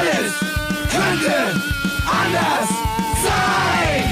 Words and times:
Alles 0.00 0.32
könnte 0.90 1.34
anders 2.06 2.68
sein. 3.22 4.02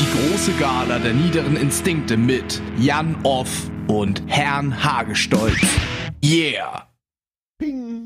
Die 0.00 0.32
große 0.32 0.52
Gala 0.58 0.98
der 0.98 1.12
niederen 1.12 1.56
Instinkte 1.56 2.16
mit 2.16 2.62
Jan 2.78 3.16
Off 3.22 3.70
und 3.86 4.22
Herrn 4.28 4.82
Hagestolz. 4.82 5.60
Yeah! 6.24 6.88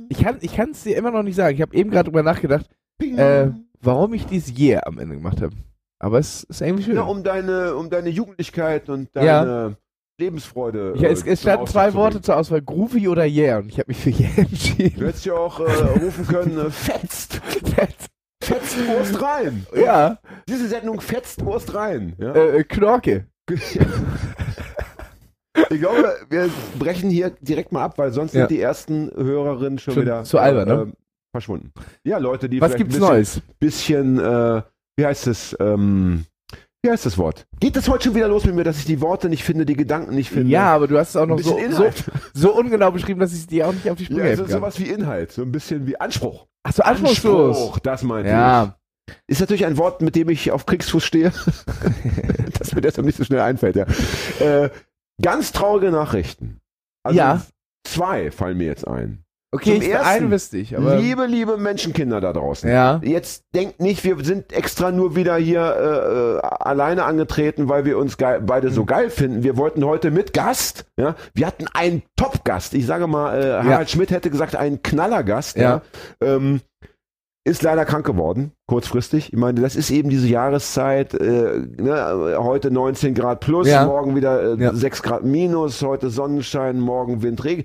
Ich 0.08 0.18
kann 0.18 0.38
ich 0.40 0.58
es 0.58 0.82
dir 0.82 0.96
immer 0.96 1.12
noch 1.12 1.22
nicht 1.22 1.36
sagen. 1.36 1.54
Ich 1.54 1.62
habe 1.62 1.76
eben 1.76 1.90
gerade 1.90 2.10
drüber 2.10 2.24
nachgedacht, 2.24 2.68
äh, 3.00 3.46
warum 3.80 4.12
ich 4.14 4.26
dieses 4.26 4.58
Yeah 4.58 4.84
am 4.88 4.98
Ende 4.98 5.14
gemacht 5.14 5.40
habe. 5.40 5.54
Aber 6.00 6.18
es 6.18 6.44
ist 6.44 6.60
irgendwie 6.60 6.84
schön. 6.84 6.96
Ja, 6.96 7.02
um 7.02 7.22
deine, 7.24 7.74
um 7.74 7.90
deine 7.90 8.08
Jugendlichkeit 8.10 8.88
und 8.88 9.08
deine 9.14 9.26
Ja. 9.26 9.72
Lebensfreude. 10.20 10.94
ja, 10.96 11.08
es, 11.08 11.22
äh, 11.22 11.30
es 11.32 11.42
standen 11.42 11.66
zwei 11.66 11.94
Worte 11.94 12.20
zur 12.20 12.36
Auswahl, 12.36 12.60
Groovy 12.62 13.08
oder 13.08 13.24
Yeah. 13.24 13.58
Und 13.58 13.68
ich 13.68 13.78
habe 13.78 13.88
mich 13.88 13.98
für 13.98 14.10
Yeah 14.10 14.30
Du 14.36 14.40
entschieden. 14.42 15.04
hättest 15.06 15.26
ja 15.26 15.34
auch 15.34 15.60
äh, 15.60 15.64
rufen 16.00 16.26
können, 16.26 16.58
äh, 16.58 16.70
fetzt. 16.70 17.40
Fetzt 18.42 18.78
Wurst 18.88 19.20
rein. 19.22 19.66
ja, 19.76 20.18
Diese 20.48 20.68
Sendung 20.68 21.00
fetzt 21.00 21.44
Wurst 21.44 21.74
rein. 21.74 22.14
Ja? 22.18 22.32
äh, 22.34 22.64
Knorke. 22.64 23.26
Ich 25.70 25.80
glaube, 25.80 26.14
wir 26.30 26.48
brechen 26.78 27.10
hier 27.10 27.30
direkt 27.40 27.72
mal 27.72 27.82
ab, 27.84 27.98
weil 27.98 28.12
sonst 28.12 28.32
Ja. 28.32 28.42
sind 28.42 28.50
die 28.52 28.60
ersten 28.60 29.10
Hörerinnen 29.14 29.78
schon, 29.78 29.94
Schon 29.94 30.02
wieder 30.04 30.22
zu 30.24 30.38
albern, 30.38 30.68
ne? 30.68 30.92
äh, 30.92 30.92
verschwunden. 31.32 31.72
Ja, 32.04 32.18
Leute, 32.18 32.48
die 32.48 32.60
Was 32.60 32.72
vielleicht 32.72 32.78
gibt's 32.90 32.94
ein 32.94 33.00
Neues? 33.00 33.40
bisschen, 33.58 34.18
bisschen 34.18 34.18
äh, 34.20 34.62
wie 34.98 35.06
heißt 35.06 35.28
es, 35.28 35.56
ähm, 35.60 36.24
wie 36.82 36.90
heißt 36.90 37.06
das 37.06 37.16
Wort? 37.18 37.46
Geht 37.60 37.76
das 37.76 37.88
heute 37.88 38.04
schon 38.04 38.14
wieder 38.16 38.28
los 38.28 38.44
mit 38.44 38.54
mir, 38.56 38.64
dass 38.64 38.78
ich 38.78 38.84
die 38.84 39.00
Worte 39.00 39.28
nicht 39.28 39.44
finde, 39.44 39.64
die 39.64 39.76
Gedanken 39.76 40.14
nicht 40.14 40.30
finde? 40.30 40.50
Ja, 40.50 40.74
aber 40.74 40.88
du 40.88 40.98
hast 40.98 41.10
es 41.10 41.16
auch 41.16 41.26
noch 41.26 41.38
so, 41.38 41.58
so, 41.70 41.88
so 42.34 42.54
ungenau 42.56 42.90
beschrieben, 42.90 43.20
dass 43.20 43.32
ich 43.32 43.46
dir 43.46 43.68
auch 43.68 43.72
nicht 43.72 43.88
auf 43.88 43.96
die 43.96 44.04
Sprünge 44.06 44.22
Ja, 44.22 44.28
helfen 44.28 44.46
so, 44.46 44.52
kann. 44.52 44.60
sowas 44.60 44.78
wie 44.80 44.88
Inhalt, 44.88 45.32
so 45.32 45.42
ein 45.42 45.52
bisschen 45.52 45.86
wie 45.86 45.98
Anspruch. 46.00 46.46
Achso, 46.64 46.82
anspruchslos. 46.82 47.56
Anspruch, 47.56 47.78
das 47.78 48.02
meinte 48.02 48.30
Ja, 48.30 48.76
ich. 49.08 49.14
Ist 49.28 49.40
natürlich 49.40 49.64
ein 49.66 49.76
Wort, 49.78 50.02
mit 50.02 50.14
dem 50.16 50.28
ich 50.28 50.50
auf 50.50 50.66
Kriegsfuß 50.66 51.02
stehe. 51.04 51.32
das 52.58 52.74
mir 52.74 52.80
deshalb 52.80 53.06
nicht 53.06 53.16
so 53.16 53.24
schnell 53.24 53.40
einfällt, 53.40 53.76
ja. 53.76 53.86
Äh, 54.40 54.70
ganz 55.22 55.52
traurige 55.52 55.90
Nachrichten. 55.90 56.60
Also 57.04 57.18
Ja. 57.18 57.42
Zwei 57.86 58.30
fallen 58.30 58.58
mir 58.58 58.66
jetzt 58.66 58.86
ein. 58.86 59.24
Okay, 59.52 59.74
Zum 59.74 59.82
ich, 59.82 59.88
ersten, 59.90 60.06
eine 60.08 60.30
wüsste 60.30 60.58
ich, 60.58 60.76
aber. 60.76 60.96
liebe, 60.96 61.26
liebe 61.26 61.56
Menschenkinder 61.56 62.20
da 62.20 62.32
draußen. 62.32 62.68
ja. 62.70 63.00
Jetzt 63.02 63.44
denkt 63.54 63.80
nicht, 63.80 64.04
wir 64.04 64.22
sind 64.24 64.52
extra 64.52 64.90
nur 64.90 65.16
wieder 65.16 65.36
hier 65.36 65.60
äh, 65.60 66.36
äh, 66.36 66.40
alleine 66.42 67.04
angetreten, 67.04 67.68
weil 67.68 67.84
wir 67.84 67.98
uns 67.98 68.16
geil, 68.18 68.40
beide 68.44 68.70
so 68.70 68.84
geil 68.84 69.10
finden. 69.10 69.42
Wir 69.42 69.56
wollten 69.56 69.84
heute 69.84 70.10
mit 70.10 70.32
Gast. 70.32 70.84
Ja, 70.98 71.14
wir 71.34 71.46
hatten 71.46 71.66
einen 71.72 72.02
Top-Gast. 72.16 72.74
Ich 72.74 72.86
sage 72.86 73.06
mal, 73.06 73.38
äh, 73.40 73.62
Harald 73.64 73.90
Schmidt 73.90 74.10
hätte 74.10 74.30
gesagt, 74.30 74.56
einen 74.56 74.82
Knallergast. 74.82 75.56
Ja. 75.56 75.82
Ähm, 76.20 76.60
ist 77.44 77.62
leider 77.62 77.86
krank 77.86 78.04
geworden, 78.04 78.52
kurzfristig. 78.66 79.32
Ich 79.32 79.38
meine, 79.38 79.62
das 79.62 79.74
ist 79.74 79.90
eben 79.90 80.10
diese 80.10 80.26
Jahreszeit. 80.28 81.14
Äh, 81.14 81.62
ne, 81.78 82.34
heute 82.36 82.70
19 82.70 83.14
Grad 83.14 83.40
plus, 83.40 83.66
Ja. 83.66 83.86
morgen 83.86 84.14
wieder 84.16 84.58
äh, 84.58 84.62
Ja. 84.62 84.74
6 84.74 85.02
Grad 85.02 85.24
minus, 85.24 85.80
heute 85.82 86.10
Sonnenschein, 86.10 86.78
morgen 86.78 87.22
Windregen. 87.22 87.64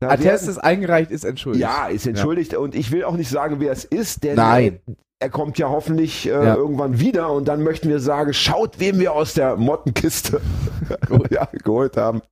Da 0.00 0.10
Attest 0.10 0.48
ist 0.48 0.58
eingereicht, 0.58 1.10
ist 1.10 1.24
entschuldigt. 1.24 1.62
ja, 1.62 1.86
ist 1.86 2.06
entschuldigt 2.06 2.54
und 2.54 2.74
ich 2.74 2.90
will 2.90 3.04
auch 3.04 3.16
nicht 3.16 3.30
sagen, 3.30 3.60
wer 3.60 3.72
es 3.72 3.84
ist, 3.84 4.22
denn 4.24 4.36
Nein. 4.36 4.80
er 5.20 5.30
kommt 5.30 5.56
ja 5.58 5.68
hoffentlich 5.70 6.26
äh, 6.26 6.30
Ja. 6.30 6.54
irgendwann 6.56 6.98
wieder 7.00 7.30
und 7.32 7.46
dann 7.46 7.62
möchten 7.62 7.88
wir 7.88 8.00
sagen, 8.00 8.34
schaut, 8.34 8.80
wem 8.80 8.98
wir 8.98 9.12
aus 9.12 9.34
der 9.34 9.56
Mottenkiste 9.56 10.40
ja, 11.30 11.46
geholt 11.62 11.96
haben. 11.96 12.22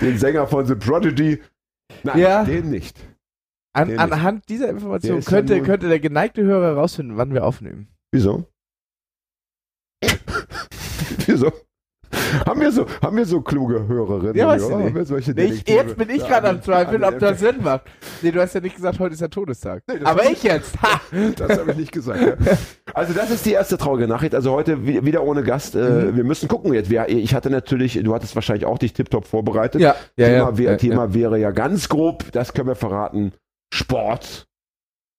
Den 0.00 0.18
Sänger 0.18 0.46
von 0.46 0.66
The 0.66 0.74
Prodigy. 0.74 1.40
Nein, 2.02 2.18
Ja. 2.18 2.44
den 2.44 2.70
nicht. 2.70 2.98
An, 3.74 3.88
Nee, 3.88 3.96
anhand 3.96 4.48
dieser 4.50 4.66
Der 4.66 4.74
Information 4.74 5.20
ja 5.20 5.24
könnte, 5.24 5.56
nun- 5.56 5.64
könnte 5.64 5.88
der 5.88 6.00
geneigte 6.00 6.42
Hörer 6.42 6.74
herausfinden, 6.74 7.16
wann 7.16 7.32
wir 7.32 7.46
aufnehmen. 7.46 7.88
Wieso? 8.12 8.44
Wieso? 11.26 11.52
Haben 12.46 12.60
wir 12.60 12.70
so, 12.72 12.86
haben 13.02 13.16
wir 13.16 13.24
so 13.24 13.40
kluge 13.40 13.86
Hörerinnen? 13.86 14.34
Ja, 14.36 14.48
weiß 14.48 14.64
oder? 14.64 14.76
nicht. 14.76 14.86
Haben 14.86 14.94
wir 14.94 15.04
solche 15.06 15.32
Nee, 15.32 15.44
ich, 15.44 15.68
jetzt 15.68 15.96
bin 15.96 16.10
ich 16.10 16.22
Ja, 16.22 16.28
gerade 16.28 16.48
am 16.50 16.62
Zweifeln, 16.62 17.02
ob 17.04 17.18
das 17.18 17.40
Sinn 17.40 17.62
macht. 17.62 17.82
Nee, 18.20 18.30
du 18.30 18.40
hast 18.40 18.54
ja 18.54 18.60
nicht 18.60 18.76
gesagt, 18.76 18.98
heute 18.98 19.12
ist 19.14 19.20
der 19.22 19.30
Todestag. 19.30 19.82
Nee, 19.88 20.00
Aber 20.04 20.24
ich 20.24 20.42
jetzt. 20.42 20.80
Ha! 20.82 21.00
Das 21.36 21.58
habe 21.58 21.70
ich 21.72 21.76
nicht 21.78 21.92
gesagt. 21.92 22.20
Ja. 22.20 22.34
Also 22.94 23.14
das 23.14 23.30
ist 23.30 23.46
die 23.46 23.52
erste 23.52 23.78
traurige 23.78 24.06
Nachricht. 24.06 24.34
Also 24.34 24.52
heute 24.52 24.86
wi- 24.86 25.02
wieder 25.06 25.22
ohne 25.24 25.42
Gast. 25.42 25.74
Äh, 25.74 25.78
Mhm. 25.78 26.16
Wir 26.16 26.24
müssen 26.24 26.48
gucken 26.48 26.74
jetzt. 26.74 26.90
Ich 26.92 27.34
hatte 27.34 27.48
natürlich, 27.48 27.98
du 28.02 28.14
hattest 28.14 28.34
wahrscheinlich 28.34 28.66
auch 28.66 28.76
dich 28.78 28.92
tiptop 28.92 29.24
vorbereitet. 29.26 29.80
Ja, 29.80 29.94
ja, 30.16 30.26
Thema, 30.26 30.36
ja. 30.50 30.58
wär, 30.58 30.70
ja, 30.72 30.76
Thema 30.76 31.14
wäre 31.14 31.38
ja 31.38 31.50
ganz 31.52 31.88
grob, 31.88 32.30
das 32.32 32.52
können 32.52 32.68
wir 32.68 32.74
verraten, 32.74 33.32
Sport. 33.72 34.46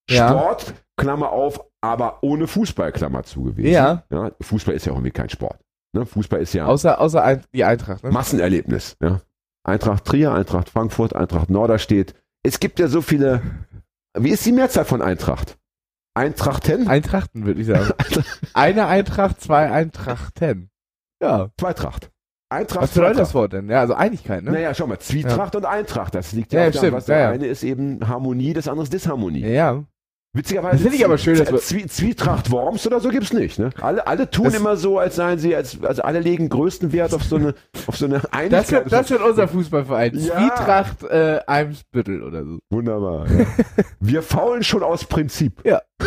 Ja. 0.09 0.29
Sport, 0.29 0.73
Klammer 0.97 1.31
auf, 1.31 1.59
aber 1.81 2.19
ohne 2.21 2.45
Fußball, 2.47 2.91
Klammer 2.91 3.23
zu 3.23 3.43
gewesen. 3.43 3.71
Ja. 3.71 4.03
ja. 4.11 4.31
Fußball 4.41 4.75
ist 4.75 4.85
ja 4.85 4.91
auch 4.91 4.97
irgendwie 4.97 5.11
kein 5.11 5.29
Sport. 5.29 5.57
Ne? 5.93 6.05
Fußball 6.05 6.41
ist 6.41 6.53
ja 6.53 6.65
Außer, 6.65 6.99
außer 6.99 7.23
ein, 7.23 7.43
die 7.53 7.63
Eintracht. 7.63 8.03
Ne? 8.03 8.11
Massenerlebnis. 8.11 8.97
Ja. 9.01 9.21
Eintracht 9.63 10.05
Trier, 10.05 10.33
Eintracht 10.33 10.69
Frankfurt, 10.69 11.15
Eintracht 11.15 11.49
Norderstedt. 11.49 12.15
Es 12.43 12.59
gibt 12.59 12.79
ja 12.79 12.87
so 12.87 13.01
viele. 13.01 13.41
Wie 14.17 14.29
ist 14.29 14.45
die 14.45 14.51
Mehrzahl 14.51 14.85
von 14.85 15.01
Eintracht? 15.01 15.57
Eintrachten? 16.15 16.87
Eintrachten, 16.87 17.45
würde 17.45 17.61
ich 17.61 17.67
sagen. 17.67 17.91
Eine 18.53 18.87
Eintracht, 18.87 19.41
zwei 19.41 19.71
Eintrachten. 19.71 20.69
Ja. 21.21 21.49
Zweitracht. 21.57 22.11
Eintracht, 22.49 22.83
Was 22.83 22.91
bedeutet 22.91 23.19
das. 23.19 23.33
Wort 23.33 23.53
denn? 23.53 23.67
Ja, 23.69 23.79
also 23.79 23.95
Einigkeit, 23.95 24.43
ne? 24.43 24.51
Naja, 24.51 24.73
schau 24.75 24.85
mal, 24.85 24.99
Zwietracht 24.99 25.55
und 25.55 25.65
Eintracht, 25.65 26.13
das 26.13 26.33
liegt 26.33 26.53
ja, 26.53 26.61
Ja, 26.61 26.67
auf 26.67 26.71
der 26.73 26.79
stimmt, 26.79 26.93
was 26.93 27.07
ja, 27.07 27.17
ja. 27.17 27.29
eine 27.31 27.47
ist 27.47 27.63
eben 27.63 28.07
Harmonie, 28.07 28.53
das 28.53 28.67
andere 28.67 28.83
ist 28.83 28.93
Disharmonie. 28.93 29.39
Ja, 29.39 29.49
ja. 29.49 29.83
Witzigerweise. 30.35 30.77
Das 30.77 30.81
finde 30.81 30.95
ich 30.97 31.05
aber 31.05 31.19
schön, 31.19 31.37
dass 31.37 31.67
Zwie 31.67 31.85
Zwietracht 31.85 32.49
Worms 32.49 32.87
oder 32.87 32.99
so 32.99 33.09
gibt's 33.09 33.33
nicht, 33.33 33.59
ne? 33.59 33.69
Alle, 33.79 34.07
alle 34.07 34.31
tun 34.31 34.45
Das- 34.45 34.55
immer 34.55 34.75
so, 34.77 34.97
als 34.97 35.15
seien 35.15 35.37
sie, 35.37 35.55
als, 35.55 35.77
also 35.83 36.01
alle 36.01 36.21
legen 36.21 36.49
größten 36.49 36.91
Wert 36.91 37.13
auf 37.13 37.23
so 37.23 37.35
eine, 37.35 37.53
auf 37.85 37.95
so 37.97 38.05
eine 38.05 38.21
Einigkeit. 38.33 38.51
Das 38.51 38.71
wird, 38.71 38.91
das 38.91 39.09
wird 39.11 39.21
unser 39.21 39.47
Fußballverein. 39.47 40.15
Ja. 40.17 40.33
Zwietracht 40.35 41.03
äh, 41.03 41.39
Eimsbüttel 41.45 42.23
oder 42.23 42.43
so. 42.45 42.57
Wunderbar. 42.71 43.27
Ja. 43.29 43.45
Wir 43.99 44.23
faulen 44.23 44.63
schon 44.63 44.81
aus 44.81 45.05
Prinzip. 45.05 45.61
Ja. 45.65 45.81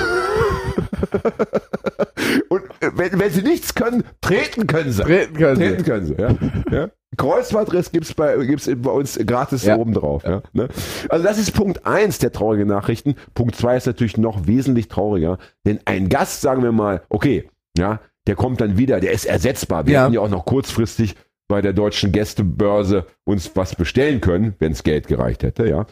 Und 2.48 2.62
äh, 2.80 2.90
wenn, 2.94 3.18
wenn 3.20 3.30
sie 3.30 3.42
nichts 3.42 3.74
können, 3.74 4.02
treten 4.20 4.66
können 4.66 4.90
sie. 4.90 5.02
Treten 5.02 5.36
können 5.36 5.56
Treten 5.56 5.78
sie. 5.78 5.84
können 5.84 6.06
sie, 6.06 6.14
ja. 6.14 6.30
ja. 6.70 6.88
Kreuzbandriss 7.16 7.92
gibt's 7.92 8.14
bei, 8.14 8.36
gibt's 8.44 8.68
bei 8.76 8.90
uns 8.90 9.18
gratis 9.26 9.64
Ja. 9.64 9.76
oben 9.76 9.94
drauf. 9.94 10.22
Ja. 10.24 10.42
Ne? 10.52 10.68
Also 11.08 11.24
das 11.24 11.38
ist 11.38 11.52
Punkt 11.52 11.86
eins 11.86 12.18
der 12.18 12.32
traurigen 12.32 12.68
Nachrichten. 12.68 13.14
Punkt 13.34 13.56
zwei 13.56 13.76
ist 13.76 13.86
natürlich 13.86 14.16
noch 14.16 14.46
wesentlich 14.46 14.88
trauriger, 14.88 15.38
denn 15.64 15.80
ein 15.84 16.08
Gast, 16.08 16.40
sagen 16.40 16.62
wir 16.62 16.72
mal, 16.72 17.02
okay, 17.08 17.48
ja, 17.76 18.00
der 18.26 18.34
kommt 18.34 18.60
dann 18.60 18.76
wieder, 18.78 19.00
der 19.00 19.12
ist 19.12 19.24
ersetzbar. 19.24 19.86
Wir 19.86 19.94
Ja. 19.94 20.04
hätten 20.04 20.14
ja 20.14 20.20
auch 20.20 20.28
noch 20.28 20.44
kurzfristig 20.44 21.14
bei 21.48 21.62
der 21.62 21.72
deutschen 21.72 22.10
Gästebörse 22.12 23.06
uns 23.24 23.52
was 23.54 23.76
bestellen 23.76 24.20
können, 24.20 24.54
wenn 24.58 24.72
es 24.72 24.82
Geld 24.82 25.06
gereicht 25.06 25.42
hätte, 25.44 25.68
ja. 25.68 25.86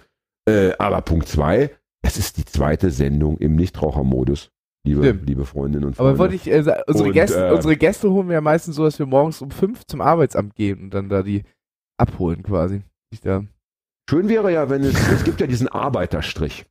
Äh, 0.48 0.72
aber 0.78 1.00
Punkt 1.02 1.28
zwei, 1.28 1.70
das 2.02 2.16
ist 2.18 2.36
die 2.38 2.44
zweite 2.44 2.90
Sendung 2.90 3.38
im 3.38 3.54
Nichtrauchermodus, 3.56 4.50
liebe, 4.84 5.02
Stimmt. 5.02 5.28
liebe 5.28 5.44
Freundinnen 5.44 5.84
und 5.86 5.96
Freunde. 5.96 6.10
Aber 6.10 6.18
wollte 6.18 6.34
ich, 6.34 6.46
äh, 6.50 6.58
unsere, 6.86 7.08
Und, 7.08 7.12
Gäste, 7.12 7.48
äh, 7.48 7.52
unsere 7.52 7.76
Gäste 7.76 8.10
holen 8.10 8.28
wir 8.28 8.34
ja 8.34 8.40
meistens 8.40 8.76
so, 8.76 8.84
dass 8.84 8.98
wir 8.98 9.06
morgens 9.06 9.40
um 9.42 9.50
fünf 9.50 9.84
zum 9.86 10.00
Arbeitsamt 10.00 10.54
gehen 10.54 10.84
und 10.84 10.94
dann 10.94 11.08
da 11.08 11.22
die 11.22 11.42
abholen 11.98 12.42
quasi. 12.42 12.82
Ich 13.10 13.20
da. 13.20 13.44
Schön 14.10 14.28
wäre 14.28 14.52
ja, 14.52 14.68
wenn 14.68 14.82
es, 14.82 14.94
es 15.10 15.24
gibt 15.24 15.40
ja 15.40 15.46
diesen 15.46 15.68
Arbeiterstrich. 15.68 16.66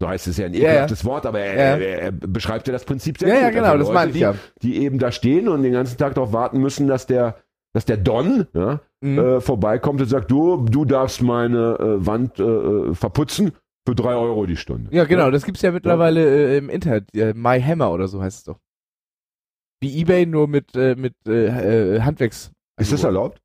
So 0.00 0.08
heißt 0.08 0.28
es 0.28 0.36
ja 0.36 0.46
ein 0.46 0.54
Ja, 0.54 0.60
ja. 0.60 0.68
ekelhaftes 0.70 1.04
Wort, 1.04 1.26
aber 1.26 1.40
er, 1.40 1.54
Ja. 1.80 1.84
er, 1.84 2.00
er 2.02 2.12
beschreibt 2.12 2.68
ja 2.68 2.72
das 2.72 2.84
Prinzip 2.84 3.18
sehr 3.18 3.28
Ja, 3.28 3.34
gut. 3.34 3.42
ja, 3.42 3.50
genau, 3.50 3.72
Also 3.72 3.84
das 3.86 3.92
meine 3.92 4.10
ich 4.10 4.14
die, 4.14 4.20
ja. 4.22 4.34
Die 4.62 4.78
eben 4.78 4.98
da 4.98 5.10
stehen 5.10 5.48
und 5.48 5.62
den 5.64 5.72
ganzen 5.72 5.98
Tag 5.98 6.14
darauf 6.14 6.32
warten 6.32 6.60
müssen, 6.60 6.86
dass 6.86 7.06
der, 7.06 7.36
dass 7.74 7.84
der 7.84 7.96
Don 7.96 8.46
Mhm. 9.00 9.16
äh, 9.18 9.40
vorbeikommt 9.40 10.00
und 10.00 10.08
sagt, 10.08 10.28
du, 10.30 10.64
du 10.64 10.84
darfst 10.84 11.22
meine 11.22 11.76
äh, 11.78 12.06
Wand 12.06 12.38
äh, 12.40 12.42
äh, 12.42 12.94
verputzen 12.94 13.52
für 13.88 13.94
drei 13.94 14.14
Euro 14.14 14.44
die 14.44 14.58
Stunde. 14.58 14.94
Ja, 14.94 15.04
genau, 15.06 15.30
das 15.30 15.46
gibt's 15.46 15.62
ja 15.62 15.72
mittlerweile 15.72 16.52
äh, 16.52 16.58
im 16.58 16.68
Internet. 16.68 17.14
Äh, 17.14 17.32
My 17.32 17.58
Hammer 17.58 17.90
oder 17.90 18.06
so 18.06 18.20
heißt 18.20 18.38
es 18.38 18.44
doch. 18.44 18.60
Wie 19.80 19.96
Ebay, 20.00 20.26
nur 20.26 20.46
mit, 20.46 20.76
äh, 20.76 20.94
mit 20.94 21.14
äh, 21.26 21.96
äh, 21.96 22.00
Handwerks. 22.02 22.52
Ist 22.78 22.92
das 22.92 23.04
erlaubt? 23.04 23.40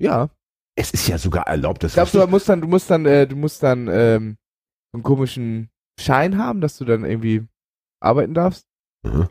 Ja. 0.00 0.30
Es 0.74 0.90
ist 0.90 1.06
ja 1.06 1.18
sogar 1.18 1.46
erlaubt, 1.48 1.82
das 1.82 1.92
Ich 1.92 1.94
glaube, 1.94 2.26
du 2.26 2.30
musst 2.30 2.48
dann, 2.48 2.62
du 2.62 2.66
musst 2.66 2.90
dann, 2.90 3.04
äh, 3.04 3.26
du 3.26 3.36
musst 3.36 3.62
dann 3.62 3.88
ähm, 3.88 4.38
einen 4.94 5.02
komischen 5.02 5.68
Schein 6.00 6.38
haben, 6.38 6.62
dass 6.62 6.78
du 6.78 6.86
dann 6.86 7.04
irgendwie 7.04 7.46
arbeiten 8.00 8.32
darfst. 8.32 8.66
Mhm. 9.02 9.28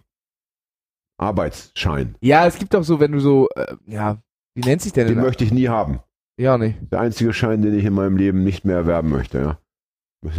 Arbeitsschein. 1.18 2.16
Ja, 2.22 2.46
es 2.46 2.60
gibt 2.60 2.75
auch 2.75 2.84
so, 2.84 3.00
wenn 3.00 3.12
du 3.12 3.19
so, 3.19 3.48
äh, 3.56 3.75
ja, 3.88 4.22
wie 4.54 4.62
nennt 4.62 4.84
sich 4.84 4.94
denn? 4.94 5.07
Den 5.07 5.22
möchte 5.22 5.44
ich 5.44 5.52
nie 5.52 5.68
haben. 5.68 6.00
Ja, 6.38 6.60
nee. 6.60 6.75
Der 6.92 7.00
einzige 7.00 7.34
Schein, 7.34 7.63
den 7.63 7.74
ich 7.74 7.86
in 7.86 7.94
meinem 7.94 8.18
Leben 8.18 8.44
nicht 8.44 8.66
mehr 8.66 8.75
erwerben 8.75 9.10
möchte, 9.10 9.40
ja. 9.40 9.60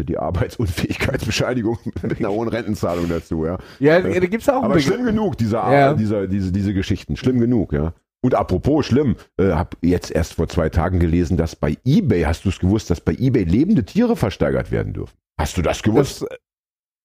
Die 0.05 0.19
Arbeitsunfähigkeitsbescheinigung 0.19 1.79
mit 2.03 2.19
einer 2.19 2.31
hohen 2.31 2.49
Rentenzahlung 2.49 3.09
dazu, 3.09 3.45
ja. 3.45 3.59
Ja, 3.79 4.01
da 4.01 4.19
gibt's 4.27 4.49
auch 4.49 4.63
Aber 4.63 4.79
schlimm 4.81 5.05
genug, 5.05 5.37
diese, 5.39 5.57
Ja. 5.57 5.95
diese, 5.95 6.29
diese, 6.29 6.53
diese 6.53 6.75
Geschichten. 6.75 7.17
Schlimm 7.17 7.39
genug, 7.41 7.73
ja. 7.73 7.93
Und 8.23 8.35
apropos 8.35 8.87
schlimm, 8.87 9.17
äh, 9.39 9.53
habe 9.53 9.77
jetzt 9.83 10.11
erst 10.11 10.35
vor 10.35 10.49
zwei 10.49 10.69
Tagen 10.69 10.99
gelesen, 10.99 11.37
dass 11.37 11.55
bei 11.55 11.77
eBay, 11.85 12.23
hast 12.23 12.45
du 12.45 12.49
es 12.49 12.59
gewusst, 12.59 12.91
dass 12.91 13.01
bei 13.01 13.13
eBay 13.13 13.45
lebende 13.45 13.85
Tiere 13.85 14.17
versteigert 14.17 14.71
werden 14.71 14.93
dürfen? 14.95 15.15
Hast 15.39 15.57
du 15.57 15.63
das 15.63 15.83
gewusst? 15.83 16.23
Das, 16.23 16.29
äh, 16.31 16.37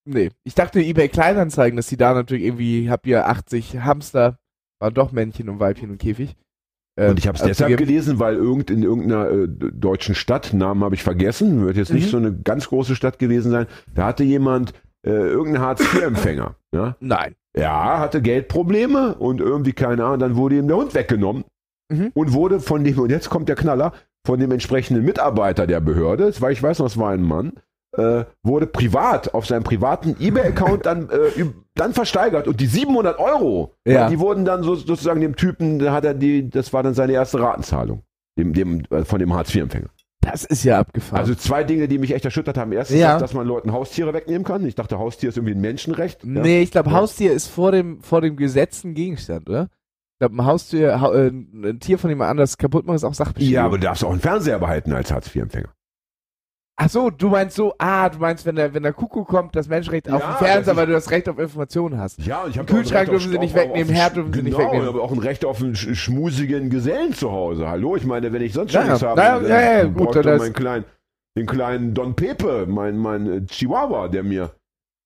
nee, 0.05 0.29
ich 0.43 0.55
dachte 0.55 0.79
eBay 0.79 1.09
Kleinanzeigen, 1.09 1.77
dass 1.77 1.87
die 1.87 1.97
da 1.97 2.13
natürlich 2.13 2.43
irgendwie, 2.45 2.89
habt 2.89 3.05
ihr 3.05 3.27
80 3.27 3.81
Hamster, 3.81 4.39
waren 4.79 4.93
doch 4.93 5.11
Männchen 5.11 5.49
und 5.49 5.59
Weibchen 5.59 5.91
und 5.91 5.99
Käfig. 5.99 6.35
Und 6.97 7.17
ich 7.19 7.27
habe 7.27 7.37
es 7.37 7.43
deshalb 7.43 7.77
gelesen, 7.77 8.19
weil 8.19 8.35
irgend, 8.35 8.69
in 8.69 8.83
irgendeiner 8.83 9.29
äh, 9.31 9.47
deutschen 9.47 10.13
Stadt, 10.13 10.53
Namen 10.53 10.83
habe 10.83 10.93
ich 10.95 11.03
vergessen, 11.03 11.65
wird 11.65 11.77
jetzt 11.77 11.93
nicht 11.93 12.07
Mhm. 12.07 12.09
so 12.11 12.17
eine 12.17 12.33
ganz 12.33 12.67
große 12.67 12.95
Stadt 12.95 13.17
gewesen 13.17 13.49
sein, 13.51 13.67
da 13.95 14.07
hatte 14.07 14.23
jemand 14.23 14.73
äh, 15.05 15.09
irgendeinen 15.11 15.65
Hartz-IV-Empfänger. 15.65 16.55
ja? 16.73 16.95
Nein. 16.99 17.35
ja, 17.57 17.97
hatte 17.99 18.21
Geldprobleme 18.21 19.15
und 19.15 19.39
irgendwie 19.41 19.73
keine 19.73 20.03
Ahnung, 20.05 20.19
dann 20.19 20.35
wurde 20.35 20.57
ihm 20.57 20.67
der 20.67 20.77
Hund 20.77 20.93
weggenommen 20.93 21.43
Mhm. 21.91 22.11
und 22.13 22.31
wurde 22.33 22.59
von 22.61 22.83
dem, 22.83 22.97
und 22.99 23.09
jetzt 23.09 23.29
kommt 23.29 23.49
der 23.49 23.55
Knaller, 23.57 23.93
von 24.25 24.39
dem 24.39 24.51
entsprechenden 24.51 25.03
Mitarbeiter 25.03 25.65
der 25.67 25.79
Behörde, 25.81 26.31
weil 26.39 26.53
ich 26.53 26.61
weiß 26.63 26.79
noch, 26.79 26.85
es 26.85 26.97
war 26.97 27.11
ein 27.11 27.21
Mann, 27.23 27.53
äh, 27.97 28.23
wurde 28.43 28.67
privat 28.67 29.33
auf 29.33 29.45
seinem 29.45 29.63
privaten 29.63 30.15
eBay-Account 30.19 30.85
dann, 30.85 31.09
äh, 31.09 31.45
dann 31.75 31.93
versteigert 31.93 32.47
und 32.47 32.59
die 32.61 32.67
700 32.67 33.19
Euro, 33.19 33.73
Ja. 33.85 34.09
die 34.09 34.19
wurden 34.19 34.45
dann 34.45 34.63
so, 34.63 34.75
sozusagen 34.75 35.19
dem 35.21 35.35
Typen, 35.35 35.79
da 35.79 35.91
hat 35.91 36.05
er 36.05 36.13
die, 36.13 36.49
das 36.49 36.71
war 36.73 36.83
dann 36.83 36.93
seine 36.93 37.13
erste 37.13 37.39
Ratenzahlung, 37.39 38.03
dem, 38.37 38.53
dem, 38.53 38.83
äh, 38.91 39.03
von 39.03 39.19
dem 39.19 39.33
Hartz-IV-Empfänger. 39.33 39.89
Das 40.23 40.45
ist 40.45 40.63
ja 40.63 40.77
abgefahren. 40.79 41.19
Also 41.19 41.33
zwei 41.33 41.63
Dinge, 41.63 41.87
die 41.87 41.97
mich 41.97 42.13
echt 42.13 42.23
erschüttert 42.23 42.55
haben. 42.55 42.71
Erstens, 42.71 42.99
Ja. 42.99 43.17
dass 43.17 43.33
man 43.33 43.47
Leuten 43.47 43.73
Haustiere 43.73 44.13
wegnehmen 44.13 44.43
kann. 44.43 44.63
Ich 44.67 44.75
dachte, 44.75 44.99
Haustier 44.99 45.29
ist 45.29 45.37
irgendwie 45.37 45.55
ein 45.55 45.61
Menschenrecht. 45.61 46.23
Ja. 46.23 46.29
nee, 46.41 46.61
ich 46.61 46.69
glaube. 46.69 46.91
Haustier 46.91 47.33
ist 47.33 47.47
vor 47.47 47.71
dem, 47.71 48.01
vor 48.03 48.21
dem 48.21 48.35
Gesetz 48.37 48.83
ein 48.83 48.93
Gegenstand, 48.93 49.49
oder? 49.49 49.63
Ich 50.13 50.19
glaube, 50.19 50.35
ein 50.35 50.45
Haustier, 50.45 51.01
hau, 51.01 51.11
äh, 51.13 51.29
ein 51.29 51.79
Tier 51.79 51.97
von 51.97 52.11
jemand 52.11 52.29
anders 52.29 52.59
kaputt 52.59 52.85
machen, 52.85 52.97
ist 52.97 53.03
auch 53.03 53.15
Sachbeschädigung. 53.15 53.55
Ja, 53.55 53.65
aber 53.65 53.79
du 53.79 53.83
darfst 53.85 54.03
auch 54.05 54.11
einen 54.11 54.19
Fernseher 54.19 54.59
behalten 54.59 54.93
als 54.93 55.11
Hartz-IV-Empfänger. 55.11 55.69
Ach 56.83 56.89
so, 56.89 57.11
du 57.11 57.29
meinst 57.29 57.55
so, 57.55 57.75
ah, 57.77 58.09
du 58.09 58.17
meinst, 58.17 58.43
wenn 58.43 58.55
der, 58.55 58.73
wenn 58.73 58.81
der 58.81 58.93
Kuckuck 58.93 59.27
kommt, 59.27 59.55
das 59.55 59.67
Menschenrecht 59.67 60.09
auf 60.09 60.19
Ja, 60.19 60.29
den 60.33 60.37
Fernseher, 60.47 60.71
ist- 60.73 60.77
weil 60.77 60.85
du 60.87 60.93
das 60.93 61.11
Recht 61.11 61.29
auf 61.29 61.37
Informationen 61.37 61.99
hast. 61.99 62.17
Ja, 62.25 62.45
ich 62.49 62.57
habe 62.57 62.73
Kühlschrank 62.73 63.07
dürfen 63.07 63.31
sie 63.31 63.37
nicht 63.37 63.53
wegnehmen, 63.53 63.93
Herd 63.93 64.15
dürfen 64.15 64.33
sie 64.33 64.41
nicht 64.41 64.57
genau, 64.57 64.65
wegnehmen. 64.71 64.87
aber 64.89 65.03
auch 65.03 65.11
ein 65.11 65.19
Recht 65.19 65.45
auf 65.45 65.61
einen 65.61 65.75
sch- 65.75 65.93
schmusigen 65.93 66.71
Gesellen 66.71 67.13
zu 67.13 67.31
Hause. 67.31 67.67
Hallo, 67.69 67.95
ich 67.97 68.03
meine, 68.05 68.33
wenn 68.33 68.41
ich 68.41 68.53
sonst 68.53 68.73
Ja, 68.73 68.83
nichts 68.83 69.03
habe, 69.03 69.21
dann 69.21 69.47
ja, 69.47 69.61
ja, 69.61 69.83
gut, 69.83 70.15
ich 70.15 70.21
das- 70.23 70.39
meinen 70.41 70.53
kleinen, 70.53 70.85
den 71.37 71.45
kleinen 71.45 71.93
Don 71.93 72.15
Pepe, 72.15 72.65
mein, 72.67 72.97
mein 72.97 73.27
äh, 73.31 73.45
Chihuahua, 73.45 74.07
der 74.07 74.23
mir, 74.23 74.49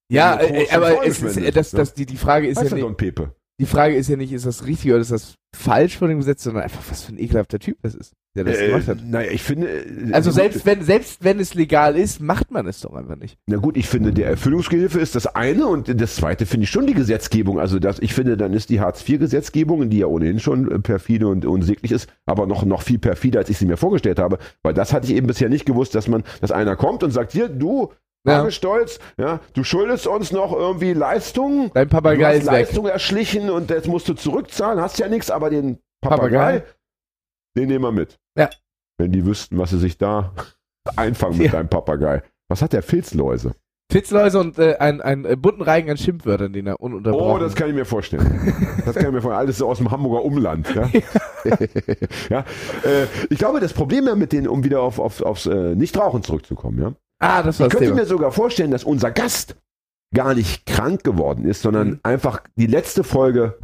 Ja, 0.10 0.40
äh, 0.40 0.68
aber 0.72 1.04
ist, 1.04 1.18
spendet, 1.18 1.58
das, 1.58 1.74
ne? 1.74 1.78
das, 1.80 1.94
die, 1.94 2.06
die 2.06 2.16
Frage 2.16 2.48
ist 2.48 2.58
heißt 2.58 2.70
ja 2.70 2.76
nicht, 2.76 2.86
Don 2.86 2.96
Pepe? 2.96 3.32
die 3.60 3.66
Frage 3.66 3.96
ist 3.96 4.08
ja 4.08 4.16
nicht, 4.16 4.32
ist 4.32 4.46
das 4.46 4.66
richtig 4.66 4.92
oder 4.92 5.02
ist 5.02 5.12
das 5.12 5.36
falsch 5.56 5.98
vor 5.98 6.08
dem 6.08 6.20
Gesetz, 6.20 6.44
sondern 6.44 6.64
einfach, 6.64 6.82
was 6.90 7.04
für 7.04 7.14
ein 7.14 7.18
ekelhafter 7.18 7.58
Typ 7.60 7.78
das 7.82 7.96
ist, 7.96 8.14
der 8.36 8.44
das 8.44 8.58
Äh, 8.58 8.68
gemacht 8.68 8.88
hat. 8.88 8.98
naja, 9.04 9.32
ich 9.32 9.42
finde. 9.42 9.68
äh, 9.68 10.12
Also 10.14 10.30
selbst 10.32 10.66
wenn, 10.66 10.84
selbst 10.84 11.24
wenn 11.24 11.40
es 11.40 11.54
legal 11.56 11.96
ist, 11.98 12.22
macht 12.22 12.52
man 12.52 12.68
es 12.68 12.82
doch 12.82 12.94
einfach 12.94 13.16
nicht. 13.16 13.38
Na 13.48 13.58
gut, 13.58 13.78
ich 13.78 13.88
finde, 13.88 14.14
der 14.14 14.28
Erfüllungsgehilfe 14.28 15.00
ist 15.00 15.16
das 15.16 15.26
eine 15.28 15.66
und 15.68 16.00
das 16.00 16.16
zweite 16.16 16.46
finde 16.46 16.66
ich 16.66 16.70
schon 16.70 16.86
die 16.86 16.94
Gesetzgebung. 16.94 17.60
Also 17.60 17.80
das, 17.80 18.00
ich 18.00 18.14
finde, 18.14 18.38
dann 18.38 18.54
ist 18.54 18.70
die 18.70 18.80
Hartz-IV-Gesetzgebung, 18.80 19.90
die 19.90 20.00
ja 20.00 20.08
ohnehin 20.08 20.40
schon 20.40 20.72
äh, 20.72 20.80
perfide 20.80 21.28
und 21.28 21.46
unsäglich 21.46 21.92
ist, 21.92 22.08
aber 22.26 22.46
noch, 22.48 22.66
noch 22.66 22.82
viel 22.82 23.00
perfider, 23.00 23.40
als 23.40 23.50
ich 23.50 23.58
sie 23.58 23.66
mir 23.66 23.78
vorgestellt 23.78 24.20
habe, 24.20 24.38
weil 24.64 24.74
das 24.74 24.94
hatte 24.94 25.08
ich 25.08 25.16
eben 25.16 25.28
bisher 25.28 25.50
nicht 25.50 25.66
gewusst, 25.66 25.96
dass 25.96 26.08
man, 26.08 26.24
dass 26.42 26.52
einer 26.52 26.76
kommt 26.76 27.04
und 27.04 27.12
sagt, 27.12 27.32
hier, 27.32 27.50
du, 27.50 27.92
Ja. 28.32 28.52
Stolz, 28.52 29.00
ja, 29.18 29.40
du 29.54 29.64
schuldest 29.64 30.08
uns 30.08 30.32
noch 30.32 30.52
irgendwie 30.54 30.94
Leistungen. 30.94 31.72
Dein 31.74 31.88
Papagei 31.90 32.38
ist 32.38 32.46
weg. 32.46 32.52
Leistung 32.52 32.88
erschlichen 32.88 33.50
und 33.50 33.70
jetzt 33.70 33.88
musst 33.88 34.08
du 34.10 34.14
zurückzahlen, 34.14 34.82
hast 34.82 34.98
ja 35.00 35.08
nichts, 35.08 35.30
aber 35.32 35.50
den 35.50 35.80
Papagei, 36.02 36.60
Papagei. 36.60 36.64
den 37.58 37.68
nehmen 37.70 37.84
wir 37.84 37.92
mit. 37.92 38.18
Ja. 38.38 38.50
Wenn 38.98 39.12
die 39.12 39.26
wüssten, 39.26 39.58
was 39.58 39.70
sie 39.72 39.80
sich 39.80 39.98
da 39.98 40.34
einfangen 40.96 41.38
mit 41.38 41.48
Ja. 41.48 41.52
deinem 41.54 41.70
Papagei. 41.70 42.24
Was 42.50 42.62
hat 42.62 42.74
der 42.74 42.84
Filzläuse? 42.84 43.56
Fitzläuse 43.92 44.40
und 44.40 44.58
äh, 44.58 44.76
ein, 44.80 45.00
ein 45.02 45.26
äh, 45.26 45.36
bunten 45.36 45.62
Reigen 45.62 45.90
an 45.92 45.98
Schimpfwörtern, 45.98 46.52
den 46.54 46.68
er 46.68 46.80
ununterbrochen. 46.82 47.36
Oh, 47.36 47.40
das 47.40 47.56
kann 47.56 47.70
ich 47.70 47.76
mir 47.76 47.86
vorstellen. 47.86 48.54
Das 48.86 48.96
kann 48.96 49.06
ich 49.06 49.12
mir 49.12 49.22
vorstellen. 49.22 49.34
Alles 49.40 49.58
so 49.60 49.68
aus 49.70 49.78
dem 49.78 49.92
Hamburger 49.92 50.24
Umland. 50.26 50.68
Ja? 50.76 50.90
ja? 52.30 52.46
Äh, 52.84 53.06
ich 53.30 53.38
glaube, 53.38 53.60
das 53.60 53.74
Problem 53.74 54.06
ja 54.08 54.16
mit 54.16 54.32
denen, 54.32 54.48
um 54.48 54.64
wieder 54.64 54.82
auf, 54.82 55.00
auf, 55.00 55.22
aufs 55.22 55.46
äh, 55.46 55.76
Nichtrauchen 55.76 56.24
zurückzukommen, 56.24 56.82
ja. 56.82 56.94
ah, 57.20 57.42
das 57.44 57.60
war 57.60 57.68
Ich 57.68 57.72
könnte 57.72 57.86
Thema. 57.86 58.02
mir 58.02 58.06
sogar 58.06 58.32
vorstellen, 58.32 58.72
dass 58.72 58.84
unser 58.84 59.12
Gast 59.12 59.56
gar 60.14 60.34
nicht 60.34 60.66
krank 60.66 61.04
geworden 61.04 61.46
ist, 61.46 61.62
sondern 61.62 61.88
Mhm. 61.90 62.00
einfach 62.04 62.42
die 62.56 62.68
letzte 62.68 63.04
Folge, 63.04 63.58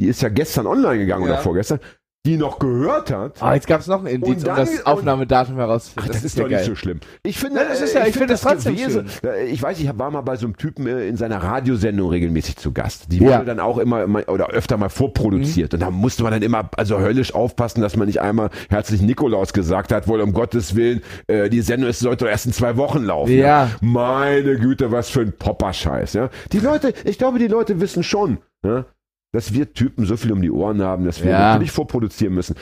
die 0.00 0.06
ist 0.08 0.22
ja 0.22 0.28
gestern 0.30 0.66
online 0.66 0.98
gegangen 0.98 1.26
Ja. 1.26 1.34
oder 1.34 1.42
vorgestern, 1.42 1.80
die 2.26 2.36
noch 2.36 2.58
gehört 2.58 3.10
hat. 3.10 3.42
Ah, 3.42 3.54
jetzt 3.54 3.66
gab 3.66 3.80
es 3.80 3.86
noch 3.86 4.00
ein 4.00 4.06
Indiz, 4.06 4.44
um 4.44 4.54
das 4.54 4.84
Aufnahmedatum 4.84 5.56
herauszufinden. 5.56 6.10
Ach, 6.10 6.14
das, 6.14 6.22
ist 6.22 6.38
doch 6.38 6.48
ja 6.50 6.58
nicht 6.58 6.66
so 6.66 6.74
schlimm. 6.74 7.00
Ich 7.22 7.38
finde, 7.38 7.60
Ja, 7.60 7.68
das 7.68 7.80
ist 7.80 7.94
äh, 7.94 8.00
ja- 8.00 8.06
ich 8.06 8.12
finde 8.12 8.26
das 8.34 8.42
trotzdem 8.42 8.76
gewesen. 8.76 9.06
Äh, 9.24 9.46
Ich 9.46 9.62
weiß, 9.62 9.80
ich 9.80 9.90
war 9.98 10.10
mal 10.10 10.20
bei 10.20 10.36
so 10.36 10.44
einem 10.44 10.56
Typen 10.58 10.86
äh, 10.86 11.06
in 11.08 11.16
seiner 11.16 11.42
Radiosendung 11.42 12.10
regelmäßig 12.10 12.56
zu 12.58 12.72
Gast. 12.72 13.06
Die 13.10 13.18
Ja. 13.20 13.38
wurde 13.38 13.46
dann 13.46 13.58
auch 13.60 13.78
immer, 13.78 14.02
immer 14.02 14.28
oder 14.28 14.48
öfter 14.50 14.76
mal 14.76 14.90
vorproduziert. 14.90 15.72
Und 15.72 15.80
da 15.80 15.90
musste 15.90 16.22
man 16.22 16.32
dann 16.32 16.42
immer 16.42 16.68
also 16.76 16.98
höllisch 16.98 17.34
aufpassen, 17.34 17.80
dass 17.80 17.96
man 17.96 18.06
nicht 18.06 18.20
einmal 18.20 18.50
herzlich 18.68 19.00
Nikolaus 19.00 19.54
gesagt 19.54 19.90
hat, 19.90 20.06
wohl 20.06 20.20
um 20.20 20.34
Gottes 20.34 20.76
Willen, 20.76 21.02
äh, 21.26 21.48
die 21.48 21.62
Sendung 21.62 21.88
ist, 21.88 22.00
sollte 22.00 22.26
erst 22.28 22.44
in 22.44 22.52
zwei 22.52 22.76
Wochen 22.76 23.02
laufen. 23.02 23.32
Ja. 23.32 23.70
Meine 23.80 24.58
Güte, 24.58 24.92
was 24.92 25.08
für 25.08 25.20
ein 25.22 25.32
Popper-Scheiß. 25.32 26.12
Ja? 26.12 26.28
Die 26.52 26.58
Leute, 26.60 26.92
ich 27.04 27.16
glaube, 27.16 27.38
die 27.38 27.48
Leute 27.48 27.80
wissen 27.80 28.02
schon, 28.02 28.38
ja, 28.62 28.84
dass 29.32 29.52
wir 29.54 29.72
Typen 29.72 30.04
so 30.06 30.16
viel 30.16 30.32
um 30.32 30.42
die 30.42 30.50
Ohren 30.50 30.82
haben, 30.82 31.04
dass 31.04 31.22
wir 31.22 31.30
Ja. 31.30 31.52
natürlich 31.52 31.70
vorproduzieren 31.72 32.34
müssen. 32.34 32.56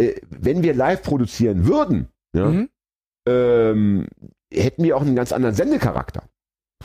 Äh, 0.00 0.14
wenn 0.30 0.62
wir 0.62 0.74
live 0.74 1.02
produzieren 1.02 1.66
würden, 1.66 2.08
ja, 2.34 2.46
Mhm. 2.46 2.68
ähm, 3.28 4.06
hätten 4.52 4.82
wir 4.84 4.96
auch 4.96 5.02
einen 5.02 5.16
ganz 5.16 5.32
anderen 5.32 5.54
Sendecharakter. 5.54 6.22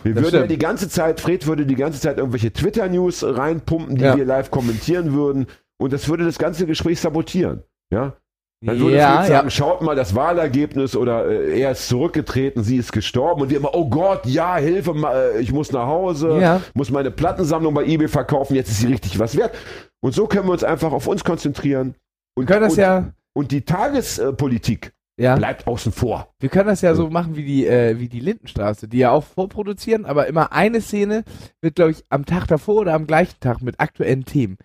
Wir 0.04 0.14
Das 0.16 0.24
würden 0.24 0.34
ja 0.34 0.40
stimmt. 0.42 0.52
die 0.52 0.58
ganze 0.58 0.90
Zeit, 0.90 1.22
Fred 1.22 1.48
würde 1.48 1.66
die 1.66 1.76
ganze 1.76 2.02
Zeit 2.02 2.18
irgendwelche 2.18 2.52
Twitter-News 2.52 3.24
reinpumpen, 3.24 3.96
die 3.96 4.04
Ja. 4.04 4.18
wir 4.18 4.26
live 4.26 4.52
kommentieren 4.52 5.14
würden. 5.14 5.48
Und 5.78 5.94
das 5.94 6.10
würde 6.10 6.26
das 6.26 6.38
ganze 6.40 6.66
Gespräch 6.66 7.00
sabotieren. 7.00 7.64
Ja? 7.92 8.18
Dann 8.66 8.80
würde 8.80 8.96
Ja, 8.96 9.22
ja. 9.22 9.26
sagen, 9.26 9.52
schaut 9.52 9.82
mal 9.82 9.96
das 9.96 10.16
Wahlergebnis 10.16 10.96
oder 10.96 11.28
äh, 11.30 11.60
er 11.60 11.72
ist 11.72 11.88
zurückgetreten, 11.88 12.64
sie 12.64 12.78
ist 12.78 12.92
gestorben 12.92 13.42
und 13.42 13.50
wir 13.50 13.58
immer, 13.58 13.74
oh 13.74 13.90
Gott, 13.90 14.26
ja, 14.26 14.56
Hilfe, 14.58 14.92
äh, 14.92 15.42
ich 15.42 15.52
muss 15.52 15.72
nach 15.72 15.86
Hause, 15.88 16.40
Ja. 16.40 16.62
muss 16.74 16.90
meine 16.90 17.12
Plattensammlung 17.12 17.74
bei 17.74 17.84
eBay 17.86 18.08
verkaufen, 18.08 18.56
jetzt 18.56 18.70
ist 18.70 18.80
sie 18.80 18.88
richtig 18.88 19.20
was 19.20 19.36
wert. 19.38 19.54
Und 20.02 20.14
so 20.14 20.28
können 20.28 20.48
wir 20.48 20.54
uns 20.54 20.64
einfach 20.64 20.92
auf 20.92 21.08
uns 21.08 21.24
konzentrieren. 21.24 21.96
Und, 22.36 22.46
können 22.46 22.62
das 22.62 22.74
und, 22.74 22.80
ja, 22.80 23.12
und 23.34 23.52
die 23.52 23.62
Tagespolitik 23.62 24.94
ja. 25.18 25.36
bleibt 25.36 25.68
außen 25.68 25.92
vor. 25.92 26.30
Wir 26.40 26.50
können 26.50 26.68
das 26.68 26.82
ja 26.82 26.96
so 26.96 27.10
machen 27.10 27.36
wie 27.36 27.44
die, 27.46 27.68
äh, 27.68 28.00
wie 28.00 28.08
die 28.10 28.20
Lindenstraße, 28.20 28.88
die 28.88 29.00
ja 29.00 29.12
auch 29.12 29.24
vorproduzieren, 29.24 30.06
aber 30.06 30.28
immer 30.28 30.52
eine 30.52 30.82
Szene 30.82 31.24
wird, 31.62 31.76
glaube 31.76 31.92
ich, 31.92 32.04
am 32.10 32.26
Tag 32.26 32.48
davor 32.48 32.82
oder 32.82 32.94
am 32.94 33.08
gleichen 33.08 33.40
Tag 33.40 33.62
mit 33.62 33.80
aktuellen 33.80 34.26
Themen 34.26 34.58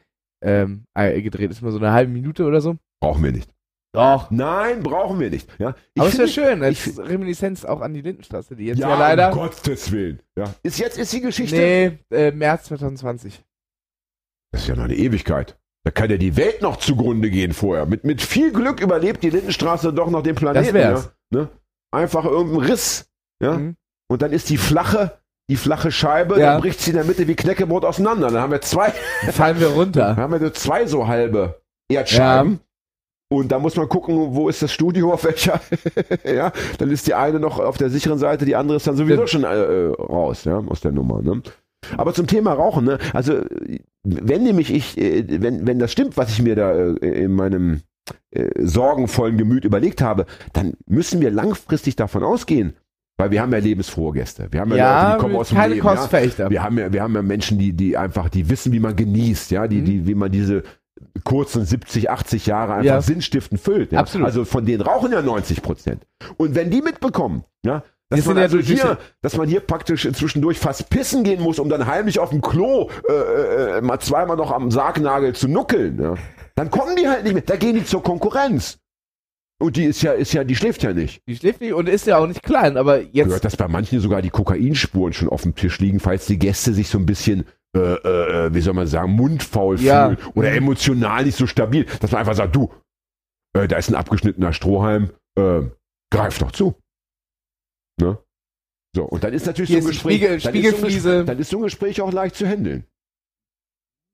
ähm, 0.42 0.84
äh, 0.94 1.20
gedreht. 1.20 1.50
Ist 1.50 1.62
mal 1.62 1.72
so 1.72 1.78
eine 1.78 1.92
halbe 1.92 2.12
Minute 2.12 2.44
oder 2.44 2.60
so. 2.60 2.76
Brauchen 3.00 3.22
wir 3.22 3.32
nicht. 3.32 3.50
Doch. 3.98 4.30
Nein, 4.30 4.82
brauchen 4.82 5.18
wir 5.20 5.30
nicht. 5.30 5.48
Ja, 5.58 5.74
ich 5.94 6.00
aber 6.00 6.08
es 6.10 6.18
wäre 6.18 6.28
finde- 6.28 6.48
schön, 6.48 6.62
als 6.62 6.86
ich- 6.86 6.98
Reminiszenz 6.98 7.64
auch 7.64 7.80
an 7.80 7.94
die 7.94 8.00
Lindenstraße, 8.02 8.56
die 8.56 8.66
jetzt 8.66 8.78
ja, 8.78 8.88
ja, 8.90 8.98
leider. 8.98 9.32
um 9.32 9.38
Gottes 9.38 9.90
Willen. 9.92 10.20
Ja. 10.36 10.44
Ist 10.62 10.78
jetzt 10.78 10.98
ist 10.98 11.12
die 11.12 11.20
Geschichte. 11.20 11.56
nee, 11.56 11.98
äh, 12.16 12.30
März 12.30 12.64
2020. 12.66 13.42
Das 14.52 14.62
ist 14.62 14.68
ja 14.68 14.76
noch 14.76 14.84
eine 14.84 14.94
Ewigkeit. 14.94 15.58
Da 15.84 15.90
kann 15.90 16.10
ja 16.10 16.16
die 16.16 16.36
Welt 16.36 16.62
noch 16.62 16.76
zugrunde 16.78 17.30
gehen 17.30 17.52
vorher. 17.52 17.86
Mit, 17.86 18.04
mit 18.04 18.20
viel 18.22 18.52
Glück 18.52 18.80
überlebt 18.80 19.22
die 19.22 19.30
Lindenstraße 19.30 19.92
doch 19.92 20.10
noch 20.10 20.22
den 20.22 20.34
Planeten. 20.34 20.64
Das 20.66 20.74
wär's. 20.74 21.10
Ja, 21.32 21.40
ne? 21.40 21.48
Einfach 21.92 22.24
irgendein 22.24 22.70
Riss. 22.70 23.08
Ja? 23.42 23.58
Mhm. 23.58 23.76
Und 24.10 24.22
dann 24.22 24.32
ist 24.32 24.48
die 24.50 24.56
flache, 24.58 25.18
die 25.50 25.56
flache 25.56 25.90
Scheibe, 25.92 26.38
Ja. 26.38 26.52
dann 26.52 26.60
bricht 26.60 26.80
sie 26.80 26.90
in 26.90 26.96
der 26.96 27.04
Mitte 27.04 27.26
wie 27.28 27.34
Knäckebrot 27.36 27.84
auseinander. 27.84 28.30
Dann 28.30 28.40
haben 28.42 28.52
wir 28.52 28.60
zwei, 28.60 28.92
Dann 29.22 29.32
fallen 29.32 29.60
wir 29.60 29.68
runter. 29.68 30.00
dann 30.14 30.16
haben 30.16 30.32
wir 30.32 30.40
so 30.40 30.50
zwei 30.50 30.86
so 30.86 31.06
halbe 31.06 31.62
Erdscheiben. 31.90 32.60
Und 33.30 33.52
da 33.52 33.58
muss 33.58 33.76
man 33.76 33.88
gucken, 33.88 34.34
wo 34.34 34.48
ist 34.48 34.62
das 34.62 34.72
Studio, 34.72 35.12
auf 35.12 35.24
welcher. 35.24 35.60
ja, 36.24 36.50
dann 36.78 36.90
ist 36.90 37.06
die 37.06 37.14
eine 37.14 37.38
noch 37.38 37.58
auf 37.58 37.76
der 37.76 37.90
sicheren 37.90 38.18
Seite, 38.18 38.46
die 38.46 38.56
andere 38.56 38.78
ist 38.78 38.86
dann 38.86 38.96
sowieso 38.96 39.26
schon 39.26 39.44
äh, 39.44 39.48
raus, 39.48 40.44
ja, 40.44 40.58
aus 40.58 40.80
der 40.80 40.92
Nummer. 40.92 41.20
Ne? 41.20 41.42
Aber 41.96 42.14
zum 42.14 42.26
Thema 42.26 42.54
Rauchen, 42.54 42.86
ne? 42.86 42.98
Also 43.12 43.40
wenn 44.02 44.42
nämlich 44.42 44.72
ich, 44.72 44.96
äh, 44.98 45.24
wenn, 45.42 45.66
wenn 45.66 45.78
das 45.78 45.92
stimmt, 45.92 46.16
was 46.16 46.30
ich 46.30 46.42
mir 46.42 46.56
da 46.56 46.72
äh, 46.72 47.24
in 47.24 47.32
meinem 47.34 47.82
äh, 48.30 48.48
sorgenvollen 48.64 49.36
Gemüt 49.36 49.64
überlegt 49.66 50.00
habe, 50.00 50.24
dann 50.54 50.74
müssen 50.86 51.20
wir 51.20 51.30
langfristig 51.30 51.96
davon 51.96 52.22
ausgehen, 52.24 52.76
weil 53.18 53.30
wir 53.30 53.42
haben 53.42 53.52
ja 53.52 53.58
lebensfrohe 53.58 54.14
Gäste. 54.14 54.48
Wir 54.50 54.60
haben 54.60 54.70
ja, 54.70 54.76
Ja, 54.76 55.02
Leute, 55.02 55.16
die 55.16 55.20
kommen 55.22 55.36
aus 55.36 55.48
dem 55.48 55.58
keine 55.58 55.74
Leben. 55.74 55.86
Ja? 55.86 56.50
Wir 56.50 56.62
haben 56.62 56.78
ja, 56.78 56.92
wir 56.92 57.02
haben 57.02 57.14
ja 57.14 57.22
Menschen, 57.22 57.58
die, 57.58 57.74
die 57.74 57.96
einfach, 57.96 58.30
die 58.30 58.48
wissen, 58.48 58.72
wie 58.72 58.80
man 58.80 58.96
genießt, 58.96 59.50
ja, 59.50 59.68
die, 59.68 59.80
Mhm. 59.80 59.84
die, 59.84 60.06
wie 60.06 60.14
man 60.14 60.32
diese 60.32 60.62
kurzen 61.24 61.64
70, 61.64 62.10
80 62.10 62.46
Jahre 62.46 62.74
einfach 62.74 62.84
Ja. 62.84 63.00
sinnstiftend 63.02 63.60
füllt. 63.60 63.92
Ja? 63.92 64.00
Absolut. 64.00 64.26
Also 64.26 64.44
von 64.44 64.64
denen 64.64 64.80
rauchen 64.82 65.12
ja 65.12 65.22
90 65.22 65.62
Prozent. 65.62 66.06
Und 66.36 66.54
wenn 66.54 66.70
die 66.70 66.82
mitbekommen, 66.82 67.44
ja, 67.64 67.82
Dass 68.10 68.20
Das 68.20 68.26
man, 68.28 68.38
also 68.38 68.58
hier, 68.58 68.96
dass 69.20 69.36
man 69.36 69.48
hier 69.48 69.60
praktisch 69.60 70.08
zwischendurch 70.14 70.58
fast 70.58 70.88
pissen 70.88 71.24
gehen 71.24 71.42
muss, 71.42 71.58
um 71.58 71.68
dann 71.68 71.86
heimlich 71.86 72.18
auf 72.18 72.30
dem 72.30 72.40
Klo 72.40 72.88
äh, 73.06 73.12
äh, 73.76 73.80
mal 73.82 73.98
zweimal 73.98 74.38
noch 74.38 74.50
am 74.50 74.70
Sargnagel 74.70 75.34
zu 75.34 75.46
nuckeln. 75.46 76.00
Ja. 76.00 76.14
Dann 76.54 76.70
kommen 76.70 76.96
die 76.96 77.06
halt 77.06 77.24
nicht 77.24 77.34
mehr. 77.34 77.42
Da 77.44 77.56
gehen 77.56 77.74
die 77.74 77.84
zur 77.84 78.02
Konkurrenz. 78.02 78.78
Und 79.60 79.76
die 79.76 79.84
ist 79.84 80.00
ja, 80.02 80.12
ist 80.12 80.32
ja, 80.32 80.42
die 80.44 80.56
schläft 80.56 80.82
ja 80.84 80.94
nicht. 80.94 81.20
Die 81.26 81.36
schläft 81.36 81.60
nicht 81.60 81.74
und 81.74 81.86
ist 81.88 82.06
ja 82.06 82.16
auch 82.16 82.26
nicht 82.26 82.42
klein, 82.42 82.76
aber 82.78 83.02
jetzt. 83.02 83.26
Gehört, 83.26 83.44
dass 83.44 83.56
bei 83.56 83.68
manchen 83.68 84.00
sogar 84.00 84.22
die 84.22 84.30
Kokainspuren 84.30 85.12
schon 85.12 85.28
auf 85.28 85.42
dem 85.42 85.54
Tisch 85.54 85.78
liegen, 85.78 86.00
falls 86.00 86.24
die 86.26 86.38
Gäste 86.38 86.72
sich 86.72 86.88
so 86.88 86.96
ein 86.96 87.04
bisschen, 87.06 87.44
äh, 87.76 87.78
äh, 88.46 88.54
wie 88.54 88.60
soll 88.60 88.74
man 88.74 88.86
sagen, 88.86 89.12
mundfaul 89.12 89.78
Ja. 89.80 90.14
fühlen 90.14 90.32
oder 90.34 90.52
emotional 90.52 91.24
nicht 91.24 91.36
so 91.36 91.46
stabil, 91.46 91.84
dass 92.00 92.10
man 92.12 92.20
einfach 92.20 92.34
sagt, 92.34 92.56
du, 92.56 92.72
äh, 93.56 93.68
da 93.68 93.76
ist 93.76 93.88
ein 93.90 93.94
abgeschnittener 93.94 94.52
Strohhalm, 94.52 95.10
äh, 95.38 95.62
greif 96.12 96.38
doch 96.38 96.52
zu. 96.52 96.74
Ne? 98.00 98.18
So, 98.96 99.04
und 99.04 99.22
dann 99.22 99.32
ist 99.34 99.46
natürlich 99.46 99.70
Hier 99.70 99.82
so 99.82 99.88
ein 99.88 99.92
Gespräch, 99.92 100.14
Spiegel- 100.16 100.72
dann, 100.72 100.86
ist 100.90 101.02
so 101.02 101.10
ein 101.10 101.26
dann 101.26 101.38
ist 101.38 101.50
so 101.50 101.58
ein 101.58 101.62
Gespräch 101.64 102.00
auch 102.00 102.12
leicht 102.12 102.36
zu 102.36 102.46
handeln. 102.46 102.84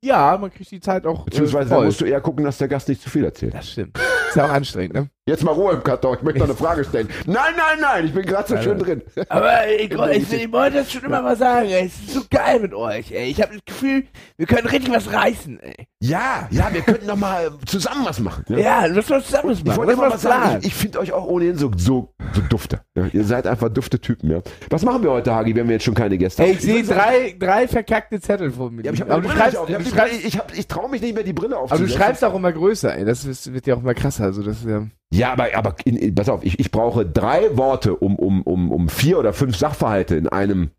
Ja, 0.04 0.36
man 0.36 0.50
kriegt 0.52 0.70
die 0.70 0.80
Zeit 0.80 1.06
auch. 1.06 1.24
Beziehungsweise 1.24 1.72
äh, 1.74 1.78
da 1.78 1.84
musst 1.84 2.00
du 2.00 2.04
eher 2.04 2.20
gucken, 2.20 2.44
dass 2.44 2.58
der 2.58 2.68
Gast 2.68 2.88
nicht 2.88 3.00
zu 3.00 3.08
viel 3.08 3.24
erzählt. 3.24 3.54
Das 3.54 3.70
stimmt. 3.70 3.98
Ist 4.34 4.36
ja 4.36 4.46
auch 4.46 4.52
anstrengend, 4.52 4.94
ne? 4.94 5.08
Jetzt 5.26 5.42
mal 5.42 5.52
Ruhe 5.52 5.72
im 5.72 5.82
Karton, 5.82 6.16
ich 6.18 6.22
möchte 6.22 6.40
noch 6.40 6.48
eine 6.48 6.54
Frage 6.54 6.84
stellen. 6.84 7.08
Nein, 7.24 7.54
nein, 7.56 7.78
nein, 7.80 8.04
ich 8.04 8.12
bin 8.12 8.26
gerade 8.26 8.46
so 8.46 8.58
schön 8.60 8.78
drin. 8.78 9.00
Aber 9.30 9.66
ich, 9.68 9.90
ich, 9.90 10.32
ich 10.34 10.52
wollte 10.52 10.76
das 10.78 10.92
schon 10.92 11.02
immer 11.02 11.22
mal 11.22 11.34
sagen, 11.34 11.66
ey. 11.70 11.86
Es 11.86 11.94
ist 11.94 12.10
so 12.12 12.20
geil 12.30 12.60
mit 12.60 12.74
euch, 12.74 13.10
ey. 13.10 13.30
Ich 13.30 13.40
habe 13.40 13.54
das 13.54 13.64
Gefühl, 13.64 14.04
wir 14.36 14.46
können 14.46 14.66
richtig 14.66 14.92
was 14.92 15.10
reißen, 15.10 15.60
ey. 15.60 15.86
Ja, 16.00 16.46
ja, 16.50 16.68
wir 16.70 16.82
könnten 16.82 17.06
noch 17.06 17.16
mal 17.16 17.52
zusammen 17.64 18.04
was 18.04 18.20
machen. 18.20 18.44
Ja. 18.48 18.58
Ja, 18.58 18.84
lass 18.86 19.10
uns 19.10 19.24
zusammen 19.24 19.52
was 19.52 19.58
Ich 19.60 19.64
machen. 19.64 19.78
wollte 19.78 19.92
Lass 19.92 19.98
immer 19.98 20.08
mal 20.10 20.18
sagen, 20.18 20.58
ich, 20.60 20.66
ich 20.66 20.74
finde 20.74 20.98
euch 21.00 21.12
auch 21.14 21.24
ohnehin 21.24 21.56
so, 21.56 21.70
so, 21.74 22.12
so 22.34 22.42
dufte. 22.50 22.80
Ja, 22.94 23.06
ihr 23.10 23.24
seid 23.24 23.46
einfach 23.46 23.70
dufte 23.70 23.98
Typen, 23.98 24.30
ja. 24.30 24.42
Was 24.68 24.82
machen 24.82 25.02
wir 25.02 25.10
heute, 25.10 25.34
Hagi, 25.34 25.56
wenn 25.56 25.66
wir 25.68 25.76
jetzt 25.76 25.84
schon 25.86 25.94
keine 25.94 26.18
Gäste 26.18 26.42
Ey, 26.42 26.48
haben? 26.50 26.56
ich 26.58 26.62
sehe 26.62 26.84
drei, 26.84 27.34
drei 27.38 27.66
verkackte 27.66 28.20
Zettel 28.20 28.50
vor 28.50 28.70
mir. 28.70 28.82
Ja, 28.84 28.90
aber 28.90 28.94
ich 28.98 29.10
aber 29.10 29.20
du 29.22 29.30
schreibst, 29.30 29.56
auf. 29.56 29.70
Ich, 29.70 30.24
ich, 30.26 30.38
hab- 30.38 30.54
ich 30.54 30.66
traue 30.68 30.90
mich 30.90 31.00
nicht 31.00 31.14
mehr, 31.14 31.24
die 31.24 31.32
Brille 31.32 31.56
aber 31.56 31.66
du 31.68 31.72
aufzusetzen. 31.72 31.96
schreibst 31.98 32.22
auch 32.26 32.34
immer 32.34 32.52
größer, 32.52 32.94
ey. 32.94 33.06
Das 33.06 33.24
wird 33.50 33.66
ja 33.66 33.74
auch 33.76 33.80
immer 33.80 33.94
krasser. 33.94 34.23
Also 34.24 34.42
das 34.42 34.58
ist 34.60 34.66
ja. 34.66 34.86
Ja, 35.12 35.32
aber, 35.32 35.54
aber 35.54 35.76
in, 35.84 35.96
in, 35.96 36.14
pass 36.14 36.28
auf, 36.28 36.44
ich, 36.44 36.58
ich 36.58 36.70
brauche 36.72 37.06
drei 37.06 37.56
Worte, 37.56 37.94
um, 37.94 38.16
um, 38.16 38.42
um, 38.42 38.72
um 38.72 38.88
vier 38.88 39.18
oder 39.18 39.32
fünf 39.32 39.56
Sachverhalte 39.56 40.16
in 40.16 40.28
einem 40.28 40.70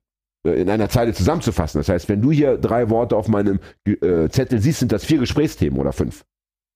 äh, 0.46 0.62
in 0.62 0.70
einer 0.70 0.90
Zeile 0.90 1.14
zusammenzufassen. 1.14 1.80
Das 1.80 1.88
heißt, 1.90 2.10
wenn 2.10 2.22
du 2.22 2.32
hier 2.32 2.58
drei 2.58 2.90
Worte 2.90 3.16
auf 3.16 3.28
meinem 3.30 3.60
äh, 3.86 4.28
Zettel 4.30 4.60
siehst, 4.60 4.80
sind 4.80 4.92
das 4.92 5.06
vier 5.06 5.20
Gesprächsthemen 5.20 5.80
oder 5.80 5.94
fünf. 5.94 6.26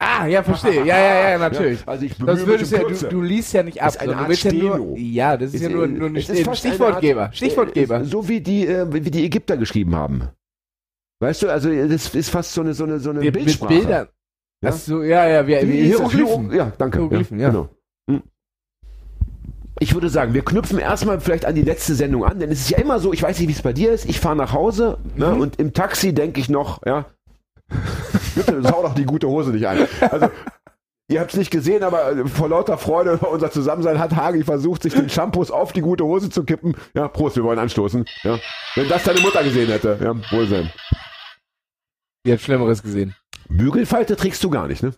Ah, 0.02 0.26
ja, 0.28 0.42
verstehe. 0.44 0.86
Ja, 0.86 0.98
ja, 0.98 1.30
ja, 1.32 1.38
natürlich. 1.50 1.82
Ja, 1.82 1.88
also 1.88 2.06
ich 2.06 2.16
bemühe 2.16 2.34
Das 2.34 2.40
mich 2.40 2.48
würdest 2.48 2.72
ja, 2.72 2.80
du, 2.80 3.10
du 3.18 3.22
liest 3.22 3.52
ja 3.52 3.64
nicht 3.64 3.82
ab, 3.82 3.90
Ist 3.90 4.00
eine 4.00 4.12
sondern 4.14 4.32
Art 4.32 4.44
du 4.46 4.56
ja 4.56 4.78
nur. 4.78 4.98
Ja, 4.98 5.36
das 5.38 5.54
ist, 5.54 5.62
ja 5.62 5.68
nur, 5.70 5.88
nur 5.88 6.08
ein 6.08 6.16
es 6.16 6.30
ist 6.30 6.46
fast 6.46 6.64
eine 6.66 6.74
Stichwortgeber. 6.76 7.22
Art- 7.24 7.36
Stichwortgeber. 7.36 8.00
äh, 8.00 8.06
So 8.06 8.30
wie 8.30 8.40
die, 8.40 8.66
äh, 8.66 8.88
wie 8.94 9.02
die 9.02 9.26
Ägypter 9.26 9.58
geschrieben 9.58 9.96
haben. 9.96 10.30
Weißt 11.22 11.42
du, 11.44 11.50
also 11.50 11.70
das 11.70 12.16
ist 12.16 12.30
fast 12.30 12.54
so 12.54 12.62
eine, 12.62 12.74
so 12.74 12.86
eine, 12.86 13.00
so 13.00 13.10
eine 13.10 13.20
Mit, 13.20 13.36
mit 13.36 13.44
Bildsprache. 13.44 13.74
Bildern. 13.74 14.08
Ja? 14.62 14.72
So, 14.72 15.04
ja, 15.04 15.28
ja, 15.28 15.48
wie, 15.48 15.68
wie? 15.70 15.84
Hieroglyphen. 15.84 16.52
Ja, 16.54 16.72
danke. 16.78 16.98
Hieroglyphen, 17.00 17.40
ja. 17.40 17.50
Genau. 17.50 17.70
Hm. 18.10 18.24
Ich 19.80 19.94
würde 19.94 20.10
sagen, 20.10 20.34
wir 20.34 20.44
knüpfen 20.44 20.78
erstmal 20.80 21.20
vielleicht 21.22 21.46
an 21.46 21.56
die 21.56 21.62
letzte 21.62 21.96
Sendung 21.96 22.26
an, 22.26 22.40
denn 22.40 22.52
es 22.52 22.60
ist 22.62 22.70
ja 22.70 22.78
immer 22.80 23.00
so, 23.00 23.14
ich 23.14 23.24
weiß 23.24 23.40
nicht, 23.40 23.48
wie 23.48 23.54
es 23.54 23.62
bei 23.62 23.72
dir 23.74 23.92
ist, 23.94 24.06
ich 24.06 24.20
fahre 24.20 24.36
nach 24.36 24.52
Hause 24.52 24.98
ne, 25.16 25.28
Mhm. 25.30 25.42
und 25.42 25.60
im 25.60 25.74
Taxi 25.74 26.14
denke 26.14 26.40
ich 26.42 26.50
noch, 26.50 26.86
ja, 26.86 27.06
bitte 28.36 28.62
sau 28.62 28.82
doch 28.82 28.96
die 28.96 29.06
gute 29.06 29.28
Hose 29.30 29.52
nicht 29.52 29.66
ein. 29.68 29.88
Also, 30.02 30.30
ihr 31.10 31.22
habt 31.22 31.32
es 31.32 31.38
nicht 31.38 31.52
gesehen, 31.52 31.84
aber 31.84 32.12
äh, 32.12 32.26
vor 32.28 32.50
lauter 32.50 32.78
Freude 32.78 33.14
über 33.14 33.30
unser 33.32 33.52
Zusammensein 33.52 34.00
hat 34.00 34.16
Hagi 34.18 34.44
versucht, 34.44 34.84
sich 34.84 34.94
den 34.94 35.10
Shampoos 35.10 35.52
auf 35.52 35.72
die 35.72 35.82
gute 35.82 36.04
Hose 36.04 36.30
zu 36.30 36.44
kippen. 36.44 36.76
Ja, 36.94 37.08
Prost, 37.08 37.38
wir 37.38 37.44
wollen 37.46 37.60
anstoßen. 37.60 38.04
Ja. 38.24 38.38
Wenn 38.76 38.90
das 38.90 39.04
deine 39.04 39.22
Mutter 39.22 39.42
gesehen 39.44 39.70
hätte, 39.70 39.98
ja, 40.04 40.14
Wohlsein. 40.38 40.70
Die 42.26 42.34
hat 42.34 42.42
Schlimmeres 42.42 42.84
gesehen. 42.84 43.16
Bügelfalte 43.50 44.16
trägst 44.16 44.44
du 44.44 44.50
gar 44.50 44.68
nicht, 44.68 44.84
ne? 44.84 44.94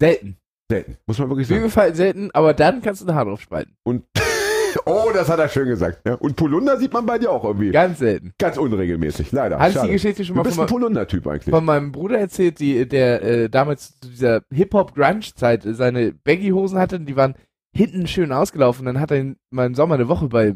Selten. 0.00 0.36
Selten, 0.70 0.96
muss 1.06 1.18
man 1.18 1.28
wirklich 1.30 1.48
sagen. 1.48 1.60
Bügelfalten 1.60 1.96
selten, 1.96 2.30
aber 2.32 2.52
dann 2.54 2.82
kannst 2.82 3.00
du 3.02 3.06
ein 3.06 3.14
Haar 3.14 3.24
drauf 3.24 3.40
spalten. 3.40 3.74
Und 3.84 4.04
oh, 4.84 5.06
das 5.14 5.28
hat 5.28 5.38
er 5.38 5.48
schön 5.48 5.66
gesagt. 5.66 6.02
Ja. 6.06 6.14
Und 6.14 6.36
Polunder 6.36 6.76
sieht 6.78 6.92
man 6.92 7.06
bei 7.06 7.18
dir 7.18 7.30
auch 7.30 7.42
irgendwie. 7.44 7.70
Ganz 7.70 7.98
selten. 8.00 8.32
Ganz 8.38 8.58
unregelmäßig, 8.58 9.32
leider. 9.32 9.58
Hast 9.58 9.76
du 9.76 9.82
die. 9.82 9.92
Geschichte 9.92 10.24
schon 10.24 10.34
Du 10.34 10.38
mal 10.40 10.42
bist 10.44 10.56
von, 10.56 10.64
ein 10.64 10.66
meinem- 10.66 10.80
Polunder-Typ 10.80 11.26
eigentlich. 11.26 11.54
von 11.54 11.64
meinem 11.64 11.90
Bruder 11.92 12.18
erzählt, 12.18 12.60
die, 12.60 12.86
der 12.86 13.22
äh, 13.22 13.48
damals 13.48 13.98
zu 13.98 14.10
dieser 14.10 14.42
Hip-Hop-Grunge-Zeit 14.52 15.62
seine 15.64 16.12
Baggy-Hosen 16.12 16.78
hatte, 16.78 17.00
die 17.00 17.16
waren 17.16 17.34
hinten 17.74 18.06
schön 18.06 18.30
ausgelaufen. 18.30 18.84
Dann 18.84 19.00
hat 19.00 19.10
er 19.10 19.16
in- 19.18 19.36
mal 19.50 19.66
im 19.66 19.74
Sommer 19.74 19.94
eine 19.94 20.08
Woche 20.08 20.28
bei 20.28 20.54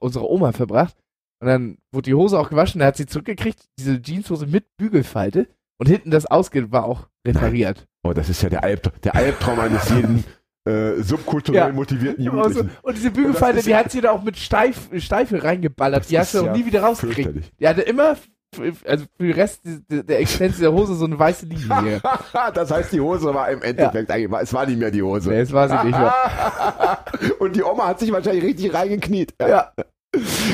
unserer 0.00 0.28
Oma 0.30 0.52
verbracht. 0.52 0.96
Und 1.42 1.48
dann 1.48 1.78
wurde 1.92 2.04
die 2.10 2.14
Hose 2.14 2.38
auch 2.38 2.48
gewaschen, 2.50 2.80
er 2.80 2.88
hat 2.88 2.96
sie 2.96 3.06
zurückgekriegt, 3.06 3.64
diese 3.78 4.00
Jeanshose 4.00 4.46
mit 4.46 4.64
Bügelfalte. 4.78 5.48
Und 5.80 5.88
hinten 5.88 6.10
das 6.10 6.26
Ausge 6.26 6.70
war 6.70 6.84
auch 6.84 7.08
repariert. 7.26 7.86
Oh, 8.02 8.14
das 8.14 8.30
ist 8.30 8.40
ja 8.42 8.48
der, 8.48 8.64
Alb 8.64 9.02
der 9.02 9.14
Albtraum 9.14 9.60
eines 9.60 9.90
jeden 9.90 10.24
äh, 10.64 11.02
subkulturell 11.02 11.68
Ja. 11.68 11.72
motivierten 11.72 12.26
Also, 12.30 12.38
Jugendlichen. 12.60 12.70
und 12.80 12.96
diese 12.96 13.10
Bügelfalte, 13.10 13.62
die 13.62 13.68
ja- 13.70 13.78
hat 13.80 13.92
sie 13.92 14.00
da 14.00 14.12
auch 14.12 14.22
mit 14.22 14.38
Steif, 14.38 14.88
Steife 14.96 15.44
reingeballert. 15.44 16.08
Die 16.08 16.18
hast 16.18 16.32
du 16.32 16.38
auch 16.40 16.46
ja 16.46 16.52
nie 16.56 16.64
wieder 16.64 16.82
rausgekriegt. 16.82 17.52
Die 17.60 17.68
hatte 17.68 17.82
immer, 17.82 18.16
also 18.86 19.04
für 19.18 19.24
den 19.24 19.32
Rest 19.34 19.60
der, 19.90 20.18
Existenz 20.18 20.56
der 20.60 20.72
Hose 20.72 20.94
so 20.94 21.04
eine 21.04 21.18
weiße 21.18 21.44
Linie 21.44 21.82
hier. 21.82 22.00
das 22.54 22.70
heißt, 22.70 22.90
die 22.90 23.00
Hose 23.02 23.34
war 23.34 23.50
im 23.50 23.60
Endeffekt 23.60 24.10
eigentlich, 24.10 24.40
es 24.40 24.54
war 24.54 24.64
nicht 24.64 24.78
mehr 24.78 24.90
die 24.90 25.02
Hose. 25.02 25.28
Nee, 25.28 25.40
das 25.40 25.52
war 25.52 25.68
sie 25.68 25.86
nicht 25.86 25.98
mehr. 25.98 26.14
Und 27.38 27.56
die 27.56 27.62
Oma 27.62 27.86
hat 27.88 28.00
sich 28.00 28.10
wahrscheinlich 28.10 28.44
richtig 28.44 28.72
reingekniet. 28.72 29.34
Ja. 29.42 29.72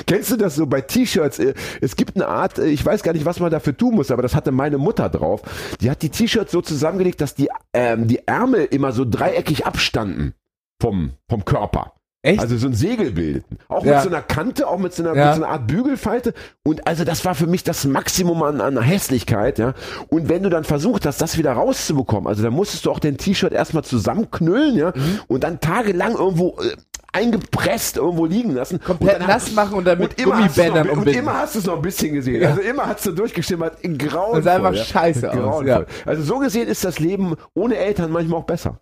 Kennst 0.07 0.31
du 0.31 0.37
das 0.37 0.55
so 0.57 0.67
bei 0.67 0.81
T-Shirts? 0.83 1.39
Äh, 1.39 1.55
Es 1.81 1.97
gibt 1.97 2.15
eine 2.17 2.29
Art, 2.29 2.59
äh, 2.59 2.67
ich 2.67 2.85
weiß 2.85 3.03
gar 3.03 3.13
nicht, 3.13 3.25
was 3.25 3.41
man 3.41 3.51
dafür 3.51 3.77
tun 3.77 3.95
muss, 3.95 4.11
aber 4.11 4.23
das 4.23 4.35
hatte 4.35 4.53
meine 4.53 4.79
Mutter 4.79 5.09
drauf. 5.09 5.43
Die 5.81 5.91
hat 5.91 6.03
die 6.03 6.11
T-Shirts 6.11 6.53
so 6.53 6.61
zusammengelegt, 6.61 7.21
dass 7.21 7.35
die, 7.35 7.49
ähm, 7.73 8.07
die 8.07 8.27
Ärmel 8.27 8.67
immer 8.67 8.93
so 8.93 9.05
dreieckig 9.09 9.65
abstanden 9.67 10.35
vom, 10.81 11.13
vom 11.29 11.45
Körper. 11.45 11.93
Echt? 12.23 12.41
Also 12.41 12.57
so 12.59 12.67
ein 12.67 12.75
Segel 12.75 13.13
bildeten. 13.13 13.57
Auch 13.69 13.85
Ja. 13.85 13.95
mit 13.95 14.03
so 14.03 14.09
einer 14.09 14.21
Kante, 14.21 14.67
auch 14.67 14.79
mit 14.79 14.93
so 14.93 15.03
einer, 15.05 15.15
Ja. 15.17 15.27
mit 15.29 15.37
so 15.37 15.45
einer 15.45 15.53
Art 15.53 15.67
Bügelfalte. 15.69 16.35
Und 16.65 16.87
also 16.87 17.05
das 17.05 17.25
war 17.25 17.35
für 17.37 17.47
mich 17.47 17.63
das 17.63 17.85
Maximum 17.85 18.43
an, 18.43 18.61
an 18.61 18.81
Hässlichkeit, 18.83 19.59
ja. 19.59 19.75
Und 20.09 20.29
wenn 20.29 20.43
du 20.43 20.51
dann 20.51 20.65
versucht 20.65 21.07
hast, 21.07 21.23
das 21.23 21.39
wieder 21.39 21.53
rauszubekommen, 21.53 22.27
also 22.27 22.43
dann 22.43 22.53
musstest 22.53 22.85
du 22.85 22.91
auch 22.91 22.99
den 22.99 23.17
T-Shirt 23.17 23.53
erstmal 23.53 23.85
zusammenknüllen, 23.85 24.75
ja, 24.77 24.93
Mhm. 24.95 25.21
und 25.29 25.45
dann 25.45 25.61
tagelang 25.61 26.15
irgendwo 26.17 26.57
äh, 26.61 26.75
eingepresst 27.17 27.97
irgendwo 27.97 28.27
liegen 28.27 28.55
lassen. 28.55 28.81
Komplett 28.81 29.21
nass 29.21 29.53
machen 29.53 29.75
und 29.75 29.87
dann 29.87 29.99
mit 29.99 30.23
Gummibändern 30.23 30.87
noch, 30.87 30.93
und 30.93 30.99
umbinden. 30.99 31.21
immer 31.21 31.35
hast 31.39 31.55
du 31.55 31.61
es 31.61 31.67
noch 31.67 31.77
ein 31.77 31.83
bisschen 31.83 32.15
gesehen. 32.15 32.43
Ja. 32.43 32.51
Also 32.51 32.61
immer 32.61 32.87
hast 32.87 33.07
du 33.07 33.13
durchgeschimmert 33.13 33.81
in 33.81 33.97
grauenvoll. 33.97 34.43
Das 34.43 34.45
sah 34.45 34.57
einfach 34.57 34.75
ja. 34.75 34.85
scheiße 34.85 35.45
aus, 35.45 35.65
ja. 35.65 35.85
Also 36.05 36.23
so 36.23 36.39
gesehen 36.39 36.69
ist 36.69 36.85
das 36.85 36.99
Leben 36.99 37.35
ohne 37.55 37.77
Eltern 37.77 38.11
manchmal 38.11 38.41
auch 38.41 38.45
besser. 38.45 38.81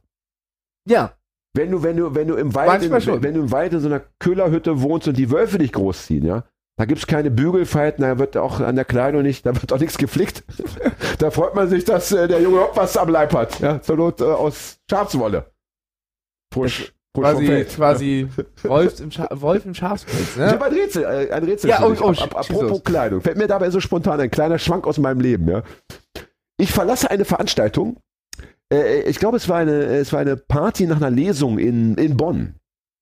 Ja. 0.88 1.12
Wenn 1.57 1.71
du, 1.71 1.85
wenn 1.85 1.97
du, 1.97 2.14
wenn 2.14 2.26
du 2.26 2.35
im 2.35 2.55
Wald, 2.55 2.83
in, 2.83 2.91
wenn 2.91 3.35
du 3.35 3.41
im 3.41 3.53
Wald 3.53 3.73
in 3.73 3.81
so 3.81 3.87
einer 3.87 4.03
Köhlerhütte 4.19 4.83
wohnst 4.83 5.07
und 5.07 5.17
die 5.17 5.31
Wölfe 5.31 5.59
dich 5.59 5.73
großziehen, 5.73 6.26
ja, 6.26 6.43
da 6.76 6.85
gibt's 6.85 7.07
keine 7.07 7.31
Bügelfalten, 7.31 8.03
da 8.03 8.19
wird 8.19 8.37
auch 8.37 8.59
an 8.59 8.75
der 8.75 8.85
Kleidung 8.85 9.23
nicht, 9.23 9.47
da 9.47 9.55
wird 9.55 9.73
auch 9.73 9.79
nichts 9.79 9.97
geflickt. 9.97 10.43
da 11.21 11.31
freut 11.31 11.55
man 11.55 11.69
sich, 11.69 11.85
dass 11.85 12.11
äh, 12.11 12.26
der 12.26 12.43
Junge 12.43 12.61
auch 12.62 12.76
was 12.76 12.97
am 12.97 13.09
Leib 13.09 13.33
hat, 13.33 13.61
ja, 13.61 13.81
zur 13.81 13.97
Not 13.97 14.21
äh, 14.21 14.25
aus 14.25 14.79
Schafswolle. 14.91 15.53
Frisch, 16.53 16.93
Quasi, 17.14 17.47
Feld. 17.47 17.68
quasi 17.68 18.28
Wolf 18.64 19.00
im, 19.00 19.11
Scha 19.11 19.28
Wolf 19.30 19.64
im 19.64 19.75
Schafspelz, 19.75 20.30
Ich 20.33 20.37
ne? 20.37 20.49
habe 20.50 20.64
ein 20.64 20.73
Rätsel, 20.73 21.04
äh, 21.04 21.30
ein 21.30 21.44
Rätsel 21.44 21.71
Ja, 21.71 21.76
für 21.76 21.87
oh, 21.87 21.90
dich. 21.90 22.21
oh, 22.21 22.25
apropos 22.25 22.62
los. 22.62 22.85
Kleidung. 22.85 23.21
Fällt 23.21 23.37
mir 23.37 23.47
dabei 23.47 23.71
so 23.71 23.78
spontan 23.80 24.21
ein 24.21 24.30
kleiner 24.30 24.59
Schwank 24.59 24.87
aus 24.87 24.99
meinem 24.99 25.21
Leben, 25.21 25.49
ja. 25.49 25.62
Ich 26.56 26.73
verlasse 26.73 27.11
eine 27.11 27.25
Veranstaltung. 27.25 27.99
Äh, 28.73 29.02
ich 29.02 29.18
glaube, 29.21 29.37
es 29.37 29.49
war 29.49 29.59
eine, 29.59 29.85
es 29.85 30.12
war 30.12 30.21
eine 30.21 30.37
Party 30.37 30.87
nach 30.87 30.97
einer 30.97 31.11
Lesung 31.11 31.59
in, 31.59 31.94
in 31.97 32.16
Bonn. 32.16 32.56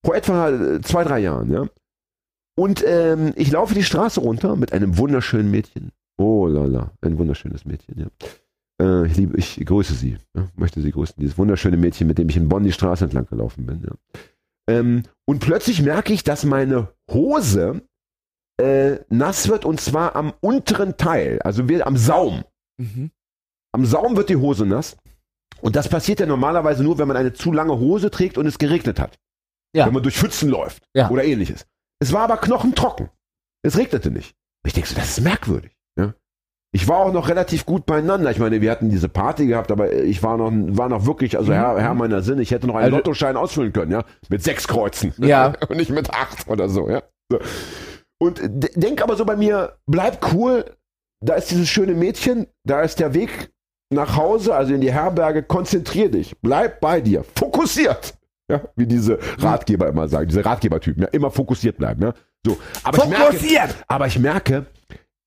Vor 0.05 0.15
etwa 0.15 0.49
äh, 0.49 0.81
zwei, 0.81 1.03
drei 1.03 1.19
Jahren, 1.19 1.51
ja. 1.51 1.65
Und 2.55 2.83
ähm, 2.85 3.33
ich 3.35 3.51
laufe 3.51 3.73
die 3.73 3.83
Straße 3.83 4.19
runter 4.19 4.55
mit 4.55 4.73
einem 4.73 4.97
wunderschönen 4.99 5.49
Mädchen. 5.49 5.91
Oh 6.19 6.45
lala, 6.45 6.91
ein 7.01 7.17
wunderschönes 7.17 7.65
Mädchen, 7.65 7.99
ja. 7.99 8.05
Äh, 9.03 9.07
ich 9.07 9.17
liebe, 9.17 9.37
ich 9.37 9.63
grüße 9.65 9.93
sie, 9.93 10.17
ja, 10.35 10.47
möchte 10.55 10.81
sie 10.81 10.91
grüßen. 10.91 11.15
Dieses 11.17 11.37
wunderschöne 11.37 11.77
Mädchen, 11.77 12.07
mit 12.07 12.17
dem 12.17 12.29
ich 12.29 12.37
in 12.37 12.49
Bonn 12.49 12.63
die 12.63 12.71
Straße 12.71 13.05
entlang 13.05 13.27
gelaufen 13.27 13.65
bin, 13.65 13.81
ja. 13.81 13.95
Ähm, 14.69 15.03
und 15.25 15.39
plötzlich 15.39 15.81
merke 15.81 16.13
ich, 16.13 16.23
dass 16.23 16.45
meine 16.45 16.93
Hose 17.11 17.81
äh, 18.61 18.99
nass 19.09 19.49
wird 19.49 19.65
und 19.65 19.81
zwar 19.81 20.15
am 20.15 20.33
unteren 20.39 20.95
Teil, 20.95 21.41
also 21.41 21.67
wir, 21.67 21.85
am 21.85 21.97
Saum. 21.97 22.43
Mhm. 22.77 23.11
Am 23.73 23.85
Saum 23.85 24.15
wird 24.15 24.29
die 24.29 24.37
Hose 24.37 24.65
nass. 24.65 24.95
Und 25.61 25.75
das 25.75 25.89
passiert 25.89 26.19
ja 26.19 26.25
normalerweise 26.25 26.83
nur, 26.83 26.97
wenn 26.97 27.07
man 27.07 27.17
eine 27.17 27.33
zu 27.33 27.51
lange 27.51 27.77
Hose 27.79 28.11
trägt 28.11 28.37
und 28.37 28.45
es 28.45 28.57
geregnet 28.57 28.99
hat. 28.99 29.17
Ja. 29.75 29.85
Wenn 29.85 29.93
man 29.93 30.03
durch 30.03 30.17
Pfützen 30.17 30.49
läuft 30.49 30.87
oder 31.09 31.23
ähnliches. 31.23 31.65
Es 31.99 32.13
war 32.13 32.21
aber 32.21 32.37
knochentrocken. 32.37 33.09
Es 33.63 33.77
regnete 33.77 34.11
nicht. 34.11 34.35
Und 34.63 34.67
ich 34.67 34.73
denke 34.73 34.89
so, 34.89 34.95
das 34.95 35.17
ist 35.17 35.23
merkwürdig. 35.23 35.71
Ich 36.75 36.87
war 36.87 36.97
auch 36.97 37.13
noch 37.13 37.29
relativ 37.29 37.65
gut 37.67 37.85
beieinander. 37.85 38.31
Ich 38.31 38.39
meine, 38.39 38.59
wir 38.59 38.71
hatten 38.71 38.89
diese 38.89 39.07
Party 39.07 39.45
gehabt, 39.45 39.71
aber 39.71 39.93
ich 39.93 40.23
war 40.23 40.37
noch, 40.37 40.51
war 40.51 40.89
noch 40.89 41.05
wirklich, 41.05 41.37
also 41.37 41.51
Mhm. 41.51 41.55
Herr, 41.55 41.79
Herr 41.79 41.93
meiner 41.93 42.21
Sinne, 42.23 42.41
ich 42.41 42.49
hätte 42.51 42.65
noch 42.67 42.73
einen 42.75 42.85
Also- 42.85 42.97
Lottoschein 42.97 43.37
ausfüllen 43.37 43.71
können, 43.71 43.91
ja. 43.91 44.03
Mit 44.29 44.43
sechs 44.43 44.67
Kreuzen. 44.67 45.13
Ja. 45.19 45.53
und 45.69 45.77
nicht 45.77 45.91
mit 45.91 46.09
acht 46.09 46.47
oder 46.49 46.67
so, 46.69 46.89
ja. 46.89 47.03
Und 48.19 48.39
de- 48.41 48.71
denk 48.75 49.01
aber 49.03 49.15
so 49.15 49.23
bei 49.25 49.35
mir, 49.35 49.73
bleib 49.85 50.33
cool, 50.33 50.65
da 51.23 51.35
ist 51.35 51.51
dieses 51.51 51.69
schöne 51.69 51.93
Mädchen, 51.93 52.47
da 52.65 52.81
ist 52.81 52.99
der 52.99 53.13
Weg 53.13 53.51
nach 53.93 54.17
Hause, 54.17 54.55
also 54.55 54.73
in 54.73 54.81
die 54.81 54.91
Herberge, 54.91 55.43
konzentrier 55.43 56.09
dich, 56.09 56.35
bleib 56.41 56.79
bei 56.81 57.01
dir, 57.01 57.23
fokussiert. 57.37 58.15
Ja, 58.51 58.61
wie 58.75 58.85
diese 58.87 59.19
Ratgeber 59.39 59.87
immer 59.87 60.07
sagen, 60.07 60.27
diese 60.27 60.43
Ratgebertypen, 60.43 61.03
ja, 61.03 61.09
immer 61.09 61.31
fokussiert 61.31 61.77
bleiben. 61.77 62.01
Ja. 62.01 62.13
So, 62.45 62.57
aber 62.83 62.97
ich 62.97 63.09
merke, 63.09 63.23
Fokussiert! 63.25 63.75
aber 63.87 64.07
ich 64.07 64.19
merke, 64.19 64.65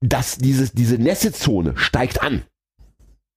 dass 0.00 0.38
dieses, 0.38 0.72
diese 0.72 0.96
Nässezone 0.96 1.76
steigt 1.76 2.22
an. 2.22 2.42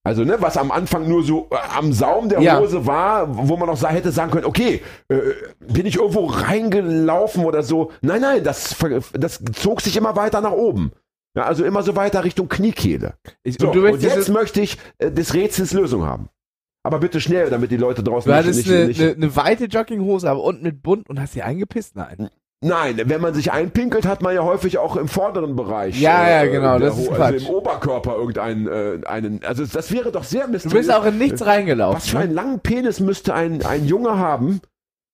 Also, 0.03 0.23
ne, 0.23 0.37
was 0.39 0.57
am 0.57 0.71
Anfang 0.71 1.07
nur 1.07 1.23
so 1.23 1.49
äh, 1.51 1.55
am 1.77 1.91
Saum 1.91 2.29
der 2.29 2.41
Ja. 2.41 2.59
Hose 2.59 2.85
war, 2.85 3.27
wo 3.47 3.57
man 3.57 3.67
noch 3.67 3.77
sa 3.77 3.89
hätte 3.89 4.11
sagen 4.11 4.31
können, 4.31 4.45
okay, 4.45 4.81
äh, 5.09 5.17
bin 5.59 5.85
ich 5.85 5.97
irgendwo 5.97 6.25
reingelaufen 6.25 7.43
oder 7.45 7.63
so. 7.63 7.91
Nein, 8.01 8.21
nein, 8.21 8.43
das, 8.43 8.75
das 9.13 9.41
zog 9.53 9.81
sich 9.81 9.97
immer 9.97 10.15
weiter 10.15 10.41
nach 10.41 10.53
oben. 10.53 10.93
Ja, 11.35 11.43
also 11.45 11.63
immer 11.63 11.83
so 11.83 11.95
weiter 11.95 12.23
Richtung 12.23 12.49
Kniekehle. 12.49 13.15
Ich, 13.43 13.57
So, 13.59 13.67
und 13.67 13.75
du 13.75 13.87
und 13.87 14.01
jetzt 14.01 14.29
möchte 14.29 14.61
ich 14.61 14.77
äh, 14.97 15.11
des 15.11 15.33
Rätsels 15.33 15.73
Lösung 15.73 16.05
haben. 16.05 16.29
Aber 16.81 16.99
bitte 16.99 17.19
schnell, 17.19 17.49
damit 17.49 17.71
die 17.71 17.77
Leute 17.77 18.01
draußen 18.01 18.31
Du 18.31 18.35
hattest 18.35 18.65
nicht, 18.65 18.71
eine, 18.71 18.87
nicht, 18.87 19.01
eine, 19.01 19.11
eine 19.11 19.35
weite 19.35 19.65
Jogginghose, 19.65 20.29
aber 20.29 20.41
unten 20.43 20.63
mit 20.63 20.81
bunt 20.81 21.09
und 21.09 21.19
hast 21.19 21.33
sie 21.33 21.43
eingepisst? 21.43 21.95
Nein. 21.95 22.29
Nein, 22.61 22.99
wenn 23.05 23.21
man 23.21 23.33
sich 23.33 23.53
einpinkelt, 23.53 24.05
hat 24.05 24.21
man 24.21 24.35
ja 24.35 24.43
häufig 24.43 24.77
auch 24.79 24.97
im 24.97 25.07
vorderen 25.07 25.55
Bereich. 25.55 25.99
Ja, 25.99 26.27
ja, 26.29 26.43
äh, 26.43 26.49
genau, 26.49 26.77
der 26.77 26.89
das 26.89 26.99
ist 26.99 27.07
also 27.09 27.15
Quatsch. 27.21 27.41
im 27.47 27.55
Oberkörper 27.55 28.15
irgendeinen, 28.15 28.67
äh, 28.67 28.99
einen, 29.07 29.39
also 29.45 29.65
das 29.65 29.91
wäre 29.93 30.11
doch 30.11 30.25
sehr 30.25 30.45
Du 30.47 30.51
mysteriös. 30.51 30.87
bist 30.87 30.93
auch 30.93 31.05
in 31.05 31.17
nichts 31.17 31.45
reingelaufen. 31.45 31.95
Was 31.97 32.09
für 32.09 32.17
ne? 32.17 32.23
einen 32.23 32.33
langen 32.33 32.59
Penis 32.59 32.99
müsste 32.99 33.33
ein, 33.33 33.65
ein 33.65 33.85
Junge 33.85 34.17
haben, 34.17 34.59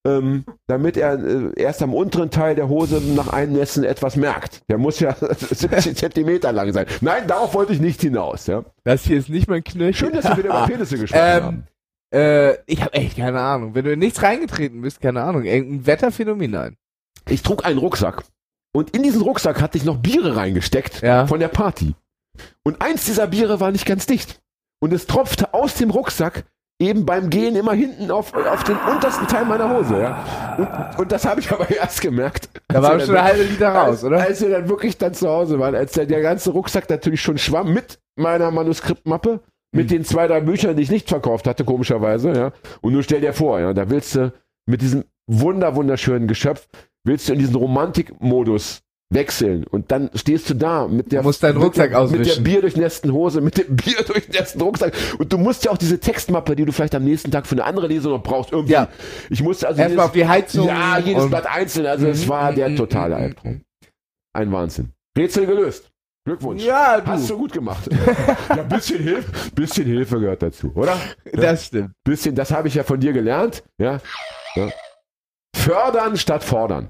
ähm, 0.08 0.44
damit 0.66 0.98
er 0.98 1.20
äh, 1.24 1.52
erst 1.56 1.84
am 1.84 1.94
unteren 1.94 2.32
Teil 2.32 2.56
der 2.56 2.68
Hose 2.68 3.00
nach 3.16 3.28
Einnässen 3.32 3.84
etwas 3.84 4.16
merkt? 4.16 4.62
Der 4.68 4.80
muss 4.80 5.00
ja 5.00 5.16
70 5.38 5.96
Zentimeter 5.98 6.52
lang 6.52 6.74
sein. 6.74 6.88
Nein, 7.02 7.28
darauf 7.28 7.54
wollte 7.54 7.74
ich 7.74 7.80
nicht 7.80 8.02
hinaus. 8.02 8.48
Ja. 8.48 8.64
Das 8.84 9.04
hier 9.04 9.20
ist 9.20 9.30
nicht 9.30 9.48
mein 9.48 9.64
Knöchel. 9.64 9.94
Schön, 9.94 10.14
dass 10.14 10.26
wir 10.26 10.38
wieder 10.38 10.50
über 10.50 10.66
Penisse 10.68 10.98
gesprochen 10.98 11.22
haben. 11.22 11.64
ähm, 12.12 12.20
äh, 12.20 12.56
ich 12.66 12.82
habe 12.82 12.94
echt 12.94 13.18
keine 13.18 13.40
Ahnung. 13.40 13.76
Wenn 13.76 13.86
du 13.86 13.92
in 13.94 14.00
nichts 14.00 14.24
reingetreten 14.24 14.82
bist, 14.82 15.00
keine 15.00 15.22
Ahnung. 15.22 15.44
Irgendein 15.44 15.86
Wetterphänomen, 15.86 16.50
nein. 16.50 16.78
Ich 17.30 17.42
trug 17.44 17.66
einen 17.66 17.80
Rucksack. 17.80 18.24
Und 18.74 18.90
in 18.96 19.04
diesen 19.04 19.22
Rucksack 19.22 19.62
hatte 19.62 19.78
ich 19.78 19.86
noch 19.86 19.98
Biere 19.98 20.36
reingesteckt 20.36 21.02
Ja. 21.02 21.28
von 21.28 21.40
der 21.40 21.48
Party. 21.48 21.96
Und 22.64 22.82
eins 22.82 23.06
dieser 23.06 23.28
Biere 23.28 23.60
war 23.60 23.72
nicht 23.72 23.86
ganz 23.86 24.06
dicht. 24.06 24.42
Und 24.82 24.92
es 24.94 25.08
tropfte 25.08 25.54
aus 25.54 25.76
dem 25.76 25.90
Rucksack 25.90 26.44
eben 26.78 27.06
beim 27.06 27.30
Gehen 27.30 27.56
immer 27.56 27.72
hinten 27.74 28.12
auf, 28.12 28.34
auf 28.34 28.64
den 28.66 28.76
untersten 28.76 29.28
Teil 29.28 29.46
meiner 29.46 29.70
Hose. 29.74 29.98
Ja. 30.02 30.56
Und, 30.94 31.00
und 31.00 31.12
das 31.14 31.26
habe 31.26 31.40
ich 31.40 31.50
aber 31.54 31.70
erst 31.70 32.02
gemerkt. 32.02 32.50
Da 32.68 32.82
war 32.84 33.00
schon 33.00 33.16
eine 33.16 33.24
halbe 33.24 33.44
Liter 33.44 33.70
raus, 33.70 33.88
als, 33.90 34.04
oder? 34.04 34.20
Als 34.22 34.42
wir 34.42 34.50
dann 34.50 34.68
wirklich 34.68 34.98
dann 34.98 35.14
zu 35.14 35.30
Hause 35.30 35.58
waren, 35.58 35.74
als 35.74 35.94
der, 35.94 36.06
der 36.06 36.22
ganze 36.22 36.52
Rucksack 36.52 36.90
natürlich 36.90 37.22
schon 37.22 37.38
schwamm 37.38 37.74
mit 37.74 38.00
meiner 38.18 38.52
Manuskriptmappe, 38.52 39.40
mit 39.72 39.90
Hm. 39.90 39.98
den 39.98 40.06
zwei, 40.06 40.28
drei 40.28 40.42
Büchern, 40.42 40.76
die 40.76 40.84
ich 40.84 40.92
nicht 40.92 41.08
verkauft 41.08 41.48
hatte, 41.48 41.64
komischerweise, 41.64 42.34
ja. 42.34 42.52
Und 42.82 42.92
nun 42.94 43.04
stell 43.04 43.22
dir 43.22 43.34
vor, 43.34 43.60
ja, 43.62 43.74
da 43.74 43.90
willst 43.90 44.16
du 44.16 44.34
mit 44.66 44.82
diesem 44.82 45.06
wunder, 45.28 45.76
wunderschönen 45.76 46.28
Geschöpf, 46.28 46.68
willst 47.06 47.30
du 47.30 47.34
in 47.34 47.40
diesen 47.40 47.56
Romantikmodus 47.56 48.82
wechseln 49.14 49.66
und 49.66 49.92
dann 49.92 50.10
stehst 50.16 50.50
du 50.50 50.56
da 50.56 50.88
mit 50.88 51.12
der 51.12 51.22
mit 51.24 51.42
der, 51.42 51.54
mit 51.54 51.78
der 51.78 52.00
auswischen. 52.00 52.44
bierdurchnässten 52.44 53.14
Hose, 53.14 53.40
mit 53.40 53.58
dem 53.58 53.76
Bier 53.76 54.02
durchnässten 54.04 54.60
Rucksack 54.62 54.94
und 55.20 55.32
du 55.32 55.38
musst 55.38 55.64
ja 55.64 55.72
auch 55.72 55.78
diese 55.78 56.00
Textmappe, 56.00 56.56
die 56.56 56.66
du 56.66 56.72
vielleicht 56.72 56.96
am 56.96 57.04
nächsten 57.04 57.30
Tag 57.32 57.46
für 57.46 57.54
eine 57.54 57.64
andere 57.66 57.88
Lesung 57.88 58.14
noch 58.14 58.24
brauchst, 58.24 58.52
irgendwie. 58.52 58.74
Ja. 58.74 58.90
Ich 59.30 59.44
musste 59.44 59.68
also 59.68 59.80
Erstmal 59.80 60.08
auf 60.08 60.12
die 60.12 60.28
Heizung. 60.28 60.68
ja, 60.68 60.98
jedes 60.98 61.30
Blatt 61.30 61.46
einzeln, 61.46 61.86
also 61.86 62.08
es 62.08 62.26
Mhm, 62.26 62.30
war 62.30 62.52
der 62.52 62.70
mhm, 62.70 62.76
totale 62.78 63.16
Albtraum. 63.16 63.62
Ein 64.34 64.52
Wahnsinn. 64.52 64.92
Rätsel 65.18 65.46
gelöst. 65.46 65.92
Glückwunsch. 66.28 66.64
Ja, 66.64 67.00
du. 67.00 67.06
Hast 67.06 67.30
du 67.30 67.38
gut 67.38 67.54
gemacht. 67.54 67.88
ja, 68.50 68.64
bisschen 68.64 69.04
Hilfe, 69.04 69.32
bisschen 69.52 69.86
Hilfe 69.86 70.20
gehört 70.20 70.42
dazu, 70.42 70.72
oder? 70.74 70.98
Das 71.32 71.68
stimmt. 71.68 71.92
Bisschen, 72.04 72.34
das 72.34 72.50
habe 72.50 72.68
ich 72.68 72.74
ja 72.74 72.84
von 72.84 73.00
dir 73.00 73.14
gelernt, 73.14 73.64
ja. 73.78 74.02
ja. 74.56 74.70
Fördern 75.56 76.18
statt 76.18 76.44
fordern. 76.44 76.90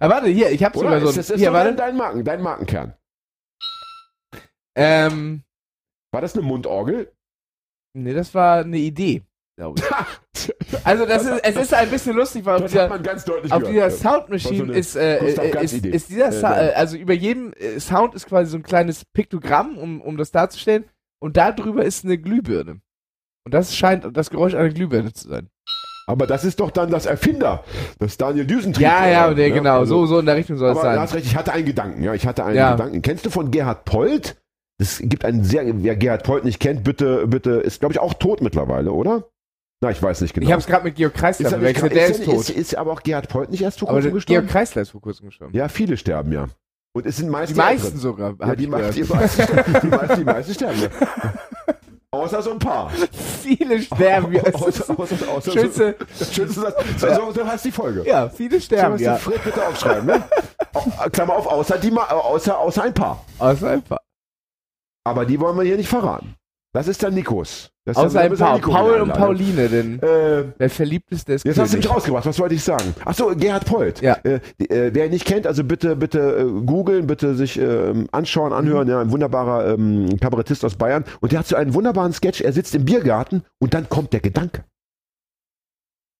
Aber 0.00 0.14
warte, 0.14 0.28
hier, 0.28 0.50
ich 0.50 0.62
hab's 0.64 0.76
Oder? 0.76 0.88
sogar 0.88 1.00
so. 1.00 1.08
ist, 1.08 1.16
das 1.18 1.30
ist 1.30 1.40
hier, 1.40 1.52
warte. 1.52 1.74
dein 1.74 1.96
Marken, 1.96 2.24
dein 2.24 2.42
Markenkern. 2.42 2.94
Ähm, 4.76 5.42
War 6.12 6.20
das 6.20 6.34
eine 6.34 6.42
Mundorgel? 6.42 7.12
nee, 7.96 8.12
das 8.12 8.34
war 8.34 8.60
eine 8.60 8.78
Idee. 8.78 9.22
Also 10.82 11.06
das 11.06 11.24
ist, 11.24 11.44
es 11.44 11.56
ist 11.56 11.74
ein 11.74 11.88
bisschen 11.88 12.16
lustig, 12.16 12.44
weil 12.44 12.56
auf 12.56 12.70
dieser, 12.70 12.90
auf 12.90 13.62
dieser. 13.62 13.90
Sound 13.90 14.26
so 14.26 14.32
Machine 14.32 14.64
eine 14.64 14.72
ist, 14.74 14.96
äh, 14.96 15.18
äh, 15.18 15.64
ist, 15.64 15.72
ist 15.72 16.10
dieser 16.10 16.32
Äh, 16.32 16.70
äh, 16.70 16.74
also 16.74 16.96
über 16.96 17.14
jedem 17.14 17.52
äh, 17.54 17.78
Sound 17.78 18.14
ist 18.14 18.26
quasi 18.26 18.50
so 18.50 18.58
ein 18.58 18.62
kleines 18.62 19.04
Piktogramm, 19.04 19.78
um, 19.78 20.02
um 20.02 20.16
das 20.16 20.32
darzustellen, 20.32 20.84
und 21.22 21.36
da 21.36 21.52
drüber 21.52 21.84
ist 21.84 22.04
eine 22.04 22.18
Glühbirne. 22.18 22.80
Und 23.44 23.54
das 23.54 23.76
scheint 23.76 24.04
das 24.14 24.30
Geräusch 24.30 24.54
einer 24.54 24.68
Glühbirne 24.68 25.12
zu 25.12 25.28
sein. 25.28 25.48
Aber 26.06 26.26
das 26.26 26.44
ist 26.44 26.60
doch 26.60 26.70
dann 26.70 26.90
das 26.90 27.06
Erfinder, 27.06 27.64
das 27.98 28.16
Daniel 28.18 28.46
Düsentrieb. 28.46 28.82
Ja, 28.82 29.08
ja, 29.08 29.26
oder? 29.26 29.36
der, 29.36 29.50
genau, 29.50 29.78
Also- 29.80 30.00
so, 30.00 30.06
so 30.06 30.18
in 30.20 30.26
der 30.26 30.36
Richtung 30.36 30.56
soll 30.58 30.70
es 30.70 30.76
Aber 30.78 30.88
du 30.88 30.94
sein. 30.94 31.00
hast 31.00 31.14
recht, 31.14 31.26
ich 31.26 31.36
hatte 31.36 31.52
einen 31.52 31.64
Gedanken, 31.66 32.02
ja, 32.02 32.12
ich 32.14 32.26
hatte 32.26 32.44
einen 32.44 32.56
Ja. 32.56 32.72
Gedanken. 32.72 33.00
Kennst 33.02 33.24
du 33.24 33.30
von 33.30 33.50
Gerhard 33.50 33.84
Polt? 33.84 34.36
Es 34.78 34.98
gibt 34.98 35.24
einen 35.24 35.44
sehr, 35.44 35.62
wer 35.82 35.96
Gerhard 35.96 36.24
Polt 36.24 36.44
nicht 36.44 36.60
kennt, 36.60 36.84
bitte, 36.84 37.26
bitte, 37.26 37.52
ist 37.52 37.80
glaube 37.80 37.92
ich 37.94 38.00
auch 38.00 38.12
tot 38.14 38.42
mittlerweile, 38.42 38.92
oder? 38.92 39.24
Na, 39.80 39.90
ich 39.90 40.02
weiß 40.02 40.20
nicht 40.20 40.34
genau. 40.34 40.46
Ich 40.46 40.52
habe 40.52 40.60
es 40.60 40.66
gerade 40.66 40.84
mit 40.84 40.96
Georg 40.96 41.14
Kreisler 41.14 41.46
er 41.46 41.50
verwechselt, 41.50 41.94
der 41.94 42.06
ist 42.08 42.18
ist, 42.20 42.24
tot. 42.26 42.34
ist, 42.40 42.50
ist 42.50 42.76
aber 42.76 42.92
auch 42.92 43.02
Gerhard 43.02 43.28
Polt 43.28 43.50
nicht 43.50 43.62
erst 43.62 43.78
vor 43.80 43.88
kurzem 43.88 44.12
gestorben? 44.12 44.40
Georg 44.40 44.50
Kreisler 44.52 44.82
ist 44.82 44.90
vor 44.90 45.00
kurzem 45.00 45.26
gestorben. 45.26 45.54
ja, 45.56 45.68
viele 45.68 45.96
sterben 45.96 46.32
ja. 46.32 46.46
Und 46.96 47.06
es 47.06 47.16
sind 47.16 47.28
meist 47.28 47.50
Die 47.50 47.54
die 47.54 47.58
meisten 47.60 47.98
sogar, 47.98 48.34
Ja, 48.40 48.54
die, 48.54 48.64
ich 48.64 48.70
mei- 48.70 48.78
gehört. 48.78 48.94
die, 48.96 49.02
meisten, 49.02 49.42
die, 49.82 49.86
meisten, 49.88 50.16
die 50.16 50.24
meisten 50.24 50.54
sterben 50.54 50.80
ja. 50.80 50.88
Außer 52.14 52.42
so 52.42 52.50
ein 52.52 52.58
paar. 52.58 52.90
Viele 53.42 53.80
sterben. 53.82 54.38
außer, 54.54 54.98
außer, 54.98 55.28
außer, 55.28 55.50
so, 55.52 55.52
schönste 56.24 56.60
Satz. 56.60 56.74
So, 56.98 57.14
so, 57.14 57.32
so 57.32 57.46
heißt 57.46 57.64
die 57.64 57.72
Folge. 57.72 58.04
ja, 58.06 58.28
viele 58.28 58.58
So 58.58 58.64
sterben, 58.64 58.92
musst 58.92 59.04
ja. 59.04 59.16
Fred 59.16 59.42
bitte 59.44 59.66
aufschreiben, 59.66 60.06
ne? 60.06 60.22
Au- 60.74 61.08
Klammer 61.10 61.34
auf, 61.36 61.46
außer, 61.46 61.78
die, 61.78 61.90
ma- 61.90 62.06
außer, 62.08 62.58
außer 62.58 62.82
ein 62.84 62.94
paar. 62.94 63.24
Außer 63.38 63.70
ein 63.70 63.82
paar. 63.82 64.00
Aber 65.06 65.26
die 65.26 65.38
wollen 65.38 65.56
wir 65.56 65.64
hier 65.64 65.76
nicht 65.76 65.88
verraten. 65.88 66.34
Das 66.74 66.88
ist 66.88 67.04
dann 67.04 67.14
Nikos. 67.14 67.70
Das 67.84 67.96
ist 67.96 68.02
Außer 68.02 68.20
ein 68.20 68.36
paar. 68.36 68.58
Paul 68.58 69.00
und. 69.02 69.12
Pauline, 69.12 69.68
denn 69.68 70.00
Äh, 70.02 70.44
der 70.58 70.68
Verliebteste 70.70 71.34
ist 71.34 71.44
jetzt 71.44 71.56
hast 71.56 71.72
du 71.72 71.76
mich 71.76 71.86
König. 71.86 71.96
rausgebracht. 71.98 72.26
Was 72.26 72.38
wollte 72.40 72.56
ich 72.56 72.64
sagen? 72.64 72.94
Ach 73.04 73.14
so, 73.14 73.28
Gerhard 73.36 73.64
Polt. 73.64 74.00
Ja. 74.00 74.14
Äh, 74.24 74.40
äh, 74.58 74.90
wer 74.92 75.04
ihn 75.04 75.12
nicht 75.12 75.24
kennt, 75.24 75.46
also 75.46 75.62
bitte, 75.62 75.94
bitte 75.94 76.18
äh, 76.18 76.64
googeln, 76.66 77.06
bitte 77.06 77.36
sich 77.36 77.58
ähm, 77.60 78.08
anschauen, 78.10 78.52
anhören. 78.52 78.88
Ja, 78.88 79.00
ein 79.00 79.12
wunderbarer 79.12 79.72
ähm, 79.74 80.18
Kabarettist 80.20 80.64
aus 80.64 80.74
Bayern. 80.74 81.04
Und 81.20 81.30
der 81.30 81.38
hat 81.38 81.46
so 81.46 81.54
einen 81.54 81.74
wunderbaren 81.74 82.12
Sketch. 82.12 82.40
Er 82.40 82.52
sitzt 82.52 82.74
im 82.74 82.84
Biergarten 82.84 83.44
und 83.60 83.72
dann 83.72 83.88
kommt 83.88 84.12
der 84.12 84.20
Gedanke. 84.20 84.64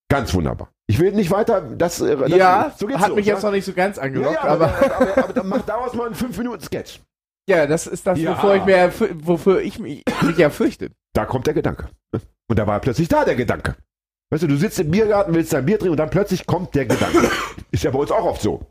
Ganz 0.09 0.33
wunderbar. 0.35 0.69
Ich 0.87 1.01
will 1.01 1.11
nicht 1.13 1.33
weiter. 1.33 1.63
Das, 1.63 2.01
äh, 2.01 2.17
das 2.17 2.29
Ja, 2.31 2.73
so 2.79 2.89
hat 2.91 3.09
los, 3.09 3.17
mich 3.17 3.27
ja? 3.27 3.35
jetzt 3.35 3.43
noch 3.43 3.51
nicht 3.51 3.65
so 3.65 3.73
ganz 3.73 3.99
angelockt, 3.99 4.35
ja, 4.35 4.45
aber, 4.45 4.69
aber, 4.69 4.97
aber, 5.01 5.19
aber, 5.25 5.33
dann 5.33 5.49
mach 5.49 5.63
daraus 5.63 5.95
mal 5.95 6.07
einen 6.07 6.15
5-Minuten-Sketch. 6.15 7.01
Ja, 7.49 7.67
das 7.67 7.87
ist 7.87 8.07
das, 8.07 8.19
Ja. 8.19 8.33
wovor 8.37 8.55
ich 8.57 8.65
mir, 8.65 8.93
wofür 9.23 9.61
ich 9.61 9.79
mich, 9.79 10.03
mich 10.23 10.39
ja 10.39 10.51
fürchte. 10.51 10.91
Da 11.13 11.25
kommt 11.27 11.47
der 11.47 11.55
Gedanke. 11.55 11.89
Und 12.49 12.59
da 12.59 12.67
war 12.67 12.81
plötzlich 12.81 13.09
da 13.09 13.25
der 13.25 13.37
Gedanke. 13.37 13.77
Weißt 14.31 14.43
du, 14.43 14.47
du 14.49 14.57
sitzt 14.57 14.79
im 14.81 14.91
Biergarten, 14.91 15.35
willst 15.35 15.53
dein 15.53 15.65
Bier 15.67 15.79
trinken 15.79 15.93
und 15.93 15.99
dann 15.99 16.11
plötzlich 16.11 16.47
kommt 16.47 16.75
der 16.75 16.87
Gedanke. 16.87 17.31
Ist 17.71 17.85
ja 17.85 17.91
bei 17.91 17.99
uns 17.99 18.11
auch 18.11 18.25
oft 18.25 18.43
so. 18.43 18.67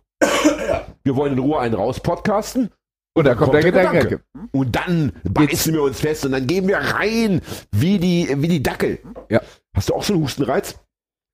Wir 1.04 1.16
wollen 1.16 1.34
in 1.34 1.40
Ruhe 1.40 1.60
einen 1.60 1.76
raus 1.76 2.00
podcasten 2.00 2.70
Und 3.16 3.26
da 3.26 3.36
kommt, 3.36 3.52
kommt 3.52 3.64
der, 3.64 3.72
der 3.72 3.92
Gedanke. 3.92 4.22
und 4.52 4.76
dann 4.76 5.12
beißen 5.24 5.74
wir 5.74 5.84
uns 5.84 6.00
fest 6.00 6.26
und 6.26 6.32
dann 6.32 6.48
gehen 6.48 6.68
wir 6.68 6.78
rein 6.78 7.42
wie 7.72 8.00
die, 8.00 8.34
wie 8.38 8.48
die 8.48 8.64
Dackel. 8.64 9.00
Ja. 9.30 9.42
Hast 9.76 9.90
du 9.90 9.94
auch 9.96 10.04
so 10.04 10.14
einen 10.14 10.24
Hustenreiz? 10.24 10.76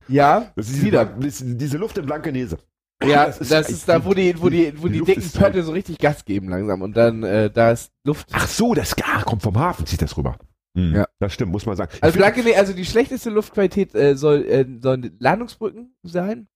Ja, 0.07 0.51
Das 0.55 0.67
ist 0.67 0.75
diese, 0.77 0.85
wieder. 0.85 1.05
diese 1.05 1.77
Luft 1.77 1.97
in 1.97 2.05
Blankenese. 2.05 2.57
Ja, 3.03 3.27
Das 3.27 3.37
das 3.49 3.69
ist- 3.69 3.77
ist, 3.77 3.89
da, 3.89 4.03
wo 4.03 4.13
die, 4.13 4.41
wo 4.41 4.49
die, 4.49 4.73
wo 4.81 4.87
die 4.87 4.99
die, 4.99 5.05
dicken 5.05 5.21
ist 5.21 5.37
Pötte 5.37 5.63
so 5.63 5.71
richtig 5.71 5.97
Gas 5.99 6.25
geben 6.25 6.49
langsam 6.49 6.81
und 6.81 6.95
dann, 6.97 7.23
äh, 7.23 7.49
da 7.49 7.71
ist 7.71 7.91
Luft. 8.03 8.29
Ach 8.33 8.47
so, 8.47 8.73
das 8.73 8.95
ah, 9.03 9.21
kommt 9.23 9.41
vom 9.41 9.57
Hafen, 9.57 9.85
zieht 9.85 10.01
das 10.01 10.17
rüber. 10.17 10.37
Hm, 10.77 10.95
Ja. 10.95 11.07
Das 11.19 11.33
stimmt, 11.33 11.51
muss 11.51 11.65
man 11.65 11.75
sagen. 11.75 11.91
Also, 12.01 12.19
nee, 12.43 12.55
also 12.55 12.73
die 12.73 12.85
schlechteste 12.85 13.29
Luftqualität 13.29 13.95
äh, 13.95 14.15
soll, 14.15 14.45
äh, 14.45 14.65
sollen 14.81 15.15
Landungsbrücken 15.19 15.95
sein, 16.03 16.47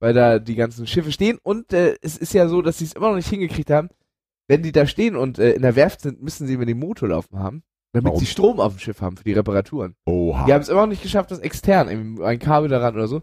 weil 0.00 0.14
da 0.14 0.38
die 0.38 0.54
ganzen 0.56 0.86
Schiffe 0.86 1.12
stehen. 1.12 1.38
Und 1.42 1.72
äh, 1.72 1.96
es 2.02 2.16
ist 2.16 2.32
ja 2.34 2.48
so, 2.48 2.62
dass 2.62 2.78
sie 2.78 2.84
es 2.86 2.94
immer 2.94 3.08
noch 3.10 3.16
nicht 3.16 3.28
hingekriegt 3.28 3.70
haben. 3.70 3.88
Wenn 4.48 4.62
die 4.62 4.72
da 4.72 4.86
stehen 4.86 5.14
und 5.16 5.38
äh, 5.38 5.52
in 5.52 5.62
der 5.62 5.76
Werft 5.76 6.00
sind, 6.00 6.20
müssen 6.22 6.46
sie 6.46 6.54
immer 6.54 6.66
den 6.66 6.78
Motor 6.78 7.10
laufen 7.10 7.38
haben, 7.38 7.62
damit 7.92 8.06
Warum? 8.08 8.18
sie 8.18 8.26
Strom 8.26 8.60
auf 8.60 8.74
dem 8.74 8.80
Schiff 8.80 9.00
haben 9.00 9.16
für 9.16 9.24
die 9.24 9.32
Reparaturen. 9.34 9.94
Oha, 10.06 10.44
Die 10.46 10.52
haben 10.52 10.62
es 10.62 10.68
immer 10.68 10.80
noch 10.80 10.88
nicht 10.88 11.02
geschafft, 11.02 11.30
das 11.30 11.38
extern, 11.38 11.88
ein 12.22 12.38
Kabel 12.40 12.68
daran 12.68 12.94
oder 12.94 13.06
so. 13.06 13.22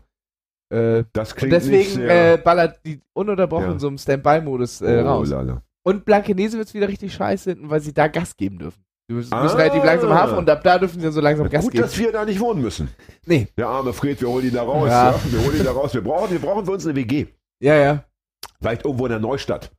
Äh, 0.70 1.04
das 1.14 1.32
und 1.32 1.38
klingt 1.38 1.54
nicht 1.54 1.66
deswegen 1.66 1.90
sehr... 1.96 2.34
äh, 2.34 2.38
ballert 2.38 2.80
die 2.86 3.02
ununterbrochen 3.14 3.66
Ja. 3.66 3.72
in 3.74 3.80
so 3.80 3.88
einem 3.88 3.98
Standby-Modus 3.98 4.82
äh, 4.82 5.02
oh, 5.04 5.08
raus. 5.08 5.30
lala. 5.30 5.64
Und 5.84 6.06
Blankenese 6.06 6.58
wird 6.58 6.68
es 6.68 6.74
wieder 6.74 6.88
richtig 6.88 7.14
scheiße 7.14 7.52
hinten, 7.52 7.70
weil 7.70 7.80
sie 7.80 7.94
da 7.94 8.08
Gas 8.08 8.36
geben 8.38 8.60
dürfen. 8.60 8.84
Die 9.10 9.16
müssen, 9.16 9.34
Ah. 9.34 9.42
müssen 9.42 9.58
relativ 9.58 9.84
langsam 9.84 10.14
haben 10.14 10.38
und 10.38 10.48
ab 10.50 10.62
da 10.64 10.78
dürfen 10.78 11.00
sie 11.00 11.06
dann 11.06 11.14
so 11.14 11.22
langsam 11.22 11.50
Gas 11.50 11.64
Gut, 11.64 11.72
geben. 11.72 11.82
dass 11.82 11.98
wir 11.98 12.12
da 12.12 12.26
nicht 12.26 12.40
wohnen 12.40 12.62
müssen. 12.62 12.90
Nee. 13.26 13.48
Der 13.58 13.68
arme 13.68 13.92
Fred, 13.94 14.22
wir 14.22 14.28
holen 14.30 14.46
ihn 14.46 14.54
da 14.54 14.62
raus. 14.62 14.88
Ja. 14.88 15.12
Ja. 15.12 15.20
Wir 15.32 15.44
holen 15.44 15.58
ihn 15.58 15.64
da 15.64 15.72
raus. 15.72 15.94
Wir 15.96 16.02
brauchen, 16.04 16.30
wir 16.32 16.40
brauchen 16.40 16.66
für 16.66 16.74
uns 16.74 16.86
eine 16.86 16.96
WG. 16.96 17.26
Ja, 17.60 17.76
ja. 17.76 18.04
Vielleicht 18.62 18.86
irgendwo 18.86 19.06
in 19.08 19.10
der 19.12 19.20
Neustadt. 19.20 19.72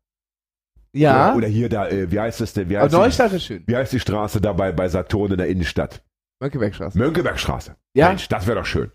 Ja. 0.92 1.34
Oder, 1.36 1.46
hier 1.46 1.68
da, 1.68 1.88
äh, 1.88 2.10
wie 2.10 2.18
heißt 2.18 2.40
es 2.40 2.52
denn? 2.52 2.68
Wie 2.68 2.76
Aber 2.76 2.86
heißt, 2.86 2.94
die, 2.94 2.98
Neustadt 2.98 3.32
ist 3.32 3.44
schön. 3.44 3.62
wie 3.66 3.76
heißt 3.76 3.92
die 3.92 4.00
Straße 4.00 4.40
dabei 4.40 4.72
bei 4.72 4.88
Saturn 4.88 5.30
in 5.30 5.38
der 5.38 5.46
Innenstadt? 5.46 6.02
Mönckebergstraße. 6.40 6.98
Mönckebergstraße. 6.98 7.76
Ja. 7.94 8.08
Mensch, 8.08 8.26
das 8.28 8.46
wäre 8.48 8.58
doch 8.58 8.66
schön. 8.66 8.90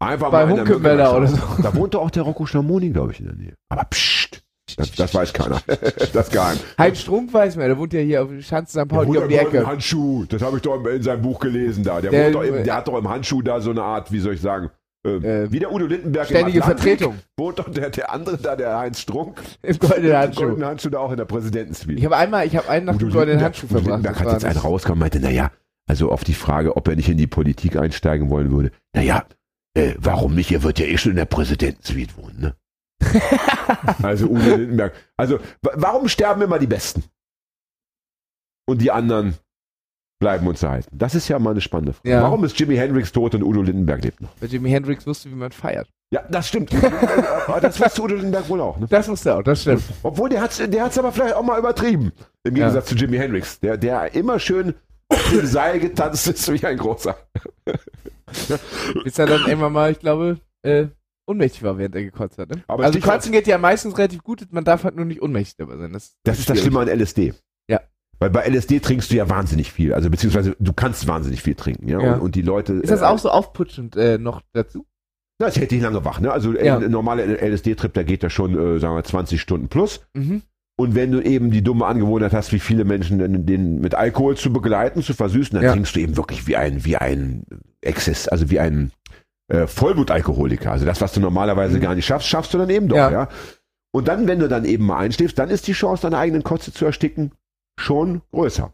Einfach 0.00 0.30
Bei 0.30 0.48
Hunkemeller 0.48 1.10
oder 1.10 1.20
Mönckebergstraße. 1.28 1.62
Da 1.62 1.74
wohnte 1.74 1.98
auch 1.98 2.10
der 2.10 2.22
Rocco 2.22 2.46
Schamoni, 2.46 2.90
glaube 2.90 3.12
ich, 3.12 3.20
in 3.20 3.26
der 3.26 3.34
Nähe. 3.36 3.52
Aber 3.68 3.84
psst, 3.84 4.42
das, 4.76 4.92
das 4.92 5.14
weiß 5.14 5.32
keiner. 5.32 5.60
das 5.66 6.26
ist 6.28 6.32
geheim. 6.32 6.56
Heinz 6.78 7.00
Strunk 7.00 7.32
weiß 7.34 7.56
man, 7.56 7.66
der 7.66 7.76
wohnt 7.78 7.92
ja 7.92 8.00
hier 8.00 8.22
auf 8.22 8.30
Schanze 8.40 8.80
St. 8.80 8.88
Pauli 8.88 9.18
um 9.18 9.28
die 9.28 9.34
im 9.34 9.40
Ecke. 9.40 9.66
Handschuh. 9.66 10.24
Das 10.26 10.40
habe 10.42 10.56
ich 10.56 10.62
doch 10.62 10.82
in 10.86 11.02
seinem 11.02 11.22
Buch 11.22 11.38
gelesen 11.40 11.84
da. 11.84 12.00
Der, 12.00 12.10
Der- 12.10 12.42
im, 12.44 12.64
der 12.64 12.74
hat 12.76 12.88
doch 12.88 12.96
im 12.96 13.08
Handschuh 13.08 13.42
da 13.42 13.60
so 13.60 13.70
eine 13.70 13.82
Art, 13.82 14.10
wie 14.10 14.20
soll 14.20 14.34
ich 14.34 14.40
sagen, 14.40 14.70
äh, 15.04 15.16
Äh, 15.44 15.52
wie 15.52 15.58
der 15.58 15.72
Udo 15.72 15.86
Lindenberg 15.86 16.26
Ständige 16.26 16.58
im 16.58 16.62
Atlantik, 16.62 16.98
Vertretung 16.98 17.14
Wohnt 17.36 17.58
doch 17.58 17.68
der, 17.70 17.90
der 17.90 18.12
andere 18.12 18.36
da, 18.38 18.54
der 18.56 18.78
Heinz 18.78 19.00
Strunk. 19.00 19.42
im 19.62 19.78
goldenen 19.78 20.10
Im 20.12 20.16
Handschuh. 20.16 20.40
goldenen 20.42 20.68
Handschuh 20.68 20.88
da 20.90 20.98
auch 21.00 21.10
in 21.10 21.16
der 21.18 21.24
Präsidentensuite. 21.26 21.98
Ich 21.98 22.04
habe 22.04 22.16
einmal, 22.16 22.46
ich 22.46 22.56
habe 22.56 22.68
einen 22.68 22.86
nach 22.86 22.94
Udo 22.94 23.06
dem 23.06 23.12
goldenen 23.12 23.42
Handschuh 23.42 23.66
Udo 23.66 23.74
verbracht. 23.74 24.02
Lindenberg 24.02 24.20
hat 24.20 24.32
jetzt 24.32 24.44
einen 24.46 24.58
rausgekommen 24.58 24.98
und 25.02 25.12
meinte, 25.12 25.20
naja, 25.20 25.50
also 25.86 26.10
auf 26.12 26.22
die 26.24 26.34
Frage, 26.34 26.76
ob 26.76 26.86
er 26.88 26.96
nicht 26.96 27.08
in 27.08 27.16
die 27.18 27.26
Politik 27.26 27.76
einsteigen 27.76 28.30
wollen 28.30 28.50
würde. 28.52 28.70
Naja, 28.94 29.24
äh, 29.74 29.94
warum 29.98 30.34
nicht? 30.34 30.50
Er 30.52 30.62
wird 30.62 30.78
ja 30.78 30.86
eh 30.86 30.98
schon 30.98 31.10
in 31.12 31.16
der 31.16 31.24
Präsidentensuite 31.26 32.16
wohnen, 32.16 32.40
ne? 32.40 32.56
also 34.02 34.26
Udo 34.26 34.56
Lindenberg. 34.56 34.92
Also, 35.16 35.38
wa- 35.62 35.72
warum 35.76 36.08
sterben 36.08 36.42
immer 36.42 36.58
die 36.58 36.66
Besten? 36.66 37.04
Und 38.68 38.80
die 38.82 38.90
anderen 38.90 39.34
bleiben 40.20 40.46
uns 40.46 40.62
erhalten? 40.62 40.96
Das 40.96 41.14
ist 41.14 41.28
ja 41.28 41.38
mal 41.38 41.52
eine 41.52 41.60
spannende 41.60 41.92
Frage. 41.94 42.10
Ja. 42.10 42.22
Warum 42.22 42.44
ist 42.44 42.58
Jimi 42.58 42.76
Hendrix 42.76 43.10
tot 43.10 43.34
und 43.34 43.42
Udo 43.42 43.62
Lindenberg 43.62 44.04
lebt 44.04 44.20
noch? 44.20 44.30
Weil 44.40 44.50
Jimi 44.50 44.70
Hendrix 44.70 45.06
wusste, 45.06 45.30
wie 45.30 45.34
man 45.34 45.50
feiert. 45.50 45.88
Ja, 46.12 46.22
das 46.28 46.48
stimmt. 46.48 46.72
das 47.62 47.80
wusste 47.80 48.02
Udo 48.02 48.14
Lindenberg 48.16 48.48
wohl 48.48 48.60
auch, 48.60 48.76
ne? 48.78 48.86
Das 48.88 49.08
wusste 49.08 49.30
er 49.30 49.38
auch, 49.38 49.42
das 49.42 49.62
stimmt. 49.62 49.82
Obwohl, 50.02 50.28
der 50.28 50.42
hat's, 50.42 50.58
der 50.58 50.84
hat's 50.84 50.98
aber 50.98 51.10
vielleicht 51.12 51.34
auch 51.34 51.42
mal 51.42 51.58
übertrieben. 51.58 52.12
Im 52.44 52.56
Ja. 52.56 52.66
Gegensatz 52.66 52.86
zu 52.88 52.96
Jimi 52.96 53.16
Hendrix, 53.16 53.60
der, 53.60 53.76
der 53.78 54.14
immer 54.14 54.38
schön 54.38 54.74
auf 55.10 55.30
dem 55.30 55.46
Seil 55.46 55.78
getanzt 55.80 56.26
ist 56.28 56.52
wie 56.52 56.64
ein 56.66 56.76
großer. 56.78 57.16
Bis 59.04 59.18
er 59.18 59.26
dann 59.26 59.46
irgendwann 59.46 59.72
mal, 59.72 59.90
ich 59.92 59.98
glaube, 59.98 60.38
äh, 60.62 60.86
ohnmächtig 61.26 61.62
war, 61.62 61.78
während 61.78 61.94
er 61.94 62.02
gekotzt 62.02 62.38
hat. 62.38 62.50
Ne? 62.50 62.62
Aber 62.68 62.84
also 62.84 62.98
Kotzen 63.00 63.32
geht 63.32 63.46
ja 63.46 63.58
meistens 63.58 63.96
relativ 63.98 64.22
gut, 64.22 64.46
man 64.50 64.64
darf 64.64 64.84
halt 64.84 64.96
nur 64.96 65.04
nicht 65.04 65.22
ohnmächtig 65.22 65.56
dabei 65.58 65.76
sein. 65.76 65.92
Das, 65.92 66.16
Das 66.24 66.38
ist 66.38 66.48
das 66.48 66.58
schwierig. 66.58 66.72
Schlimme 66.74 66.80
an 66.92 66.98
LSD. 67.00 67.34
Ja. 67.68 67.80
Weil 68.18 68.30
bei 68.30 68.48
LSD 68.48 68.80
trinkst 68.80 69.10
du 69.10 69.16
ja 69.16 69.28
wahnsinnig 69.28 69.72
viel. 69.72 69.92
Also 69.94 70.10
beziehungsweise 70.10 70.54
du 70.58 70.72
kannst 70.72 71.06
wahnsinnig 71.06 71.42
viel 71.42 71.54
trinken, 71.54 71.88
ja. 71.88 72.00
Ja. 72.00 72.14
Und, 72.14 72.20
und 72.20 72.34
die 72.34 72.42
Leute. 72.42 72.74
Ist 72.74 72.90
das 72.90 73.02
äh, 73.02 73.04
auch 73.06 73.18
so 73.18 73.30
aufputschend 73.30 73.96
äh, 73.96 74.18
noch 74.18 74.42
dazu? 74.52 74.86
Das 75.38 75.56
hält 75.56 75.70
dich 75.70 75.80
lange 75.80 76.04
wach, 76.04 76.20
ne? 76.20 76.30
Also 76.30 76.52
Ja. 76.52 76.76
ein 76.78 76.90
normaler 76.90 77.24
LSD-Trip, 77.24 77.94
der 77.94 78.04
geht 78.04 78.22
ja 78.22 78.28
schon, 78.28 78.52
äh, 78.76 78.78
sagen 78.78 78.94
wir, 78.94 79.02
20 79.04 79.40
Stunden 79.40 79.68
plus. 79.68 80.02
Mhm. 80.12 80.42
Und 80.80 80.94
wenn 80.94 81.12
du 81.12 81.20
eben 81.20 81.50
die 81.50 81.62
dumme 81.62 81.84
Angewohnheit 81.86 82.32
hast, 82.32 82.52
wie 82.52 82.58
viele 82.58 82.84
Menschen 82.84 83.44
den, 83.46 83.80
mit 83.80 83.94
Alkohol 83.94 84.36
zu 84.36 84.52
begleiten, 84.52 85.02
zu 85.02 85.12
versüßen, 85.14 85.54
dann 85.54 85.62
Ja. 85.64 85.72
trinkst 85.72 85.94
du 85.94 86.00
eben 86.00 86.16
wirklich 86.16 86.46
wie 86.46 86.56
ein, 86.56 86.84
wie 86.84 86.96
ein 86.96 87.44
Exzess, 87.82 88.28
also 88.28 88.50
wie 88.50 88.58
ein 88.60 88.90
äh, 89.48 89.66
Vollblutalkoholiker. 89.66 90.70
Also 90.72 90.86
das, 90.86 91.00
was 91.00 91.12
du 91.12 91.20
normalerweise 91.20 91.76
Mhm. 91.78 91.80
gar 91.82 91.94
nicht 91.96 92.06
schaffst, 92.06 92.28
schaffst 92.28 92.54
du 92.54 92.58
dann 92.58 92.70
eben 92.70 92.86
doch, 92.88 92.96
ja. 92.96 93.10
Ja. 93.10 93.28
Und 93.92 94.06
dann, 94.08 94.28
wenn 94.28 94.38
du 94.38 94.48
dann 94.48 94.64
eben 94.64 94.86
mal 94.86 94.98
einschläfst, 94.98 95.36
dann 95.38 95.50
ist 95.50 95.66
die 95.66 95.72
Chance, 95.72 96.02
deine 96.02 96.18
eigenen 96.18 96.44
Kotze 96.44 96.72
zu 96.72 96.84
ersticken, 96.86 97.32
schon 97.78 98.22
größer. 98.32 98.72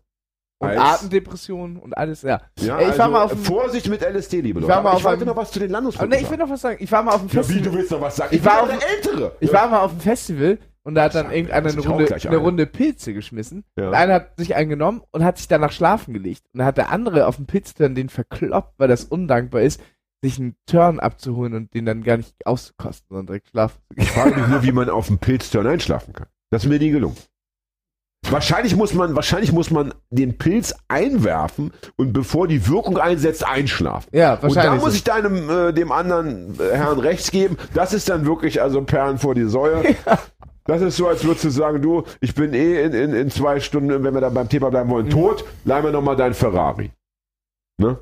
Und 0.59 0.69
Als- 0.69 0.79
Atemdepression 0.81 1.77
und 1.79 1.97
alles, 1.97 2.23
ja. 2.23 2.43
Ja, 2.61 2.79
Ey, 2.79 2.91
ich 2.91 2.99
war 2.99 3.07
also, 3.07 3.11
mal 3.13 3.23
auf 3.25 3.45
Vorsicht 3.45 3.89
mit 3.89 4.03
LSD, 4.03 4.43
liebe 4.43 4.61
Ich 4.61 4.63
Leute. 4.63 4.69
war 4.69 4.83
mal 4.83 4.89
Aber 4.91 4.93
auf 4.93 4.99
ich 5.01 5.05
wollte 5.07 5.21
einem- 5.23 5.29
noch 5.29 5.37
was 5.37 5.51
zu 5.51 5.59
den 5.59 5.69
Aber 5.75 5.81
Landesflügen 5.83 6.11
ne, 6.11 6.21
ich 6.21 6.31
will 6.31 6.39
noch 6.39 6.51
was 6.51 6.61
sagen. 6.61 6.77
Ich 6.81 6.93
war 6.93 7.03
mal 7.03 7.13
auf 7.15 7.21
dem 7.21 7.29
Ja, 7.29 7.33
wie, 7.35 7.37
Festival. 7.39 7.63
du 7.63 7.73
willst 7.79 7.91
noch 7.91 8.01
was 8.03 8.17
sagen? 8.17 8.37
Ich 8.37 8.45
war 8.45 8.67
bin 8.67 8.77
auf- 8.77 8.85
Ältere. 8.97 9.37
Ich 9.41 9.53
war 9.53 9.69
mal 9.69 9.81
auf 9.81 9.91
dem 9.93 10.01
Festival 10.01 10.59
und 10.87 10.95
da 10.95 11.03
hat 11.03 11.17
dann 11.17 11.33
irgendeiner 11.33 11.65
lass 11.65 11.77
eine 11.77 11.85
Runde, 11.85 12.15
eine 12.15 12.31
ein. 12.31 12.37
Runde 12.37 12.67
Pilze 12.67 13.13
geschmissen. 13.13 13.65
Ja. 13.77 13.89
Und 13.89 13.95
einer 13.95 14.15
hat 14.15 14.37
sich 14.37 14.55
einen 14.55 14.71
genommen 14.71 15.03
und 15.11 15.25
hat 15.25 15.37
sich 15.37 15.49
danach 15.49 15.73
schlafen 15.73 16.15
gelegt. 16.15 16.45
Und 16.53 16.59
dann 16.59 16.67
hat 16.69 16.77
der 16.77 16.93
andere 16.93 17.27
auf 17.27 17.37
dem 17.37 17.47
Pilz 17.47 17.75
dann 17.75 17.97
den 17.97 18.09
verkloppt, 18.09 18.75
weil 18.79 18.87
das 18.87 19.03
undankbar 19.03 19.63
ist, 19.63 19.81
sich 20.23 20.39
einen 20.39 20.55
Turn 20.65 21.01
abzuholen 21.01 21.55
und 21.55 21.75
den 21.75 21.87
dann 21.87 22.05
gar 22.05 22.19
nicht 22.19 22.47
auszukosten, 22.47 23.09
sondern 23.09 23.27
direkt 23.27 23.49
schlafen 23.49 23.81
zu 23.83 23.95
gehen. 23.97 24.05
Ich 24.05 24.13
frage 24.13 24.41
mich 24.41 24.47
nur, 24.47 24.63
wie 24.63 24.71
man 24.71 24.89
auf 24.89 25.09
dem 25.09 25.19
Pilzturn 25.19 25.67
einschlafen 25.67 26.15
kann. 26.15 26.29
Das 26.51 26.63
ist 26.63 26.71
mir 26.71 26.79
nie 26.79 26.91
gelungen. 26.91 27.17
Wahrscheinlich 28.31 28.77
muss 28.77 28.95
man, 28.95 29.17
wahrscheinlich 29.17 29.53
muss 29.53 29.71
man 29.71 29.93
den 30.11 30.39
Pilz 30.39 30.75
einwerfen 30.87 31.73
und 31.97 32.13
bevor 32.13 32.49
die 32.49 32.69
Wirkung 32.69 32.99
einsetzt, 32.99 33.47
einschlafen. 33.47 34.09
Ja, 34.13 34.35
Und 34.35 34.43
da 34.43 34.55
wahrscheinlich. 34.55 34.85
muss 34.85 34.95
ich 34.95 35.05
deinem, 35.05 35.51
äh, 35.51 35.73
dem 35.73 35.93
anderen 35.93 36.59
äh, 36.59 36.77
Herrn 36.77 36.99
rechts 36.99 37.31
geben. 37.31 37.57
Das 37.75 37.93
ist 37.93 38.09
dann 38.09 38.27
wirklich 38.27 38.63
also 38.63 38.83
Perlen 38.83 39.19
vor 39.19 39.35
die 39.35 39.45
Säue. 39.45 39.97
Das 40.67 40.83
ist 40.83 40.97
so, 40.97 41.07
als 41.09 41.25
würdest 41.25 41.45
du 41.45 41.51
sagen, 41.51 41.81
du, 41.83 42.03
ich 42.21 42.35
bin 42.35 42.53
eh 42.55 42.83
in, 42.85 42.93
in, 42.93 43.15
in 43.15 43.31
zwei 43.31 43.61
Stunden, 43.61 44.03
wenn 44.03 44.15
wir 44.15 44.21
da 44.21 44.29
beim 44.31 44.49
Thema 44.49 44.71
bleiben 44.71 44.91
wollen, 44.91 45.07
Mhm. 45.07 45.11
tot, 45.11 45.45
leih 45.65 45.83
mir 45.83 45.93
nochmal 45.93 46.17
deinen 46.17 46.35
Ferrari. 46.35 46.91
Ne? 47.79 47.99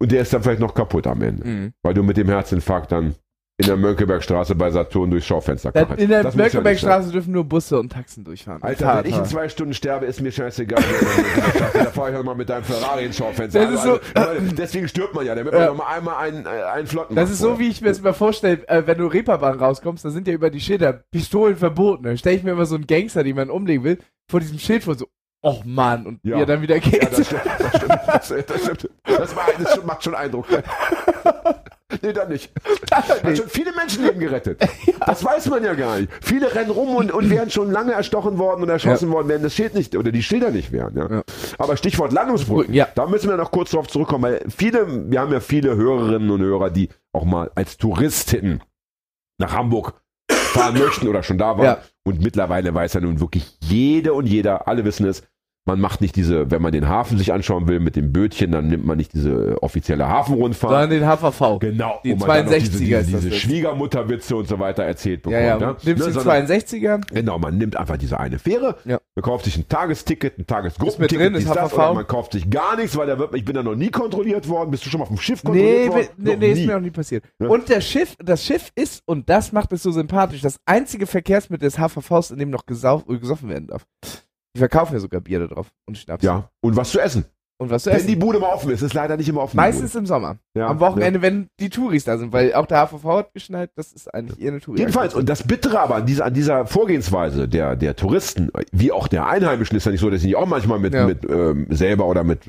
Und 0.00 0.12
der 0.12 0.22
ist 0.22 0.32
dann 0.32 0.42
vielleicht 0.42 0.60
noch 0.60 0.74
kaputt 0.74 1.06
am 1.06 1.22
Ende. 1.22 1.46
Mhm. 1.48 1.72
Weil 1.82 1.94
du 1.94 2.02
mit 2.02 2.16
dem 2.16 2.28
Herzinfarkt 2.28 2.92
dann 2.92 3.14
in 3.58 3.66
der 3.66 3.76
Mönckebergstraße 3.78 4.54
bei 4.54 4.70
Saturn 4.70 5.10
durchs 5.10 5.26
Schaufenster 5.26 5.72
knallst. 5.72 5.98
in 5.98 6.10
der 6.10 6.22
Das 6.22 6.34
ja. 6.34 6.42
Mönckebergstraße 6.42 7.10
dürfen 7.10 7.32
nur 7.32 7.44
Busse 7.44 7.80
und 7.80 7.90
Taxen 7.90 8.22
durchfahren. 8.22 8.62
Alter, 8.62 8.84
Fahrrad 8.84 9.04
wenn 9.04 9.12
ich 9.12 9.16
in 9.18 9.24
zwei 9.24 9.48
Stunden 9.48 9.72
sterbe, 9.72 10.04
ist 10.04 10.20
mir 10.20 10.30
scheißegal. 10.30 10.82
da 11.72 11.84
fahre 11.86 12.10
ich 12.10 12.16
halt 12.16 12.24
mal 12.26 12.34
mit 12.34 12.50
deinem 12.50 12.64
Ferrari 12.64 13.06
ins 13.06 13.16
Schaufenster. 13.16 13.60
Das 13.64 13.72
ist 13.74 13.82
so- 13.82 13.98
also, 14.14 14.40
deswegen 14.58 14.88
stirbt 14.88 15.14
man 15.14 15.24
ja, 15.24 15.34
damit 15.34 15.54
man 15.54 15.64
noch 15.66 15.76
mal 15.76 15.86
einmal 15.86 16.16
einen, 16.16 16.44
äh, 16.44 16.48
einen 16.48 16.86
Flotten 16.86 17.14
Das 17.14 17.30
ist 17.30 17.38
so, 17.38 17.58
wie 17.58 17.68
ich 17.68 17.80
mir 17.80 17.88
das 17.88 18.02
mal 18.02 18.12
vorstelle, 18.12 18.68
äh, 18.68 18.86
wenn 18.86 18.98
du 18.98 19.06
Reeperbahn 19.06 19.58
rauskommst, 19.58 20.04
da 20.04 20.10
sind 20.10 20.28
ja 20.28 20.34
über 20.34 20.50
die 20.50 20.60
Schilder 20.60 20.92
Pistolen 21.10 21.56
verboten. 21.56 22.02
Dann 22.04 22.18
stelle 22.18 22.36
ich 22.36 22.42
mir 22.42 22.50
immer 22.52 22.66
so 22.66 22.74
einen 22.74 22.86
Gangster, 22.86 23.24
den 23.24 23.36
man 23.36 23.48
umlegen 23.48 23.84
will, 23.84 23.98
vor 24.30 24.40
diesem 24.40 24.58
Schild 24.58 24.84
vor 24.84 24.96
so, 24.96 25.06
oh 25.42 25.62
Mann, 25.64 26.04
und 26.04 26.20
Ja. 26.24 26.36
wie 26.36 26.40
er 26.40 26.46
dann 26.46 26.60
wieder 26.60 26.78
geht. 26.78 27.02
Ja, 27.02 27.08
das 27.08 27.26
stimmt. 27.26 27.40
Das, 28.06 28.26
stimmt, 28.26 28.50
das, 28.50 28.62
stimmt. 28.64 28.90
das 29.06 29.84
macht 29.86 30.04
schon 30.04 30.14
Eindruck. 30.14 30.46
Nee, 32.02 32.12
dann 32.12 32.28
nicht. 32.28 32.50
Hat 32.92 33.36
schon 33.36 33.48
viele 33.48 33.72
Menschenleben 33.72 34.20
gerettet. 34.20 34.60
Das 35.06 35.22
weiß 35.24 35.46
man 35.50 35.62
ja 35.62 35.74
gar 35.74 35.98
nicht. 36.00 36.10
Viele 36.20 36.52
rennen 36.54 36.70
rum 36.70 36.96
und, 36.96 37.12
und 37.12 37.30
wären 37.30 37.48
schon 37.50 37.70
lange 37.70 37.92
erstochen 37.92 38.38
worden 38.38 38.62
und 38.62 38.68
erschossen 38.70 39.10
worden, 39.10 39.28
wenn 39.28 39.42
das 39.42 39.54
Schild 39.54 39.74
nicht 39.74 39.94
oder 39.96 40.10
die 40.10 40.22
Schilder 40.22 40.50
nicht 40.50 40.72
wären. 40.72 40.96
Ja. 40.96 41.08
Ja. 41.08 41.22
Aber 41.58 41.76
Stichwort 41.76 42.12
Landungsbrücken, 42.12 42.74
Ja. 42.74 42.88
da 42.94 43.06
müssen 43.06 43.28
wir 43.30 43.36
noch 43.36 43.52
kurz 43.52 43.70
drauf 43.70 43.86
zurückkommen, 43.86 44.24
weil 44.24 44.44
viele, 44.48 45.08
wir 45.10 45.20
haben 45.20 45.32
ja 45.32 45.38
viele 45.40 45.76
Hörerinnen 45.76 46.28
und 46.30 46.40
Hörer, 46.40 46.70
die 46.70 46.88
auch 47.12 47.24
mal 47.24 47.50
als 47.54 47.76
Touristen 47.76 48.62
nach 49.38 49.52
Hamburg 49.52 49.94
fahren 50.28 50.78
möchten 50.78 51.06
oder 51.06 51.22
schon 51.22 51.38
da 51.38 51.56
waren. 51.56 51.64
Ja. 51.64 51.78
Und 52.04 52.20
mittlerweile 52.20 52.74
weiß 52.74 52.94
ja 52.94 53.00
nun 53.00 53.20
wirklich 53.20 53.58
jede 53.62 54.12
und 54.14 54.26
jeder, 54.26 54.66
alle 54.66 54.84
wissen 54.84 55.06
es, 55.06 55.22
man 55.66 55.80
macht 55.80 56.00
nicht 56.00 56.16
diese, 56.16 56.50
wenn 56.50 56.62
man 56.62 56.72
den 56.72 56.88
Hafen 56.88 57.18
sich 57.18 57.32
anschauen 57.32 57.66
will 57.68 57.80
mit 57.80 57.96
dem 57.96 58.12
Bötchen, 58.12 58.52
dann 58.52 58.68
nimmt 58.68 58.86
man 58.86 58.96
nicht 58.96 59.12
diese 59.12 59.60
offizielle 59.62 60.08
Hafenrundfahrt. 60.08 60.72
Sondern 60.72 60.90
den 60.90 61.04
HVV. 61.06 61.58
Genau, 61.58 62.00
Die 62.04 62.12
wo 62.12 62.24
man 62.24 62.28
dann 62.28 62.46
noch 62.46 62.52
62er 62.52 62.58
diese, 62.60 62.78
diese, 62.78 62.96
ist 63.00 63.12
das 63.14 63.20
diese. 63.22 63.34
Schwiegermutterwitze 63.34 64.36
und 64.36 64.48
so 64.48 64.58
weiter 64.58 64.84
erzählt 64.84 65.22
bekommt. 65.22 65.42
Ja, 65.42 65.46
ja. 65.46 65.58
ja. 65.58 65.66
Nimmst 65.70 65.84
Ne, 65.86 65.94
den 65.94 66.12
sondern- 66.12 66.46
62er, 66.46 67.00
Genau, 67.12 67.38
man 67.38 67.58
nimmt 67.58 67.76
einfach 67.76 67.96
diese 67.96 68.18
eine 68.20 68.38
Fähre, 68.38 68.76
Ja. 68.84 69.00
man 69.16 69.22
kauft 69.22 69.44
sich 69.46 69.56
ein 69.56 69.68
Tagesticket, 69.68 70.32
ein 70.32 70.32
Ist 70.32 70.38
mit 70.38 70.48
Tagesgruppenticket, 70.48 71.18
drin, 71.20 71.34
ist 71.34 71.48
das, 71.48 71.72
HVV. 71.72 71.94
man 71.94 72.06
kauft 72.06 72.32
sich 72.32 72.48
gar 72.48 72.76
nichts, 72.76 72.96
weil 72.96 73.08
da 73.08 73.18
wird, 73.18 73.34
ich 73.34 73.44
bin 73.44 73.54
da 73.56 73.62
noch 73.64 73.74
nie 73.74 73.90
kontrolliert 73.90 74.48
worden. 74.48 74.70
Bist 74.70 74.86
du 74.86 74.90
schon 74.90 74.98
mal 75.00 75.02
auf 75.04 75.08
dem 75.08 75.18
Schiff 75.18 75.42
Nee, 75.42 75.50
kontrolliert 75.50 75.88
worden? 75.90 76.06
nee, 76.18 76.30
Noch 76.32 76.38
nee, 76.38 76.52
ist 76.52 76.58
nie. 76.60 76.66
mir 76.66 76.74
noch 76.74 76.80
nie 76.80 76.90
passiert. 76.90 77.24
Ja. 77.40 77.48
Und 77.48 77.68
der 77.68 77.80
Schiff, 77.80 78.14
das 78.24 78.44
Schiff 78.44 78.70
ist, 78.76 79.02
und 79.06 79.28
das 79.28 79.50
macht 79.50 79.72
es 79.72 79.82
so 79.82 79.90
sympathisch, 79.90 80.42
das 80.42 80.58
einzige 80.64 81.06
Verkehrsmittel 81.06 81.66
des 81.68 81.76
HVVs, 81.78 82.30
in 82.30 82.38
dem 82.38 82.50
noch 82.50 82.66
gesoffen 82.66 83.48
werden 83.48 83.66
darf. 83.66 83.84
Die 84.56 84.58
verkaufen 84.60 84.94
ja 84.94 85.00
sogar 85.00 85.20
Bier 85.20 85.38
da 85.40 85.46
drauf 85.48 85.68
und 85.86 85.98
Schnaps. 85.98 86.24
Ja, 86.24 86.48
und 86.64 86.76
was 86.76 86.90
zu 86.90 86.98
essen. 86.98 87.26
Und 87.58 87.70
was 87.70 87.82
zu 87.84 87.90
Wenn 87.90 87.96
essen. 87.98 88.08
die 88.08 88.16
Bude 88.16 88.38
mal 88.38 88.48
offen 88.52 88.70
ist, 88.70 88.80
ist 88.80 88.94
leider 88.94 89.18
nicht 89.18 89.28
immer 89.28 89.42
offen. 89.42 89.56
Meistens 89.56 89.94
im 89.94 90.06
Sommer. 90.06 90.38
Ja, 90.56 90.68
Am 90.68 90.80
Wochenende, 90.80 91.20
wenn 91.22 91.48
die 91.60 91.68
Touris 91.70 92.04
da 92.04 92.16
sind, 92.18 92.32
weil 92.32 92.54
auch 92.54 92.64
der 92.66 92.86
HVV 92.86 93.04
hat 93.04 93.34
geschneit, 93.34 93.70
das 93.76 93.92
ist 93.92 94.12
eigentlich 94.14 94.40
eher 94.40 94.52
eine 94.52 94.60
Touri. 94.60 94.78
Jedenfalls, 94.78 95.14
und 95.14 95.28
das 95.28 95.42
Bittere 95.46 95.80
aber 95.80 95.96
an 95.96 96.06
dieser, 96.06 96.24
an 96.26 96.32
dieser 96.34 96.66
Vorgehensweise 96.66 97.48
der, 97.48 97.76
der 97.76 97.94
Touristen, 97.96 98.50
wie 98.72 98.92
auch 98.92 99.08
der 99.08 99.26
Einheimischen, 99.26 99.76
ist 99.76 99.84
ja 99.84 99.92
nicht 99.92 100.00
so, 100.00 100.08
dass 100.10 100.20
ich 100.20 100.26
nicht 100.26 100.36
auch 100.36 100.46
manchmal 100.46 100.78
mit, 100.78 100.94
Ja. 100.94 101.06
mit 101.06 101.24
ähm, 101.28 101.66
selber 101.70 102.06
oder 102.06 102.24
mit 102.24 102.40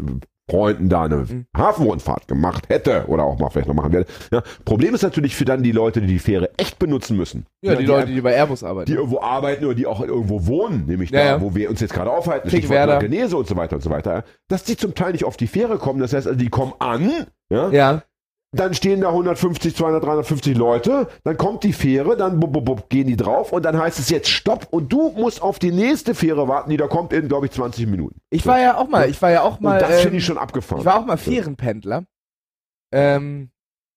Freunden 0.50 0.88
da 0.90 1.04
eine 1.04 1.18
Mhm. 1.18 1.46
Hafenrundfahrt 1.56 2.28
gemacht 2.28 2.70
hätte 2.70 3.06
oder 3.08 3.24
auch 3.24 3.38
mal 3.38 3.50
vielleicht 3.50 3.68
noch 3.68 3.76
machen 3.76 3.92
werde. 3.92 4.06
Ja, 4.32 4.44
Problem 4.66 4.96
ist 4.96 5.02
natürlich 5.02 5.36
für 5.36 5.46
dann 5.46 5.62
die 5.64 5.72
Leute, 5.74 6.00
die 6.02 6.08
die 6.08 6.20
Fähre 6.20 6.50
echt 6.58 6.80
benutzen 6.80 7.18
müssen. 7.18 7.46
Ja, 7.62 7.76
die 7.76 7.86
Leute, 7.86 8.12
die 8.14 8.22
bei 8.22 8.34
Airbus 8.34 8.64
arbeiten. 8.64 8.90
die 8.90 8.98
irgendwo 8.98 9.20
arbeiten 9.20 9.66
oder 9.66 9.76
die 9.76 9.86
auch 9.88 10.00
irgendwo 10.02 10.46
wohnen, 10.48 10.86
nämlich 10.86 11.12
Ja, 11.12 11.20
da, 11.20 11.26
ja. 11.26 11.42
wo 11.42 11.54
wir 11.54 11.70
uns 11.70 11.82
jetzt 11.82 11.94
gerade 11.94 12.12
aufhalten, 12.12 12.50
Finkenwerder. 12.50 13.00
Genese 13.00 13.36
und 13.36 13.48
so 13.48 13.56
weiter 13.58 13.76
und 13.76 13.82
so 13.82 13.90
weiter, 13.90 14.24
dass 14.48 14.64
die 14.64 14.78
zum 14.78 14.96
Teil 14.96 15.12
nicht 15.12 15.26
auf 15.26 15.36
die 15.38 15.48
Fähre 15.48 15.78
kommen. 15.78 16.00
Das 16.00 16.14
heißt, 16.14 16.28
also 16.28 16.40
die 16.40 16.50
kommen 16.50 16.74
an, 16.80 17.12
ja, 17.50 17.70
ja, 17.70 18.04
dann 18.60 18.74
stehen 18.74 19.02
da 19.02 19.10
150, 19.10 19.76
200, 19.76 20.04
350 20.04 20.58
Leute, 20.58 21.08
dann 21.24 21.38
kommt 21.38 21.63
die 21.63 21.74
Fähre, 21.74 22.17
dann 22.17 22.39
bub, 22.39 22.52
bub, 22.54 22.65
bub, 22.65 22.89
gehen 22.89 23.08
die 23.08 23.15
drauf 23.15 23.52
und 23.54 23.63
dann 23.63 23.78
heißt 23.80 24.00
es 24.00 24.10
jetzt 24.10 24.30
Stopp 24.30 24.67
und 24.72 24.91
du 24.91 25.12
musst 25.12 25.41
auf 25.41 25.60
die 25.60 25.72
nächste 25.72 26.13
Fähre 26.15 26.48
warten, 26.48 26.70
die 26.70 26.78
da 26.78 26.88
kommt 26.88 27.13
in, 27.13 27.28
glaube 27.28 27.46
ich, 27.48 27.52
20 27.54 27.88
Minuten. 27.88 28.20
ich 28.30 28.46
war 28.46 28.60
ja 28.60 28.78
auch 28.78 28.88
mal, 28.88 29.10
ich 29.10 29.22
war 29.22 29.32
ja 29.32 29.41
auch 29.43 29.58
Und 29.58 29.63
mal, 29.63 29.80
das 29.80 29.91
ähm, 29.91 30.02
finde 30.02 30.17
ich 30.17 30.26
schon 30.26 30.38
abgefahren. 30.38 30.82
ich 30.82 30.86
war 30.86 31.00
auch 31.00 31.06
mal 31.06 31.17
Fährenpendler. 31.17 32.04
Ähm, 32.91 33.50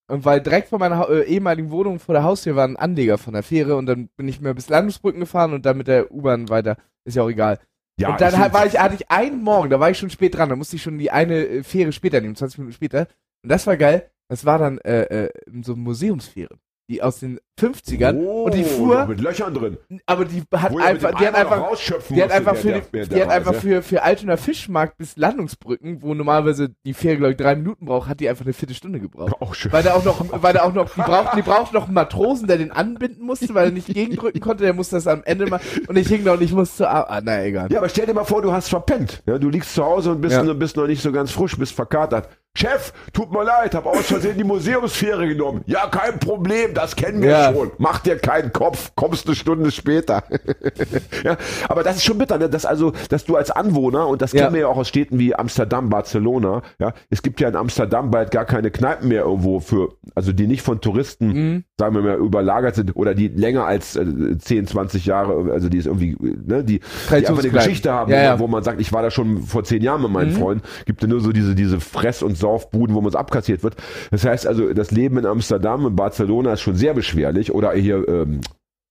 Und 0.08 0.24
weil 0.24 0.40
direkt 0.40 0.68
vor 0.68 0.78
meiner 0.78 1.08
äh, 1.08 1.22
ehemaligen 1.24 1.70
Wohnung 1.70 2.00
vor 2.00 2.14
der 2.14 2.24
Haustür 2.24 2.56
war 2.56 2.66
ein 2.66 2.76
Anleger 2.76 3.18
von 3.18 3.34
der 3.34 3.42
Fähre 3.44 3.76
und 3.76 3.86
dann 3.86 4.08
bin 4.16 4.26
ich 4.26 4.40
mir 4.40 4.54
bis 4.54 4.68
Landungsbrücken 4.68 5.20
gefahren 5.20 5.52
und 5.52 5.64
dann 5.66 5.76
mit 5.76 5.86
der 5.86 6.10
U-Bahn 6.12 6.48
weiter. 6.48 6.76
Ist 7.04 7.16
ja 7.16 7.22
auch 7.22 7.30
egal. 7.30 7.58
Ja, 8.00 8.10
und 8.10 8.20
dann 8.20 8.38
halt 8.38 8.52
war 8.54 8.66
ich, 8.66 8.78
hatte 8.80 8.94
ich 8.94 9.10
einen 9.10 9.42
Morgen, 9.42 9.70
da 9.70 9.78
war 9.78 9.90
ich 9.90 9.98
schon 9.98 10.10
spät 10.10 10.34
dran, 10.36 10.48
da 10.48 10.56
musste 10.56 10.76
ich 10.76 10.82
schon 10.82 10.98
die 10.98 11.10
eine 11.10 11.44
äh, 11.46 11.62
Fähre 11.62 11.92
später 11.92 12.20
nehmen, 12.20 12.34
20 12.34 12.58
Minuten 12.58 12.74
später. 12.74 13.06
Und 13.42 13.50
das 13.50 13.66
war 13.66 13.76
geil. 13.76 14.10
Das 14.30 14.44
war 14.46 14.58
dann 14.58 14.78
äh, 14.78 15.24
äh, 15.26 15.30
so 15.62 15.72
eine 15.72 15.82
Museumsfähre, 15.82 16.54
die 16.88 17.02
aus 17.02 17.18
den 17.20 17.38
50ern 17.60 18.16
Oh, 18.24 18.44
und 18.44 18.54
die 18.54 18.64
fuhr, 18.64 19.00
noch 19.00 19.08
mit 19.08 19.20
Löchern 19.20 19.52
drin. 19.52 19.76
aber 20.06 20.24
die 20.24 20.42
hat 20.56 20.72
Wo 20.72 20.78
einfach, 20.78 21.10
die 21.14 21.26
hat 21.26 21.32
noch 21.34 21.40
einfach, 21.40 22.06
die 22.08 22.22
hat 22.22 22.30
einfach 22.30 22.56
für, 22.56 22.68
der- 22.68 22.80
die, 22.80 22.90
der- 22.92 23.02
die 23.04 23.08
der 23.10 23.26
hat 23.26 23.32
einfach 23.32 23.54
für, 23.54 23.82
für 23.82 24.02
Altona 24.02 24.38
Fischmarkt 24.38 24.96
bis 24.96 25.16
Landungsbrücken, 25.18 26.00
wo 26.00 26.14
normalerweise 26.14 26.70
die 26.86 26.94
Fähre, 26.94 27.16
glaube 27.18 27.32
ich, 27.32 27.36
drei 27.36 27.54
Minuten 27.56 27.84
braucht, 27.84 28.08
hat 28.08 28.20
die 28.20 28.28
einfach 28.30 28.46
eine 28.46 28.54
Viertelstunde 28.54 28.98
gebraucht. 28.98 29.34
Auch 29.40 29.54
schön. 29.54 29.72
Weil 29.72 29.82
da 29.82 29.92
auch 29.94 30.04
noch, 30.04 30.24
weil 30.42 30.54
da 30.54 30.62
auch 30.62 30.72
noch, 30.72 30.94
die 30.94 31.02
braucht, 31.02 31.36
die 31.36 31.42
braucht 31.42 31.74
noch 31.74 31.84
einen 31.84 31.94
Matrosen, 31.94 32.46
der 32.48 32.56
den 32.56 32.70
anbinden 32.72 33.26
musste, 33.26 33.52
weil 33.54 33.66
er 33.66 33.72
nicht 33.72 33.88
gegendrücken 33.88 34.40
konnte, 34.40 34.64
der 34.64 34.72
musste 34.72 34.96
das 34.96 35.06
am 35.06 35.22
Ende 35.24 35.46
mal, 35.48 35.60
und 35.86 35.96
ich 35.98 36.08
hing 36.08 36.24
da 36.24 36.32
und 36.32 36.40
ich 36.42 36.52
musste, 36.52 36.88
ah, 36.88 37.20
na 37.22 37.44
egal. 37.44 37.70
Ja, 37.70 37.78
aber 37.78 37.90
stell 37.90 38.06
dir 38.06 38.14
mal 38.14 38.24
vor, 38.24 38.40
du 38.40 38.52
hast 38.52 38.68
verpennt. 38.70 39.22
Ja, 39.26 39.38
du 39.38 39.50
liegst 39.50 39.74
zu 39.74 39.84
Hause 39.84 40.12
und 40.12 40.22
bist, 40.22 40.34
Ja. 40.36 40.42
noch- 40.44 40.54
bist 40.54 40.76
noch 40.78 40.86
nicht 40.86 41.02
so 41.02 41.12
ganz 41.12 41.30
frisch, 41.30 41.58
bist 41.58 41.74
verkatert. 41.74 42.28
Chef, 42.56 42.92
tut 43.12 43.30
mir 43.30 43.44
leid, 43.44 43.76
hab 43.76 43.86
aus 43.86 44.06
Versehen 44.06 44.36
die 44.36 44.42
Museumsfähre 44.42 45.28
genommen. 45.28 45.62
Ja, 45.66 45.86
kein 45.86 46.18
Problem, 46.18 46.74
das 46.74 46.96
kennen 46.96 47.22
wir 47.22 47.30
Ja. 47.30 47.52
schon. 47.54 47.70
Mach 47.78 48.00
dir 48.00 48.16
keinen 48.18 48.52
Kopf, 48.52 48.90
kommst 48.96 49.26
eine 49.28 49.36
Stunde 49.36 49.70
später. 49.70 50.24
ja, 51.24 51.36
aber 51.68 51.84
das 51.84 51.96
ist 51.96 52.04
schon 52.04 52.18
bitter, 52.18 52.38
ne? 52.38 52.48
dass 52.50 52.66
also, 52.66 52.92
dass 53.08 53.24
du 53.24 53.36
als 53.36 53.52
Anwohner, 53.52 54.08
und 54.08 54.20
das 54.20 54.32
Ja. 54.32 54.42
kennen 54.42 54.54
wir 54.54 54.60
ja 54.62 54.66
auch 54.66 54.76
aus 54.78 54.88
Städten 54.88 55.20
wie 55.20 55.32
Amsterdam, 55.32 55.90
Barcelona, 55.90 56.62
ja, 56.80 56.92
es 57.08 57.22
gibt 57.22 57.40
ja 57.40 57.48
in 57.48 57.54
Amsterdam 57.54 58.10
bald 58.10 58.32
gar 58.32 58.44
keine 58.46 58.72
Kneipen 58.72 59.08
mehr 59.08 59.22
irgendwo 59.22 59.60
für, 59.60 59.90
also 60.16 60.32
die 60.32 60.48
nicht 60.48 60.62
von 60.62 60.80
Touristen 60.80 61.28
Mhm. 61.28 61.64
sagen 61.78 61.94
wir 61.94 62.02
mal, 62.02 62.16
überlagert 62.16 62.74
sind 62.74 62.96
oder 62.96 63.14
die 63.14 63.28
länger 63.28 63.64
als 63.64 63.94
äh, 63.94 64.36
10, 64.36 64.66
20 64.66 65.06
Jahre, 65.06 65.52
also 65.52 65.68
die 65.68 65.78
ist 65.78 65.86
irgendwie, 65.86 66.16
ne, 66.20 66.64
die, 66.64 66.80
die 66.80 67.14
einfach 67.14 67.38
eine. 67.38 67.48
Geschichte 67.50 67.92
haben, 67.92 68.10
Ja, 68.10 68.16
wo, 68.18 68.22
ja. 68.24 68.30
Man, 68.32 68.38
wo 68.40 68.46
man 68.48 68.64
sagt, 68.64 68.80
ich 68.80 68.92
war 68.92 69.02
da 69.02 69.12
schon 69.12 69.44
vor 69.44 69.62
zehn 69.62 69.82
Jahren 69.82 70.02
mit 70.02 70.10
meinen 70.10 70.32
Mhm. 70.32 70.36
Freunden, 70.38 70.62
gibt 70.84 71.00
ja 71.00 71.08
nur 71.08 71.20
so 71.20 71.30
diese, 71.30 71.54
diese 71.54 71.78
Fress- 71.78 72.24
und 72.24 72.39
Saufbuden, 72.40 72.94
wo 72.94 73.00
man 73.00 73.10
es 73.10 73.16
abkassiert 73.16 73.62
wird. 73.62 73.76
Das 74.10 74.24
heißt 74.24 74.46
also, 74.46 74.72
das 74.72 74.90
Leben 74.90 75.18
in 75.18 75.26
Amsterdam 75.26 75.84
und 75.84 75.96
Barcelona 75.96 76.54
ist 76.54 76.60
schon 76.62 76.76
sehr 76.76 76.94
beschwerlich 76.94 77.52
oder 77.52 77.72
hier 77.72 78.06
ähm, 78.08 78.40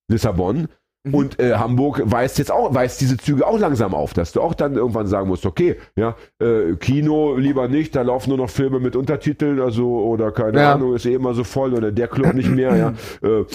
Lissabon. 0.10 0.68
Mhm. 1.06 1.14
Und 1.14 1.40
äh, 1.40 1.54
Hamburg 1.56 2.02
weist 2.06 2.40
jetzt 2.40 2.52
auch, 2.52 2.74
weist 2.74 3.00
diese 3.00 3.18
Züge 3.18 3.48
auch 3.48 3.58
langsam 3.58 3.94
auf, 3.94 4.14
dass 4.14 4.34
du 4.34 4.42
auch 4.42 4.54
dann 4.54 4.76
irgendwann 4.76 5.08
sagen 5.08 5.30
musst, 5.30 5.46
okay, 5.46 5.78
ja, 5.96 6.16
äh, 6.42 6.76
Kino 6.76 7.36
lieber 7.38 7.70
nicht, 7.70 7.96
da 7.96 8.02
laufen 8.02 8.30
nur 8.30 8.38
noch 8.38 8.50
Filme 8.50 8.80
mit 8.80 8.96
Untertiteln, 8.98 9.62
also 9.62 9.88
oder 10.02 10.32
keine 10.32 10.60
Ja. 10.60 10.74
Ahnung, 10.74 10.96
ist 10.96 11.06
eh 11.06 11.14
immer 11.14 11.34
so 11.34 11.46
voll 11.46 11.74
oder 11.74 11.92
der 11.92 12.10
Club 12.10 12.34
nicht 12.34 12.50
mehr, 12.50 12.76
ja. 12.76 12.94
Äh, 13.22 13.46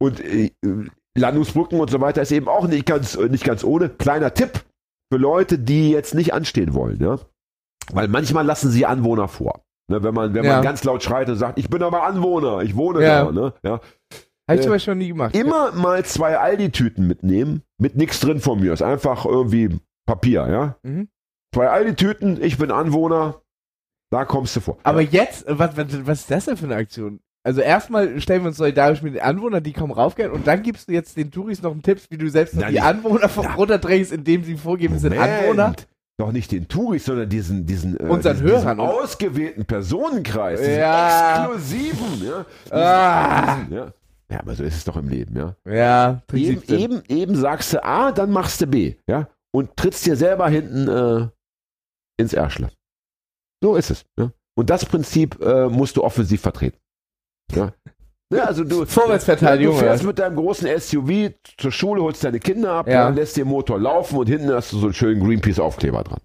und 0.00 0.20
äh, 0.20 0.50
Landungsbrücken 1.16 1.80
und 1.80 1.90
so 1.90 2.00
weiter 2.00 2.22
ist 2.22 2.32
eben 2.32 2.48
auch 2.48 2.66
nicht 2.66 2.86
ganz, 2.86 3.16
nicht 3.18 3.44
ganz 3.44 3.62
ohne. 3.64 3.88
Kleiner 3.88 4.34
Tipp 4.34 4.62
für 5.12 5.18
Leute, 5.18 5.58
die 5.58 5.90
jetzt 5.90 6.14
nicht 6.14 6.32
anstehen 6.34 6.74
wollen, 6.74 6.98
ja. 7.00 7.18
Weil 7.94 8.08
manchmal 8.08 8.44
lassen 8.44 8.70
sie 8.70 8.86
Anwohner 8.86 9.28
vor. 9.28 9.62
Ne, 9.88 10.02
wenn 10.02 10.14
man, 10.14 10.32
wenn 10.34 10.44
Ja. 10.44 10.54
man 10.54 10.62
ganz 10.64 10.84
laut 10.84 11.02
schreit 11.02 11.28
und 11.28 11.36
sagt, 11.36 11.58
ich 11.58 11.68
bin 11.68 11.82
aber 11.82 12.04
Anwohner, 12.04 12.60
ich 12.62 12.76
wohne 12.76 13.02
Ja. 13.02 13.24
da, 13.24 13.32
ne? 13.32 13.52
Ja. 13.62 13.72
Hab 13.74 13.80
ich 14.54 14.60
Äh, 14.60 14.62
zum 14.62 14.70
Beispiel 14.72 14.94
noch 14.94 14.98
nie 14.98 15.08
gemacht. 15.08 15.36
Immer 15.36 15.72
mal 15.72 16.04
zwei 16.04 16.38
Aldi-Tüten 16.38 17.06
mitnehmen, 17.06 17.62
mit 17.78 17.96
nichts 17.96 18.20
drin 18.20 18.40
von 18.40 18.60
mir. 18.60 18.72
Ist 18.72 18.82
einfach 18.82 19.24
irgendwie 19.24 19.78
Papier, 20.06 20.48
ja. 20.48 20.76
Mhm. 20.82 21.08
Zwei 21.54 21.68
Aldi-Tüten, 21.68 22.42
ich 22.42 22.58
bin 22.58 22.70
Anwohner, 22.70 23.42
da 24.10 24.24
kommst 24.24 24.56
du 24.56 24.60
vor. 24.60 24.78
Aber 24.84 25.00
ja. 25.00 25.08
jetzt, 25.24 25.44
was, 25.48 25.76
was, 25.76 26.06
was 26.06 26.20
ist 26.20 26.30
das 26.30 26.44
denn 26.46 26.56
für 26.56 26.64
eine 26.66 26.76
Aktion? 26.76 27.20
Also 27.44 27.60
erstmal 27.60 28.20
stellen 28.20 28.42
wir 28.44 28.48
uns 28.48 28.56
solidarisch 28.56 29.02
mit 29.02 29.14
den 29.14 29.22
Anwohnern, 29.22 29.62
die 29.64 29.72
kommen 29.72 29.92
raufgehen 29.92 30.30
und 30.30 30.46
dann 30.46 30.62
gibst 30.62 30.88
du 30.88 30.92
jetzt 30.92 31.16
den 31.16 31.32
Touris 31.32 31.60
noch 31.60 31.72
einen 31.72 31.82
Tipp, 31.82 32.00
wie 32.08 32.16
du 32.16 32.28
selbst 32.30 32.54
Na, 32.56 32.66
die 32.68 32.74
nicht- 32.74 32.82
Anwohner 32.84 33.28
Na. 33.36 33.54
runterdrehst, 33.54 34.12
indem 34.12 34.44
sie 34.44 34.56
vorgeben, 34.56 34.94
sie 34.94 35.00
sind 35.00 35.14
Moment. 35.16 35.40
Anwohner. 35.42 35.74
Doch 36.18 36.30
nicht 36.32 36.52
den 36.52 36.68
Touris, 36.68 37.04
sondern 37.06 37.28
diesen, 37.28 37.66
diesen, 37.66 37.98
äh, 37.98 38.04
Unseren 38.04 38.34
diesen, 38.36 38.48
Hörern, 38.48 38.78
diesen 38.78 38.80
ausgewählten 38.80 39.64
Personenkreis, 39.64 40.60
diesen 40.60 40.74
Ja. 40.78 41.44
exklusiven, 41.44 42.24
ja. 42.26 42.46
Diesen, 42.64 42.76
Ah. 42.76 43.56
diesen, 43.56 43.72
ja. 43.72 43.92
Ja, 44.30 44.40
aber 44.40 44.54
so 44.54 44.64
ist 44.64 44.76
es 44.76 44.84
doch 44.84 44.96
im 44.96 45.08
Leben, 45.08 45.36
ja. 45.36 45.56
Ja, 45.70 46.22
Eben, 46.32 46.60
17. 46.60 46.78
eben, 46.78 47.02
eben 47.08 47.34
sagst 47.36 47.72
du 47.72 47.84
A, 47.84 48.12
dann 48.12 48.30
machst 48.30 48.60
du 48.60 48.66
B, 48.66 48.94
ja. 49.08 49.28
Und 49.54 49.76
trittst 49.76 50.06
dir 50.06 50.16
selber 50.16 50.48
hinten 50.48 50.88
äh, 50.88 51.28
ins 52.18 52.32
Ärschle. 52.32 52.70
So 53.62 53.76
ist 53.76 53.90
es. 53.90 54.04
Ja? 54.18 54.32
Und 54.54 54.70
das 54.70 54.86
Prinzip 54.86 55.40
äh, 55.42 55.68
musst 55.68 55.96
du 55.96 56.04
offensiv 56.04 56.40
vertreten. 56.40 56.78
Ja. 57.54 57.72
Ja, 58.32 58.44
also 58.44 58.64
du, 58.64 58.84
Vorwärtsverteidigung, 58.86 59.74
Du 59.74 59.80
fährst 59.80 60.04
mit 60.04 60.18
deinem 60.18 60.36
großen 60.36 60.68
SUV 60.80 61.32
zur 61.58 61.72
Schule, 61.72 62.02
holst 62.02 62.24
deine 62.24 62.40
Kinder 62.40 62.72
ab, 62.72 62.86
Ja. 62.88 62.92
ja. 62.94 63.08
lässt 63.10 63.36
den 63.36 63.48
Motor 63.48 63.78
laufen 63.78 64.18
und 64.18 64.26
hinten 64.28 64.52
hast 64.52 64.72
du 64.72 64.78
so 64.78 64.86
einen 64.86 64.94
schönen 64.94 65.24
Greenpeace-Aufkleber 65.24 66.02
dran. 66.04 66.20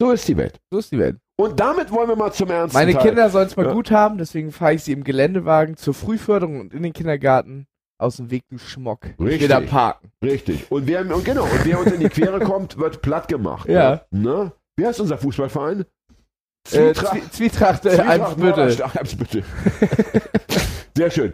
So 0.00 0.12
ist 0.12 0.26
die 0.28 0.36
Welt. 0.36 0.58
So 0.70 0.78
ist 0.78 0.90
die 0.92 0.98
Welt. 0.98 1.16
Und 1.38 1.58
damit 1.60 1.90
wollen 1.90 2.08
wir 2.08 2.16
mal 2.16 2.32
zum 2.32 2.50
ernsten 2.50 2.76
Meine 2.78 2.92
Teil. 2.94 3.02
Kinder 3.02 3.30
sollen 3.30 3.46
es 3.46 3.56
mal 3.56 3.66
Ja. 3.66 3.72
gut 3.72 3.90
haben, 3.90 4.18
deswegen 4.18 4.50
fahre 4.52 4.74
ich 4.74 4.82
sie 4.84 4.92
im 4.92 5.04
Geländewagen 5.04 5.76
zur 5.76 5.94
Frühförderung 5.94 6.60
und 6.60 6.74
in 6.74 6.82
den 6.82 6.92
Kindergarten. 6.92 7.66
Aus 7.98 8.16
dem 8.16 8.30
Weg, 8.30 8.44
du 8.48 8.56
Schmock. 8.56 9.00
Richtig. 9.20 9.48
da 9.48 9.60
parken. 9.60 10.10
Richtig. 10.24 10.70
Und 10.72 10.86
wer, 10.86 11.00
und 11.14 11.22
genau, 11.22 11.44
und 11.44 11.64
wer 11.66 11.78
uns 11.80 11.92
in 11.92 12.00
die 12.00 12.08
Quere 12.08 12.40
kommt, 12.44 12.78
wird 12.78 13.02
platt 13.02 13.28
gemacht. 13.28 13.68
Ja. 13.68 14.00
Ne? 14.10 14.52
Wie 14.78 14.86
heißt 14.86 15.00
unser 15.00 15.18
Fußballverein? 15.18 15.80
Äh, 15.80 15.84
Zwietracht- 16.92 17.12
Zwie- 17.14 17.30
Zwietracht, 17.30 17.86
äh, 17.86 17.90
Zwietracht 17.90 18.98
Eimsbüttel. 18.98 19.44
Sehr 20.96 21.10
schön. 21.10 21.32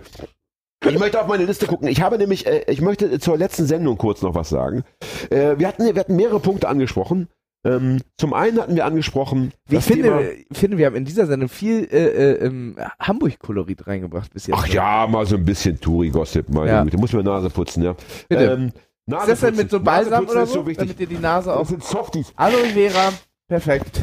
Ich 0.85 0.99
möchte 0.99 1.21
auf 1.21 1.27
meine 1.27 1.45
Liste 1.45 1.67
gucken. 1.67 1.89
Ich 1.89 2.01
habe 2.01 2.19
nämlich, 2.19 2.47
äh, 2.47 2.65
ich 2.69 2.81
möchte 2.81 3.19
zur 3.19 3.37
letzten 3.39 3.67
Sendung 3.67 3.97
kurz 3.99 4.23
noch 4.23 4.35
was 4.35 4.49
sagen. 4.49 4.85
Äh, 5.31 5.59
wir, 5.59 5.67
hatten, 5.69 5.85
wir 5.85 5.99
hatten 5.99 6.17
mehrere 6.17 6.39
Punkte 6.41 6.69
angesprochen. 6.69 7.29
Ähm, 7.65 8.01
zum 8.17 8.33
einen 8.33 8.61
hatten 8.61 8.77
wir 8.77 8.85
angesprochen, 8.85 9.53
Ich 9.69 9.75
das 9.77 9.87
finde, 9.87 10.35
ich 10.49 10.57
finde, 10.57 10.79
wir 10.79 10.87
haben 10.87 10.95
in 10.95 11.05
dieser 11.05 11.27
Sendung 11.27 11.49
viel 11.49 11.89
äh, 11.91 12.07
äh, 12.07 12.47
ähm, 12.47 12.77
Hamburg-Kolorit 13.01 13.89
reingebracht 13.89 14.33
bis 14.33 14.47
jetzt. 14.47 14.57
ach 14.57 14.69
ja, 14.69 15.07
mal 15.09 15.27
so 15.27 15.35
ein 15.37 15.45
bisschen 15.45 15.81
Touri-Gossip, 15.81 16.49
meine 16.51 16.71
Ja. 16.71 16.85
Güte. 16.85 16.99
Muss 16.99 17.13
mir 17.13 17.25
Nase 17.25 17.51
putzen, 17.51 17.83
ja. 17.83 17.97
Bitte. 18.29 18.45
Ähm, 18.45 18.67
Ist 19.07 19.29
das 19.29 19.41
denn 19.41 19.57
mit 19.57 19.71
so 19.71 19.81
Balsam 19.81 20.29
oder 20.29 20.47
so? 20.47 20.55
so 20.55 20.67
wichtig. 20.67 20.79
damit 20.79 21.01
dir 21.01 21.07
die 21.09 21.19
Nase 21.19 21.49
Das 21.51 21.59
auch... 21.59 21.67
sind 21.67 21.83
Softies. 21.83 22.33
Aloe 22.37 22.67
Vera, 22.67 23.13
perfekt. 23.49 24.01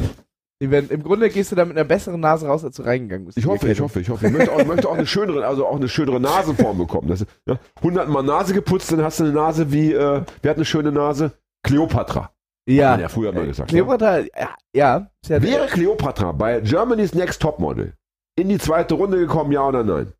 Werden, 0.60 0.88
Im 0.88 1.02
Grunde 1.02 1.28
gehst 1.28 1.52
du 1.52 1.56
da 1.56 1.64
mit 1.64 1.76
einer 1.76 1.84
besseren 1.86 2.20
Nase 2.20 2.46
raus, 2.46 2.64
als 2.64 2.76
du 2.76 2.82
reingegangen 2.84 3.26
bist. 3.26 3.36
Ich 3.36 3.44
hoffe, 3.46 3.70
ich 3.70 3.80
hoffe, 3.80 4.00
ich 4.00 4.08
hoffe. 4.08 4.26
Ich 4.26 4.32
möchte 4.32 4.50
auch, 4.52 4.64
möchte 4.64 4.88
auch 4.88 4.94
eine 4.94 5.06
schönere, 5.06 5.46
also 5.46 5.66
auch 5.66 5.76
eine 5.76 5.88
schönere 5.88 6.20
Nasenform 6.20 6.78
bekommen. 6.78 7.08
Das, 7.08 7.26
ja, 7.46 7.58
100 7.78 8.08
Mal 8.08 8.22
Nase 8.22 8.54
geputzt, 8.54 8.90
dann 8.92 9.02
hast 9.02 9.20
du 9.20 9.24
eine 9.24 9.32
Nase 9.34 9.72
wie, 9.72 9.92
äh, 9.92 10.22
wer 10.42 10.50
hat 10.50 10.56
eine 10.56 10.64
schöne 10.64 10.90
Nase? 10.92 11.32
Kleopatra. 11.64 12.30
Ja. 12.66 12.92
Hat 12.92 13.00
ja 13.00 13.08
früher 13.08 13.32
mal 13.32 13.46
gesagt. 13.46 13.68
Kleopatra, 13.68 14.20
ja, 14.20 14.54
ja. 14.74 15.10
Ja 15.26 15.42
Wäre 15.42 15.66
Kleopatra 15.66 16.32
bei 16.32 16.60
Germany's 16.60 17.14
Next 17.14 17.42
Topmodel 17.42 17.92
in 18.36 18.48
die 18.48 18.58
zweite 18.58 18.94
Runde 18.94 19.18
gekommen, 19.18 19.52
ja 19.52 19.66
oder 19.68 19.84
nein? 19.84 20.12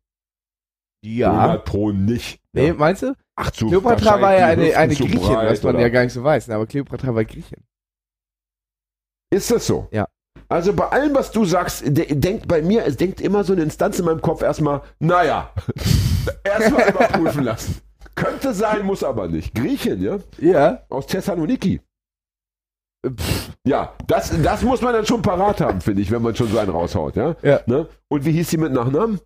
ja. 1.03 1.31
100 1.31 1.65
pro 1.65 1.91
nicht. 1.91 2.39
Nee, 2.53 2.67
Ja. 2.67 2.73
meinst 2.75 3.01
du? 3.03 3.15
Ach, 3.35 3.51
zu, 3.51 3.67
Kleopatra 3.67 4.21
war 4.21 4.37
ja 4.37 4.45
eine, 4.47 4.75
eine 4.77 4.93
Griechin, 4.95 5.19
was 5.21 5.63
man 5.63 5.75
oder? 5.75 5.83
ja 5.83 5.89
gar 5.89 6.03
nicht 6.03 6.13
so 6.13 6.23
weiß. 6.23 6.47
ne, 6.49 6.55
Aber 6.55 6.67
Kleopatra 6.67 7.13
war 7.15 7.25
Griechin. 7.25 7.63
Ist 9.33 9.49
das 9.51 9.65
so? 9.67 9.87
Ja. 9.91 10.07
Also 10.47 10.73
bei 10.73 10.87
allem, 10.89 11.15
was 11.15 11.31
du 11.31 11.45
sagst, 11.45 11.83
de 11.85 12.13
denkt 12.13 12.47
bei 12.47 12.61
mir, 12.61 12.85
es 12.85 12.97
denkt 12.97 13.19
immer 13.19 13.43
so 13.43 13.53
eine 13.53 13.63
Instanz 13.63 13.99
in 13.99 14.05
meinem 14.05 14.21
Kopf 14.21 14.41
erstmal, 14.41 14.81
naja, 14.99 15.51
erstmal 16.43 16.89
überprüfen 16.89 17.43
lassen. 17.43 17.81
Könnte 18.15 18.53
sein, 18.53 18.85
muss 18.85 19.03
aber 19.03 19.27
nicht. 19.27 19.53
Griechin, 19.55 20.01
ja? 20.01 20.19
Ja. 20.39 20.83
Aus 20.89 21.07
Thessaloniki. 21.07 21.81
Pff, 23.05 23.51
Ja, 23.67 23.93
das, 24.07 24.31
das 24.41 24.61
muss 24.61 24.81
man 24.81 24.93
dann 24.93 25.05
schon 25.05 25.21
parat 25.21 25.59
haben, 25.61 25.81
finde 25.81 26.01
ich, 26.01 26.11
wenn 26.11 26.21
man 26.21 26.35
schon 26.35 26.47
so 26.47 26.57
einen 26.57 26.71
raushaut, 26.71 27.15
ja? 27.15 27.35
Ja. 27.41 27.59
Ne? 27.65 27.87
Und 28.07 28.23
wie 28.23 28.31
hieß 28.31 28.49
sie 28.49 28.57
mit 28.57 28.71
Nachnamen? 28.71 29.19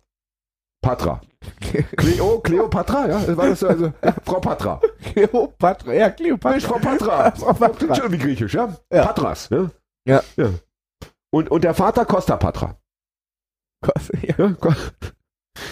Patra. 0.82 1.20
Cleo, 1.96 2.40
Cleopatra, 2.40 3.08
ja? 3.08 3.36
War 3.36 3.48
das 3.48 3.60
so, 3.60 3.68
also, 3.68 3.92
Frau 4.24 4.40
Patra. 4.40 4.80
Kleopatra, 5.12 5.92
ja, 5.92 6.10
Kleopatra. 6.10 6.50
Mensch, 6.50 6.64
Frau 6.66 6.78
Patra. 6.78 7.30
Frau 7.36 7.52
Patra. 7.52 7.76
Klingt 7.76 7.96
schon 7.96 8.12
wie 8.12 8.18
griechisch, 8.18 8.54
ja? 8.54 8.74
Ja. 8.92 9.04
Patras, 9.04 9.48
ja? 9.50 9.70
Ja. 10.06 10.22
ja. 10.36 10.50
Und, 11.32 11.50
und 11.50 11.64
der 11.64 11.74
Vater 11.74 12.04
Costa 12.04 12.36
Patra. 12.36 12.76
Ja. 14.22 14.36
Ja? 14.38 14.56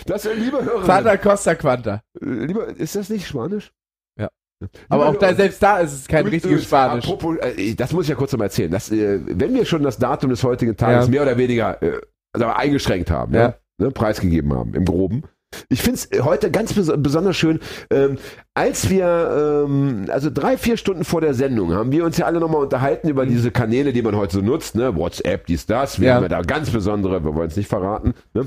Das 0.06 0.24
liebe 0.24 0.64
Hörer. 0.64 0.84
Vater 0.84 1.18
Costa 1.18 1.54
Quanta. 1.54 2.02
Lieber, 2.20 2.66
ist 2.68 2.96
das 2.96 3.08
nicht 3.10 3.26
Spanisch? 3.26 3.72
Ja. 4.18 4.28
Lieber 4.60 4.72
Aber 4.88 5.08
auch 5.08 5.16
da, 5.16 5.34
selbst 5.34 5.62
da 5.62 5.78
ist 5.78 5.92
es 5.92 6.08
kein 6.08 6.20
Übrigens, 6.26 6.44
richtiges 6.44 6.64
Spanisch. 6.64 7.04
Apropos, 7.04 7.36
äh, 7.38 7.74
das 7.74 7.92
muss 7.92 8.04
ich 8.04 8.10
ja 8.10 8.14
kurz 8.16 8.32
noch 8.32 8.38
mal 8.38 8.46
erzählen. 8.46 8.70
Das, 8.70 8.90
äh, 8.90 9.20
wenn 9.24 9.54
wir 9.54 9.64
schon 9.64 9.82
das 9.82 9.98
Datum 9.98 10.30
des 10.30 10.42
heutigen 10.42 10.76
Tages 10.76 11.06
Ja. 11.06 11.10
mehr 11.10 11.22
oder 11.22 11.36
weniger 11.38 11.82
äh, 11.82 12.00
also 12.32 12.46
eingeschränkt 12.46 13.10
haben, 13.10 13.34
Ja. 13.34 13.40
ja. 13.40 13.54
Ne, 13.80 13.90
preisgegeben 13.92 14.52
haben, 14.54 14.74
im 14.74 14.84
Groben. 14.84 15.22
Ich 15.70 15.82
finde 15.82 16.00
es 16.10 16.22
heute 16.24 16.50
ganz 16.50 16.72
bes 16.74 16.90
besonders 16.98 17.36
schön, 17.36 17.60
ähm, 17.90 18.18
als 18.54 18.90
wir, 18.90 19.64
ähm, 19.66 20.06
also 20.10 20.30
drei, 20.32 20.56
vier 20.58 20.76
Stunden 20.76 21.04
vor 21.04 21.20
der 21.20 21.34
Sendung, 21.34 21.72
haben 21.74 21.90
wir 21.92 22.04
uns 22.04 22.16
ja 22.18 22.26
alle 22.26 22.38
nochmal 22.40 22.62
unterhalten 22.62 23.08
über 23.08 23.26
diese 23.26 23.50
Kanäle, 23.50 23.92
die 23.92 24.02
man 24.02 24.14
heute 24.16 24.34
so 24.36 24.40
nutzt, 24.42 24.74
ne? 24.74 24.94
WhatsApp, 24.96 25.46
dies, 25.46 25.66
das. 25.66 25.98
Wir 26.00 26.04
Mhm. 26.04 26.08
Ja. 26.08 26.14
haben 26.16 26.22
ja 26.24 26.28
da 26.28 26.42
ganz 26.42 26.70
besondere, 26.70 27.24
wir 27.24 27.34
wollen 27.34 27.48
es 27.48 27.56
nicht 27.56 27.68
verraten. 27.68 28.14
Ne? 28.34 28.46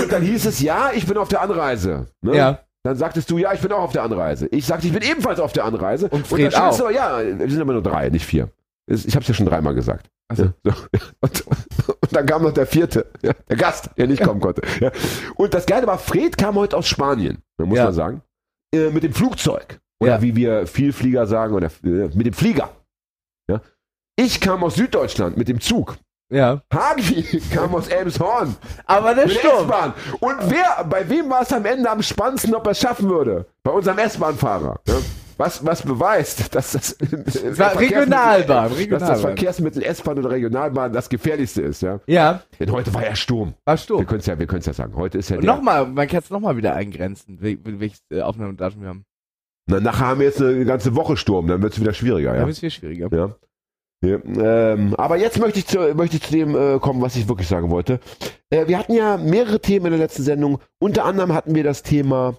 Und 0.00 0.12
dann 0.12 0.22
hieß 0.22 0.46
es, 0.46 0.60
ja, 0.60 0.90
ich 0.94 1.06
bin 1.06 1.16
auf 1.16 1.28
der 1.28 1.42
Anreise. 1.42 2.06
Ne? 2.22 2.36
Ja. 2.36 2.58
Dann 2.84 2.96
sagtest 2.96 3.30
du, 3.30 3.38
ja, 3.38 3.52
ich 3.52 3.60
bin 3.60 3.70
auch 3.72 3.82
auf 3.82 3.92
der 3.92 4.02
Anreise. 4.02 4.46
Ich 4.48 4.66
sagte, 4.66 4.86
ich 4.86 4.92
bin 4.92 5.02
ebenfalls 5.02 5.38
auf 5.40 5.52
der 5.52 5.64
Anreise. 5.64 6.08
Und 6.08 6.26
Fred 6.26 6.46
dann 6.46 6.50
stand 6.50 6.74
auch. 6.74 6.80
Aber, 6.80 6.90
ja, 6.92 7.20
wir 7.38 7.48
sind 7.50 7.60
aber 7.60 7.72
nur 7.74 7.82
drei, 7.82 8.08
nicht 8.10 8.26
vier. 8.26 8.48
Ich 8.86 9.14
habe 9.14 9.22
es 9.22 9.28
ja 9.28 9.34
schon 9.34 9.46
dreimal 9.46 9.74
gesagt. 9.74 10.10
Also, 10.28 10.52
Ja, 10.64 10.74
so. 10.74 10.98
und, 11.20 11.46
und 11.46 12.12
dann 12.16 12.26
kam 12.26 12.42
noch 12.42 12.52
der 12.52 12.66
vierte, 12.66 13.06
ja, 13.22 13.32
der 13.48 13.56
Gast, 13.56 13.90
der 13.96 14.06
nicht 14.06 14.22
kommen 14.22 14.40
konnte. 14.40 14.62
Ja. 14.80 14.90
Und 15.36 15.54
das 15.54 15.66
Geile 15.66 15.86
war, 15.86 15.98
Fred 15.98 16.36
kam 16.38 16.54
heute 16.56 16.76
aus 16.76 16.86
Spanien, 16.88 17.38
muss 17.58 17.78
Ja. 17.78 17.84
man 17.84 17.94
sagen, 17.94 18.22
äh, 18.74 18.90
mit 18.90 19.02
dem 19.02 19.12
Flugzeug. 19.12 19.78
Oder 20.00 20.12
Ja. 20.16 20.22
wie 20.22 20.34
wir 20.34 20.66
Vielflieger 20.66 21.26
sagen, 21.26 21.54
oder 21.54 21.68
äh, 21.84 22.08
mit 22.14 22.26
dem 22.26 22.32
Flieger. 22.32 22.70
Ja. 23.48 23.60
Ich 24.16 24.40
kam 24.40 24.64
aus 24.64 24.74
Süddeutschland 24.74 25.36
mit 25.36 25.48
dem 25.48 25.60
Zug. 25.60 25.96
ja. 26.32 26.62
Hagi 26.72 27.40
kam 27.52 27.74
aus 27.74 27.88
Elmshorn 27.88 28.56
Aber 28.86 29.14
der 29.14 29.28
Sturm. 29.28 29.64
S-Bahn. 29.64 29.92
Und 30.20 30.36
wer, 30.48 30.84
bei 30.84 31.08
wem 31.08 31.28
war 31.30 31.42
es 31.42 31.52
am 31.52 31.64
Ende 31.66 31.88
am 31.90 32.02
spannendsten, 32.02 32.54
ob 32.54 32.66
er 32.66 32.72
es 32.72 32.80
schaffen 32.80 33.08
würde? 33.08 33.46
Bei 33.62 33.70
unserem 33.70 33.98
S-Bahn-Fahrer. 33.98 34.80
Was, 35.44 35.66
was 35.66 35.82
beweist, 35.82 36.54
dass 36.54 36.70
das, 36.72 36.96
Es 37.00 37.58
war 37.58 37.76
Regionalbahn, 37.78 38.70
dass 38.90 39.00
das. 39.00 39.20
Verkehrsmittel 39.22 39.82
S-Bahn 39.82 40.18
oder 40.20 40.30
Regionalbahn 40.30 40.92
das 40.92 41.08
gefährlichste 41.08 41.62
ist, 41.62 41.82
ja. 41.82 41.98
Ja, 42.06 42.42
Denn 42.60 42.70
heute 42.70 42.94
war 42.94 43.04
ja 43.04 43.16
Sturm. 43.16 43.54
war 43.64 43.74
Wir 43.74 43.78
Sturm. 43.78 44.06
können 44.06 44.20
es 44.20 44.26
ja, 44.26 44.38
wir 44.38 44.46
ja 44.48 44.72
sagen. 44.72 44.94
Heute 44.94 45.18
ist 45.18 45.30
ja 45.30 45.36
Und 45.38 45.44
der. 45.44 45.54
nochmal, 45.56 45.86
man 45.86 46.06
kann 46.06 46.20
es 46.20 46.30
nochmal 46.30 46.56
wieder 46.56 46.74
eingrenzen, 46.76 47.40
wel- 47.40 47.58
wel- 47.64 47.80
welches 47.80 48.02
äh, 48.12 48.20
Aufnahmedatum 48.20 48.82
wir 48.82 48.88
haben. 48.90 49.04
Na, 49.68 49.80
nachher 49.80 50.06
haben 50.06 50.20
wir 50.20 50.26
jetzt 50.26 50.40
eine 50.40 50.64
ganze 50.64 50.94
Woche 50.94 51.16
Sturm, 51.16 51.48
dann 51.48 51.60
wird 51.60 51.72
es 51.72 51.80
wieder 51.80 51.92
schwieriger, 51.92 52.34
Ja. 52.36 52.42
ja. 52.42 52.46
ist 52.48 52.60
viel 52.60 52.70
schwieriger. 52.70 53.08
ja. 53.12 53.36
ja 54.08 54.18
ähm, 54.72 54.94
aber 54.96 55.16
jetzt 55.16 55.40
möchte 55.40 55.58
ich 55.58 55.66
zu, 55.66 55.78
möchte 55.94 56.16
ich 56.18 56.22
zu 56.22 56.32
dem 56.32 56.54
äh, 56.54 56.78
kommen, 56.78 57.00
was 57.02 57.16
ich 57.16 57.28
wirklich 57.28 57.48
sagen 57.48 57.68
wollte. 57.70 57.98
Äh, 58.50 58.68
wir 58.68 58.78
hatten 58.78 58.92
ja 58.94 59.16
mehrere 59.16 59.58
Themen 59.60 59.86
in 59.86 59.92
der 59.92 60.00
letzten 60.00 60.22
Sendung. 60.22 60.60
Unter 60.80 61.04
anderem 61.04 61.32
hatten 61.32 61.54
wir 61.56 61.64
das 61.64 61.82
Thema 61.82 62.36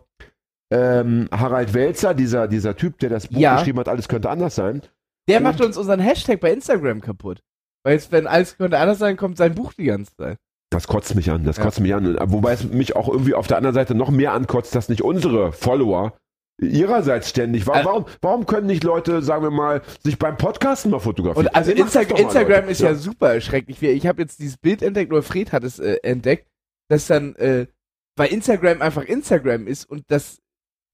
ähm, 0.73 1.29
Harald 1.31 1.73
Welzer, 1.73 2.13
dieser, 2.13 2.47
dieser 2.47 2.75
Typ, 2.75 2.97
der 2.99 3.09
das 3.09 3.27
Buch 3.27 3.39
Ja. 3.39 3.57
geschrieben 3.57 3.79
hat, 3.79 3.88
alles 3.88 4.07
könnte 4.07 4.29
anders 4.29 4.55
sein. 4.55 4.81
Der 5.29 5.38
Und- 5.38 5.43
macht 5.43 5.62
uns 5.62 5.77
unseren 5.77 5.99
Hashtag 5.99 6.39
bei 6.39 6.51
Instagram 6.51 7.01
kaputt. 7.01 7.41
Weil 7.86 7.93
jetzt, 7.95 8.12
wenn 8.12 8.27
alles 8.27 8.57
könnte 8.57 8.77
anders 8.79 8.97
sein, 8.99 9.17
kommt 9.17 9.38
sein 9.38 9.55
Buch 9.55 9.73
die 9.73 9.86
ganze 9.86 10.15
Zeit. 10.15 10.38
Das 10.71 10.88
kotzt 10.88 11.13
mich 11.15 11.29
an, 11.29 11.43
das 11.43 11.57
Ja. 11.57 11.63
kotzt 11.63 11.79
mich 11.81 11.93
an. 11.93 12.17
Wobei 12.25 12.53
es 12.53 12.63
mich 12.63 12.95
auch 12.95 13.07
irgendwie 13.07 13.36
auf 13.36 13.45
der 13.47 13.57
anderen 13.57 13.75
Seite 13.75 13.93
noch 13.93 14.09
mehr 14.09 14.33
ankotzt, 14.33 14.73
dass 14.73 14.89
nicht 14.89 15.01
unsere 15.03 15.51
Follower 15.51 16.13
ihrerseits 16.62 17.29
ständig, 17.29 17.67
warum, 17.67 17.86
warum, 17.86 18.05
warum 18.21 18.45
können 18.45 18.67
nicht 18.67 18.83
Leute, 18.83 19.21
sagen 19.21 19.43
wir 19.43 19.51
mal, 19.51 19.81
sich 20.03 20.17
beim 20.17 20.38
Podcasten 20.38 20.91
mal 20.91 20.99
fotografieren? 20.99 21.47
Und 21.47 21.55
also 21.55 21.71
Insta 21.71 22.01
mal, 22.03 22.19
Instagram 22.19 22.62
Leute. 22.62 22.71
ist 22.71 22.81
ja, 22.81 22.95
super 22.95 23.33
erschrecklich. 23.33 23.81
Ich 23.81 24.07
habe 24.07 24.21
jetzt 24.21 24.39
dieses 24.39 24.57
Bild 24.57 24.81
entdeckt, 24.81 25.12
oder 25.12 25.23
Fred 25.23 25.51
hat 25.51 25.63
es 25.63 25.79
äh, 25.79 25.97
entdeckt, 26.03 26.47
dass 26.89 27.07
dann, 27.07 27.36
äh, 27.36 27.67
weil 28.15 28.31
Instagram 28.31 28.81
einfach 28.81 29.03
Instagram 29.03 29.67
ist 29.67 29.86
und 29.89 30.03
das 30.07 30.39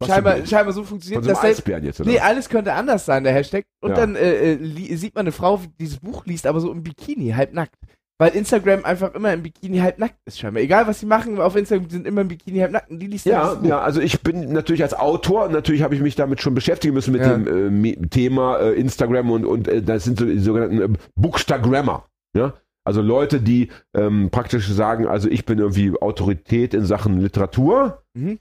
scheinbar, 0.08 0.46
scheinbar 0.46 0.74
so 0.74 0.82
Von 0.82 0.90
funktioniert, 0.90 1.24
so 1.24 1.30
einem 1.30 1.36
dass 1.36 1.44
Eisbären 1.44 1.84
jetzt, 1.84 2.00
oder? 2.02 2.10
nee, 2.10 2.20
alles 2.20 2.50
könnte 2.50 2.74
anders 2.74 3.06
sein, 3.06 3.24
der 3.24 3.34
Hashtag. 3.34 3.66
Und 3.82 3.92
Ja. 3.92 3.96
dann 3.98 4.16
äh, 4.16 4.54
äh, 4.54 4.96
sieht 4.96 5.16
man 5.16 5.22
eine 5.22 5.32
Frau, 5.32 5.58
die 5.58 5.70
dieses 5.80 6.00
Buch 6.00 6.26
liest, 6.26 6.48
aber 6.48 6.60
so 6.60 6.72
im 6.72 6.84
Bikini, 6.84 7.32
halb 7.32 7.54
nackt. 7.54 7.76
Weil 8.22 8.32
Instagram 8.36 8.84
einfach 8.84 9.14
immer 9.16 9.32
im 9.32 9.44
Bikini 9.44 9.78
halb 9.78 9.98
nackt 9.98 10.16
ist, 10.26 10.40
scheinbar. 10.40 10.62
Egal, 10.62 10.86
was 10.88 11.00
sie 11.00 11.06
machen, 11.06 11.40
auf 11.40 11.56
Instagram 11.56 11.90
sind 11.90 12.06
immer 12.06 12.20
im 12.22 12.28
Bikini 12.28 12.60
halb 12.60 12.72
nackt 12.74 12.90
und 12.92 13.00
die 13.00 13.08
liest 13.08 13.26
Ja, 13.26 13.58
ja, 13.64 13.80
also 13.80 14.02
ich 14.02 14.22
bin 14.22 14.52
natürlich 14.52 14.84
als 14.84 14.94
Autor, 14.94 15.48
natürlich 15.48 15.84
habe 15.84 15.96
ich 15.96 16.02
mich 16.02 16.16
damit 16.16 16.42
schon 16.42 16.54
beschäftigen 16.54 16.94
müssen 16.94 17.14
mit 17.14 17.22
Ja. 17.22 17.38
dem 17.38 17.84
äh, 17.86 17.96
Thema 18.10 18.58
äh, 18.60 18.74
Instagram 18.74 19.32
und, 19.32 19.46
und 19.46 19.68
äh, 19.70 19.82
das 19.82 20.04
sind 20.04 20.20
so 20.20 20.26
die 20.26 20.40
sogenannten 20.40 20.82
äh, 20.96 20.98
Bookstagrammer. 21.16 22.06
Ja? 22.36 22.56
Also 22.86 23.02
Leute, 23.02 23.40
die 23.40 23.70
ähm, 23.96 24.30
praktisch 24.32 24.68
sagen, 24.68 25.08
also 25.08 25.30
ich 25.30 25.46
bin 25.46 25.60
irgendwie 25.60 25.94
Autorität 26.02 26.74
in 26.74 26.86
Sachen 26.86 27.20
Literatur 27.22 28.04
Mhm. 28.16 28.40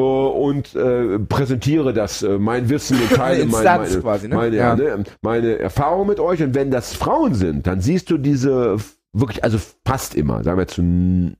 Äh, 0.00 0.38
und 0.38 0.74
äh, 0.74 1.18
präsentiere 1.18 1.92
das, 1.92 2.22
äh, 2.22 2.38
mein 2.38 2.68
Wissen 2.68 2.98
und 3.02 3.10
teile 3.10 3.42
Eine 3.42 3.44
mein, 3.46 3.60
Instanz 3.60 3.90
meine, 3.90 4.02
quasi, 4.02 4.28
ne? 4.28 4.34
meine, 4.36 4.56
Ja. 4.56 4.76
ne, 4.76 5.04
meine 5.22 5.58
Erfahrung 5.58 6.06
mit 6.06 6.20
euch. 6.20 6.42
Und 6.42 6.54
wenn 6.54 6.70
das 6.70 6.94
Frauen 6.94 7.34
sind, 7.34 7.66
dann 7.66 7.80
siehst 7.80 8.10
du 8.10 8.18
diese 8.18 8.76
wirklich, 9.12 9.42
also 9.44 9.58
fast 9.86 10.14
immer, 10.14 10.42
sagen 10.44 10.58
wir 10.58 10.66
zu 10.68 11.36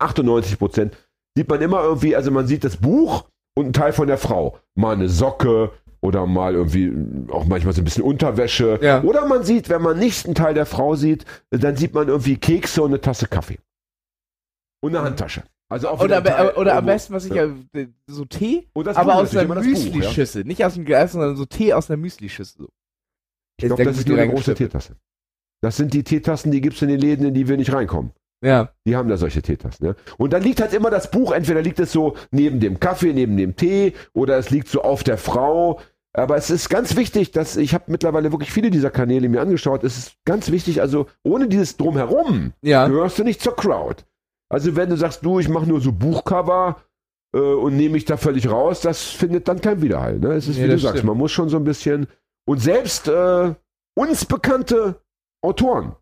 98 0.00 0.58
Prozent, 0.58 0.96
sieht 1.36 1.48
man 1.48 1.60
immer 1.60 1.82
irgendwie, 1.82 2.16
also 2.16 2.30
man 2.30 2.46
sieht 2.46 2.64
das 2.64 2.76
Buch 2.76 3.24
und 3.56 3.64
einen 3.66 3.72
Teil 3.72 3.92
von 3.92 4.06
der 4.08 4.18
Frau. 4.18 4.58
Mal 4.74 4.94
eine 4.94 5.08
Socke 5.08 5.72
oder 6.00 6.26
mal 6.26 6.54
irgendwie 6.54 6.92
auch 7.32 7.44
manchmal 7.44 7.74
so 7.74 7.80
ein 7.80 7.84
bisschen 7.84 8.04
Unterwäsche. 8.04 8.78
Ja. 8.82 9.02
Oder 9.02 9.26
man 9.26 9.42
sieht, 9.42 9.68
wenn 9.68 9.82
man 9.82 9.98
nicht 9.98 10.26
einen 10.26 10.34
Teil 10.36 10.54
der 10.54 10.66
Frau 10.66 10.94
sieht, 10.94 11.24
dann 11.50 11.76
sieht 11.76 11.94
man 11.94 12.08
irgendwie 12.08 12.36
Kekse 12.36 12.82
und 12.82 12.90
eine 12.90 13.00
Tasse 13.00 13.26
Kaffee. 13.26 13.58
Und 14.80 14.94
eine 14.94 15.04
Handtasche. 15.04 15.42
Also 15.70 15.88
auch 15.88 16.02
Oder, 16.02 16.24
Teil 16.24 16.50
oder 16.56 16.76
am 16.76 16.86
besten, 16.86 17.12
was 17.12 17.26
ich 17.26 17.32
Ja. 17.32 17.46
so 18.06 18.24
Tee, 18.24 18.68
das 18.74 18.96
aber 18.96 19.16
aus 19.16 19.36
einer 19.36 19.54
Buch, 19.54 19.62
ja. 19.62 19.68
Müslischüssel. 19.68 20.44
Nicht 20.44 20.64
aus 20.64 20.74
dem 20.74 20.84
Glas, 20.86 21.12
sondern 21.12 21.36
so 21.36 21.44
Tee 21.44 21.74
aus 21.74 21.90
einer 21.90 21.98
Müslischüssel. 21.98 22.62
So. 22.62 22.68
Ich 23.60 23.66
glaube, 23.66 23.84
das 23.84 23.98
ist 23.98 24.08
nur 24.08 24.18
eine 24.18 24.32
große 24.32 24.54
Teetasse. 24.54 24.96
Das 25.60 25.76
sind 25.76 25.92
die 25.92 26.04
Teetassen, 26.04 26.52
die 26.52 26.60
gibt's 26.60 26.80
in 26.82 26.88
den 26.88 27.00
Läden, 27.00 27.26
in 27.26 27.34
die 27.34 27.48
wir 27.48 27.56
nicht 27.56 27.72
reinkommen. 27.72 28.12
Ja. 28.42 28.70
Die 28.86 28.94
haben 28.96 29.08
da 29.08 29.16
solche 29.16 29.42
Teetassen. 29.42 29.84
Ja? 29.86 29.94
Und 30.16 30.32
dann 30.32 30.42
liegt 30.42 30.60
halt 30.60 30.72
immer 30.72 30.90
das 30.90 31.10
Buch, 31.10 31.32
entweder 31.32 31.60
liegt 31.60 31.80
es 31.80 31.90
so 31.92 32.16
neben 32.30 32.60
dem 32.60 32.78
Kaffee, 32.78 33.12
neben 33.12 33.36
dem 33.36 33.56
Tee 33.56 33.94
oder 34.14 34.38
es 34.38 34.50
liegt 34.50 34.68
so 34.68 34.82
auf 34.82 35.02
der 35.02 35.18
Frau. 35.18 35.80
Aber 36.14 36.36
es 36.36 36.48
ist 36.48 36.68
ganz 36.70 36.96
wichtig, 36.96 37.32
dass 37.32 37.56
ich 37.56 37.74
habe 37.74 37.84
mittlerweile 37.88 38.32
wirklich 38.32 38.52
viele 38.52 38.70
dieser 38.70 38.90
Kanäle 38.90 39.28
mir 39.28 39.40
angeschaut. 39.42 39.84
Es 39.84 39.98
ist 39.98 40.14
ganz 40.24 40.50
wichtig, 40.50 40.80
also 40.80 41.06
ohne 41.24 41.48
dieses 41.48 41.76
Drumherum 41.76 42.52
Ja. 42.62 42.86
gehörst 42.86 43.18
du 43.18 43.24
nicht 43.24 43.42
zur 43.42 43.54
Crowd. 43.56 44.04
Also 44.50 44.74
wenn 44.76 44.90
du 44.90 44.96
sagst, 44.96 45.24
du, 45.24 45.38
ich 45.40 45.48
mache 45.48 45.66
nur 45.66 45.80
so 45.80 45.92
Buchcover 45.92 46.82
äh, 47.34 47.38
und 47.38 47.76
nehme 47.76 47.94
mich 47.94 48.04
da 48.06 48.16
völlig 48.16 48.50
raus, 48.50 48.80
das 48.80 49.02
findet 49.02 49.46
dann 49.48 49.60
kein 49.60 49.82
Widerhall. 49.82 50.18
Ne? 50.18 50.32
Es 50.32 50.48
ist, 50.48 50.56
Nee, 50.56 50.64
wie 50.64 50.68
du 50.68 50.72
das 50.74 50.82
sagst, 50.82 50.96
stimmt. 50.98 51.08
man 51.08 51.18
muss 51.18 51.32
schon 51.32 51.48
so 51.48 51.56
ein 51.58 51.64
bisschen 51.64 52.06
und 52.46 52.58
selbst 52.60 53.08
äh, 53.08 53.54
uns 53.94 54.24
bekannte 54.24 55.02
Autoren 55.42 55.94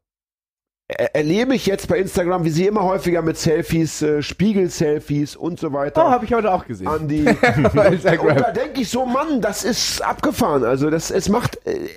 er 0.88 1.16
erlebe 1.16 1.52
ich 1.54 1.66
jetzt 1.66 1.88
bei 1.88 1.98
Instagram, 1.98 2.44
wie 2.44 2.50
sie 2.50 2.66
immer 2.66 2.84
häufiger 2.84 3.20
mit 3.20 3.36
Selfies, 3.36 4.02
äh, 4.02 4.22
Spiegel-Selfies 4.22 5.34
und 5.34 5.58
so 5.58 5.68
Oh, 5.68 5.72
weiter 5.72 6.08
habe 6.08 6.24
ich 6.24 6.32
heute 6.32 6.52
auch 6.52 6.64
gesehen. 6.64 6.86
an 6.86 7.08
die. 7.08 7.22
Bei 7.74 7.88
und 7.88 7.94
Instagram. 7.94 8.36
da 8.36 8.52
denke 8.52 8.82
ich 8.82 8.88
so, 8.88 9.04
Mann, 9.04 9.40
das 9.40 9.64
ist 9.64 10.00
abgefahren. 10.00 10.62
Also 10.62 10.88
das, 10.88 11.10
es 11.10 11.28
macht, 11.28 11.58
äh, 11.66 11.88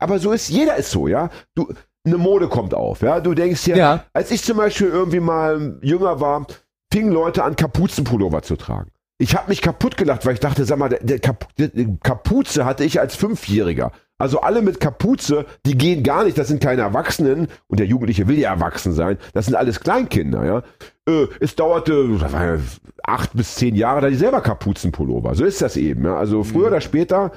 aber 0.00 0.18
so 0.18 0.32
ist, 0.32 0.48
jeder 0.48 0.74
ist 0.76 0.90
so, 0.90 1.06
ja. 1.06 1.30
Du, 1.54 1.72
eine 2.04 2.18
Mode 2.18 2.48
kommt 2.48 2.74
auf, 2.74 3.00
ja. 3.02 3.20
Du 3.20 3.34
denkst 3.34 3.62
hier, 3.62 3.76
Ja. 3.76 4.04
als 4.12 4.30
ich 4.30 4.42
zum 4.42 4.56
Beispiel 4.56 4.88
irgendwie 4.88 5.20
mal 5.20 5.78
jünger 5.82 6.20
war, 6.20 6.46
fingen 6.92 7.12
Leute 7.12 7.44
an, 7.44 7.56
Kapuzenpullover 7.56 8.42
zu 8.42 8.56
tragen. 8.56 8.90
Ich 9.18 9.36
habe 9.36 9.48
mich 9.50 9.62
kaputt 9.62 9.96
gelacht, 9.96 10.26
weil 10.26 10.34
ich 10.34 10.40
dachte, 10.40 10.64
sag 10.64 10.78
mal, 10.78 10.88
der, 10.88 11.18
Kap 11.20 11.46
der 11.56 11.70
Kapuze 12.02 12.64
hatte 12.64 12.82
ich 12.82 12.98
als 12.98 13.14
Fünfjähriger. 13.14 13.92
Also 14.18 14.40
alle 14.40 14.62
mit 14.62 14.80
Kapuze, 14.80 15.46
die 15.64 15.76
gehen 15.78 16.02
gar 16.02 16.24
nicht, 16.24 16.38
das 16.38 16.48
sind 16.48 16.60
keine 16.62 16.82
Erwachsenen 16.82 17.48
und 17.68 17.78
der 17.80 17.86
Jugendliche 17.86 18.26
will 18.28 18.38
ja 18.38 18.50
erwachsen 18.52 18.92
sein, 18.92 19.18
das 19.32 19.46
sind 19.46 19.54
alles 19.54 19.80
Kleinkinder, 19.80 20.44
ja. 20.44 20.62
Äh, 21.08 21.26
es 21.40 21.54
dauerte 21.56 21.92
ja 22.20 22.58
acht 23.04 23.32
bis 23.34 23.54
zehn 23.56 23.74
Jahre, 23.74 24.00
da 24.00 24.08
die 24.08 24.14
selber 24.16 24.40
Kapuzenpullover. 24.40 25.34
So 25.34 25.44
ist 25.44 25.62
das 25.62 25.76
eben, 25.76 26.04
ja. 26.04 26.16
Also 26.16 26.42
früher 26.44 26.68
oder 26.68 26.80
später, 26.80 27.32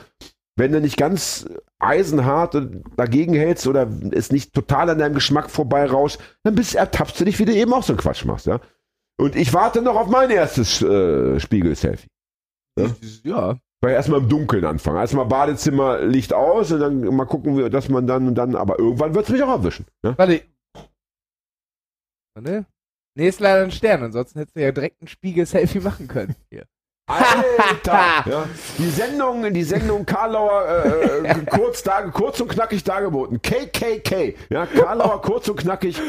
wenn 0.55 0.71
du 0.71 0.81
nicht 0.81 0.97
ganz 0.97 1.47
eisenhart 1.79 2.57
dagegen 2.95 3.33
hältst 3.33 3.67
oder 3.67 3.87
es 4.11 4.31
nicht 4.31 4.53
total 4.53 4.89
an 4.89 4.97
deinem 4.97 5.13
Geschmack 5.13 5.49
vorbeirauscht, 5.49 6.19
dann 6.43 6.55
bist, 6.55 6.75
ertappst 6.75 7.19
du 7.19 7.25
dich, 7.25 7.37
wie 7.39 7.45
du 7.45 7.53
eben 7.53 7.73
auch 7.73 7.83
so 7.83 7.93
einen 7.93 7.99
Quatsch 7.99 8.25
machst, 8.25 8.45
ja. 8.45 8.59
Und 9.17 9.35
ich 9.35 9.53
warte 9.53 9.81
noch 9.81 9.95
auf 9.95 10.07
mein 10.07 10.29
erstes 10.29 10.81
äh, 10.81 11.39
Spiegel-Selfie. 11.39 12.07
Ja. 13.23 13.57
Weil 13.81 13.93
erstmal 13.93 14.19
im 14.19 14.29
Dunkeln 14.29 14.65
anfangen. 14.65 14.97
Erstmal 14.97 15.25
Badezimmer 15.25 16.01
Licht 16.01 16.33
aus 16.33 16.71
und 16.71 16.79
dann 16.79 17.01
mal 17.15 17.25
gucken, 17.25 17.57
wir, 17.57 17.69
dass 17.69 17.87
man 17.87 18.07
dann 18.07 18.27
und 18.27 18.35
dann, 18.35 18.55
aber 18.55 18.79
irgendwann 18.79 19.13
wird 19.13 19.25
es 19.25 19.31
mich 19.31 19.43
auch 19.43 19.49
erwischen. 19.49 19.85
Ne? 20.03 20.15
Warte. 20.17 20.41
Warte. 22.35 22.65
Nee, 23.17 23.29
ist 23.29 23.39
leider 23.39 23.63
ein 23.63 23.71
Stern, 23.71 24.03
ansonsten 24.03 24.39
hättest 24.39 24.57
du 24.57 24.61
ja 24.61 24.71
direkt 24.73 25.01
ein 25.01 25.07
Spiegel-Selfie 25.07 25.79
machen 25.79 26.07
können. 26.07 26.35
Hier. 26.49 26.65
Alter! 27.07 28.23
ja. 28.31 28.45
Die 28.79 28.89
Sendung, 28.89 29.53
die 29.53 29.63
Sendung 29.63 30.05
Karlauer 30.07 30.65
äh, 30.67 31.27
äh, 31.27 31.35
kurz, 31.51 31.83
da, 31.83 32.01
kurz 32.03 32.39
und 32.41 32.47
knackig 32.47 32.83
dargeboten. 32.83 33.39
KKK. 33.41 34.35
Ja, 34.49 34.65
Karlauer 34.65 35.21
kurz 35.21 35.47
und 35.47 35.57
knackig, 35.57 36.01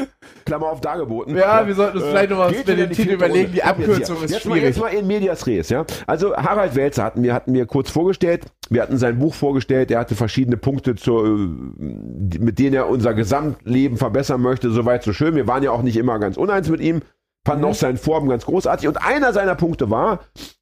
Klammer 0.45 0.67
auf 0.69 0.81
dargeboten. 0.81 1.35
Ja, 1.35 1.67
wir 1.67 1.75
sollten 1.75 1.97
uns 1.97 2.07
vielleicht 2.07 2.31
noch 2.31 2.37
mal 2.39 2.51
geht 2.51 2.65
für 2.65 2.75
den 2.75 2.89
Titel 2.91 3.11
überlegen. 3.11 3.53
Die. 3.53 3.63
Abkürzung 3.63 4.17
jetzt, 4.17 4.25
ist 4.25 4.31
jetzt 4.31 4.45
Mal, 4.45 4.53
schwierig. 4.53 4.63
jetzt 4.63 4.79
mal 4.79 4.87
in 4.87 5.05
Medias 5.05 5.45
Res, 5.45 5.69
ja. 5.69 5.85
Also 6.07 6.35
Harald 6.35 6.75
Welzer 6.75 7.03
hatten 7.03 7.21
wir, 7.21 7.33
hatten 7.33 7.53
wir 7.53 7.67
kurz 7.67 7.91
vorgestellt. 7.91 8.45
Wir 8.69 8.81
hatten 8.81 8.97
sein 8.97 9.19
Buch 9.19 9.35
vorgestellt. 9.35 9.91
Er 9.91 9.99
hatte 9.99 10.15
verschiedene 10.15 10.57
Punkte, 10.57 10.95
zur, 10.95 11.25
äh, 11.27 11.29
mit 11.77 12.57
denen 12.57 12.73
er 12.73 12.89
unser 12.89 13.13
Gesamtleben 13.13 13.97
verbessern 13.97 14.41
möchte. 14.41 14.71
Soweit 14.71 15.03
so 15.03 15.13
schön. 15.13 15.35
Wir 15.35 15.47
waren 15.47 15.61
ja 15.61 15.69
auch 15.71 15.83
nicht 15.83 15.97
immer 15.97 16.17
ganz 16.17 16.37
uneins 16.37 16.69
mit 16.69 16.81
ihm. 16.81 17.01
Fanden 17.45 17.63
Mhm. 17.63 17.69
auch 17.69 17.75
seinen 17.75 17.97
Vorhaben 17.97 18.27
ganz 18.29 18.45
großartig. 18.45 18.87
Und 18.87 18.97
einer 18.97 19.31
seiner 19.31 19.55
Punkte 19.55 19.89
war, 19.89 20.19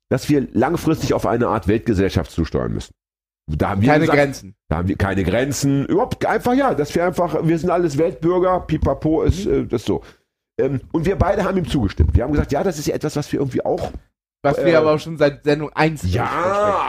dass 0.10 0.30
wir 0.30 0.48
langfristig 0.54 1.14
auf 1.14 1.26
eine 1.26 1.48
Art 1.48 1.68
Weltgesellschaft 1.68 2.32
zusteuern 2.32 2.74
müssen. 2.74 2.94
Da 3.48 3.70
haben 3.70 3.82
wir 3.82 3.90
Keine 3.90 4.02
gesagt, 4.02 4.18
Grenzen. 4.20 4.56
da 4.70 4.78
haben 4.78 4.88
wir 4.88 4.96
keine 4.96 5.24
Grenzen. 5.24 5.86
Überhaupt 5.86 6.26
einfach 6.26 6.54
ja, 6.54 6.74
dass 6.74 6.96
wir 6.96 7.06
einfach, 7.06 7.46
wir 7.46 7.60
sind 7.60 7.70
alles 7.70 7.98
Weltbürger, 7.98 8.62
pipapo 8.62 9.22
ist 9.24 9.46
Mhm. 9.46 9.54
äh, 9.54 9.66
das 9.66 9.86
so. 9.86 10.02
Ähm, 10.60 10.82
und 10.92 11.06
wir 11.06 11.16
beide 11.16 11.44
haben 11.44 11.58
ihm 11.58 11.68
zugestimmt. 11.68 12.16
Wir 12.16 12.24
haben 12.24 12.32
gesagt, 12.32 12.52
ja, 12.52 12.64
das 12.64 12.80
ist 12.80 12.88
ja 12.88 12.96
etwas, 12.96 13.16
was 13.16 13.32
wir 13.32 13.40
irgendwie 13.40 13.64
auch. 13.64 13.92
Was 14.44 14.58
wir 14.58 14.68
Äh, 14.68 14.76
aber 14.76 14.94
auch 14.94 15.00
schon 15.00 15.18
seit 15.18 15.44
Sendung 15.44 15.72
1 15.74 16.12
Ja, 16.14 16.28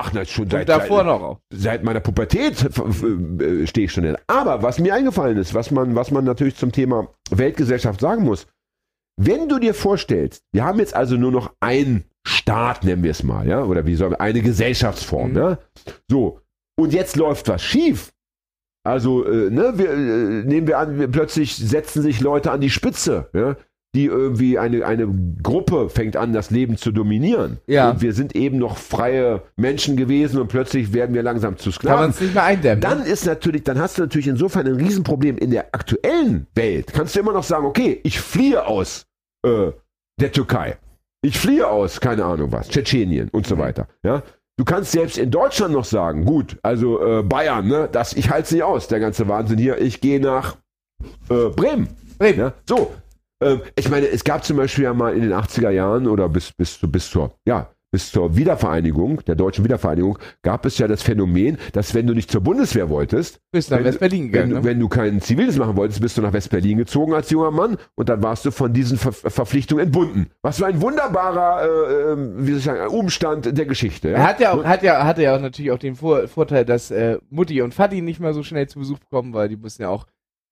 ach, 0.00 0.12
na, 0.14 0.24
schon 0.24 0.44
Und 0.44 0.52
seit, 0.52 0.68
davor 0.68 0.98
seit, 0.98 1.06
noch 1.06 1.22
auch. 1.22 1.38
seit 1.52 1.82
meiner 1.84 2.00
Pubertät 2.00 2.62
äh, 2.64 3.66
stehe 3.66 3.86
ich 3.86 3.92
schon 3.92 4.04
in. 4.04 4.16
Aber 4.26 4.62
was 4.62 4.78
mir 4.78 4.94
eingefallen 4.94 5.36
ist, 5.38 5.52
was 5.52 5.70
man, 5.70 5.94
was 5.94 6.10
man 6.10 6.24
natürlich 6.24 6.56
zum 6.56 6.70
Thema 6.72 7.08
Weltgesellschaft 7.30 8.00
sagen 8.00 8.24
muss, 8.24 8.46
wenn 9.16 9.48
du 9.48 9.58
dir 9.58 9.74
vorstellst, 9.74 10.42
wir 10.52 10.64
haben 10.64 10.78
jetzt 10.78 10.94
also 10.94 11.16
nur 11.16 11.32
noch 11.32 11.52
einen 11.60 12.04
Staat, 12.26 12.84
nennen 12.84 13.02
wir 13.02 13.12
es 13.12 13.22
mal, 13.22 13.46
ja, 13.46 13.62
oder 13.62 13.86
wie 13.86 13.94
soll 13.94 14.14
eine 14.16 14.42
Gesellschaftsform, 14.42 15.30
Mhm. 15.30 15.36
ja, 15.36 15.58
so, 16.10 16.40
und 16.78 16.92
jetzt 16.92 17.16
läuft 17.16 17.48
was 17.48 17.62
schief. 17.62 18.12
Also, 18.84 19.24
äh, 19.26 19.50
ne, 19.50 19.72
wir, 19.76 19.90
äh, 19.90 20.44
nehmen 20.44 20.66
wir 20.68 20.78
an, 20.78 20.98
wir 20.98 21.08
plötzlich 21.08 21.56
setzen 21.56 22.02
sich 22.02 22.20
Leute 22.20 22.52
an 22.52 22.60
die 22.60 22.70
Spitze, 22.70 23.28
ja, 23.32 23.56
die 23.96 24.04
irgendwie 24.04 24.58
eine, 24.58 24.84
eine 24.84 25.08
Gruppe 25.42 25.88
fängt 25.88 26.16
an, 26.16 26.32
das 26.32 26.50
Leben 26.50 26.76
zu 26.76 26.92
dominieren. 26.92 27.58
Ja. 27.66 27.90
Und 27.90 28.02
wir 28.02 28.12
sind 28.12 28.36
eben 28.36 28.58
noch 28.58 28.76
freie 28.76 29.42
Menschen 29.56 29.96
gewesen 29.96 30.40
und 30.40 30.48
plötzlich 30.48 30.92
werden 30.92 31.14
wir 31.14 31.22
langsam 31.22 31.56
zu 31.56 31.70
Kann 31.70 31.72
Sklaven. 31.72 32.00
man 32.00 32.10
es 32.10 32.20
nicht 32.20 32.34
mehr 32.34 32.44
eindämmen. 32.44 32.80
Dann 32.80 33.00
ne? 33.00 33.08
ist 33.08 33.26
natürlich, 33.26 33.64
dann 33.64 33.78
hast 33.78 33.98
du 33.98 34.02
natürlich 34.02 34.28
insofern 34.28 34.66
ein 34.66 34.76
Riesenproblem 34.76 35.38
in 35.38 35.50
der 35.50 35.74
aktuellen 35.74 36.46
Welt. 36.54 36.92
Kannst 36.92 37.16
du 37.16 37.20
immer 37.20 37.32
noch 37.32 37.42
sagen, 37.42 37.64
okay, 37.64 38.00
ich 38.04 38.20
fliehe 38.20 38.66
aus 38.66 39.06
äh, 39.44 39.72
der 40.20 40.32
Türkei. 40.32 40.76
Ich 41.22 41.38
fliehe 41.38 41.66
aus, 41.66 42.00
keine 42.00 42.24
Ahnung 42.24 42.52
was, 42.52 42.68
Tschetschenien 42.68 43.30
und 43.30 43.46
so 43.46 43.58
weiter. 43.58 43.88
Ja? 44.04 44.22
Du 44.58 44.64
kannst 44.64 44.92
selbst 44.92 45.18
in 45.18 45.30
Deutschland 45.30 45.72
noch 45.72 45.84
sagen, 45.84 46.24
gut, 46.24 46.58
also 46.62 47.02
äh, 47.02 47.22
Bayern, 47.22 47.66
ne, 47.66 47.88
das, 47.90 48.12
ich 48.12 48.30
halte 48.30 48.44
es 48.44 48.52
nicht 48.52 48.62
aus, 48.62 48.88
der 48.88 49.00
ganze 49.00 49.26
Wahnsinn 49.26 49.58
hier, 49.58 49.78
ich 49.78 50.00
gehe 50.00 50.20
nach 50.20 50.56
äh, 51.28 51.48
Bremen. 51.48 51.88
Bremen. 52.18 52.38
Ja? 52.38 52.52
So, 52.68 52.92
ähm, 53.42 53.60
ich 53.76 53.88
meine, 53.88 54.08
es 54.08 54.24
gab 54.24 54.44
zum 54.44 54.56
Beispiel 54.56 54.84
ja 54.84 54.94
mal 54.94 55.14
in 55.14 55.22
den 55.22 55.32
80er 55.32 55.70
Jahren 55.70 56.06
oder 56.06 56.28
bis, 56.28 56.52
bis, 56.52 56.78
zu- 56.78 56.90
bis 56.90 57.10
zur, 57.10 57.34
ja, 57.46 57.68
bis 57.92 58.10
zur 58.10 58.36
Wiedervereinigung, 58.36 59.24
der 59.26 59.36
deutschen 59.36 59.64
Wiedervereinigung, 59.64 60.18
gab 60.42 60.66
es 60.66 60.76
ja 60.76 60.88
das 60.88 61.02
Phänomen, 61.02 61.56
dass 61.72 61.94
wenn 61.94 62.06
du 62.06 62.14
nicht 62.14 62.30
zur 62.30 62.40
Bundeswehr 62.42 62.90
wolltest, 62.90 63.38
Bist 63.52 63.70
nach 63.70 63.78
wenn- 63.78 63.84
West-Berlin 63.84 64.24
wenn, 64.24 64.32
gegangen. 64.32 64.50
du- 64.50 64.56
ne? 64.56 64.64
wenn 64.64 64.80
du 64.80 64.88
kein 64.88 65.20
Ziviles 65.20 65.56
machen 65.56 65.76
wolltest, 65.76 66.00
bist 66.00 66.18
du 66.18 66.22
nach 66.22 66.32
West-Berlin 66.32 66.78
gezogen 66.78 67.14
als 67.14 67.30
junger 67.30 67.52
Mann 67.52 67.76
und 67.94 68.08
dann 68.08 68.22
warst 68.22 68.44
du 68.44 68.50
von 68.50 68.72
diesen 68.72 68.98
Ver 68.98 69.12
Verpflichtungen 69.12 69.84
entbunden. 69.86 70.26
Was 70.42 70.58
für 70.58 70.66
ein 70.66 70.80
wunderbarer, 70.82 71.62
äh, 71.64 72.12
ähm, 72.12 72.34
wie 72.38 72.50
soll 72.50 72.58
ich 72.58 72.64
sagen, 72.64 72.88
Umstand 72.92 73.56
der 73.56 73.66
Geschichte. 73.66 74.10
Ja? 74.10 74.16
Er 74.16 74.26
hat 74.26 74.40
ja 74.40 74.52
auch, 74.52 74.64
hat 74.64 74.82
ja, 74.82 75.04
hatte 75.04 75.22
ja 75.22 75.36
auch 75.36 75.40
natürlich 75.40 75.70
auch 75.70 75.78
den 75.78 75.94
Vor 75.94 76.26
Vorteil, 76.28 76.64
dass 76.64 76.90
äh, 76.90 77.18
Mutti 77.30 77.62
und 77.62 77.72
Vati 77.72 78.02
nicht 78.02 78.20
mehr 78.20 78.34
so 78.34 78.42
schnell 78.42 78.66
zu 78.68 78.78
Besuch 78.80 78.98
bekommen, 78.98 79.32
weil 79.32 79.48
die 79.48 79.56
mussten 79.56 79.82
ja 79.82 79.88
auch 79.90 80.06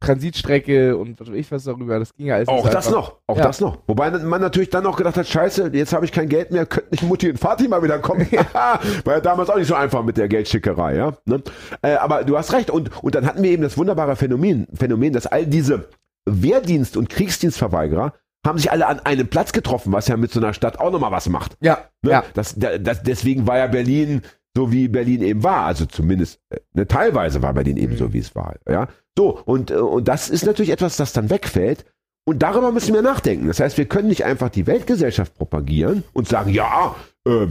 Transitstrecke 0.04 0.96
und 0.96 1.18
was 1.20 1.28
weiß 1.28 1.34
ich 1.36 1.50
was 1.50 1.64
darüber, 1.64 1.98
das 1.98 2.14
ging 2.14 2.26
ja 2.26 2.36
alles. 2.36 2.48
Auch 2.48 2.64
das 2.68 2.86
einfach. 2.86 2.90
noch, 2.90 3.16
auch 3.26 3.36
Ja. 3.38 3.44
das 3.44 3.60
noch. 3.60 3.78
Wobei 3.86 4.10
man 4.10 4.40
natürlich 4.40 4.70
dann 4.70 4.86
auch 4.86 4.96
gedacht 4.96 5.16
hat, 5.16 5.26
scheiße, 5.26 5.70
jetzt 5.72 5.92
habe 5.92 6.04
ich 6.04 6.12
kein 6.12 6.28
Geld 6.28 6.50
mehr, 6.50 6.66
könnten 6.66 6.88
nicht 6.92 7.02
Mutti 7.02 7.30
und 7.30 7.38
Vati 7.42 7.68
mal 7.68 7.82
wieder 7.82 7.98
kommen. 7.98 8.26
War 8.52 8.80
ja 9.14 9.20
damals 9.20 9.50
auch 9.50 9.56
nicht 9.56 9.68
so 9.68 9.74
einfach 9.74 10.02
mit 10.02 10.16
der 10.16 10.28
Geldschickerei, 10.28 10.96
ja. 10.96 11.12
Ne? 11.26 11.42
Äh, 11.82 11.94
aber 11.94 12.24
du 12.24 12.36
hast 12.36 12.52
recht. 12.52 12.70
Und, 12.70 12.90
und 13.02 13.14
dann 13.14 13.26
hatten 13.26 13.42
wir 13.42 13.50
eben 13.50 13.62
das 13.62 13.76
wunderbare 13.78 14.16
Phänomen, 14.16 14.66
Phänomen, 14.74 15.12
dass 15.12 15.26
all 15.26 15.46
diese 15.46 15.88
Wehrdienst- 16.28 16.96
und 16.96 17.08
Kriegsdienstverweigerer 17.10 18.12
haben 18.46 18.58
sich 18.58 18.70
alle 18.70 18.86
an 18.86 19.00
einem 19.00 19.26
Platz 19.28 19.52
getroffen, 19.52 19.92
was 19.92 20.06
ja 20.08 20.16
mit 20.16 20.30
so 20.30 20.38
einer 20.40 20.52
Stadt 20.52 20.78
auch 20.78 20.90
nochmal 20.90 21.10
was 21.12 21.28
macht. 21.28 21.56
Ja, 21.60 21.78
Ne? 22.02 22.10
ja. 22.10 22.24
Das, 22.34 22.54
da- 22.56 22.76
das, 22.78 23.02
deswegen 23.02 23.46
war 23.46 23.56
ja 23.58 23.66
Berlin 23.66 24.20
so, 24.56 24.70
wie 24.72 24.88
Berlin 24.88 25.22
eben 25.22 25.42
war. 25.42 25.66
Also 25.66 25.86
zumindest 25.86 26.40
äh, 26.50 26.60
ne, 26.74 26.86
teilweise 26.86 27.42
war 27.42 27.54
Berlin 27.54 27.76
eben 27.76 27.94
Mhm. 27.94 27.98
so, 27.98 28.12
wie 28.12 28.18
es 28.18 28.34
war. 28.34 28.54
Ja? 28.68 28.88
So, 29.16 29.38
und, 29.44 29.70
äh, 29.70 29.74
und 29.74 30.08
das 30.08 30.30
ist 30.30 30.46
natürlich 30.46 30.70
etwas, 30.72 30.96
das 30.96 31.12
dann 31.12 31.30
wegfällt. 31.30 31.84
Und 32.26 32.42
darüber 32.42 32.72
müssen 32.72 32.94
wir 32.94 33.02
nachdenken. 33.02 33.48
Das 33.48 33.60
heißt, 33.60 33.76
wir 33.76 33.84
können 33.84 34.08
nicht 34.08 34.24
einfach 34.24 34.48
die 34.48 34.66
Weltgesellschaft 34.66 35.34
propagieren 35.34 36.04
und 36.14 36.26
sagen, 36.26 36.50
ja, 36.50 36.94
äh, 37.26 37.48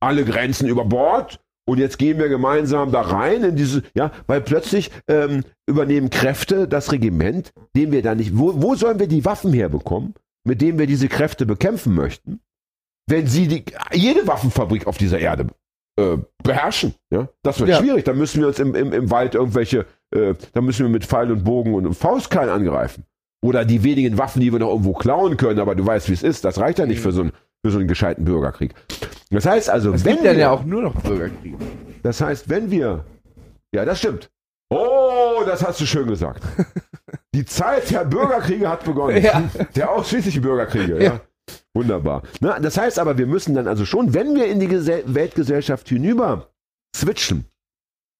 alle 0.00 0.24
Grenzen 0.24 0.68
über 0.68 0.84
Bord 0.84 1.40
und 1.66 1.78
jetzt 1.78 1.98
gehen 1.98 2.18
wir 2.18 2.28
gemeinsam 2.28 2.92
da 2.92 3.00
rein 3.00 3.42
in 3.42 3.56
diese, 3.56 3.82
ja, 3.94 4.12
weil 4.26 4.40
plötzlich 4.42 4.90
ähm, 5.08 5.44
übernehmen 5.66 6.10
Kräfte 6.10 6.68
das 6.68 6.92
Regiment, 6.92 7.52
dem 7.74 7.90
wir 7.90 8.02
da 8.02 8.14
nicht, 8.14 8.36
wo, 8.38 8.62
wo 8.62 8.74
sollen 8.74 8.98
wir 8.98 9.08
die 9.08 9.24
Waffen 9.24 9.52
herbekommen, 9.52 10.14
mit 10.44 10.60
denen 10.60 10.78
wir 10.78 10.86
diese 10.86 11.08
Kräfte 11.08 11.46
bekämpfen 11.46 11.94
möchten, 11.94 12.40
wenn 13.08 13.26
sie 13.26 13.48
die, 13.48 13.64
jede 13.92 14.26
Waffenfabrik 14.26 14.86
auf 14.86 14.98
dieser 14.98 15.18
Erde 15.18 15.46
äh, 15.96 16.16
beherrschen, 16.42 16.94
ja, 17.12 17.28
das 17.42 17.58
wird 17.60 17.70
Ja. 17.70 17.78
schwierig, 17.78 18.04
dann 18.04 18.18
müssen 18.18 18.40
wir 18.40 18.48
uns 18.48 18.58
im, 18.58 18.74
im, 18.74 18.92
im 18.92 19.10
Wald 19.10 19.34
irgendwelche, 19.34 19.86
äh, 20.14 20.34
dann 20.52 20.64
müssen 20.64 20.84
wir 20.86 20.90
mit 20.90 21.04
Pfeil 21.06 21.30
und 21.30 21.44
Bogen 21.44 21.74
und 21.74 21.94
Faustkeil 21.94 22.50
angreifen. 22.50 23.04
Oder 23.44 23.64
die 23.64 23.82
wenigen 23.84 24.16
Waffen, 24.18 24.40
die 24.40 24.50
wir 24.52 24.58
noch 24.58 24.70
irgendwo 24.70 24.94
klauen 24.94 25.36
können, 25.36 25.60
aber 25.60 25.74
du 25.74 25.86
weißt, 25.86 26.08
wie 26.08 26.14
es 26.14 26.22
ist, 26.22 26.44
das 26.44 26.58
reicht 26.58 26.78
ja 26.78 26.86
nicht 26.86 26.98
Mhm. 26.98 27.02
für 27.02 27.12
so 27.12 27.20
einen, 27.22 27.32
für 27.64 27.70
so 27.72 27.78
einen 27.78 27.88
gescheiten 27.88 28.24
Bürgerkrieg. 28.24 28.74
Das 29.30 29.46
heißt 29.46 29.68
also, 29.70 29.92
Es 29.92 30.04
wenn 30.04 30.22
wir, 30.22 30.32
ja 30.34 30.50
auch 30.50 30.64
nur 30.64 30.82
noch 30.82 30.94
Bürgerkriege. 31.02 31.58
das 32.02 32.20
heißt, 32.20 32.48
wenn 32.48 32.70
wir, 32.70 33.04
ja, 33.74 33.84
das 33.84 33.98
stimmt. 33.98 34.30
Oh, 34.70 35.42
das 35.46 35.64
hast 35.66 35.80
du 35.80 35.86
schön 35.86 36.06
gesagt. 36.08 36.42
Die 37.34 37.44
Zeit 37.44 37.90
der 37.90 38.04
Bürgerkriege 38.04 38.68
hat 38.68 38.84
begonnen. 38.84 39.22
Ja. 39.22 39.42
Der 39.76 39.90
ausschließlichen 39.90 40.40
Bürgerkriege, 40.42 40.96
ja. 40.98 41.02
Ja. 41.02 41.20
Wunderbar. 41.74 42.22
Na, 42.40 42.60
das 42.60 42.78
heißt 42.78 42.98
aber, 42.98 43.18
wir 43.18 43.26
müssen 43.26 43.54
dann 43.54 43.66
also 43.66 43.84
schon, 43.84 44.14
wenn 44.14 44.34
wir 44.36 44.46
in 44.46 44.60
die 44.60 44.68
Gesell 44.68 45.02
Weltgesellschaft 45.06 45.88
hinüber 45.88 46.50
switchen, 46.96 47.46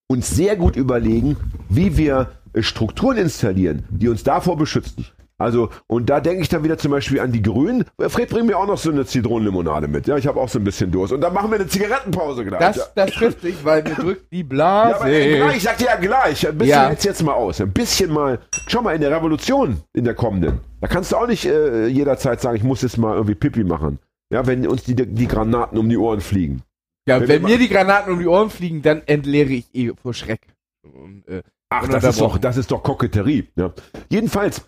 uns 0.08 0.30
sehr 0.30 0.56
gut 0.56 0.76
überlegen, 0.76 1.36
wie 1.68 1.96
wir 1.96 2.32
äh, 2.52 2.62
Strukturen 2.62 3.16
installieren, 3.16 3.84
die 3.90 4.08
uns 4.08 4.24
davor 4.24 4.56
beschützen. 4.56 5.06
Also, 5.36 5.70
und 5.88 6.10
da 6.10 6.20
denke 6.20 6.42
ich 6.42 6.48
dann 6.48 6.62
wieder 6.62 6.78
zum 6.78 6.92
Beispiel 6.92 7.18
an 7.18 7.32
die 7.32 7.42
Grünen. 7.42 7.84
Fred, 7.98 8.28
bring 8.28 8.46
mir 8.46 8.56
auch 8.56 8.66
noch 8.68 8.78
so 8.78 8.90
eine 8.92 9.04
Zitronenlimonade 9.04 9.88
mit. 9.88 10.06
Ja, 10.06 10.16
ich 10.16 10.26
habe 10.28 10.38
auch 10.40 10.48
so 10.48 10.60
ein 10.60 10.64
bisschen 10.64 10.92
Durst. 10.92 11.12
Und 11.12 11.20
dann 11.22 11.34
machen 11.34 11.50
wir 11.50 11.56
eine 11.58 11.66
Zigarettenpause 11.66 12.44
gleich. 12.44 12.60
ja. 12.60 12.68
Das, 12.72 12.94
das 12.94 13.10
trifft 13.10 13.40
sich, 13.40 13.64
weil 13.64 13.82
mir 13.82 13.94
drückt 13.96 14.30
die 14.32 14.42
Ja, 14.42 14.46
Blase. 14.48 14.94
aber 14.96 15.10
äh, 15.10 15.36
gleich, 15.38 15.56
ich 15.56 15.62
sagte 15.64 15.84
ja 15.86 15.96
gleich, 15.96 16.46
ein 16.48 16.56
bisschen 16.56 16.70
Ja. 16.70 16.86
hält's 16.88 17.02
jetzt 17.04 17.22
mal 17.24 17.32
aus. 17.32 17.60
Ein 17.60 17.72
bisschen 17.72 18.12
mal, 18.12 18.38
schau 18.68 18.82
mal, 18.82 18.94
in 18.94 19.00
der 19.00 19.10
Revolution, 19.10 19.80
in 19.92 20.04
der 20.04 20.14
kommenden, 20.14 20.60
da 20.80 20.86
kannst 20.86 21.10
du 21.10 21.16
auch 21.16 21.26
nicht 21.26 21.44
äh, 21.46 21.88
jederzeit 21.88 22.40
sagen, 22.40 22.56
ich 22.56 22.62
muss 22.62 22.82
jetzt 22.82 22.96
mal 22.96 23.14
irgendwie 23.14 23.34
Pipi 23.34 23.64
machen. 23.64 23.98
Ja, 24.32 24.46
wenn 24.46 24.66
uns 24.68 24.84
die, 24.84 24.94
die 24.94 25.26
Granaten 25.28 25.78
um 25.78 25.88
die 25.88 25.98
Ohren 25.98 26.20
fliegen. 26.20 26.62
ja, 27.08 27.20
wenn 27.20 27.28
wenn, 27.28 27.42
mir 27.42 27.58
die 27.58 27.68
Granaten 27.68 28.12
um 28.12 28.20
die 28.20 28.26
Ohren 28.28 28.50
fliegen, 28.50 28.82
dann 28.82 29.02
entleere 29.06 29.50
ich 29.50 29.74
eh 29.74 29.92
vor 30.00 30.14
Schreck. 30.14 30.40
Und, 30.82 31.26
äh, 31.28 31.42
Ach, 31.70 31.88
das 31.88 32.04
ist 32.04 32.20
doch, 32.20 32.38
das 32.38 32.56
ist 32.56 32.70
doch 32.70 32.82
Koketterie. 32.84 33.48
Ja. 33.56 33.72
Jedenfalls, 34.08 34.60
wenn, 34.60 34.64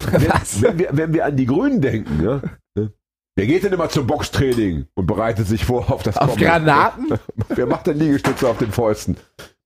was? 0.00 0.62
wenn, 0.62 0.78
wir, 0.78 0.88
wenn 0.92 1.14
wir 1.14 1.24
an 1.24 1.36
die 1.36 1.46
Grünen 1.46 1.80
denken, 1.80 2.22
ja, 2.22 2.40
ne? 2.74 2.92
wer 3.36 3.46
geht 3.46 3.64
denn 3.64 3.72
immer 3.72 3.88
zum 3.88 4.06
Boxtraining 4.06 4.86
und 4.94 5.06
bereitet 5.06 5.46
sich 5.46 5.64
vor 5.64 5.90
auf 5.90 6.02
das 6.02 6.16
Auf 6.16 6.30
Kommende? 6.30 6.46
Granaten? 6.46 7.18
Wer 7.48 7.66
macht 7.66 7.86
denn 7.86 7.98
Liegestütze 7.98 8.48
auf 8.48 8.58
den 8.58 8.72
Fäusten? 8.72 9.16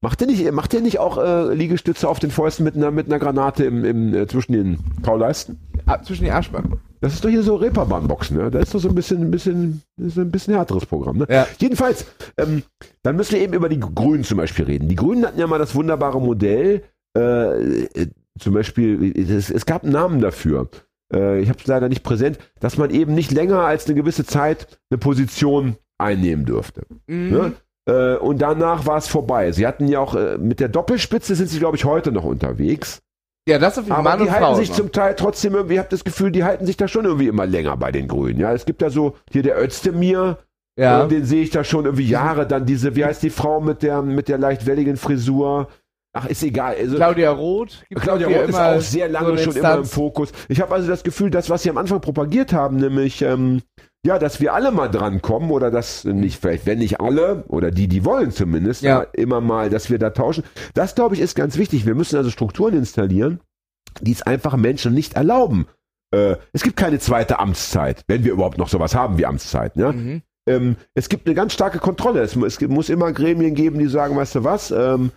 Macht 0.05 0.21
der 0.21 0.27
nicht, 0.27 0.53
macht 0.53 0.75
nicht 0.75 0.99
auch 0.99 1.17
äh, 1.17 1.55
Liegestütze 1.55 2.07
auf 2.09 2.19
den 2.19 2.31
Fäusten 2.31 2.63
mit 2.63 2.77
einer, 2.77 2.91
mit 2.91 3.07
einer 3.07 3.19
Granate 3.19 3.65
im, 3.65 3.87
im, 3.87 4.15
äh, 4.15 4.27
zwischen 4.27 4.53
den 4.53 4.79
Kauleisten? 5.03 5.59
Ah, 5.87 6.03
zwischen 6.03 6.25
die 6.25 6.31
Arschbacken. 6.31 6.79
Das 7.01 7.15
ist 7.15 7.25
doch 7.25 7.31
hier 7.31 7.43
so 7.43 7.57
Reeperbahn-Boxen, 7.57 8.37
ne? 8.37 8.51
Da 8.51 8.59
ist 8.59 8.75
doch 8.75 8.81
so 8.81 8.89
ein 8.89 8.95
bisschen, 8.95 9.23
ein 9.23 9.31
bisschen, 9.31 9.83
ist 9.97 10.19
ein 10.19 10.31
bisschen 10.31 10.55
härteres 10.55 10.85
Programm, 10.87 11.19
ne? 11.19 11.27
Ja. 11.31 11.47
Jedenfalls, 11.59 12.07
ähm, 12.37 12.63
dann 13.03 13.17
müssen 13.17 13.33
wir 13.33 13.41
eben 13.41 13.55
über 13.55 13.69
die 13.69 13.81
Grünen 13.81 14.25
zum 14.25 14.37
Beispiel 14.37 14.67
reden. 14.67 14.89
Die 14.89 14.95
Grünen 14.95 15.25
hatten 15.27 15.39
ja 15.39 15.47
mal 15.47 15.59
das 15.59 15.75
wunderbare 15.75 16.21
Modell, 16.21 16.83
äh, 17.17 17.85
äh, 17.85 18.07
zum 18.39 18.55
Beispiel, 18.55 19.17
es, 19.17 19.51
es 19.51 19.67
gab 19.67 19.85
einen 19.85 19.93
Namen 19.93 20.21
dafür. 20.21 20.69
Äh, 21.13 21.41
ich 21.41 21.49
habe 21.49 21.59
es 21.59 21.67
leider 21.67 21.89
nicht 21.89 22.03
präsent, 22.03 22.39
dass 22.61 22.77
man 22.77 22.91
eben 22.91 23.15
nicht 23.15 23.31
länger 23.31 23.61
als 23.61 23.87
eine 23.87 23.95
gewisse 23.95 24.25
Zeit 24.25 24.79
eine 24.91 24.99
Position 24.99 25.77
einnehmen 25.99 26.45
dürfte. 26.45 26.87
Mhm. 27.07 27.31
Ne? 27.31 27.53
Äh, 27.87 28.17
und 28.17 28.41
danach 28.41 28.87
war 28.87 28.97
es 28.97 29.07
vorbei. 29.07 29.53
Sie 29.53 29.67
hatten 29.67 29.89
ja 29.89 30.01
auch 30.01 30.15
äh, 30.15 30.39
mit 30.39 30.61
der 30.61 30.69
Doppelspitze 30.69 31.35
sind 31.35 31.49
sie, 31.49 31.59
glaube 31.59 31.77
ich, 31.77 31.85
heute 31.85 32.13
noch 32.13 32.25
unterwegs. 32.25 33.03
Ja, 33.47 33.59
das 33.59 33.79
auf 33.79 33.85
jeden 33.85 33.95
Fall. 33.95 34.07
Aber 34.07 34.25
die 34.25 34.31
halten 34.31 34.45
Frau. 34.45 34.55
sich 34.55 34.69
immer. 34.69 34.77
zum 34.77 34.93
Teil 34.93 35.15
trotzdem 35.17 35.55
irgendwie, 35.55 35.75
ich 35.75 35.79
habe 35.79 35.91
das 35.91 36.05
Gefühl, 36.05 36.33
die 36.33 36.45
halten 36.45 36.65
sich 36.65 36.79
da 36.79 36.89
schon 36.89 37.05
irgendwie 37.05 37.29
immer 37.29 37.47
länger 37.47 37.77
bei 37.77 37.93
den 37.93 38.09
Grünen. 38.09 38.41
Ja, 38.41 38.53
es 38.55 38.65
gibt 38.65 38.81
da 38.81 38.89
so, 38.89 39.17
hier 39.31 39.43
der 39.43 39.63
Özdemir, 39.63 40.39
ja. 40.79 41.05
äh, 41.05 41.09
den 41.09 41.27
sehe 41.27 41.43
ich 41.43 41.51
da 41.51 41.63
schon 41.63 41.85
irgendwie 41.85 42.09
Jahre. 42.09 42.47
Dann 42.47 42.65
diese, 42.65 42.97
wie 42.97 43.05
heißt 43.05 43.23
die 43.23 43.31
Frau 43.31 43.61
mit 43.61 43.83
der, 43.83 44.01
mit 44.01 44.29
der 44.29 44.39
leicht 44.39 44.67
welligen 44.67 44.97
Frisur? 44.97 45.69
Ach, 46.17 46.27
ist 46.27 46.43
egal. 46.45 46.77
Also, 46.79 46.95
Claudia 46.97 47.33
Roth. 47.33 47.85
gibt 47.89 48.01
Claudia 48.03 48.29
Roth 48.29 48.49
ist 48.49 48.55
auch 48.55 48.81
sehr 48.81 49.09
lange 49.09 49.37
so 49.37 49.45
schon 49.45 49.57
immer 49.57 49.75
im. 49.79 49.85
Fokus. 49.85 50.31
Ich 50.49 50.61
habe 50.61 50.73
also 50.73 50.89
das 50.89 51.03
Gefühl, 51.03 51.31
das, 51.31 51.51
was 51.51 51.65
sie 51.65 51.71
am 51.71 51.77
Anfang 51.77 52.01
propagiert 52.01 52.53
haben, 52.53 52.77
nämlich, 52.77 53.21
ähm, 53.23 53.63
ja, 54.07 54.19
dass 54.21 54.41
wir 54.41 54.55
alle 54.55 54.71
mal 54.71 54.89
drankommen 54.89 55.51
oder 55.51 55.73
dass 55.73 56.05
nicht, 56.05 56.41
vielleicht, 56.41 56.67
wenn 56.67 56.79
nicht 56.79 57.01
alle 57.01 57.43
oder 57.49 57.73
die, 57.73 57.89
die 57.89 58.05
wollen 58.05 58.31
zumindest, 58.31 58.83
Ja. 58.83 59.01
immer 59.13 59.41
mal, 59.41 59.71
dass 59.71 59.91
wir 59.91 59.99
da 59.99 60.11
tauschen. 60.11 60.45
Das, 60.75 60.95
glaube 60.95 61.17
ich, 61.17 61.21
ist 61.21 61.35
ganz 61.35 61.59
wichtig. 61.59 61.85
Wir 61.85 61.97
müssen 61.97 62.17
also 62.17 62.31
Strukturen 62.31 62.75
installieren, 62.75 63.41
die 64.01 64.13
es 64.13 64.23
einfach 64.23 64.57
Menschen 64.57 64.95
nicht 64.95 65.15
erlauben. 65.15 65.67
Äh, 66.15 66.37
es 66.53 66.63
gibt 66.63 66.77
keine 66.77 67.01
zweite 67.01 67.41
Amtszeit, 67.41 68.05
wenn 68.07 68.23
wir 68.23 68.33
überhaupt 68.33 68.59
noch 68.59 68.69
sowas 68.69 68.95
haben 68.95 69.19
wie 69.19 69.27
Amtszeit. 69.27 69.75
Ja? 69.77 69.91
Mhm. 69.91 70.23
ähm, 70.49 70.77
es 70.95 71.09
gibt 71.09 71.27
eine 71.27 71.35
ganz 71.35 71.55
starke 71.55 71.81
Kontrolle. 71.81 72.21
Es, 72.21 72.37
es 72.37 72.61
muss 72.61 72.89
immer 72.89 73.11
Gremien 73.13 73.55
geben, 73.57 73.81
die 73.81 73.89
sagen, 73.89 74.17
weißt 74.17 74.37
du 74.37 74.45
was, 74.45 74.71
ähm, 74.71 75.11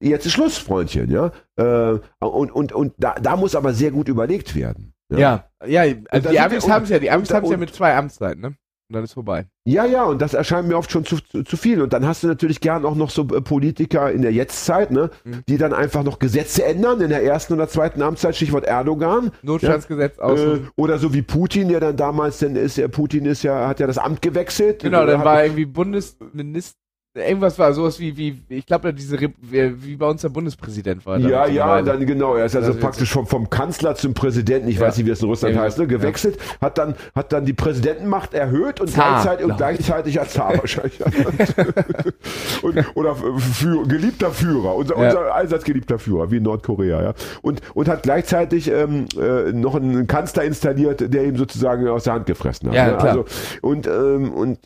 jetzt 0.00 0.26
ist 0.26 0.32
Schluss, 0.32 0.58
Freundchen, 0.58 1.10
ja. 1.10 1.30
Äh, 1.56 1.98
und 2.18 2.50
und, 2.52 2.72
und 2.72 2.94
da, 2.98 3.14
da 3.20 3.36
muss 3.36 3.54
aber 3.54 3.72
sehr 3.72 3.90
gut 3.90 4.08
überlegt 4.08 4.54
werden. 4.54 4.94
Ja, 5.12 5.44
ja, 5.66 5.82
also 6.08 6.24
da 6.24 6.30
die 6.30 6.40
Amis 6.40 6.68
haben 6.68 6.84
es 6.84 6.90
ja, 6.90 6.98
die 6.98 7.10
Amis 7.10 7.32
haben 7.32 7.44
es 7.44 7.50
ja 7.50 7.56
mit 7.56 7.74
zwei 7.74 7.96
Amtszeiten, 7.96 8.40
ne? 8.40 8.48
Und 8.88 8.94
dann 8.94 9.04
ist 9.04 9.12
vorbei. 9.12 9.46
Ja, 9.64 9.84
ja, 9.84 10.02
und 10.02 10.20
das 10.20 10.34
erscheint 10.34 10.66
mir 10.66 10.76
oft 10.76 10.90
schon 10.90 11.04
zu, 11.04 11.18
zu, 11.18 11.44
zu 11.44 11.56
viel. 11.56 11.80
Und 11.80 11.92
dann 11.92 12.04
hast 12.08 12.24
du 12.24 12.26
natürlich 12.26 12.60
gern 12.60 12.84
auch 12.84 12.96
noch 12.96 13.10
so 13.10 13.22
äh, 13.22 13.40
Politiker 13.40 14.10
in 14.10 14.22
der 14.22 14.32
Jetztzeit, 14.32 14.90
ne, 14.90 15.10
Mhm. 15.22 15.42
die 15.48 15.58
dann 15.58 15.72
einfach 15.72 16.02
noch 16.02 16.18
Gesetze 16.18 16.64
ändern 16.64 17.00
in 17.00 17.10
der 17.10 17.22
ersten 17.22 17.52
oder 17.54 17.68
zweiten 17.68 18.02
Amtszeit, 18.02 18.34
Stichwort 18.34 18.64
Erdogan. 18.64 19.30
Notstandsgesetz 19.42 20.18
aus. 20.18 20.40
Äh, 20.40 20.60
oder 20.74 20.98
so 20.98 21.14
wie 21.14 21.22
Putin, 21.22 21.68
der 21.68 21.78
dann 21.78 21.96
damals, 21.96 22.38
denn 22.38 22.56
ist 22.56 22.78
ja, 22.78 22.88
Putin 22.88 23.26
ist 23.26 23.44
ja, 23.44 23.68
hat 23.68 23.78
ja 23.78 23.86
das 23.86 23.98
Amt 23.98 24.22
gewechselt. 24.22 24.82
genau, 24.82 25.06
dann 25.06 25.24
war 25.24 25.44
irgendwie 25.44 25.66
Bundesminister, 25.66 26.79
irgendwas 27.14 27.58
war 27.58 27.72
sowas 27.72 27.98
wie, 27.98 28.16
wie, 28.16 28.40
ich 28.48 28.66
glaube, 28.66 28.94
diese, 28.94 29.18
wie 29.40 29.96
bei 29.96 30.06
uns 30.06 30.22
der 30.22 30.28
Bundespräsident 30.28 31.04
war. 31.04 31.18
Ja, 31.18 31.46
ja, 31.46 31.82
dann 31.82 32.06
genau. 32.06 32.36
Er 32.36 32.44
ist 32.44 32.54
also 32.54 32.68
Also 32.68 32.80
praktisch 32.80 33.10
vom, 33.10 33.26
vom 33.26 33.50
Kanzler 33.50 33.96
zum 33.96 34.14
Präsidenten, 34.14 34.68
ich 34.68 34.76
Ja. 34.76 34.82
weiß 34.86 34.96
nicht, 34.96 35.06
wie 35.06 35.10
es 35.10 35.20
in 35.20 35.28
Russland 35.28 35.56
Ja, 35.56 35.62
heißt, 35.62 35.78
ne, 35.78 35.84
ja. 35.84 35.88
gewechselt, 35.90 36.38
hat 36.60 36.78
dann 36.78 36.94
hat 37.14 37.32
dann 37.32 37.44
die 37.44 37.52
Präsidentenmacht 37.52 38.32
erhöht 38.34 38.80
und 38.80 38.88
Zar, 38.88 39.10
gleichzeitig 39.22 39.46
und 39.46 39.56
gleichzeitig 39.56 40.20
als 40.20 40.32
Zar 40.34 40.56
wahrscheinlich. 40.56 41.00
und, 42.62 42.96
oder 42.96 43.16
für, 43.16 43.86
geliebter 43.88 44.30
Führer, 44.30 44.74
unser, 44.76 44.96
Ja. 44.96 45.06
unser 45.08 45.34
allseits 45.34 45.64
geliebter 45.64 45.98
Führer, 45.98 46.30
wie 46.30 46.36
in 46.36 46.44
Nordkorea, 46.44 47.02
ja. 47.02 47.14
Und, 47.42 47.60
und 47.74 47.88
hat 47.88 48.02
gleichzeitig 48.04 48.70
ähm, 48.70 49.06
äh, 49.20 49.52
noch 49.52 49.74
einen 49.74 50.06
Kanzler 50.06 50.44
installiert, 50.44 51.12
der 51.12 51.24
ihm 51.24 51.36
sozusagen 51.36 51.88
aus 51.88 52.04
der 52.04 52.12
Hand 52.14 52.26
gefressen 52.26 52.68
hat. 52.68 52.74
Ja, 52.76 52.86
ne? 52.86 52.96
klar. 52.98 53.08
Also, 53.08 53.24
und, 53.62 53.86
ähm, 53.88 54.32
und 54.32 54.58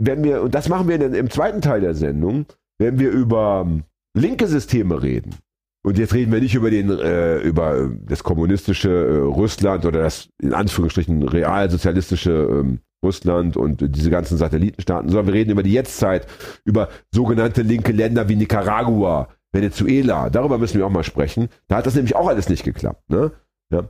wenn 0.00 0.24
wir, 0.24 0.42
und 0.42 0.54
das 0.54 0.68
machen 0.68 0.88
wir 0.88 0.98
dann 0.98 1.14
im 1.14 1.30
zweiten 1.30 1.60
Teil 1.60 1.80
der 1.80 1.94
Sendung, 1.94 2.46
wenn 2.78 2.98
wir 2.98 3.10
über 3.10 3.64
ähm, 3.66 3.84
linke 4.14 4.46
Systeme 4.46 5.02
reden, 5.02 5.34
und 5.82 5.96
jetzt 5.96 6.12
reden 6.12 6.30
wir 6.30 6.40
nicht 6.40 6.54
über 6.54 6.70
den, 6.70 6.90
äh, 6.90 7.38
über 7.38 7.76
äh, 7.76 7.88
das 8.02 8.22
kommunistische 8.22 8.90
äh, 8.90 9.16
Russland 9.20 9.86
oder 9.86 10.02
das 10.02 10.28
in 10.42 10.52
Anführungsstrichen 10.52 11.22
realsozialistische 11.22 12.32
ähm, 12.32 12.80
Russland 13.02 13.56
und 13.56 13.96
diese 13.96 14.10
ganzen 14.10 14.36
Satellitenstaaten, 14.36 15.08
sondern 15.08 15.28
wir 15.28 15.34
reden 15.34 15.50
über 15.50 15.62
die 15.62 15.72
Jetztzeit, 15.72 16.26
über 16.64 16.90
sogenannte 17.14 17.62
linke 17.62 17.92
Länder 17.92 18.28
wie 18.28 18.36
Nicaragua, 18.36 19.28
Venezuela. 19.52 20.28
Darüber 20.28 20.58
müssen 20.58 20.76
wir 20.76 20.86
auch 20.86 20.90
mal 20.90 21.02
sprechen. 21.02 21.48
Da 21.68 21.76
hat 21.76 21.86
das 21.86 21.94
nämlich 21.94 22.14
auch 22.14 22.28
alles 22.28 22.50
nicht 22.50 22.62
geklappt. 22.62 23.08
Ne? 23.08 23.32
Ja. 23.72 23.88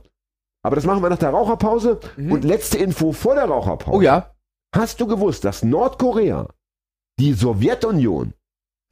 Aber 0.63 0.75
das 0.77 0.85
machen 0.85 1.03
wir 1.03 1.09
nach 1.09 1.17
der 1.17 1.31
Raucherpause. 1.31 1.99
Mhm. 2.15 2.31
Und 2.31 2.45
letzte 2.45 2.77
Info 2.77 3.11
vor 3.11 3.35
der 3.35 3.45
Raucherpause. 3.45 3.97
Oh 3.97 4.01
ja. 4.01 4.31
Hast 4.75 5.01
du 5.01 5.07
gewusst, 5.07 5.43
dass 5.43 5.63
Nordkorea 5.63 6.47
die 7.19 7.33
Sowjetunion 7.33 8.33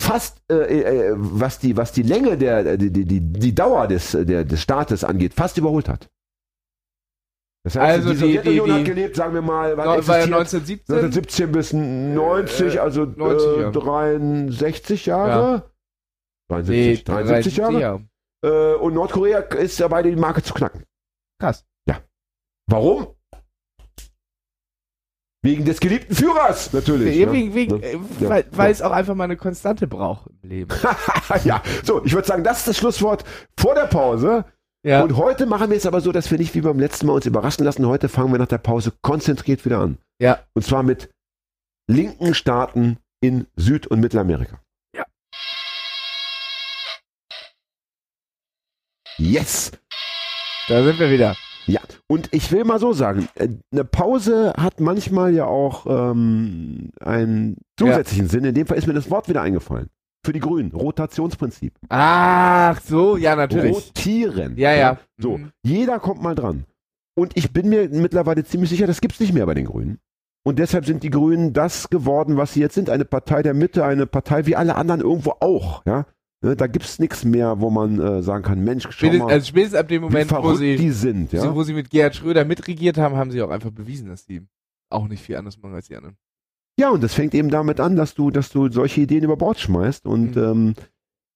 fast, 0.01 0.41
äh, 0.51 0.55
äh, 0.55 1.13
was, 1.15 1.59
die, 1.59 1.77
was 1.77 1.91
die 1.93 2.03
Länge 2.03 2.37
der, 2.37 2.77
die, 2.77 2.91
die, 2.91 3.05
die, 3.05 3.21
die 3.21 3.55
Dauer 3.55 3.87
des, 3.87 4.11
der, 4.11 4.43
des 4.43 4.61
Staates 4.61 5.03
angeht, 5.03 5.33
fast 5.33 5.57
überholt 5.57 5.87
hat? 5.87 6.09
Das 7.65 7.75
heißt, 7.75 7.97
Also 7.99 8.09
die 8.11 8.15
Sowjetunion 8.17 8.65
die- 8.65 8.71
hat 8.73 8.79
die- 8.81 8.83
gelebt, 8.85 9.15
sagen 9.15 9.33
wir 9.33 9.41
mal, 9.41 9.75
wann 9.77 9.87
War 9.87 9.95
ja 9.95 9.99
existiert? 9.99 10.33
1917. 10.33 10.95
1917 10.95 11.51
bis 11.51 11.73
90, 11.73 12.75
Äh, 12.75 12.79
also 12.79 13.05
90 13.05 13.47
äh, 13.47 13.61
Jahre. 13.61 13.71
63 13.71 15.05
Jahre? 15.05 15.71
73, 16.49 17.03
73 17.03 17.57
Jahre? 17.57 17.79
Ja. 17.81 17.99
Äh, 18.43 18.75
und 18.75 18.93
Nordkorea 18.93 19.39
ist 19.39 19.79
dabei, 19.79 20.03
die 20.03 20.15
Marke 20.15 20.41
zu 20.43 20.53
knacken. 20.53 20.83
Krass. 21.41 21.65
Warum? 22.71 23.07
Wegen 25.41 25.63
des 25.63 25.79
geliebten 25.79 26.13
Führers, 26.13 26.73
natürlich. 26.73 27.15
Ja, 27.15 27.27
ne? 27.27 27.31
wegen, 27.31 27.53
wegen, 27.53 27.77
Ne? 27.77 27.85
äh, 27.85 27.93
Ja, 28.19 28.29
weil, 28.29 28.41
ja. 28.41 28.47
weil 28.57 28.71
es 28.71 28.81
auch 28.81 28.91
einfach 28.91 29.15
mal 29.15 29.23
eine 29.23 29.37
Konstante 29.37 29.87
braucht 29.87 30.27
im 30.43 30.49
Leben. 30.49 30.75
ja, 31.45 31.63
so, 31.83 32.03
ich 32.03 32.13
würde 32.13 32.27
sagen, 32.27 32.43
das 32.43 32.59
ist 32.59 32.67
das 32.67 32.77
Schlusswort 32.77 33.23
vor 33.57 33.73
der 33.73 33.85
Pause. 33.87 34.43
Ja. 34.85 35.01
Und 35.01 35.15
heute 35.15 35.45
machen 35.45 35.69
wir 35.69 35.77
es 35.77 35.85
aber 35.85 36.01
so, 36.01 36.11
dass 36.11 36.29
wir 36.31 36.37
nicht 36.37 36.55
wie 36.55 36.61
beim 36.61 36.79
letzten 36.79 37.05
Mal 37.07 37.13
uns 37.13 37.25
überraschen 37.25 37.63
lassen. 37.63 37.85
Heute 37.85 38.09
fangen 38.09 38.31
wir 38.33 38.39
nach 38.39 38.47
der 38.47 38.57
Pause 38.57 38.91
konzentriert 39.01 39.63
wieder 39.65 39.79
an. 39.79 39.97
Ja. 40.21 40.39
Und 40.53 40.63
zwar 40.65 40.83
mit 40.83 41.09
linken 41.89 42.33
Staaten 42.33 42.97
in 43.21 43.47
Süd- 43.55 43.87
und 43.87 44.01
Mittelamerika. 44.01 44.59
Ja. 44.95 45.05
Yes! 49.17 49.71
Da 50.67 50.83
sind 50.83 50.99
wir 50.99 51.09
wieder. 51.09 51.35
Ja, 51.69 51.81
und 52.07 52.29
ich 52.31 52.51
will 52.51 52.63
mal 52.63 52.79
so 52.79 52.93
sagen, 52.93 53.27
äh, 53.35 53.47
eine 53.71 53.83
Pause 53.85 54.53
hat 54.57 54.79
manchmal 54.79 55.33
ja 55.33 55.45
auch 55.45 55.85
ähm, 55.87 56.89
einen 56.99 57.57
zusätzlichen 57.77 58.27
Sinn. 58.27 58.43
In 58.45 58.55
dem 58.55 58.67
Fall 58.67 58.77
ist 58.77 58.87
mir 58.87 58.93
das 58.93 59.09
Wort 59.11 59.29
wieder 59.29 59.41
eingefallen. 59.41 59.87
Für 60.25 60.33
die 60.33 60.39
Grünen, 60.41 60.71
Rotationsprinzip. 60.71 61.73
Ach 61.87 62.79
so, 62.81 63.15
ja, 63.15 63.35
natürlich. 63.37 63.73
Rotieren. 63.75 64.57
Ja, 64.57 64.73
ja. 64.73 64.99
So, 65.17 65.37
Mhm. 65.37 65.51
jeder 65.63 65.99
kommt 65.99 66.21
mal 66.21 66.35
dran. 66.35 66.65
Und 67.15 67.37
ich 67.37 67.51
bin 67.53 67.69
mir 67.69 67.87
mittlerweile 67.89 68.43
ziemlich 68.43 68.69
sicher, 68.69 68.87
das 68.87 68.99
gibt's 69.01 69.19
nicht 69.19 69.33
mehr 69.33 69.45
bei 69.45 69.53
den 69.53 69.65
Grünen. 69.65 69.99
Und 70.45 70.59
deshalb 70.59 70.85
sind 70.85 71.03
die 71.03 71.09
Grünen 71.09 71.53
das 71.53 71.89
geworden, 71.89 72.37
was 72.37 72.53
sie 72.53 72.61
jetzt 72.61 72.75
sind. 72.75 72.89
Eine 72.89 73.05
Partei 73.05 73.41
der 73.43 73.53
Mitte, 73.53 73.85
eine 73.85 74.07
Partei 74.07 74.45
wie 74.45 74.55
alle 74.55 74.75
anderen 74.75 75.01
irgendwo 75.01 75.31
auch. 75.39 75.85
Ja? 75.85 76.05
Ne, 76.41 76.55
Da 76.55 76.67
gibt's 76.67 76.99
nichts 76.99 77.25
mehr, 77.25 77.59
wo 77.59 77.69
man 77.69 77.99
äh, 77.99 78.21
sagen 78.21 78.43
kann, 78.43 78.63
Mensch, 78.63 78.83
schau 78.83 78.91
Spätestens, 78.91 79.23
mal, 79.25 79.33
also 79.33 79.45
spätestens 79.47 79.79
ab 79.79 79.87
dem 79.89 80.01
Moment, 80.03 80.31
wo 80.31 80.53
sie, 80.53 80.77
die 80.77 80.91
sind. 80.91 81.33
Ja? 81.33 81.53
wo 81.53 81.63
sie 81.63 81.73
mit 81.73 81.89
Gerhard 81.89 82.15
Schröder 82.15 82.45
mitregiert 82.45 82.97
haben, 82.97 83.15
haben 83.15 83.31
sie 83.31 83.41
auch 83.41 83.49
einfach 83.49 83.71
bewiesen, 83.71 84.07
dass 84.07 84.25
sie 84.25 84.41
auch 84.89 85.07
nicht 85.07 85.21
viel 85.21 85.35
anderes 85.35 85.57
machen 85.61 85.75
als 85.75 85.87
die 85.87 85.97
anderen. 85.97 86.15
Ja, 86.79 86.91
und 86.91 87.03
das 87.03 87.13
fängt 87.13 87.35
eben 87.35 87.49
damit 87.49 87.81
an, 87.81 87.97
dass 87.97 88.15
du, 88.15 88.31
dass 88.31 88.49
du 88.51 88.71
solche 88.71 89.01
Ideen 89.01 89.25
über 89.25 89.35
Bord 89.35 89.59
schmeißt 89.59 90.05
und 90.05 90.37
Mhm. 90.37 90.43
ähm, 90.43 90.73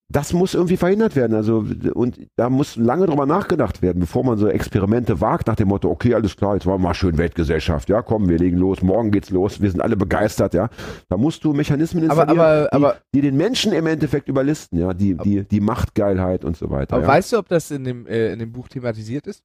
das 0.08 0.32
muss 0.32 0.54
irgendwie 0.54 0.76
verhindert 0.76 1.16
werden. 1.16 1.34
Also 1.34 1.64
und 1.94 2.18
da 2.36 2.50
muss 2.50 2.76
lange 2.76 3.06
drüber 3.06 3.26
nachgedacht 3.26 3.82
werden, 3.82 4.00
bevor 4.00 4.24
man 4.24 4.38
so 4.38 4.48
Experimente 4.48 5.20
wagt 5.20 5.46
nach 5.46 5.56
dem 5.56 5.68
Motto, 5.68 5.90
okay, 5.90 6.14
alles 6.14 6.36
klar, 6.36 6.54
jetzt 6.54 6.66
war 6.66 6.78
mal 6.78 6.94
schön 6.94 7.16
Weltgesellschaft, 7.16 7.88
ja, 7.88 8.02
komm, 8.02 8.28
wir 8.28 8.38
legen 8.38 8.58
los, 8.58 8.82
morgen 8.82 9.10
geht's 9.10 9.30
los, 9.30 9.60
wir 9.62 9.70
sind 9.70 9.80
alle 9.80 9.96
begeistert, 9.96 10.54
ja. 10.54 10.68
Da 11.08 11.16
musst 11.16 11.42
du 11.44 11.52
Mechanismen 11.52 12.08
Aber, 12.10 12.22
installieren, 12.22 12.46
aber, 12.46 12.64
die, 12.64 12.72
aber, 12.72 12.96
die 13.14 13.20
den 13.22 13.36
Menschen 13.36 13.72
im 13.72 13.86
Endeffekt 13.86 14.28
überlisten, 14.28 14.78
ja, 14.78 14.92
die, 14.92 15.14
die, 15.14 15.44
die 15.44 15.60
Machtgeilheit 15.60 16.44
und 16.44 16.56
so 16.56 16.70
weiter. 16.70 16.94
aber 16.94 17.02
Ja. 17.02 17.08
weißt 17.08 17.32
du, 17.32 17.38
ob 17.38 17.48
das 17.48 17.70
in 17.70 17.84
dem, 17.84 18.06
äh, 18.06 18.32
in 18.32 18.38
dem 18.38 18.52
Buch 18.52 18.68
thematisiert 18.68 19.26
ist? 19.26 19.42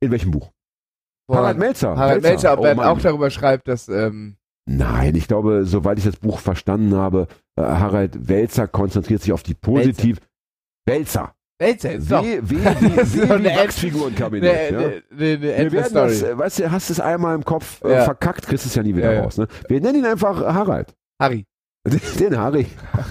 In 0.00 0.10
welchem 0.10 0.30
Buch? 0.30 0.50
Von 1.26 1.38
Harald 1.38 1.58
Melzer. 1.58 1.96
Harald 1.96 2.22
Melzer, 2.22 2.52
ob 2.52 2.60
Oh 2.60 2.64
er 2.64 2.90
auch 2.90 3.00
darüber 3.00 3.30
schreibt, 3.30 3.66
dass, 3.66 3.88
ähm, 3.88 4.36
Nein, 4.66 5.14
ich 5.14 5.28
glaube, 5.28 5.64
soweit 5.66 5.98
ich 5.98 6.04
das 6.04 6.16
Buch 6.16 6.38
verstanden 6.38 6.94
habe, 6.94 7.28
äh, 7.56 7.62
Harald 7.62 8.28
Welzer 8.28 8.68
konzentriert 8.68 9.22
sich 9.22 9.32
auf 9.32 9.42
die 9.42 9.54
positiv. 9.54 10.18
Welzer. 10.86 11.34
Ist 11.60 11.84
doch 12.10 12.22
W, 12.22 12.40
W, 12.42 12.56
w 12.56 12.56
wie 12.58 13.22
eine 13.30 13.48
Wachsfigurenkabinett. 13.56 14.72
ja. 14.72 14.78
eine, 14.78 14.86
eine, 14.86 15.54
eine 15.54 15.72
Wir 15.72 15.72
werden 15.72 15.94
das, 15.94 16.22
äh, 16.22 16.36
weißt 16.36 16.58
du, 16.58 16.70
hast 16.70 16.90
es 16.90 17.00
einmal 17.00 17.34
im 17.36 17.44
Kopf 17.44 17.82
äh, 17.84 17.92
Ja. 17.92 18.04
verkackt, 18.04 18.46
kriegst 18.46 18.66
es 18.66 18.74
ja 18.74 18.82
nie 18.82 18.94
wieder 18.94 19.12
Ja, 19.14 19.22
raus. 19.22 19.38
Ne? 19.38 19.46
Wir 19.68 19.80
nennen 19.80 20.00
ihn 20.00 20.04
einfach 20.06 20.40
Harald. 20.42 20.94
Harry. 21.20 21.44
Den 22.18 22.36
Harry. 22.36 22.66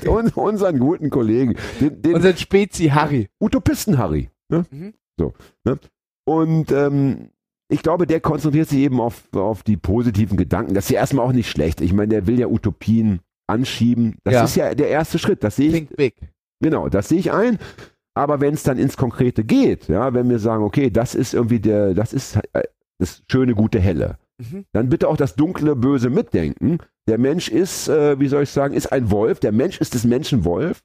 Un, 0.06 0.30
unseren 0.30 0.78
guten 0.78 1.10
Kollegen. 1.10 1.56
Den, 1.80 2.02
den 2.02 2.16
Unser 2.16 2.36
Spezi 2.36 2.88
Harry. 2.90 3.30
Utopisten 3.40 3.98
Harry. 3.98 4.30
Ne? 4.50 4.66
Mhm. 4.72 4.94
So. 5.18 5.34
Ne? 5.64 5.80
Und 6.26 6.72
ähm, 6.72 7.30
ich 7.70 7.82
glaube, 7.82 8.08
der 8.08 8.20
konzentriert 8.20 8.68
sich 8.70 8.80
eben 8.80 9.00
auf, 9.00 9.24
auf 9.34 9.64
die 9.64 9.78
positiven 9.78 10.38
Gedanken. 10.38 10.74
Das 10.74 10.86
ist 10.86 10.90
ja 10.92 11.00
erstmal 11.00 11.26
auch 11.26 11.32
nicht 11.34 11.50
schlecht. 11.50 11.82
Ich 11.82 11.94
meine, 11.94 12.10
der 12.10 12.28
will 12.28 12.40
ja 12.40 12.48
Utopien 12.48 13.22
anschieben. 13.48 14.18
Das 14.24 14.34
Ja. 14.34 14.44
ist 14.44 14.56
ja 14.56 14.76
der 14.76 14.90
erste 14.90 15.20
Schritt. 15.20 15.44
Das 15.44 15.56
sehe 15.56 15.68
ich, 15.68 15.74
Think 15.74 15.96
big. 15.96 16.16
Genau, 16.62 16.90
das 16.90 17.10
sehe 17.10 17.20
ich 17.20 17.32
ein. 17.32 17.60
Aber 18.16 18.40
wenn 18.42 18.54
es 18.54 18.64
dann 18.64 18.78
ins 18.78 18.96
Konkrete 18.96 19.44
geht, 19.44 19.88
ja, 19.88 20.14
wenn 20.14 20.30
wir 20.30 20.40
sagen, 20.40 20.64
okay, 20.64 20.90
das 20.92 21.16
ist 21.16 21.34
irgendwie 21.34 21.60
der, 21.60 21.94
das 21.94 22.14
ist 22.14 22.38
äh, 22.54 22.64
das 23.00 23.24
schöne, 23.30 23.56
gute, 23.56 23.80
helle, 23.80 24.18
Mhm. 24.40 24.66
dann 24.72 24.90
bitte 24.90 25.08
auch 25.08 25.18
das 25.18 25.36
dunkle, 25.36 25.76
böse 25.76 26.10
mitdenken. 26.10 26.78
Der 27.08 27.18
Mensch 27.18 27.50
ist, 27.50 27.88
äh, 27.88 28.20
wie 28.20 28.28
soll 28.28 28.44
ich 28.44 28.50
sagen, 28.50 28.74
ist 28.74 28.92
ein 28.92 29.12
Wolf. 29.12 29.40
Der 29.40 29.52
Mensch 29.52 29.80
ist 29.82 29.94
des 29.94 30.06
Menschen 30.06 30.44
Wolf. 30.46 30.82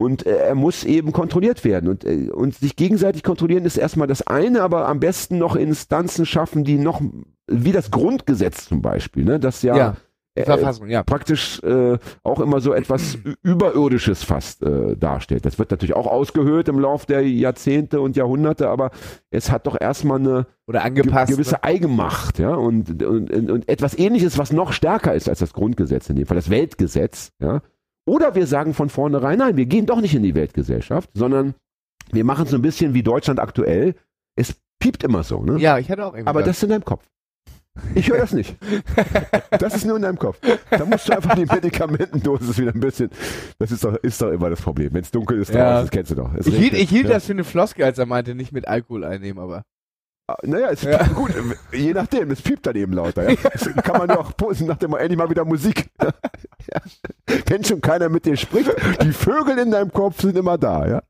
Und 0.00 0.24
äh, 0.26 0.36
er 0.46 0.54
muss 0.54 0.84
eben 0.84 1.12
kontrolliert 1.12 1.62
werden. 1.64 1.88
Und, 1.90 2.04
äh, 2.04 2.30
und 2.30 2.54
sich 2.54 2.74
gegenseitig 2.76 3.22
kontrollieren 3.22 3.64
ist 3.66 3.76
erstmal 3.76 4.08
das 4.08 4.22
eine, 4.26 4.62
aber 4.62 4.88
am 4.88 4.98
besten 4.98 5.38
noch 5.38 5.56
Instanzen 5.56 6.24
schaffen, 6.24 6.64
die 6.64 6.78
noch, 6.78 7.02
wie 7.46 7.72
das 7.72 7.90
Grundgesetz 7.90 8.66
zum 8.66 8.80
Beispiel, 8.80 9.24
ne, 9.24 9.38
das 9.38 9.62
ja, 9.62 9.76
Ja, 9.76 9.96
Verfassung, 10.44 10.88
ja. 10.88 11.02
praktisch 11.02 11.62
äh, 11.62 11.98
auch 12.22 12.40
immer 12.40 12.60
so 12.60 12.72
etwas 12.72 13.18
Überirdisches 13.42 14.24
fast 14.24 14.62
äh, 14.62 14.96
darstellt. 14.96 15.44
Das 15.44 15.58
wird 15.58 15.70
natürlich 15.70 15.94
auch 15.94 16.06
ausgehöhlt 16.06 16.68
im 16.68 16.78
Laufe 16.78 17.06
der 17.06 17.26
Jahrzehnte 17.26 18.00
und 18.00 18.16
Jahrhunderte, 18.16 18.68
aber 18.68 18.90
es 19.30 19.50
hat 19.50 19.66
doch 19.66 19.76
erstmal 19.80 20.18
eine 20.18 20.46
Oder 20.66 20.80
ge 20.80 20.86
angepasst. 20.88 21.32
gewisse 21.32 21.64
Eigenmacht, 21.64 22.38
ja, 22.38 22.54
und, 22.54 23.02
und, 23.02 23.30
und, 23.30 23.50
und 23.50 23.68
etwas 23.68 23.98
ähnliches, 23.98 24.38
was 24.38 24.52
noch 24.52 24.72
stärker 24.72 25.14
ist 25.14 25.28
als 25.28 25.38
das 25.40 25.52
Grundgesetz, 25.52 26.08
in 26.10 26.16
dem 26.16 26.26
Fall 26.26 26.36
das 26.36 26.50
Weltgesetz, 26.50 27.32
ja. 27.40 27.62
Oder 28.06 28.34
wir 28.34 28.46
sagen 28.46 28.74
von 28.74 28.88
vornherein, 28.88 29.38
nein, 29.38 29.56
wir 29.56 29.66
gehen 29.66 29.86
doch 29.86 30.00
nicht 30.00 30.14
in 30.14 30.22
die 30.22 30.34
Weltgesellschaft, 30.34 31.10
sondern 31.14 31.54
wir 32.12 32.24
machen 32.24 32.44
es 32.44 32.50
so 32.50 32.56
ein 32.56 32.62
bisschen 32.62 32.94
wie 32.94 33.02
Deutschland 33.02 33.38
aktuell. 33.38 33.94
Es 34.36 34.56
piept 34.80 35.04
immer 35.04 35.22
so, 35.22 35.42
ne? 35.42 35.58
Ja, 35.58 35.78
ich 35.78 35.90
hatte 35.90 36.04
auch 36.04 36.14
irgendwie. 36.14 36.28
Aber 36.28 36.42
das 36.42 36.56
ist 36.56 36.62
in 36.64 36.70
deinem 36.70 36.84
Kopf. 36.84 37.04
Ich 37.94 38.08
höre 38.10 38.18
das 38.18 38.32
nicht. 38.32 38.56
Das 39.58 39.74
ist 39.74 39.84
nur 39.84 39.96
in 39.96 40.02
deinem 40.02 40.18
Kopf. 40.18 40.38
Da 40.70 40.84
musst 40.84 41.08
du 41.08 41.12
einfach 41.12 41.34
die 41.34 41.46
Medikamentendosis 41.46 42.58
wieder 42.58 42.72
ein 42.74 42.80
bisschen. 42.80 43.10
Das 43.58 43.70
ist 43.70 43.84
doch, 43.84 43.94
ist 43.96 44.20
doch 44.20 44.30
immer 44.30 44.50
das 44.50 44.60
Problem. 44.60 44.92
Wenn 44.92 45.02
es 45.02 45.10
dunkel 45.10 45.38
ist, 45.40 45.52
Ja. 45.52 45.72
draußen, 45.72 45.86
das 45.86 45.90
kennst 45.90 46.10
du 46.10 46.14
doch. 46.16 46.34
Es 46.34 46.46
ich 46.46 46.56
hielt, 46.56 46.74
ich 46.74 46.90
hielt 46.90 47.06
ja. 47.06 47.14
das 47.14 47.26
für 47.26 47.32
eine 47.32 47.44
Floskel, 47.44 47.84
als 47.84 47.98
er 47.98 48.06
meinte, 48.06 48.34
nicht 48.34 48.52
mit 48.52 48.66
Alkohol 48.68 49.04
einnehmen, 49.04 49.42
aber. 49.42 49.62
Naja, 50.42 50.70
es 50.70 50.82
Ja. 50.82 51.02
gut, 51.14 51.32
je 51.72 51.92
nachdem, 51.92 52.30
es 52.30 52.42
piept 52.42 52.66
dann 52.66 52.76
eben 52.76 52.92
lauter. 52.92 53.28
Ja? 53.28 53.36
Kann 53.82 53.98
man 53.98 54.08
ja 54.08 54.18
auch 54.18 54.36
posen, 54.36 54.66
nachdem 54.66 54.90
man 54.90 55.00
endlich 55.00 55.18
mal 55.18 55.30
wieder 55.30 55.44
Musik. 55.44 55.90
Ja. 56.00 56.80
Wenn 57.46 57.64
schon 57.64 57.80
keiner 57.80 58.08
mit 58.08 58.26
dir 58.26 58.36
spricht, 58.36 58.70
die 59.02 59.12
Vögel 59.12 59.58
in 59.58 59.70
deinem 59.70 59.92
Kopf 59.92 60.20
sind 60.20 60.36
immer 60.36 60.58
da. 60.58 60.86
Ja, 60.86 61.02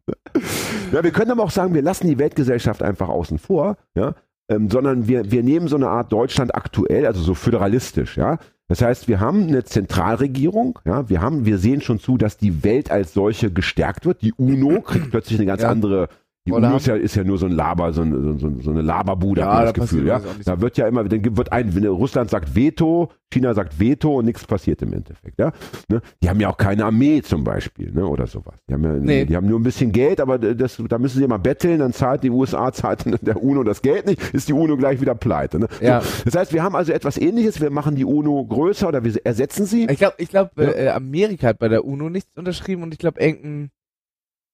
ja 0.93 1.03
wir 1.03 1.11
können 1.11 1.31
aber 1.33 1.43
auch 1.43 1.51
sagen, 1.51 1.75
wir 1.75 1.83
lassen 1.83 2.07
die 2.07 2.19
Weltgesellschaft 2.19 2.83
einfach 2.83 3.09
außen 3.09 3.39
vor, 3.39 3.77
ja? 3.95 4.15
Ähm, 4.51 4.69
sondern 4.69 5.09
wir, 5.09 5.31
wir 5.31 5.43
nehmen 5.43 5.69
so 5.69 5.77
eine 5.77 5.89
Art 5.89 6.13
Deutschland 6.13 6.55
aktuell, 6.55 7.07
also 7.07 7.23
so 7.23 7.35
föderalistisch. 7.35 8.17
Ja? 8.17 8.39
Das 8.69 8.83
heißt, 8.83 9.09
wir 9.09 9.21
haben 9.21 9.47
eine 9.49 9.65
Zentralregierung, 9.65 10.79
ja, 10.85 11.09
wir 11.09 11.21
haben, 11.23 11.47
wir 11.47 11.59
sehen 11.59 11.81
schon 11.81 11.99
zu, 11.99 12.19
dass 12.19 12.37
die 12.37 12.63
Welt 12.63 12.91
als 12.91 13.15
solche 13.15 13.51
gestärkt 13.51 14.07
wird. 14.07 14.23
Die 14.23 14.33
UNO 14.33 14.81
kriegt 14.81 15.11
plötzlich 15.11 15.39
eine 15.39 15.47
ganz 15.47 15.63
Ja. 15.63 15.71
andere. 15.71 16.09
Die 16.51 16.57
Oder 16.57 16.69
UNO 16.69 16.77
ist 16.77 16.87
ja, 16.87 16.97
ist 16.97 17.15
ja 17.15 17.25
nur 17.25 17.39
so 17.39 17.47
ein 17.47 17.53
Laber, 17.53 17.93
so, 17.93 18.03
ein, 18.03 18.39
so, 18.39 18.51
so, 18.61 18.71
eine 18.71 18.83
Laberbude, 18.83 19.41
Ja, 19.41 19.47
hat 19.47 19.55
man 19.55 19.67
da 19.67 19.73
das 19.73 19.91
Gefühl. 19.91 20.07
Ja? 20.07 20.21
Da 20.45 20.61
wird 20.61 20.77
ja 20.77 20.87
immer, 20.89 21.05
dann 21.05 21.37
wird 21.37 21.53
ein, 21.53 21.75
wenn 21.75 21.87
Russland 21.87 22.31
sagt 22.31 22.55
Veto, 22.55 23.11
China 23.33 23.55
sagt 23.55 23.79
Veto 23.79 24.19
und 24.19 24.25
nichts 24.25 24.45
passiert 24.45 24.83
im 24.83 24.93
Endeffekt. 24.93 25.39
Ja? 25.39 25.53
Ne? 25.89 26.01
Die 26.23 26.29
haben 26.29 26.41
ja 26.41 26.49
auch 26.51 26.57
keine 26.57 26.85
Armee 26.85 27.23
zum 27.23 27.45
Beispiel, 27.45 27.93
ne? 27.93 28.05
oder 28.07 28.27
sowas. 28.27 28.55
Die 28.69 28.75
haben, 28.75 28.83
ja, 28.85 28.93
Nee. 28.95 29.25
die 29.25 29.37
haben 29.37 29.47
nur 29.49 29.59
ein 29.59 29.63
bisschen 29.63 29.93
Geld, 29.93 30.21
aber 30.21 30.39
das, 30.39 30.83
da 30.89 30.99
müssen 30.99 31.19
sie 31.19 31.25
immer 31.25 31.39
betteln, 31.39 31.79
dann 31.79 31.93
zahlt 31.93 32.23
die 32.23 32.31
USA, 32.31 32.73
zahlt 32.73 33.05
der 33.27 33.43
UNO 33.43 33.63
das 33.63 33.83
Geld 33.83 34.07
nicht, 34.07 34.21
ist 34.35 34.49
die 34.49 34.53
UNO 34.53 34.77
gleich 34.77 35.01
wieder 35.01 35.15
pleite. 35.15 35.61
Ne? 35.61 35.69
Ja. 35.81 36.01
So, 36.01 36.25
das 36.25 36.35
heißt, 36.35 36.53
wir 36.53 36.63
haben 36.63 36.75
also 36.75 36.93
etwas 36.93 37.19
ähnliches, 37.19 37.61
wir 37.61 37.71
machen 37.71 37.95
die 37.95 38.05
UNO 38.05 38.45
größer 38.47 38.89
oder 38.89 39.05
wir 39.05 39.15
ersetzen 39.25 39.65
sie. 39.67 39.87
Ich 39.89 39.99
glaube, 39.99 40.15
ich 40.19 40.29
glaub, 40.31 40.51
Ja. 40.59 40.71
äh, 40.71 40.89
Amerika 40.89 41.49
hat 41.49 41.59
bei 41.59 41.69
der 41.69 41.85
UNO 41.85 42.09
nichts 42.11 42.37
unterschrieben 42.37 42.83
und 42.83 42.93
ich 42.93 42.99
glaube, 42.99 43.21
irgendein 43.21 43.71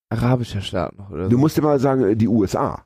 arabischer 0.09 0.61
Staat 0.61 0.97
noch 0.97 1.11
oder 1.11 1.25
Du 1.29 1.37
so. 1.37 1.39
musst 1.39 1.59
immer 1.59 1.79
sagen, 1.79 2.05
äh, 2.05 2.17
die 2.17 2.29
USA. 2.29 2.85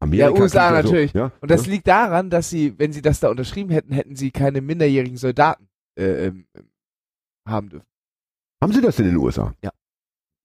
Amerika 0.00 0.26
Ja, 0.28 0.40
USA 0.40 0.68
klingt 0.68 0.82
so, 0.86 0.88
natürlich. 0.88 1.12
Ja? 1.12 1.32
Und 1.40 1.50
das 1.50 1.66
ja? 1.66 1.72
liegt 1.72 1.86
daran, 1.88 2.30
dass 2.30 2.50
sie, 2.50 2.78
wenn 2.78 2.92
sie 2.92 3.02
das 3.02 3.20
da 3.20 3.30
unterschrieben 3.30 3.70
hätten, 3.70 3.92
hätten 3.92 4.16
sie 4.16 4.30
keine 4.30 4.60
minderjährigen 4.60 5.16
Soldaten 5.16 5.68
äh, 5.98 6.26
ähm, 6.26 6.46
haben 7.48 7.68
dürfen. 7.68 7.86
Haben 8.62 8.72
sie 8.72 8.80
das 8.80 8.96
denn 8.96 9.06
in 9.06 9.12
den 9.12 9.20
USA? 9.20 9.54
Ja. 9.62 9.70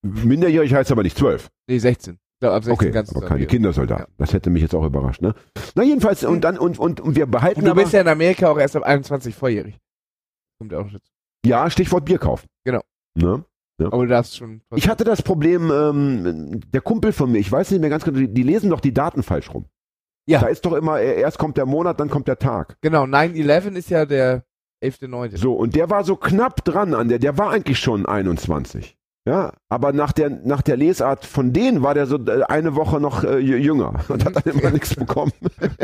Minderjährig 0.02 0.72
heißt 0.74 0.90
aber 0.92 1.02
nicht 1.02 1.16
zwölf. 1.18 1.48
Nee, 1.68 1.78
16. 1.78 2.14
Ich 2.14 2.40
glaube, 2.40 2.56
ab 2.56 2.64
16 2.64 2.88
Okay, 2.88 3.02
du 3.04 3.16
aber 3.16 3.26
keine. 3.26 3.46
Kindersoldaten. 3.46 4.12
Das 4.18 4.32
hätte 4.32 4.50
mich 4.50 4.62
jetzt 4.62 4.74
auch 4.74 4.84
überrascht, 4.84 5.22
ne? 5.22 5.34
Na 5.74 5.82
jedenfalls, 5.82 6.24
und 6.24 6.42
dann, 6.42 6.58
und, 6.58 6.78
und, 6.78 7.00
und 7.00 7.16
wir 7.16 7.26
behalten 7.26 7.60
Und 7.60 7.64
du 7.66 7.70
aber, 7.70 7.80
bist 7.82 7.92
ja 7.94 8.00
in 8.02 8.08
Amerika 8.08 8.48
auch 8.50 8.58
erst 8.58 8.76
ab 8.76 8.82
21 8.82 9.34
volljährig. 9.34 9.78
Kommt 10.58 10.72
ja 10.72 10.78
auch 10.78 10.90
dazu. 10.90 11.10
ja, 11.46 11.70
Stichwort 11.70 12.04
Bier 12.04 12.18
kaufen. 12.18 12.46
Genau. 12.64 12.82
Ne? 13.16 13.44
Aber 13.82 14.02
du 14.04 14.08
darfst 14.08 14.36
schon. 14.36 14.60
Ich 14.74 14.88
hatte 14.88 15.04
das 15.04 15.22
Problem, 15.22 15.70
ähm, 15.70 16.60
der 16.72 16.80
Kumpel 16.80 17.12
von 17.12 17.30
mir, 17.32 17.38
ich 17.38 17.50
weiß 17.50 17.70
nicht 17.72 17.80
mehr 17.80 17.90
ganz 17.90 18.04
genau, 18.04 18.18
die, 18.18 18.32
die 18.32 18.42
lesen 18.42 18.70
doch 18.70 18.80
die 18.80 18.94
Daten 18.94 19.22
falsch 19.22 19.52
rum. 19.52 19.66
Ja. 20.26 20.40
Da 20.40 20.46
ist 20.46 20.64
doch 20.64 20.72
immer, 20.74 21.00
erst 21.00 21.38
kommt 21.38 21.56
der 21.56 21.66
Monat, 21.66 22.00
dann 22.00 22.08
kommt 22.08 22.28
der 22.28 22.38
Tag. 22.38 22.76
Genau, 22.80 23.04
9-11 23.04 23.74
ist 23.76 23.90
ja 23.90 24.06
der 24.06 24.44
11.9. 24.82 25.36
So, 25.36 25.54
und 25.54 25.74
der 25.76 25.90
war 25.90 26.04
so 26.04 26.16
knapp 26.16 26.64
dran 26.64 26.94
an 26.94 27.08
der, 27.08 27.18
der 27.18 27.36
war 27.36 27.50
eigentlich 27.50 27.78
schon 27.78 28.06
21. 28.06 28.96
Ja, 29.26 29.54
aber 29.70 29.92
nach 29.94 30.12
der, 30.12 30.28
nach 30.28 30.60
der 30.60 30.76
Lesart 30.76 31.24
von 31.24 31.52
denen 31.54 31.82
war 31.82 31.94
der 31.94 32.06
so 32.06 32.18
äh, 32.26 32.42
eine 32.42 32.74
Woche 32.74 33.00
noch 33.00 33.24
äh, 33.24 33.36
jü- 33.38 33.56
jünger 33.56 33.94
und 34.08 34.24
hat 34.24 34.36
dann 34.36 34.54
immer 34.54 34.70
nichts 34.72 34.94
bekommen. 34.94 35.32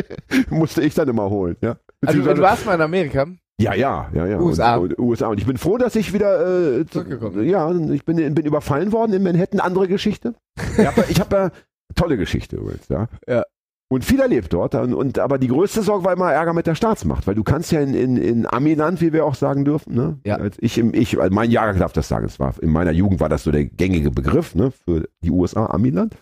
Musste 0.51 0.83
ich 0.83 0.95
dann 0.95 1.09
immer 1.09 1.29
holen, 1.31 1.57
ja. 1.63 1.77
Also 2.05 2.23
du 2.23 2.39
warst 2.41 2.67
mal 2.67 2.75
in 2.75 2.83
Amerika. 2.83 3.27
Ja, 3.61 3.75
ja, 3.75 4.09
ja, 4.15 4.27
ja. 4.27 4.41
USA. 4.41 4.77
Und, 4.77 4.95
und, 4.95 4.99
USA. 4.99 5.29
Und 5.29 5.39
ich 5.39 5.47
bin 5.47 5.57
froh, 5.57 5.79
dass 5.79 5.95
ich 5.97 6.13
wieder 6.13 6.79
äh, 6.79 6.85
zu- 6.87 6.93
Zurückgekommen. 7.05 7.45
Ja, 7.49 7.71
ich 7.93 8.05
bin, 8.05 8.17
bin 8.35 8.47
überfallen 8.47 8.93
worden 8.93 9.13
in 9.13 9.23
Manhattan. 9.23 9.61
Andere 9.61 9.89
Geschichte. 9.89 10.35
Ich 10.79 10.87
habe 10.87 11.05
ich 11.09 11.21
hab, 11.21 11.33
äh, 11.33 11.51
tolle 11.95 12.17
Geschichte 12.17 12.57
übrigens, 12.57 12.89
ja. 12.89 13.09
Ja. 13.29 13.45
Und 13.93 14.05
viel 14.05 14.21
erlebt 14.21 14.53
dort. 14.53 14.77
Und, 14.77 14.95
und 14.95 15.19
aber 15.19 15.39
die 15.39 15.49
größte 15.49 15.83
Sorge 15.83 16.05
war 16.05 16.13
immer 16.13 16.33
Ärger 16.33 16.53
mit 16.53 16.69
der 16.69 16.77
Staatsmacht, 16.77 17.27
weil 17.27 17.35
du 17.35 17.43
kannst 17.43 17.73
ja 17.73 17.81
in, 17.81 17.93
in, 17.95 18.17
in 18.17 18.47
Amiland, 18.47 19.01
wie 19.01 19.13
wir 19.13 19.27
auch 19.27 19.35
sagen 19.35 19.65
dürfen, 19.65 19.95
ne? 19.95 20.19
Ja. 20.25 20.37
Als 20.37 20.57
ich 20.61 20.79
im, 20.79 20.95
ich, 20.95 21.21
also 21.21 21.35
mein 21.35 21.51
Jahrgang 21.51 21.79
darf 21.81 21.93
das 21.93 22.07
sagen. 22.07 22.25
Es 22.25 22.39
war 22.39 22.55
in 22.63 22.71
meiner 22.71 22.93
Jugend 22.93 23.19
war 23.19 23.29
das 23.29 23.43
so 23.43 23.51
der 23.51 23.65
gängige 23.65 24.13
Begriff, 24.13 24.55
ne, 24.55 24.71
für 24.71 25.09
die 25.25 25.33
USA, 25.33 25.67
Amiland. 25.67 26.15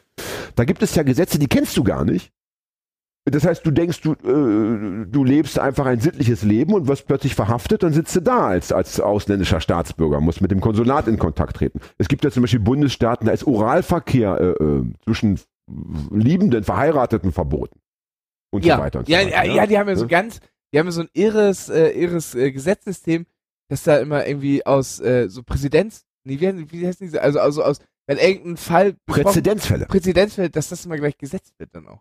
Da 0.54 0.64
gibt 0.64 0.82
es 0.82 0.94
ja 0.94 1.02
Gesetze, 1.02 1.38
die 1.38 1.46
kennst 1.46 1.76
du 1.76 1.84
gar 1.84 2.06
nicht. 2.06 2.32
Das 3.30 3.44
heißt, 3.44 3.64
du 3.64 3.70
denkst, 3.70 4.00
du, 4.00 4.12
äh, 4.12 5.06
du 5.06 5.24
lebst 5.24 5.58
einfach 5.58 5.86
ein 5.86 6.00
sittliches 6.00 6.42
Leben 6.42 6.74
und 6.74 6.88
wirst 6.88 7.06
plötzlich 7.06 7.34
verhaftet, 7.34 7.82
dann 7.82 7.92
sitzt 7.92 8.14
du 8.16 8.20
da 8.20 8.48
als, 8.48 8.72
als 8.72 9.00
ausländischer 9.00 9.60
Staatsbürger, 9.60 10.20
musst 10.20 10.40
mit 10.40 10.50
dem 10.50 10.60
Konsulat 10.60 11.08
in 11.08 11.18
Kontakt 11.18 11.56
treten. 11.56 11.80
Es 11.98 12.08
gibt 12.08 12.24
ja 12.24 12.30
zum 12.30 12.42
Beispiel 12.42 12.60
Bundesstaaten, 12.60 13.26
da 13.26 13.32
ist 13.32 13.46
Oralverkehr 13.46 14.38
äh, 14.40 14.64
äh, 14.64 14.84
zwischen 15.04 15.40
Liebenden, 16.10 16.64
Verheirateten 16.64 17.32
verboten. 17.32 17.78
Und 18.50 18.64
ja. 18.64 18.76
so 18.76 18.82
weiter 18.82 18.98
und 19.00 19.06
so 19.06 19.12
ja, 19.12 19.18
weiter. 19.20 19.44
ja, 19.44 19.54
ja, 19.54 19.66
die 19.66 19.78
haben 19.78 19.88
ja 19.88 19.96
so 19.96 20.06
ganz, 20.06 20.40
die 20.72 20.78
haben 20.78 20.86
ja 20.86 20.92
so 20.92 21.02
ein 21.02 21.10
irres, 21.12 21.68
äh, 21.68 21.90
irres 21.90 22.34
äh, 22.34 22.50
Gesetzessystem, 22.50 23.26
dass 23.68 23.82
da 23.82 23.98
immer 23.98 24.26
irgendwie 24.26 24.64
aus 24.64 25.00
äh, 25.00 25.28
so 25.28 25.42
Präsidents, 25.42 26.06
nee, 26.24 26.40
wie, 26.40 26.72
wie 26.72 26.86
heißen 26.86 27.06
diese, 27.06 27.22
also, 27.22 27.40
also 27.40 27.62
aus, 27.62 27.80
wenn 28.06 28.16
irgendein 28.16 28.56
Fall 28.56 28.96
Präzedenzfälle. 29.06 29.86
Präzedenzfall, 29.86 30.48
dass 30.48 30.70
das 30.70 30.86
immer 30.86 30.96
gleich 30.96 31.18
gesetzt 31.18 31.52
wird 31.58 31.74
dann 31.74 31.86
auch. 31.88 32.00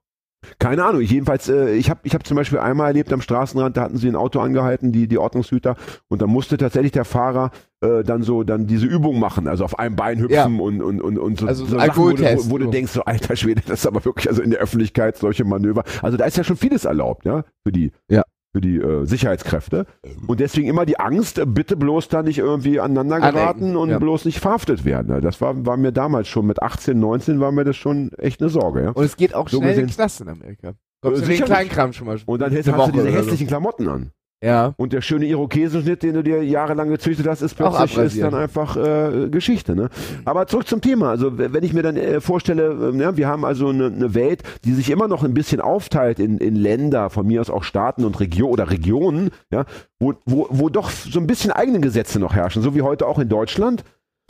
Keine 0.59 0.85
Ahnung. 0.85 1.01
Jedenfalls, 1.01 1.49
äh, 1.49 1.71
ich 1.73 1.89
habe 1.89 1.99
ich 2.03 2.13
hab 2.13 2.25
zum 2.25 2.37
Beispiel 2.37 2.59
einmal 2.59 2.87
erlebt 2.87 3.11
am 3.11 3.21
Straßenrand, 3.21 3.75
da 3.75 3.81
hatten 3.81 3.97
sie 3.97 4.07
ein 4.07 4.15
Auto 4.15 4.39
angehalten, 4.39 4.91
die, 4.91 5.07
die 5.07 5.17
Ordnungshüter, 5.17 5.75
und 6.09 6.21
da 6.21 6.27
musste 6.27 6.57
tatsächlich 6.57 6.91
der 6.91 7.05
Fahrer 7.05 7.51
äh, 7.81 8.03
dann 8.03 8.21
so 8.23 8.43
dann 8.43 8.67
diese 8.67 8.85
Übung 8.85 9.19
machen, 9.19 9.47
also 9.47 9.65
auf 9.65 9.77
einem 9.79 9.95
Bein 9.95 10.19
hüpfen 10.19 10.33
Ja. 10.33 10.45
und, 10.45 10.81
und, 10.81 11.01
und, 11.01 11.17
und 11.17 11.39
so, 11.39 11.47
Also 11.47 11.65
so 11.65 11.71
Sachen, 11.71 11.79
wo, 11.79 12.09
du- 12.11 12.23
Alkoholtest, 12.23 12.49
wo, 12.49 12.53
wo 12.53 12.57
du 12.59 12.67
denkst, 12.67 12.91
so 12.91 13.03
alter 13.03 13.35
Schwede, 13.35 13.61
das 13.65 13.79
ist 13.79 13.87
aber 13.87 14.05
wirklich 14.05 14.29
also 14.29 14.41
in 14.41 14.51
der 14.51 14.59
Öffentlichkeit 14.59 15.17
solche 15.17 15.43
Manöver. 15.43 15.83
Also 16.01 16.17
da 16.17 16.25
ist 16.25 16.37
ja 16.37 16.43
schon 16.43 16.57
vieles 16.57 16.85
erlaubt, 16.85 17.25
ja, 17.25 17.43
für 17.65 17.71
die 17.71 17.91
Ja. 18.09 18.23
Für 18.53 18.61
die 18.61 18.77
äh, 18.77 19.05
Sicherheitskräfte. 19.05 19.85
Und 20.25 20.39
deswegen 20.39 20.67
immer 20.67 20.85
die 20.85 20.99
Angst, 20.99 21.37
äh, 21.37 21.45
bitte 21.45 21.75
bloß 21.75 22.07
da 22.07 22.23
nicht 22.23 22.37
irgendwie 22.39 22.79
aneinander 22.79 23.19
geraten 23.19 23.75
und 23.75 23.89
ja. 23.89 23.99
bloß 23.99 24.25
nicht 24.25 24.39
verhaftet 24.39 24.85
werden. 24.85 25.21
Das 25.21 25.41
war, 25.41 25.65
war 25.65 25.77
mir 25.77 25.91
damals 25.91 26.27
schon 26.27 26.45
mit 26.47 26.61
18, 26.61 26.99
19 26.99 27.39
war 27.39 27.51
mir 27.51 27.63
das 27.65 27.75
schon 27.77 28.11
echt 28.17 28.41
eine 28.41 28.49
Sorge, 28.49 28.83
ja. 28.83 28.89
Und 28.91 29.03
es 29.03 29.17
geht 29.17 29.33
auch 29.35 29.49
So 29.49 29.57
schnell 29.57 29.71
in 29.71 29.75
den 29.77 29.85
gesehen- 29.87 29.95
Knast 29.97 30.21
in 30.21 30.29
Amerika. 30.29 30.73
Kommst 31.01 31.17
Äh, 31.17 31.21
du 31.21 31.27
den 31.27 31.35
sicherlich. 31.35 31.45
Kleinkram 31.45 31.93
schon 31.93 32.07
mal 32.07 32.17
Und 32.25 32.41
dann 32.41 32.51
hast, 32.55 32.65
du 32.67 32.91
diese 32.91 33.03
so. 33.11 33.17
hässlichen 33.17 33.47
Klamotten 33.47 33.87
an. 33.87 34.11
Ja. 34.43 34.75
Und 34.77 34.93
der 34.93 35.01
schöne 35.01 35.25
Irokesenschnitt, 35.25 36.03
den 36.03 36.13
du 36.13 36.23
dir 36.23 36.43
jahrelang 36.43 36.89
gezüchtet 36.89 37.25
hast, 37.27 37.41
ist 37.41 37.55
plötzlich 37.55 37.97
ist 37.97 38.21
dann 38.21 38.35
einfach 38.35 38.77
äh, 38.77 39.29
Geschichte. 39.29 39.75
Ne? 39.75 39.89
Aber 40.25 40.45
zurück 40.45 40.67
zum 40.67 40.79
Thema. 40.79 41.09
Also 41.09 41.39
wenn 41.39 41.63
ich 41.63 41.73
mir 41.73 41.81
dann 41.81 41.97
äh, 41.97 42.21
vorstelle, 42.21 42.91
äh, 42.93 42.97
ja, 42.97 43.17
wir 43.17 43.27
haben 43.27 43.43
also 43.43 43.69
eine, 43.69 43.87
eine 43.87 44.13
Welt, 44.13 44.43
die 44.63 44.73
sich 44.73 44.91
immer 44.91 45.07
noch 45.07 45.23
ein 45.23 45.33
bisschen 45.33 45.59
aufteilt 45.59 46.19
in, 46.19 46.37
in 46.37 46.55
Länder, 46.55 47.09
von 47.09 47.25
mir 47.25 47.41
aus 47.41 47.49
auch 47.49 47.63
Staaten 47.63 48.05
und 48.05 48.19
Region 48.19 48.51
oder 48.51 48.69
Regionen, 48.69 49.31
ja, 49.51 49.65
wo, 49.99 50.13
wo, 50.25 50.47
wo 50.51 50.69
doch 50.69 50.91
so 50.91 51.19
ein 51.19 51.25
bisschen 51.25 51.51
eigene 51.51 51.79
Gesetze 51.79 52.19
noch 52.19 52.35
herrschen, 52.35 52.61
so 52.61 52.75
wie 52.75 52.83
heute 52.83 53.07
auch 53.07 53.17
in 53.17 53.29
Deutschland. 53.29 53.83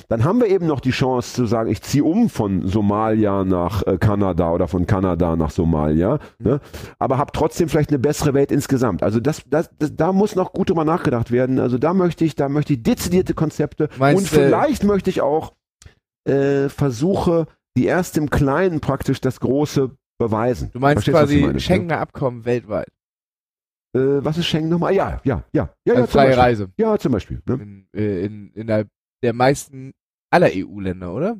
Dann 0.09 0.23
haben 0.23 0.39
wir 0.39 0.47
eben 0.47 0.67
noch 0.67 0.79
die 0.79 0.91
Chance 0.91 1.33
zu 1.33 1.45
sagen, 1.47 1.69
ich 1.69 1.81
ziehe 1.81 2.03
um 2.03 2.29
von 2.29 2.67
Somalia 2.67 3.43
nach 3.43 3.85
äh, 3.85 3.97
Kanada 3.97 4.51
oder 4.51 4.67
von 4.67 4.85
Kanada 4.85 5.35
nach 5.35 5.49
Somalia, 5.49 6.19
ne? 6.39 6.61
aber 6.99 7.17
habe 7.17 7.31
trotzdem 7.33 7.67
vielleicht 7.67 7.89
eine 7.89 7.99
bessere 7.99 8.33
Welt 8.33 8.51
insgesamt. 8.51 9.03
Also 9.03 9.19
das, 9.19 9.41
das, 9.47 9.69
das, 9.79 9.95
da 9.95 10.13
muss 10.13 10.35
noch 10.35 10.53
gut 10.53 10.69
drüber 10.69 10.85
nachgedacht 10.85 11.31
werden. 11.31 11.59
Also 11.59 11.77
da 11.77 11.93
möchte 11.93 12.25
ich, 12.25 12.35
da 12.35 12.47
möchte 12.47 12.73
ich 12.73 12.83
dezidierte 12.83 13.33
Konzepte 13.33 13.89
Meinst 13.97 14.21
und 14.21 14.27
vielleicht 14.29 14.83
möchte 14.83 15.09
ich 15.09 15.21
auch 15.21 15.53
äh, 16.25 16.69
Versuche, 16.69 17.47
die 17.75 17.85
erst 17.85 18.17
im 18.17 18.29
Kleinen 18.29 18.79
praktisch 18.79 19.19
das 19.19 19.39
Große 19.39 19.91
beweisen. 20.17 20.69
Du 20.73 20.79
meinst 20.79 21.05
Verstehst 21.05 21.17
quasi 21.17 21.41
meine, 21.41 21.53
ne? 21.53 21.59
Schengener 21.59 21.99
Abkommen 21.99 22.45
weltweit. 22.45 22.89
Äh, 23.95 24.23
was 24.23 24.37
ist 24.37 24.45
Schengen 24.45 24.69
nochmal? 24.69 24.93
Ja, 24.93 25.21
ja, 25.23 25.43
ja, 25.53 25.69
ja, 25.85 25.93
Also 25.93 26.01
ja, 26.01 26.07
freie 26.07 26.27
Beispiel. 26.27 26.41
Reise. 26.41 26.71
Ja, 26.77 26.97
zum 26.97 27.11
Beispiel. 27.11 27.41
Ne? 27.45 27.53
In, 27.55 27.87
äh, 27.95 28.25
in, 28.25 28.51
innerhalb 28.53 28.89
der 29.23 29.33
meisten 29.33 29.93
aller 30.31 30.49
EU-Länder, 30.53 31.13
oder? 31.13 31.37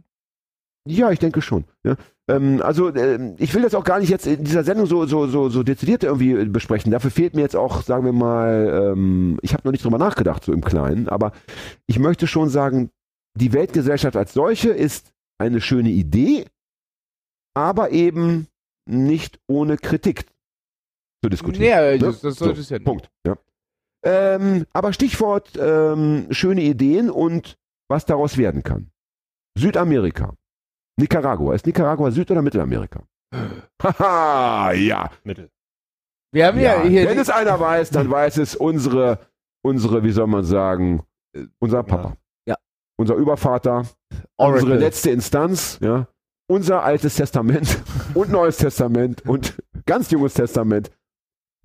Ja, 0.88 1.12
ich 1.12 1.20
denke 1.20 1.42
schon. 1.42 1.66
Ja. 1.84 1.98
Ähm, 2.30 2.62
also 2.62 2.94
ähm, 2.96 3.36
ich 3.40 3.54
will 3.54 3.62
das 3.62 3.76
auch 3.76 3.84
gar 3.84 4.00
nicht 4.00 4.10
jetzt 4.10 4.26
in 4.26 4.44
dieser 4.44 4.64
Sendung 4.64 4.86
so 4.86 5.06
so 5.06 5.28
so 5.28 5.50
so 5.50 5.64
dezidiert 5.64 6.04
irgendwie 6.04 6.32
äh, 6.32 6.46
besprechen. 6.46 6.92
Dafür 6.92 7.12
fehlt 7.12 7.36
mir 7.36 7.42
jetzt 7.42 7.56
auch, 7.56 7.82
sagen 7.84 8.06
wir 8.06 8.14
mal, 8.14 8.92
ähm, 8.94 9.38
ich 9.42 9.54
habe 9.54 9.64
noch 9.66 9.72
nicht 9.74 9.84
drüber 9.84 9.98
nachgedacht 9.98 10.44
so 10.46 10.54
im 10.54 10.64
Kleinen, 10.64 11.10
aber 11.10 11.34
ich 11.88 12.00
möchte 12.00 12.26
schon 12.28 12.50
sagen, 12.50 12.90
die 13.36 13.54
Weltgesellschaft 13.54 14.16
als 14.16 14.34
solche 14.34 14.70
ist 14.70 15.12
eine 15.38 15.62
schöne 15.62 15.90
Idee, 15.90 16.46
aber 17.54 17.92
eben 17.92 18.48
nicht 18.86 19.40
ohne 19.48 19.78
Kritik 19.78 20.26
zu 21.24 21.30
diskutieren. 21.30 21.64
Nee, 21.70 21.92
Ne? 21.94 22.00
das, 22.00 22.22
das 22.22 22.36
sollte 22.36 22.56
So, 22.56 22.62
es 22.62 22.70
ja 22.70 22.78
nicht. 22.78 22.86
Punkt. 22.86 23.10
Ja. 23.26 23.38
Ähm, 24.04 24.66
aber 24.74 24.94
Stichwort 24.94 25.52
ähm, 25.60 26.28
schöne 26.32 26.62
Ideen 26.62 27.10
und 27.10 27.58
was 27.90 28.06
daraus 28.06 28.38
werden 28.38 28.64
kann. 28.64 28.92
Südamerika. 29.58 30.34
Nicaragua. 31.00 31.54
Ist 31.56 31.66
Nicaragua 31.66 32.12
Süd- 32.12 32.32
oder 32.32 32.42
Mittelamerika? 32.42 33.04
Haha, 33.82 34.72
ja. 34.74 35.12
Mittel. 35.24 35.50
Wir 36.34 36.48
haben 36.48 36.60
ja, 36.60 36.84
ja. 36.84 36.84
hier. 36.84 37.08
Wenn 37.08 37.20
es 37.20 37.30
einer 37.30 37.60
weiß, 37.60 37.90
dann 37.92 38.10
weiß 38.10 38.38
es 38.38 38.56
unsere, 38.56 39.20
unsere, 39.64 40.04
wie 40.04 40.12
soll 40.12 40.28
man 40.28 40.44
sagen, 40.44 41.04
äh, 41.36 41.46
unser 41.60 41.84
Papa. 41.84 42.18
Ja. 42.48 42.56
Unser 43.00 43.16
Übervater, 43.16 43.86
Oracle. 44.38 44.64
unsere 44.64 44.80
letzte 44.80 45.12
Instanz, 45.12 45.80
ja. 45.82 46.08
Unser 46.50 46.84
altes 46.84 47.16
Testament 47.16 47.84
und 48.14 48.32
Neues 48.32 48.58
Testament 48.58 49.26
und 49.26 49.62
ganz 49.86 50.12
junges 50.12 50.34
Testament. 50.34 50.92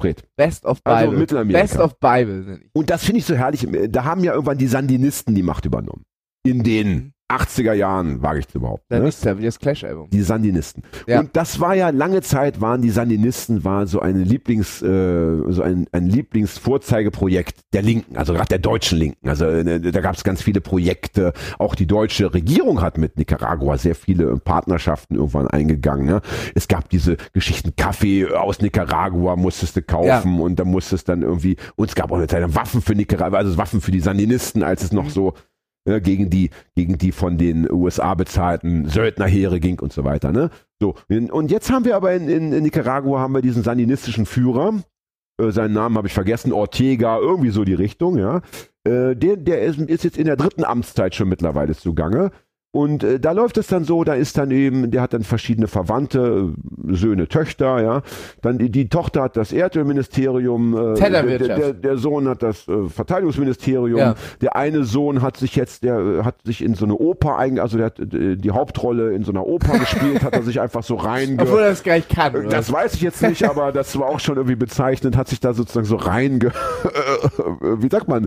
Fred. 0.01 0.25
Best 0.37 0.64
of 0.64 0.81
Also 0.83 1.05
Bible. 1.07 1.18
Mittelamerika. 1.20 1.61
Best 1.61 1.79
of 1.79 1.99
Bible. 2.01 2.61
Und 2.73 2.91
das 2.91 3.05
finde 3.05 3.20
ich 3.20 3.25
so 3.25 3.37
herrlich. 3.37 3.66
Da 3.91 4.05
haben 4.05 4.25
ja 4.25 4.33
irgendwann 4.33 4.59
die 4.59 4.66
Sandinisten 4.66 5.35
die 5.37 5.45
Macht 5.45 5.64
übernommen. 5.64 6.05
In 6.45 6.64
den 6.64 7.12
80er 7.32 7.72
Jahren, 7.72 8.22
wage 8.22 8.40
ich 8.40 8.49
zu 8.49 8.61
behaupten. 8.61 9.01
Ne? 9.01 9.09
ist 9.09 9.24
ja 9.24 9.34
das 9.34 9.59
Clash-Album. 9.59 10.11
Die 10.11 10.22
Sandinisten. 10.22 10.82
Ja. 11.07 11.20
Und 11.20 11.34
das 11.34 11.61
war 11.61 11.74
ja 11.74 11.88
lange 11.90 12.20
Zeit 12.20 12.61
waren 12.61 12.82
die 12.82 12.90
Sandinisten 12.90 13.64
war 13.64 13.86
so 13.86 14.01
eine 14.01 14.22
Lieblings 14.22 14.82
äh, 14.82 15.38
so 15.49 15.62
ein, 15.62 15.86
ein 15.93 16.09
Lieblingsvorzeigeprojekt 16.09 17.61
der 17.72 17.82
Linken, 17.82 18.16
also 18.16 18.34
gerade 18.34 18.49
der 18.49 18.59
deutschen 18.59 18.99
Linken. 18.99 19.28
Also 19.28 19.47
äh, 19.47 19.80
da 19.80 20.01
gab 20.01 20.14
es 20.14 20.24
ganz 20.24 20.43
viele 20.43 20.61
Projekte. 20.61 21.32
Auch 21.59 21.74
die 21.74 21.86
deutsche 21.86 22.32
Regierung 22.34 22.82
hat 22.82 22.99
mit 22.99 23.16
Nicaragua 23.16 23.78
sehr 23.78 23.95
viele 23.95 24.36
Partnerschaften 24.36 25.14
irgendwann 25.14 25.47
eingegangen. 25.47 26.07
Ne? 26.07 26.20
Es 26.55 26.68
gab 26.68 26.90
diese 26.90 27.16
Geschichten 27.32 27.74
Kaffee 27.76 28.26
aus 28.26 28.61
Nicaragua 28.61 29.36
musstest 29.36 29.76
du 29.76 29.82
kaufen 29.82 30.40
und 30.40 30.59
da 30.59 30.64
musstest 30.64 31.09
dann 31.09 31.22
irgendwie 31.22 31.57
und 31.76 31.88
es 31.88 31.95
gab 31.95 32.12
auch 32.12 32.16
eine 32.16 32.26
Zeit 32.26 32.43
Waffen 32.55 32.82
für 32.82 32.95
Nicaragua, 32.95 33.38
also 33.38 33.57
Waffen 33.57 33.80
für 33.80 33.93
die 33.93 34.01
Sandinisten, 34.01 34.62
als 34.62 34.82
es 34.82 34.93
noch 34.93 35.09
so 35.09 35.34
äh, 35.85 36.01
gegen 36.01 36.30
die 36.30 36.51
gegen 36.74 36.99
die 36.99 37.12
von 37.12 37.39
den 37.39 37.70
USA 37.70 38.14
bezahlten 38.14 38.89
Söldnerheere 38.89 39.61
ging 39.61 39.80
und 39.80 39.93
so 39.93 40.05
weiter. 40.05 40.33
Ne? 40.33 40.51
So 40.80 40.95
und 41.09 41.51
jetzt 41.51 41.70
haben 41.70 41.85
wir 41.85 41.97
aber 41.97 42.12
in, 42.14 42.28
in, 42.28 42.53
in 42.53 42.62
Nicaragua 42.62 43.20
haben 43.20 43.35
wir 43.35 43.43
diesen 43.43 43.62
sandinistischen 43.62 44.26
Führer, 44.26 44.74
äh, 45.41 45.51
seinen 45.51 45.74
Namen 45.74 45.97
habe 45.97 46.09
ich 46.09 46.14
vergessen, 46.14 46.53
Ortega, 46.53 47.18
irgendwie 47.18 47.51
so 47.51 47.64
die 47.64 47.74
Richtung, 47.74 48.18
ja. 48.18 48.43
Äh, 48.85 49.14
der 49.14 49.37
der 49.37 49.62
ist, 49.62 49.78
ist 49.78 50.05
jetzt 50.05 50.18
in 50.18 50.26
der 50.26 50.37
dritten 50.37 50.64
Amtszeit 50.64 51.14
schon 51.14 51.28
mittlerweile 51.28 51.74
zugange. 51.74 52.30
Und 52.75 53.05
äh, 53.05 53.20
da 53.20 53.33
läuft 53.33 53.59
es 53.59 53.66
dann 53.66 53.85
so, 53.85 54.03
da 54.03 54.14
ist 54.14 54.39
dann 54.39 54.51
eben, 54.51 54.91
der 54.91 55.03
hat 55.03 55.12
dann 55.12 55.25
verschiedene 55.25 55.68
Verwandte, 55.68 56.55
äh, 56.89 56.95
Söhne, 56.95 57.29
Töchter, 57.29 57.83
ja. 57.83 58.01
Dann 58.41 58.57
die, 58.57 58.70
die 58.70 58.89
Tochter 58.89 59.25
hat 59.25 59.37
das 59.37 59.53
Erdölministerium, 59.53 60.95
äh, 60.95 60.95
der, 60.99 61.23
der, 61.39 61.73
der, 61.75 61.97
Sohn 61.99 62.27
hat 62.27 62.43
das 62.43 62.66
äh, 62.68 62.89
Verteidigungsministerium, 62.89 63.99
Ja. 63.99 64.14
der 64.41 64.57
eine 64.57 64.85
Sohn 64.85 65.20
hat 65.20 65.37
sich 65.37 65.55
jetzt, 65.55 65.85
der 65.85 65.99
äh, 65.99 66.23
hat 66.23 66.37
sich 66.45 66.64
in 66.64 66.75
so 66.75 66.87
eine 66.87 66.95
Oper 66.95 67.37
einge, 67.37 67.61
also 67.61 67.77
der 67.77 67.87
hat 67.87 67.99
äh, 67.99 68.37
die 68.37 68.51
Hauptrolle 68.53 69.12
in 69.12 69.23
so 69.23 69.33
einer 69.33 69.47
Oper 69.47 69.79
gespielt, 69.79 70.23
hat 70.25 70.33
er 70.33 70.43
sich 70.43 70.59
einfach 70.59 70.83
so 70.83 70.95
reinge... 70.95 71.37
Obwohl 71.43 71.61
er 71.61 71.68
das 71.68 71.83
gar 71.83 71.97
nicht 71.97 72.09
kann. 72.09 72.35
oder? 72.35 72.49
Das 72.49 72.73
weiß 72.73 72.95
ich 72.95 73.03
jetzt 73.03 73.20
nicht, 73.20 73.45
aber 73.45 73.73
das 73.73 73.99
war 73.99 74.07
auch 74.09 74.20
schon 74.20 74.37
irgendwie 74.37 74.57
bezeichnend, 74.57 75.18
hat 75.18 75.29
sich 75.29 75.41
da 75.41 75.53
sozusagen 75.53 75.85
so 75.87 75.97
reinge, 75.97 76.53
wie 77.61 77.89
sagt 77.91 78.09
man, 78.09 78.27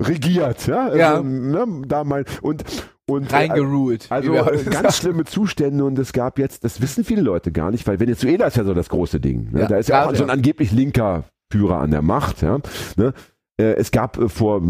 regiert, 0.00 0.66
ja, 0.66 0.94
Ja. 0.94 1.10
Also, 1.16 1.24
ne, 1.24 1.66
da 1.86 2.04
mal 2.04 2.24
und 2.40 2.64
und 3.12 3.32
Reingeruht. 3.32 4.06
also 4.10 4.34
äh, 4.34 4.64
ganz 4.64 4.98
schlimme 4.98 5.24
Zustände 5.24 5.84
und 5.84 5.98
es 5.98 6.12
gab 6.12 6.38
jetzt, 6.38 6.64
das 6.64 6.80
wissen 6.80 7.04
viele 7.04 7.22
Leute 7.22 7.52
gar 7.52 7.70
nicht, 7.70 7.86
weil 7.86 8.00
Venezuela 8.00 8.46
ist 8.46 8.56
ja 8.56 8.64
so 8.64 8.74
das 8.74 8.88
große 8.88 9.20
Ding. 9.20 9.50
Ne? 9.52 9.60
Ja, 9.60 9.68
da 9.68 9.76
ist 9.76 9.88
ja 9.88 10.08
auch 10.08 10.14
so 10.14 10.24
ein 10.24 10.30
angeblich 10.30 10.72
linker 10.72 11.24
Führer 11.50 11.78
an 11.78 11.90
der 11.90 12.02
Macht. 12.02 12.42
Ja? 12.42 12.58
Ne? 12.96 13.12
Äh, 13.58 13.74
es 13.74 13.90
gab 13.90 14.18
äh, 14.18 14.28
vor 14.28 14.62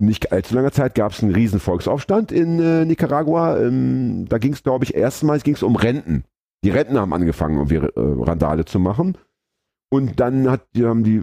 nicht 0.00 0.32
allzu 0.32 0.54
langer 0.54 0.72
Zeit 0.72 0.94
gab 0.94 1.12
es 1.12 1.22
einen 1.22 1.34
riesen 1.34 1.60
Volksaufstand 1.60 2.32
in 2.32 2.58
äh, 2.58 2.84
Nicaragua. 2.84 3.58
Ähm, 3.58 4.26
da 4.28 4.38
ging 4.38 4.54
es, 4.54 4.62
glaube 4.62 4.84
ich, 4.84 4.94
erstmals 4.94 5.42
ging's 5.42 5.62
um 5.62 5.76
Renten. 5.76 6.24
Die 6.64 6.70
Rentner 6.70 7.00
haben 7.00 7.12
angefangen, 7.12 7.56
irgendwie 7.56 7.76
äh, 7.76 7.90
Randale 7.94 8.64
zu 8.64 8.78
machen. 8.78 9.16
Und 9.90 10.20
dann 10.20 10.50
hat, 10.50 10.66
die 10.74 10.86
haben 10.86 11.04
die, 11.04 11.22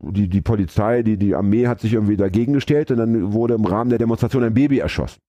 die, 0.00 0.28
die 0.28 0.40
Polizei, 0.40 1.02
die, 1.02 1.16
die 1.16 1.34
Armee 1.34 1.66
hat 1.66 1.80
sich 1.80 1.94
irgendwie 1.94 2.16
dagegen 2.16 2.52
gestellt 2.52 2.90
und 2.90 2.98
dann 2.98 3.32
wurde 3.32 3.54
im 3.54 3.64
Rahmen 3.64 3.90
der 3.90 3.98
Demonstration 3.98 4.44
ein 4.44 4.54
Baby 4.54 4.78
erschossen. 4.78 5.20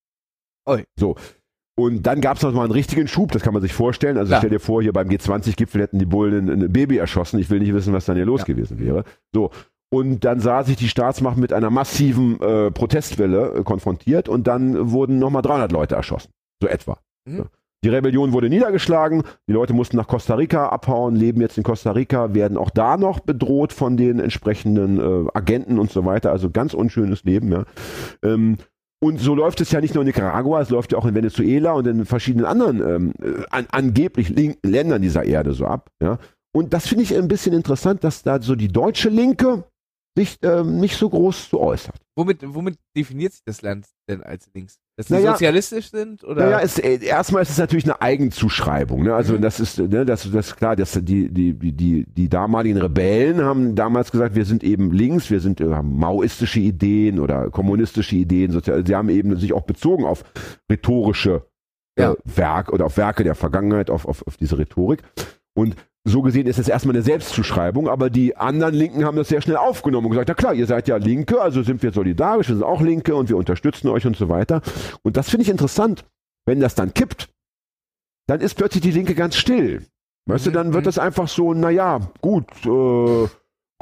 Ui. 0.70 0.84
So. 1.00 1.16
Und 1.76 2.04
dann 2.04 2.20
gab 2.20 2.38
es 2.38 2.44
noch 2.44 2.52
mal 2.54 2.64
einen 2.64 2.72
richtigen 2.74 3.08
Schub, 3.08 3.32
das 3.32 3.42
kann 3.42 3.54
man 3.54 3.62
sich 3.62 3.74
vorstellen. 3.74 4.18
Also 4.18 4.30
Klar. 4.32 4.42
stell 4.42 4.50
dir 4.50 4.60
vor, 4.60 4.82
hier 4.82 4.92
beim 4.92 5.08
G20-Gipfel 5.08 5.82
hätten 5.82 5.98
die 5.98 6.06
Bullen 6.06 6.50
ein, 6.50 6.64
ein 6.64 6.74
Baby 6.74 6.98
erschossen. 6.98 7.40
Ich 7.40 7.50
will 7.50 7.60
nicht 7.60 7.74
wissen, 7.74 7.94
was 7.94 8.06
dann 8.06 8.18
hier 8.18 8.26
los 8.26 8.42
Ja. 8.42 8.46
gewesen 8.48 8.80
wäre. 8.80 9.06
So. 9.34 9.52
Und 9.92 10.26
dann 10.26 10.40
sah 10.42 10.64
sich 10.64 10.76
die 10.76 10.90
Staatsmacht 10.90 11.38
mit 11.38 11.52
einer 11.54 11.70
massiven 11.70 12.40
äh, 12.42 12.70
Protestwelle 12.70 13.54
äh, 13.56 13.64
konfrontiert 13.64 14.28
und 14.30 14.46
dann 14.46 14.92
wurden 14.92 15.20
nochmal 15.20 15.42
300 15.42 15.72
Leute 15.72 15.96
erschossen. 15.96 16.32
So 16.62 16.68
etwa. 16.68 17.00
Mhm. 17.26 17.38
So. 17.38 17.46
Die 17.86 17.90
Rebellion 17.90 18.34
wurde 18.34 18.50
niedergeschlagen, 18.50 19.24
die 19.48 19.54
Leute 19.54 19.72
mussten 19.74 19.96
nach 19.96 20.08
Costa 20.08 20.36
Rica 20.36 20.68
abhauen, 20.68 21.16
leben 21.16 21.40
jetzt 21.40 21.58
in 21.58 21.64
Costa 21.64 21.92
Rica, 21.92 22.34
werden 22.34 22.58
auch 22.58 22.72
da 22.72 22.98
noch 22.98 23.22
bedroht 23.22 23.72
von 23.72 23.96
den 23.96 24.20
entsprechenden 24.20 25.00
äh, 25.00 25.30
Agenten 25.34 25.80
und 25.80 25.90
so 25.90 26.04
weiter. 26.04 26.32
Also 26.34 26.50
ganz 26.50 26.74
unschönes 26.74 27.24
Leben, 27.24 27.54
ja. 27.54 27.64
Ähm, 28.22 28.58
und 29.02 29.20
so 29.20 29.34
läuft 29.34 29.62
es 29.62 29.72
ja 29.72 29.80
nicht 29.80 29.96
nur 29.96 30.02
in 30.02 30.08
Nicaragua, 30.08 30.62
es 30.62 30.70
läuft 30.70 30.92
ja 30.92 30.98
auch 30.98 31.06
in 31.06 31.16
Venezuela 31.16 31.72
und 31.72 31.88
in 31.88 32.06
verschiedenen 32.06 32.46
anderen 32.46 32.82
ähm, 32.82 33.14
äh, 33.22 33.44
an, 33.50 33.68
angeblich 33.72 34.30
linken 34.30 34.70
Ländern 34.70 35.02
dieser 35.02 35.24
Erde 35.24 35.54
so 35.54 35.66
ab. 35.66 35.90
Ja? 36.02 36.20
Und 36.52 36.74
das 36.74 36.88
finde 36.88 37.04
ich 37.04 37.16
ein 37.16 37.28
bisschen 37.28 37.54
interessant, 37.54 38.04
dass 38.04 38.24
da 38.24 38.42
so 38.42 38.56
die 38.56 38.68
deutsche 38.68 39.10
Linke 39.10 39.64
sich 40.20 40.38
ähm, 40.44 40.80
nicht 40.80 40.98
so 40.98 41.10
groß 41.10 41.50
so 41.50 41.60
äußert. 41.62 41.96
Womit, 42.18 42.40
womit 42.46 42.78
definiert 42.96 43.32
sich 43.32 43.44
das 43.46 43.62
Land 43.62 43.86
denn 44.10 44.22
als 44.22 44.50
links? 44.54 44.78
Dass 44.98 45.08
sie 45.08 45.14
Naja. 45.14 45.32
sozialistisch 45.32 45.90
sind? 45.92 46.24
Oder? 46.26 46.44
Naja, 46.46 46.60
es, 46.60 46.78
äh, 46.78 47.04
erstmal 47.04 47.42
ist 47.44 47.52
es 47.52 47.58
natürlich 47.58 47.86
eine 47.86 48.02
Eigenzuschreibung. 48.02 49.04
Ne? 49.04 49.16
Also 49.16 49.36
Mhm. 49.36 49.42
das 49.42 49.60
ist, 49.62 49.80
ne, 49.80 50.06
das, 50.06 50.30
das 50.30 50.48
ist 50.48 50.58
klar, 50.58 50.76
dass 50.76 50.92
die, 51.02 51.30
die, 51.30 51.54
die, 51.54 52.06
die, 52.06 52.30
damaligen 52.30 52.78
Rebellen 52.78 53.42
haben 53.42 53.76
damals 53.76 54.12
gesagt, 54.12 54.36
wir 54.36 54.44
sind 54.46 54.64
eben 54.64 54.92
links, 54.92 55.30
wir 55.30 55.40
sind, 55.40 55.62
äh, 55.62 55.70
haben 55.74 55.98
maoistische 55.98 56.60
Ideen 56.60 57.20
oder 57.20 57.50
kommunistische 57.50 58.18
Ideen. 58.18 58.52
Sozial 58.52 58.86
sie 58.86 58.96
haben 58.96 59.10
eben 59.10 59.38
sich 59.38 59.54
auch 59.54 59.64
bezogen 59.64 60.04
auf 60.04 60.24
rhetorische 60.70 61.44
äh, 61.96 62.02
Ja. 62.04 62.16
Werk 62.26 62.74
oder 62.74 62.86
auf 62.86 62.98
Werke 62.98 63.24
der 63.24 63.36
Vergangenheit, 63.36 63.90
auf, 63.90 64.06
auf, 64.06 64.28
auf 64.28 64.36
diese 64.36 64.58
Rhetorik. 64.58 65.04
Und 65.56 65.76
so 66.10 66.22
gesehen 66.22 66.48
ist 66.48 66.60
es 66.60 66.68
erstmal 66.68 66.96
eine 66.96 67.04
Selbstzuschreibung, 67.04 67.88
aber 67.88 68.10
die 68.10 68.36
anderen 68.36 68.76
Linken 68.76 69.06
haben 69.06 69.18
das 69.18 69.30
sehr 69.30 69.42
schnell 69.42 69.58
aufgenommen 69.58 70.08
und 70.08 70.12
gesagt, 70.12 70.30
ja 70.30 70.36
klar, 70.36 70.54
ihr 70.54 70.66
seid 70.66 70.88
ja 70.88 70.98
Linke, 70.98 71.42
also 71.42 71.64
sind 71.64 71.82
wir 71.84 71.92
solidarisch, 71.92 72.50
wir 72.50 72.56
sind 72.56 72.64
auch 72.64 72.82
Linke 72.82 73.16
und 73.16 73.30
wir 73.30 73.38
unterstützen 73.38 73.88
euch 73.90 74.06
und 74.06 74.16
so 74.16 74.30
weiter. 74.30 74.62
Und 75.04 75.18
das 75.18 75.30
finde 75.30 75.44
ich 75.44 75.50
interessant. 75.50 76.06
Wenn 76.46 76.60
das 76.60 76.76
dann 76.76 76.94
kippt, 76.94 77.30
dann 78.28 78.42
ist 78.42 78.56
plötzlich 78.56 78.82
die 78.82 78.92
Linke 78.92 79.16
ganz 79.16 79.36
still. 79.36 79.86
Weißt 80.26 80.46
du, 80.46 80.50
Mhm, 80.50 80.54
dann 80.54 80.74
wird 80.74 80.84
mhm. 80.84 80.86
das 80.86 81.00
einfach 81.00 81.28
so, 81.28 81.54
naja, 81.54 82.00
gut, 82.22 82.46
äh, 82.66 83.28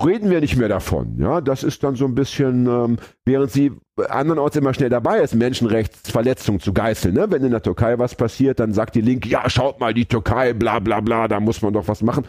reden 0.03 0.29
wir 0.29 0.41
nicht 0.41 0.57
mehr 0.57 0.69
davon. 0.69 1.17
Ja, 1.17 1.41
das 1.41 1.63
ist 1.63 1.83
dann 1.83 1.95
so 1.95 2.05
ein 2.05 2.15
bisschen, 2.15 2.67
ähm, 2.67 2.97
während 3.25 3.51
sie 3.51 3.71
andernorts 4.09 4.55
immer 4.55 4.73
schnell 4.73 4.89
dabei 4.89 5.19
ist, 5.19 5.33
Menschenrechtsverletzungen 5.33 6.61
zu 6.61 6.71
geißeln. 6.73 7.15
Ne? 7.15 7.27
Wenn 7.29 7.43
in 7.43 7.51
der 7.51 7.63
Türkei 7.63 7.97
was 7.97 8.15
passiert, 8.15 8.59
dann 8.59 8.73
sagt 8.73 8.95
die 8.95 9.01
Linke, 9.01 9.27
ja, 9.27 9.49
schaut 9.49 9.79
mal, 9.79 9.93
die 9.93 10.05
Türkei, 10.05 10.53
bla 10.53 10.79
bla 10.79 11.01
bla, 11.01 11.27
da 11.27 11.39
muss 11.39 11.61
man 11.61 11.73
doch 11.73 11.87
was 11.87 12.03
machen. 12.03 12.25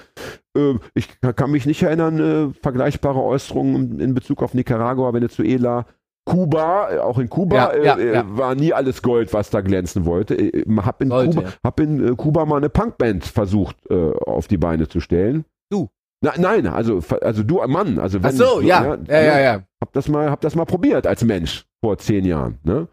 Ähm, 0.56 0.80
ich 0.94 1.08
kann 1.20 1.50
mich 1.50 1.66
nicht 1.66 1.82
erinnern, 1.82 2.18
äh, 2.20 2.60
vergleichbare 2.62 3.22
Äußerungen 3.22 4.00
in 4.00 4.14
Bezug 4.14 4.42
auf 4.42 4.54
Nicaragua, 4.54 5.12
Venezuela, 5.12 5.84
Kuba, 6.24 6.90
äh, 6.90 6.98
auch 6.98 7.18
in 7.18 7.28
Kuba 7.28 7.56
Ja, 7.56 7.66
äh, 7.68 7.84
ja, 7.84 7.96
äh, 7.96 8.14
ja. 8.14 8.24
war 8.28 8.54
nie 8.54 8.72
alles 8.72 9.02
Gold, 9.02 9.32
was 9.32 9.50
da 9.50 9.60
glänzen 9.60 10.04
wollte. 10.04 10.34
Äh, 10.34 10.64
hab 10.78 11.02
in, 11.02 11.08
Sollte, 11.08 11.36
Kuba, 11.38 11.52
hab 11.64 11.80
in 11.80 12.16
Kuba 12.16 12.44
mal 12.46 12.56
eine 12.56 12.68
Punkband 12.70 13.24
versucht 13.24 13.76
äh, 13.90 14.12
auf 14.12 14.46
die 14.46 14.58
Beine 14.58 14.88
zu 14.88 15.00
stellen. 15.00 15.44
Na, 16.20 16.34
nein, 16.36 16.66
also 16.66 17.00
also 17.20 17.42
du 17.44 17.64
Mann, 17.66 17.98
also 17.98 18.22
wenn 18.22 18.30
Ach 18.30 18.34
so, 18.34 18.60
ja. 18.60 18.96
ne, 18.96 19.04
Ja, 19.08 19.20
ja, 19.22 19.40
ja. 19.40 19.62
hab 19.80 19.92
das 19.92 20.08
mal 20.08 20.30
hab 20.30 20.40
das 20.40 20.56
mal 20.56 20.64
probiert 20.64 21.06
als 21.06 21.22
Mensch 21.24 21.64
vor 21.80 21.98
zehn 21.98 22.24
Jahren, 22.24 22.58
ne? 22.64 22.88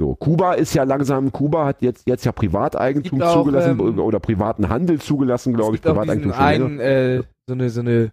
So, 0.00 0.14
Kuba 0.14 0.54
ist 0.54 0.72
ja 0.72 0.84
langsam, 0.84 1.30
Kuba 1.30 1.66
hat 1.66 1.82
jetzt, 1.82 2.08
jetzt 2.08 2.24
ja 2.24 2.32
Privateigentum 2.32 3.20
auch, 3.20 3.34
zugelassen 3.34 3.78
ähm, 3.78 3.98
oder 3.98 4.18
privaten 4.18 4.70
Handel 4.70 4.98
zugelassen, 4.98 5.52
glaube 5.52 5.76
ich, 5.76 5.82
Privateigentum 5.82 6.32
einen, 6.32 6.80
äh, 6.80 7.22
so 7.46 7.52
eine, 7.52 7.68
so 7.68 7.80
eine, 7.80 8.12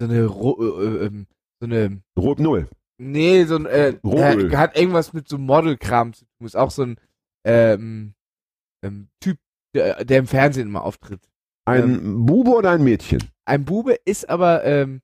so 0.00 0.08
eine, 0.08 0.26
Ro 0.26 0.58
äh, 0.60 1.06
ähm, 1.06 1.26
so 1.60 1.66
eine, 1.66 2.00
Rot 2.18 2.40
Null. 2.40 2.66
nee, 2.98 3.44
so 3.44 3.54
ein, 3.54 3.66
äh, 3.66 3.94
Rohöl. 4.02 4.52
äh, 4.52 4.56
hat 4.56 4.76
irgendwas 4.76 5.12
mit 5.12 5.28
so 5.28 5.38
Modelkram 5.38 6.12
zu 6.12 6.24
tun. 6.24 6.46
Ist 6.46 6.56
auch 6.56 6.72
so 6.72 6.82
ein, 6.82 6.96
ähm, 7.46 8.14
ähm, 8.84 9.10
Typ, 9.20 9.38
der, 9.76 10.04
der 10.04 10.18
im 10.18 10.26
Fernsehen 10.26 10.66
immer 10.66 10.82
auftritt. 10.82 11.20
Ein 11.66 11.84
Ähm. 11.84 12.26
Bube 12.26 12.50
oder 12.50 12.70
ein 12.72 12.82
Mädchen? 12.82 13.22
Ein 13.50 13.64
Bube 13.64 13.96
ist 14.04 14.28
aber, 14.30 14.64
ähm, 14.64 15.00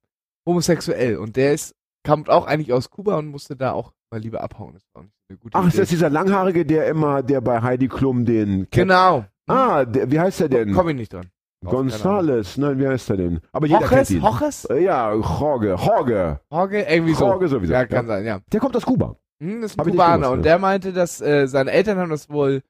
homosexuell 0.47 1.17
und 1.19 1.37
der 1.37 1.53
ist, 1.53 1.75
kommt 2.07 2.31
auch 2.31 2.47
eigentlich 2.47 2.73
aus 2.73 2.91
Kuba 2.91 3.19
und 3.19 3.27
musste 3.27 3.57
da 3.57 3.73
auch 3.73 3.93
mal 4.13 4.21
lieber 4.21 4.41
abhauen. 4.41 4.75
Das 4.75 4.85
war 4.95 5.03
nicht 5.03 5.15
eine 5.29 5.39
gute 5.39 5.59
Ach, 5.59 5.67
ist 5.67 5.75
Idee. 5.75 5.83
das 5.83 5.89
dieser 5.89 6.11
Langhaarige, 6.11 6.65
der 6.65 6.87
immer, 6.87 7.23
der 7.25 7.41
bei 7.41 7.61
Heidi 7.61 7.89
Klum 7.89 8.25
den 8.25 8.69
Genau. 8.71 9.25
Ah, 9.49 9.85
der, 9.85 10.11
wie 10.11 10.21
heißt 10.21 10.41
der 10.41 10.49
denn? 10.49 10.73
Komm 10.73 10.89
ich 10.91 10.97
nicht 10.97 11.13
dran. 11.13 11.27
Gonzales, 11.65 12.57
nein, 12.59 12.79
wie 12.79 12.87
heißt 12.87 13.09
der 13.09 13.17
denn? 13.17 13.41
Aber 13.53 13.67
jeder 13.67 13.81
Hoches, 13.81 13.91
kennt 13.91 14.11
ihn. 14.11 14.23
Hoches? 14.23 14.65
Äh, 14.67 14.85
Ja, 14.85 15.13
Jorge, 15.13 15.75
Jorge. 15.75 16.41
Jorge, 16.51 16.83
irgendwie 16.83 17.15
so. 17.15 17.27
Jorge 17.27 17.49
sowieso. 17.49 17.73
Ja, 17.73 17.85
kann 17.87 18.07
sein, 18.07 18.25
ja. 18.25 18.41
Der 18.53 18.61
kommt 18.61 18.77
aus 18.77 18.85
Kuba. 18.87 19.17
Hm, 19.43 19.63
das 19.63 19.73
ist 19.73 19.79
ein 19.79 19.85
Hab 19.85 19.91
Kubaner 19.91 20.17
gewusst, 20.19 20.33
und 20.33 20.43
der 20.45 20.59
meinte, 20.59 20.93
dass 20.93 21.21
äh, 21.21 21.49
seine 21.49 21.73
Eltern 21.73 21.99
haben 21.99 22.11
das 22.11 22.31
wohl, 22.31 22.63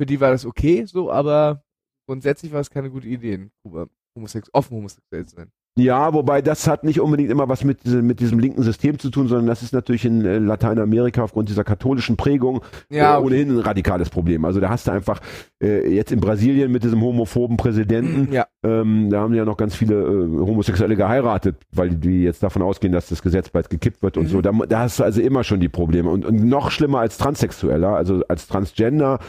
für 0.00 0.06
die 0.06 0.20
war 0.20 0.30
das 0.30 0.46
okay, 0.46 0.84
so, 0.86 1.10
aber 1.10 1.64
grundsätzlich 2.06 2.52
war 2.52 2.60
es 2.60 2.70
keine 2.70 2.90
gute 2.90 3.08
Idee, 3.08 3.34
in 3.34 3.50
Kuba 3.64 3.86
homosex 4.18 4.48
offen 4.52 4.76
homosexuell 4.76 5.26
zu 5.26 5.36
sein. 5.36 5.48
Ja, 5.78 6.12
wobei 6.12 6.42
das 6.42 6.66
hat 6.66 6.82
nicht 6.82 7.00
unbedingt 7.00 7.30
immer 7.30 7.48
was 7.48 7.62
mit, 7.62 7.84
mit 7.86 8.18
diesem 8.18 8.40
linken 8.40 8.64
System 8.64 8.98
zu 8.98 9.10
tun, 9.10 9.28
sondern 9.28 9.46
das 9.46 9.62
ist 9.62 9.72
natürlich 9.72 10.04
in 10.04 10.24
äh, 10.24 10.38
Lateinamerika 10.38 11.22
aufgrund 11.22 11.48
dieser 11.50 11.62
katholischen 11.62 12.16
Prägung 12.16 12.62
Ja, 12.90 13.14
äh, 13.14 13.16
okay. 13.18 13.26
ohnehin 13.26 13.50
ein 13.50 13.58
radikales 13.60 14.10
Problem. 14.10 14.44
Also 14.44 14.58
da 14.58 14.70
hast 14.70 14.88
du 14.88 14.90
einfach 14.90 15.20
äh, 15.62 15.88
jetzt 15.94 16.10
in 16.10 16.18
Brasilien 16.18 16.72
mit 16.72 16.82
diesem 16.82 17.00
homophoben 17.00 17.56
Präsidenten, 17.56 18.32
Ja. 18.32 18.46
ähm, 18.64 19.08
da 19.10 19.20
haben 19.20 19.34
ja 19.34 19.44
noch 19.44 19.56
ganz 19.56 19.76
viele 19.76 19.94
äh, 19.94 20.38
Homosexuelle 20.40 20.96
geheiratet, 20.96 21.54
weil 21.70 21.90
die 21.90 22.24
jetzt 22.24 22.42
davon 22.42 22.62
ausgehen, 22.62 22.92
dass 22.92 23.08
das 23.08 23.22
Gesetz 23.22 23.48
bald 23.50 23.70
gekippt 23.70 24.02
wird 24.02 24.16
und 24.16 24.24
Mhm. 24.24 24.28
so. 24.30 24.40
Da, 24.42 24.50
da 24.50 24.80
hast 24.80 24.98
du 24.98 25.04
also 25.04 25.20
immer 25.20 25.44
schon 25.44 25.60
die 25.60 25.68
Probleme. 25.68 26.10
Und, 26.10 26.26
und 26.26 26.42
noch 26.44 26.72
schlimmer 26.72 26.98
als 26.98 27.18
Transsexueller, 27.18 27.94
also 27.94 28.24
als 28.26 28.48
Transgender, 28.48 29.20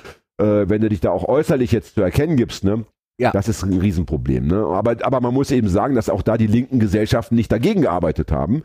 äh, 0.42 0.66
wenn 0.68 0.82
du 0.82 0.90
dich 0.90 1.00
da 1.00 1.12
auch 1.12 1.28
äußerlich 1.28 1.72
jetzt 1.72 1.94
zu 1.94 2.02
erkennen 2.02 2.38
gibst, 2.38 2.64
ne? 2.64 2.86
Ja. 3.20 3.32
Das 3.32 3.48
ist 3.50 3.64
ein 3.64 3.74
Riesenproblem. 3.80 4.48
Ne? 4.48 4.58
Aber, 4.66 4.96
aber 5.02 5.20
man 5.22 5.34
muss 5.34 5.52
eben 5.52 5.68
sagen, 5.68 5.96
dass 5.96 6.10
auch 6.10 6.22
da 6.22 6.38
die 6.38 6.48
linken 6.48 6.80
Gesellschaften 6.80 7.36
nicht 7.36 7.52
dagegen 7.52 7.82
gearbeitet 7.82 8.32
haben. 8.32 8.64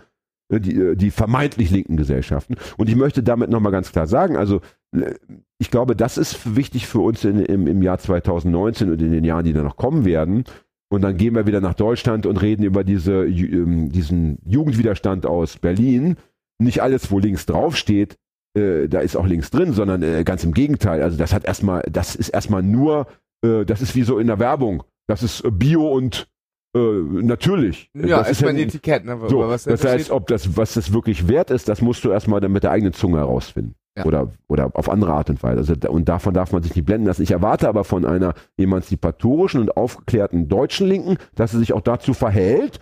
äh, 0.49 0.61
Die, 0.61 0.77
äh, 0.79 0.97
die 0.97 1.11
vermeintlich 1.11 1.71
linken 1.71 1.97
Gesellschaften. 1.97 2.57
Und 2.77 2.89
ich 2.89 2.97
möchte 2.97 3.23
damit 3.23 3.51
nochmal 3.51 3.73
ganz 3.73 3.91
klar 3.93 4.07
sagen, 4.07 4.37
also 4.37 4.61
äh, 4.95 5.15
ich 5.59 5.71
glaube, 5.71 5.97
das 5.97 6.19
ist 6.19 6.57
wichtig 6.57 6.87
für 6.87 7.01
uns 7.01 7.25
in, 7.25 7.41
im, 7.41 7.67
im 7.67 7.83
Jahr 7.83 7.99
2019 7.99 8.91
und 8.91 9.03
in 9.03 9.13
den 9.13 9.25
Jahren, 9.25 9.45
die 9.45 9.53
da 9.53 9.63
noch 9.63 9.77
kommen 9.77 10.05
werden. 10.05 10.45
Und 10.89 11.03
dann 11.03 11.17
gehen 11.17 11.35
wir 11.35 11.47
wieder 11.47 11.61
nach 11.61 11.75
Deutschland 11.75 12.25
und 12.27 12.41
reden 12.41 12.63
über 12.63 12.85
diese, 12.85 13.25
ähm, 13.27 13.91
diesen 13.91 14.39
Jugendwiderstand 14.45 15.27
aus 15.27 15.59
Berlin. 15.59 16.17
Nicht 16.61 16.83
alles, 16.83 17.11
wo 17.11 17.19
links 17.19 17.47
draufsteht, 17.47 18.17
äh, 18.57 18.87
da 18.87 19.01
ist 19.01 19.17
auch 19.17 19.27
links 19.27 19.51
drin, 19.51 19.73
sondern 19.73 20.03
äh, 20.05 20.23
ganz 20.23 20.45
im 20.45 20.53
Gegenteil. 20.55 21.03
Also 21.03 21.17
das 21.19 21.33
hat 21.33 21.45
erstmal, 21.45 21.83
das 21.91 22.15
ist 22.15 22.29
erstmal 22.29 22.63
nur, 22.63 23.09
äh, 23.45 23.65
das 23.65 23.83
ist 23.83 23.95
wie 23.95 24.03
so 24.03 24.19
in 24.19 24.27
der 24.27 24.39
Werbung. 24.39 24.83
Das 25.07 25.23
ist 25.23 25.45
äh, 25.45 25.51
Bio 25.51 25.87
und 25.89 26.29
äh, 26.75 26.79
natürlich. 26.79 27.91
Ja, 27.95 28.19
das 28.19 28.23
ist 28.23 28.29
erstmal 28.29 28.51
ein 28.51 28.59
ja, 28.59 28.65
Etikett, 28.65 29.05
ne? 29.05 29.19
so, 29.29 29.49
das 29.49 29.65
da 29.65 29.77
heißt, 29.77 30.11
ob 30.11 30.27
das, 30.27 30.57
was 30.57 30.75
das 30.75 30.93
wirklich 30.93 31.29
wert 31.29 31.51
ist, 31.51 31.69
das 31.69 31.81
musst 31.81 32.05
du 32.05 32.11
erstmal 32.11 32.41
dann 32.41 32.53
mit 32.53 32.65
der 32.65 32.73
eigenen 32.73 32.93
Zunge 32.93 33.19
herausfinden. 33.19 33.75
Ja. 33.97 34.05
Oder, 34.07 34.33
oder 34.49 34.73
auf 34.75 34.89
andere 34.89 35.13
Art 35.13 35.31
und 35.31 35.41
Weise. 35.45 35.59
Also, 35.59 35.89
und 35.89 36.09
davon 36.09 36.35
darf 36.35 36.51
man 36.51 36.65
sich 36.65 36.75
nicht 36.75 36.85
blenden 36.85 37.07
lassen. 37.07 37.23
Ich 37.23 37.31
erwarte 37.31 37.69
aber 37.69 37.85
von 37.85 38.05
einer 38.05 38.35
emanzipatorischen 38.57 39.61
und 39.61 39.77
aufgeklärten 39.77 40.49
deutschen 40.49 40.89
Linken, 40.89 41.17
dass 41.37 41.53
sie 41.53 41.61
sich 41.61 41.73
auch 41.73 41.81
dazu 41.81 42.13
verhält 42.13 42.81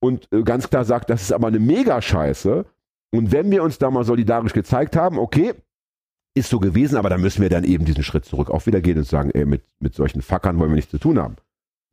und 0.00 0.28
äh, 0.32 0.42
ganz 0.42 0.70
klar 0.70 0.84
sagt, 0.84 1.10
das 1.10 1.22
ist 1.22 1.32
aber 1.32 1.48
eine 1.48 1.58
Mega-Scheiße. 1.58 2.64
Und 3.12 3.30
wenn 3.30 3.50
wir 3.50 3.62
uns 3.62 3.78
da 3.78 3.90
mal 3.90 4.04
solidarisch 4.04 4.52
gezeigt 4.52 4.96
haben, 4.96 5.18
okay, 5.18 5.54
ist 6.34 6.50
so 6.50 6.58
gewesen, 6.60 6.96
aber 6.96 7.08
dann 7.10 7.20
müssen 7.20 7.42
wir 7.42 7.48
dann 7.48 7.64
eben 7.64 7.84
diesen 7.84 8.02
Schritt 8.02 8.24
zurück 8.24 8.50
auch 8.50 8.66
wieder 8.66 8.80
gehen 8.80 8.98
und 8.98 9.06
sagen, 9.06 9.30
ey, 9.32 9.44
mit, 9.46 9.62
mit 9.78 9.94
solchen 9.94 10.20
Fackern 10.22 10.58
wollen 10.58 10.70
wir 10.70 10.76
nichts 10.76 10.90
zu 10.90 10.98
tun 10.98 11.18
haben. 11.18 11.36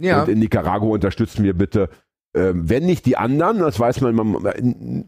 ja. 0.02 0.22
Und 0.24 0.30
in 0.30 0.40
Nicaragua 0.40 0.90
unterstützen 0.90 1.44
wir 1.44 1.54
bitte, 1.54 1.90
ähm, 2.34 2.70
wenn 2.70 2.86
nicht 2.86 3.06
die 3.06 3.18
anderen, 3.18 3.60
das 3.60 3.78
weiß 3.78 4.00
man, 4.02 4.16
man 4.16 4.38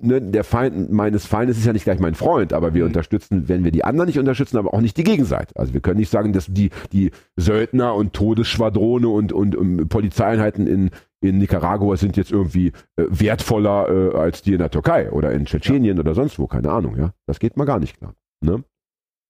ne, 0.01 0.21
der 0.21 0.43
Feind 0.43 0.91
meines 0.91 1.25
Feindes 1.25 1.57
ist 1.57 1.65
ja 1.65 1.71
nicht 1.71 1.85
gleich 1.85 1.99
mein 1.99 2.15
Freund, 2.15 2.51
aber 2.51 2.73
wir 2.73 2.83
Mhm. 2.83 2.89
unterstützen, 2.89 3.47
wenn 3.47 3.63
wir 3.63 3.71
die 3.71 3.85
anderen 3.85 4.07
nicht 4.07 4.19
unterstützen, 4.19 4.57
aber 4.57 4.73
auch 4.73 4.81
nicht 4.81 4.97
die 4.97 5.05
Gegenseite. 5.05 5.55
Also 5.55 5.73
wir 5.73 5.79
können 5.79 5.99
nicht 5.99 6.11
sagen, 6.11 6.33
dass 6.33 6.47
die, 6.47 6.69
die 6.91 7.11
Söldner 7.37 7.95
und 7.95 8.11
Todesschwadrone 8.13 9.07
und, 9.07 9.31
und, 9.31 9.55
ähm, 9.55 9.87
Polizeieinheiten 9.87 10.67
in, 10.67 10.89
in 11.21 11.37
Nicaragua 11.37 11.95
sind 11.95 12.17
jetzt 12.17 12.31
irgendwie 12.31 12.73
äh, 12.97 13.05
wertvoller 13.07 13.87
äh, 13.89 14.17
als 14.17 14.41
die 14.41 14.51
in 14.51 14.59
der 14.59 14.69
Türkei 14.69 15.09
oder 15.09 15.31
in 15.31 15.45
Tschetschenien 15.45 15.99
oder 15.99 16.13
sonst 16.15 16.37
wo, 16.39 16.47
keine 16.47 16.71
Ahnung, 16.71 16.97
ja. 16.97 17.13
Das 17.25 17.39
geht 17.39 17.55
mal 17.55 17.63
gar 17.65 17.79
nicht 17.79 17.97
klar. 17.97 18.13
Ne? 18.41 18.65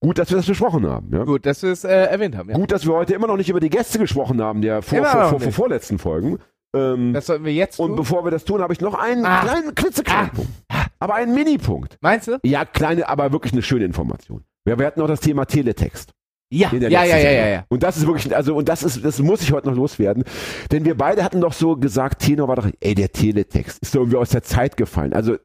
Gut, 0.03 0.19
dass 0.19 0.29
wir 0.29 0.37
das 0.37 0.45
besprochen 0.45 0.85
haben, 0.85 1.09
ja. 1.11 1.23
Gut, 1.23 1.45
dass 1.45 1.63
wir 1.63 1.71
es 1.71 1.83
äh, 1.83 1.89
erwähnt 1.89 2.35
haben. 2.37 2.49
Ja. 2.49 2.55
Gut, 2.57 2.71
dass 2.71 2.85
wir 2.85 2.93
heute 2.93 3.13
immer 3.13 3.25
noch 3.27 3.37
nicht 3.37 3.49
über 3.49 3.59
die 3.59 3.69
Gäste 3.69 3.97
gesprochen 3.99 4.41
haben, 4.41 4.61
der 4.61 4.81
vor, 4.81 4.97
Immer 4.99 5.07
vor, 5.07 5.29
vor, 5.29 5.39
vor 5.39 5.51
vorletzten 5.51 5.97
Folgen. 5.97 6.39
Ähm, 6.75 7.13
Das 7.13 7.25
sollten 7.27 7.45
wir 7.45 7.53
jetzt 7.53 7.79
und 7.79 7.87
tun. 7.89 7.95
bevor 7.95 8.25
wir 8.25 8.31
das 8.31 8.43
tun, 8.43 8.61
habe 8.61 8.73
ich 8.73 8.81
noch 8.81 8.93
einen 8.95 9.25
Ah. 9.25 9.41
kleinen, 9.41 9.73
klitzekleinen 9.75 10.29
Ah. 10.31 10.35
Punkt. 10.35 10.51
Aber 10.99 11.15
einen 11.15 11.33
Mini-Punkt. 11.33 11.97
Meinst 12.01 12.27
du? 12.27 12.37
Ja, 12.43 12.65
kleine, 12.65 13.07
aber 13.09 13.31
wirklich 13.31 13.53
eine 13.53 13.61
schöne 13.61 13.85
Information. 13.85 14.43
Wir, 14.65 14.77
wir 14.79 14.85
hatten 14.87 14.99
noch 14.99 15.07
das 15.07 15.19
Thema 15.19 15.45
Teletext. 15.45 16.11
Ja, 16.55 16.71
ja, 16.73 16.87
ja, 16.89 17.03
ja, 17.17 17.17
ja, 17.31 17.47
ja. 17.47 17.65
Und 17.69 17.83
das 17.83 17.97
ist 17.97 18.05
wirklich, 18.05 18.35
also, 18.35 18.55
und 18.55 18.69
das 18.69 18.83
ist, 18.83 19.03
das 19.03 19.19
muss 19.19 19.41
ich 19.41 19.51
heute 19.51 19.67
noch 19.69 19.75
loswerden. 19.75 20.23
Denn 20.71 20.85
wir 20.85 20.95
beide 20.95 21.23
hatten 21.23 21.41
doch 21.41 21.53
so 21.53 21.75
gesagt, 21.75 22.21
Tenor 22.21 22.47
war 22.47 22.55
doch, 22.57 22.67
ey, 22.79 22.93
der 22.95 23.11
Teletext 23.11 23.79
ist 23.81 23.95
doch 23.95 24.01
irgendwie 24.01 24.17
aus 24.17 24.29
der 24.29 24.43
Zeit 24.43 24.77
gefallen. 24.77 25.13
Also, 25.13 25.37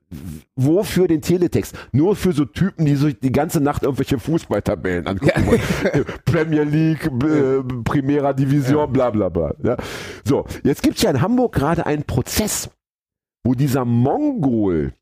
wofür 0.56 1.08
den 1.08 1.22
Teletext? 1.22 1.74
Nur 1.92 2.14
für 2.16 2.32
so 2.32 2.44
Typen, 2.44 2.84
die 2.84 2.94
so 2.96 3.08
die 3.10 3.32
ganze 3.32 3.60
Nacht 3.60 3.82
irgendwelche 3.84 4.18
Fußballtabellen 4.18 5.06
angucken 5.06 5.32
Ja. 5.34 5.46
wollen. 5.46 6.04
Premier 6.24 6.64
League, 6.64 7.06
äh, 7.06 7.62
Primera 7.84 8.32
Division, 8.32 8.92
bla, 8.92 9.10
bla, 9.10 9.28
bla. 9.28 9.54
Ja. 9.62 9.76
So. 10.24 10.44
Jetzt 10.62 10.82
gibt's 10.82 11.02
ja 11.02 11.10
in 11.10 11.20
Hamburg 11.22 11.54
gerade 11.54 11.86
einen 11.86 12.04
Prozess, 12.04 12.70
wo 13.44 13.54
dieser 13.54 13.84
Mongol, 13.84 14.92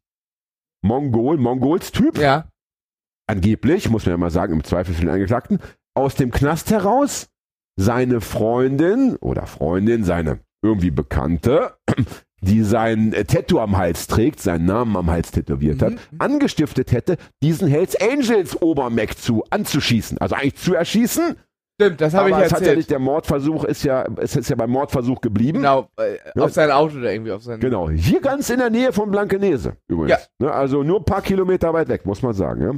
Mongol, 0.83 1.37
Mongols-Typ, 1.39 2.19
Ja. 2.19 2.45
angeblich, 3.27 3.89
muss 3.91 4.07
man 4.07 4.13
ja 4.13 4.17
mal 4.19 4.31
sagen, 4.31 4.53
im 4.53 4.63
Zweifel 4.65 4.95
für 4.95 5.01
den 5.01 5.11
Angeklagten, 5.11 5.59
aus 5.97 6.15
dem 6.15 6.31
Knast 6.31 6.71
heraus 6.71 7.27
seine 7.79 8.21
Freundin 8.21 9.17
oder 9.17 9.47
Freundin, 9.47 10.05
seine 10.05 10.41
irgendwie 10.63 10.91
Bekannte, 10.91 11.75
die 12.41 12.63
sein 12.63 13.13
äh, 13.13 13.25
Tattoo 13.25 13.59
am 13.61 13.77
Hals 13.77 14.07
trägt, 14.07 14.41
seinen 14.41 14.67
Namen 14.67 14.97
am 14.97 15.11
Hals 15.11 15.31
tätowiert 15.31 15.83
hat, 15.83 15.93
Mhm. 15.93 15.99
angestiftet 16.19 16.93
hätte, 16.93 17.17
diesen 17.43 17.69
Hells 17.69 17.97
Angels 18.01 18.61
Obermac 18.61 19.19
zu 19.19 19.45
anzuschießen. 19.51 20.19
Also 20.19 20.35
eigentlich 20.35 20.57
zu 20.57 20.75
erschießen, 20.75 21.37
Stimmt, 21.79 22.01
das 22.01 22.15
habe 22.15 22.31
ich 22.31 22.35
aber 22.35 22.45
es 22.47 22.53
hat 22.53 22.61
ja 22.61 22.65
erzählt. 22.69 22.79
nicht, 22.79 22.91
der 22.91 22.99
Mordversuch 22.99 23.65
ist 23.65 23.83
ja, 23.85 24.07
es 24.17 24.35
ist 24.35 24.49
ja 24.49 24.57
beim 24.57 24.71
Mordversuch 24.71 25.21
geblieben. 25.21 25.59
genau, 25.59 25.89
äh, 26.01 26.17
Ja. 26.35 26.45
auf 26.45 26.53
sein 26.53 26.71
Auto 26.71 26.97
oder 26.97 27.13
irgendwie 27.13 27.33
auf 27.33 27.43
sein. 27.43 27.61
Genau, 27.61 27.91
hier 27.91 28.21
ganz 28.23 28.49
in 28.49 28.59
der 28.59 28.71
Nähe 28.71 28.93
von 28.95 29.11
Blankenese 29.11 29.77
übrigens. 29.87 30.31
Ne, 30.39 30.51
also 30.51 30.83
nur 30.83 31.01
ein 31.01 31.05
paar 31.05 31.21
Kilometer 31.21 31.75
weit 31.75 31.89
weg, 31.89 32.07
muss 32.07 32.23
man 32.23 32.33
sagen. 32.33 32.63
Ja. 32.63 32.73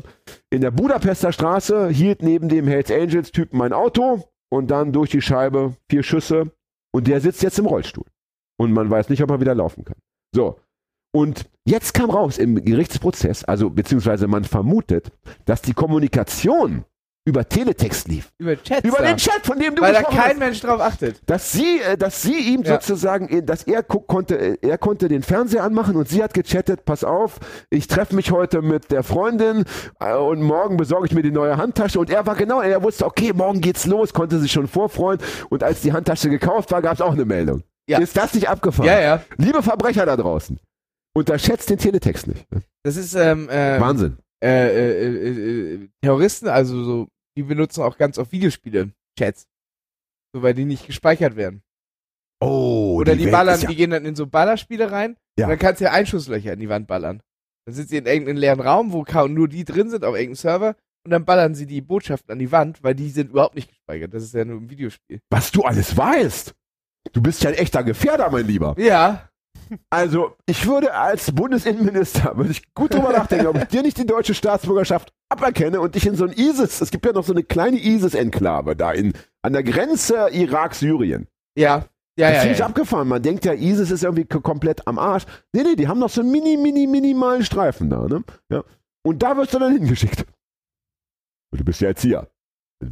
In 0.50 0.62
der 0.62 0.72
Budapester 0.72 1.30
Straße 1.32 1.88
hielt 1.90 2.22
neben 2.22 2.48
dem 2.48 2.66
Hells 2.66 2.90
Angels 2.90 3.30
Typen 3.30 3.56
mein 3.58 3.72
Auto 3.72 4.24
und 4.50 4.70
dann 4.70 4.92
durch 4.92 5.10
die 5.10 5.22
Scheibe 5.22 5.74
vier 5.88 6.02
Schüsse 6.02 6.50
und 6.92 7.06
der 7.06 7.20
sitzt 7.20 7.42
jetzt 7.42 7.58
im 7.60 7.66
Rollstuhl. 7.66 8.06
Und 8.60 8.72
man 8.72 8.90
weiß 8.90 9.10
nicht, 9.10 9.22
ob 9.22 9.30
er 9.30 9.40
wieder 9.40 9.54
laufen 9.54 9.84
kann. 9.84 9.96
So. 10.34 10.58
Und 11.14 11.48
jetzt 11.64 11.94
kam 11.94 12.10
raus 12.10 12.36
im 12.38 12.64
Gerichtsprozess, 12.64 13.44
also 13.44 13.70
beziehungsweise 13.70 14.26
man 14.26 14.42
vermutet, 14.44 15.12
dass 15.44 15.62
die 15.62 15.72
Kommunikation 15.72 16.84
über 17.28 17.46
Teletext 17.48 18.08
lief. 18.08 18.30
Über 18.38 18.56
Chats. 18.56 18.84
Über 18.88 19.02
den 19.02 19.16
Chat, 19.18 19.44
von 19.44 19.58
dem 19.58 19.74
du 19.74 19.82
Weil 19.82 19.92
da 19.92 20.02
kein 20.02 20.18
hast 20.18 20.38
Mensch 20.38 20.60
drauf 20.60 20.80
achtet. 20.80 21.20
dass 21.26 21.52
sie, 21.52 21.80
äh, 21.80 21.96
dass 21.98 22.22
sie 22.22 22.38
ihm 22.54 22.62
Ja. 22.62 22.80
sozusagen, 22.80 23.28
äh, 23.28 23.42
dass 23.42 23.64
er 23.64 23.82
konnte, 23.82 24.36
äh, 24.38 24.56
er 24.62 24.78
konnte 24.78 25.08
den 25.08 25.22
Fernseher 25.22 25.62
anmachen 25.62 25.94
und 25.96 26.08
sie 26.08 26.22
hat 26.22 26.32
gechattet, 26.32 26.84
pass 26.86 27.04
auf, 27.04 27.38
ich 27.70 27.86
treffe 27.86 28.14
mich 28.14 28.30
heute 28.32 28.62
mit 28.62 28.90
der 28.90 29.02
Freundin 29.02 29.64
und 30.00 30.42
morgen 30.42 30.76
besorge 30.78 31.06
ich 31.06 31.14
mir 31.14 31.22
die 31.22 31.30
neue 31.30 31.56
Handtasche 31.58 32.00
und 32.00 32.08
er 32.10 32.26
war 32.26 32.34
genau, 32.34 32.60
er 32.62 32.82
wusste, 32.82 33.04
okay, 33.04 33.32
morgen 33.34 33.60
geht's 33.60 33.84
los, 33.86 34.12
konnte 34.14 34.38
sich 34.38 34.50
schon 34.50 34.66
vorfreuen 34.68 35.18
und 35.50 35.62
als 35.62 35.82
die 35.82 35.92
Handtasche 35.92 36.30
gekauft 36.30 36.70
war, 36.72 36.80
gab's 36.80 37.00
auch 37.02 37.12
eine 37.12 37.24
Meldung. 37.26 37.62
Ja. 37.88 37.98
Ist 37.98 38.16
das 38.16 38.32
nicht 38.34 38.48
abgefahren? 38.48 38.86
Ja, 38.88 39.00
ja. 39.00 39.22
Liebe 39.36 39.62
Verbrecher 39.62 40.06
da 40.06 40.16
draußen, 40.16 40.58
unterschätzt 41.14 41.68
den 41.70 41.78
Teletext 41.78 42.26
nicht. 42.26 42.50
ne? 42.52 42.62
Das 42.84 42.96
ist 42.96 43.14
ähm, 43.14 43.48
äh, 43.50 43.80
Wahnsinn. 43.80 44.16
äh, 44.42 45.06
äh, 45.74 45.88
Terroristen, 46.02 46.48
also 46.48 46.84
so, 46.84 47.06
die 47.38 47.44
benutzen 47.44 47.82
auch 47.82 47.96
ganz 47.98 48.18
oft 48.18 48.32
Videospiele, 48.32 48.90
Chats. 49.16 49.46
So, 50.34 50.42
weil 50.42 50.54
die 50.54 50.64
nicht 50.64 50.86
gespeichert 50.88 51.36
werden. 51.36 51.62
Oh, 52.40 52.96
Oder 52.98 53.14
die, 53.14 53.24
Welt 53.26 53.32
ballern, 53.32 53.60
ja, 53.60 53.68
die 53.68 53.76
gehen 53.76 53.90
dann 53.90 54.04
in 54.04 54.16
so 54.16 54.26
Ballerspiele 54.26 54.90
rein 54.90 55.16
Ja. 55.38 55.46
und 55.46 55.50
dann 55.50 55.58
kannst 55.60 55.80
du 55.80 55.84
ja 55.84 55.92
Einschusslöcher 55.92 56.52
in 56.52 56.58
die 56.58 56.68
Wand 56.68 56.88
ballern. 56.88 57.22
Dann 57.64 57.74
sind 57.76 57.88
sie 57.90 57.96
in 57.96 58.06
irgendeinem 58.06 58.38
leeren 58.38 58.60
Raum, 58.60 58.92
wo 58.92 59.04
kaum 59.04 59.34
nur 59.34 59.46
die 59.48 59.64
drin 59.64 59.88
sind, 59.88 60.04
auf 60.04 60.14
irgendeinem 60.16 60.34
Server 60.34 60.76
und 61.04 61.12
dann 61.12 61.24
ballern 61.24 61.54
sie 61.54 61.66
die 61.66 61.80
Botschaften 61.80 62.32
an 62.32 62.40
die 62.40 62.50
Wand, 62.50 62.82
weil 62.82 62.96
die 62.96 63.10
sind 63.10 63.30
überhaupt 63.30 63.54
nicht 63.54 63.68
gespeichert. 63.68 64.12
Das 64.12 64.24
ist 64.24 64.34
ja 64.34 64.44
nur 64.44 64.60
ein 64.60 64.68
Videospiel. 64.68 65.20
was 65.30 65.52
du 65.52 65.62
alles 65.62 65.96
weißt. 65.96 66.54
Du 67.12 67.22
bist 67.22 67.42
ja 67.44 67.50
ein 67.50 67.56
echter 67.56 67.84
Gefährder, 67.84 68.30
mein 68.30 68.46
Lieber. 68.46 68.74
Ja. 68.78 69.27
Also, 69.90 70.36
ich 70.46 70.66
würde 70.66 70.94
als 70.94 71.32
Bundesinnenminister, 71.32 72.36
würde 72.36 72.50
ich 72.50 72.74
gut 72.74 72.94
drüber 72.94 73.12
nachdenken, 73.12 73.46
ob 73.46 73.56
ich 73.56 73.64
dir 73.64 73.82
nicht 73.82 73.98
die 73.98 74.06
deutsche 74.06 74.34
Staatsbürgerschaft 74.34 75.12
aberkenne 75.28 75.80
und 75.80 75.94
dich 75.94 76.06
in 76.06 76.16
so 76.16 76.24
ein 76.24 76.32
ISIS, 76.32 76.80
es 76.80 76.90
gibt 76.90 77.04
ja 77.06 77.12
noch 77.12 77.24
so 77.24 77.32
eine 77.32 77.42
kleine 77.42 77.78
ISIS-Enklave 77.78 78.76
da 78.76 78.92
in, 78.92 79.12
an 79.42 79.52
der 79.52 79.62
Grenze 79.62 80.28
Irak-Syrien. 80.30 81.26
Ja. 81.56 81.86
Ja, 82.18 82.32
das 82.32 82.44
ja, 82.44 82.50
ich 82.50 82.58
ja. 82.58 82.66
abgefahren. 82.66 83.06
Man 83.06 83.22
denkt 83.22 83.44
ja, 83.44 83.52
ISIS 83.52 83.92
ist 83.92 84.02
irgendwie 84.02 84.24
komplett 84.24 84.88
am 84.88 84.98
Arsch. 84.98 85.24
Nee, 85.52 85.62
nee, 85.62 85.76
die 85.76 85.86
haben 85.86 86.00
noch 86.00 86.10
so 86.10 86.20
einen 86.20 86.32
mini, 86.32 86.56
mini, 86.56 86.88
minimalen 86.88 87.44
Streifen 87.44 87.90
da, 87.90 88.08
ne? 88.08 88.24
Ja. 88.50 88.64
Und 89.04 89.22
da 89.22 89.36
wirst 89.36 89.54
du 89.54 89.60
dann 89.60 89.72
hingeschickt. 89.72 90.26
Und 91.52 91.60
du 91.60 91.64
bist 91.64 91.80
ja 91.80 91.88
Erzieher. 91.88 92.28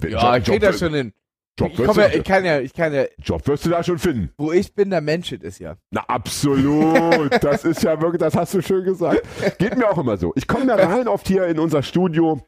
Ja, 0.08 0.36
ich 0.36 0.44
krieg 0.44 0.60
das 0.60 0.78
schon 0.78 0.94
hin. 0.94 1.12
Job 1.58 1.70
Ich, 1.72 1.78
wirst, 1.78 1.88
komm 1.88 1.98
ja, 2.00 2.08
du, 2.08 2.18
ich 2.18 2.24
kann 2.24 2.44
ja, 2.44 2.60
ich 2.60 2.72
kann 2.74 2.92
ja, 2.92 3.04
Job 3.18 3.46
wirst 3.46 3.64
du 3.64 3.70
da 3.70 3.82
schon 3.82 3.98
finden. 3.98 4.30
wo 4.38 4.52
ich 4.52 4.74
bin, 4.74 4.90
der 4.90 5.00
Mensch 5.00 5.32
ist 5.32 5.58
ja. 5.58 5.76
Na, 5.90 6.02
absolut. 6.08 7.30
Das 7.42 7.64
ist 7.64 7.82
ja 7.82 8.00
wirklich, 8.00 8.20
das 8.20 8.34
hast 8.34 8.54
du 8.54 8.62
schön 8.62 8.84
gesagt. 8.84 9.22
Geht 9.58 9.76
mir 9.76 9.90
auch 9.90 9.98
immer 9.98 10.16
so. 10.16 10.32
Ich 10.36 10.46
komme 10.46 10.66
ja 10.66 10.74
rein 10.74 11.08
oft 11.08 11.26
hier 11.28 11.46
in 11.46 11.58
unser 11.58 11.82
Studio 11.82 12.40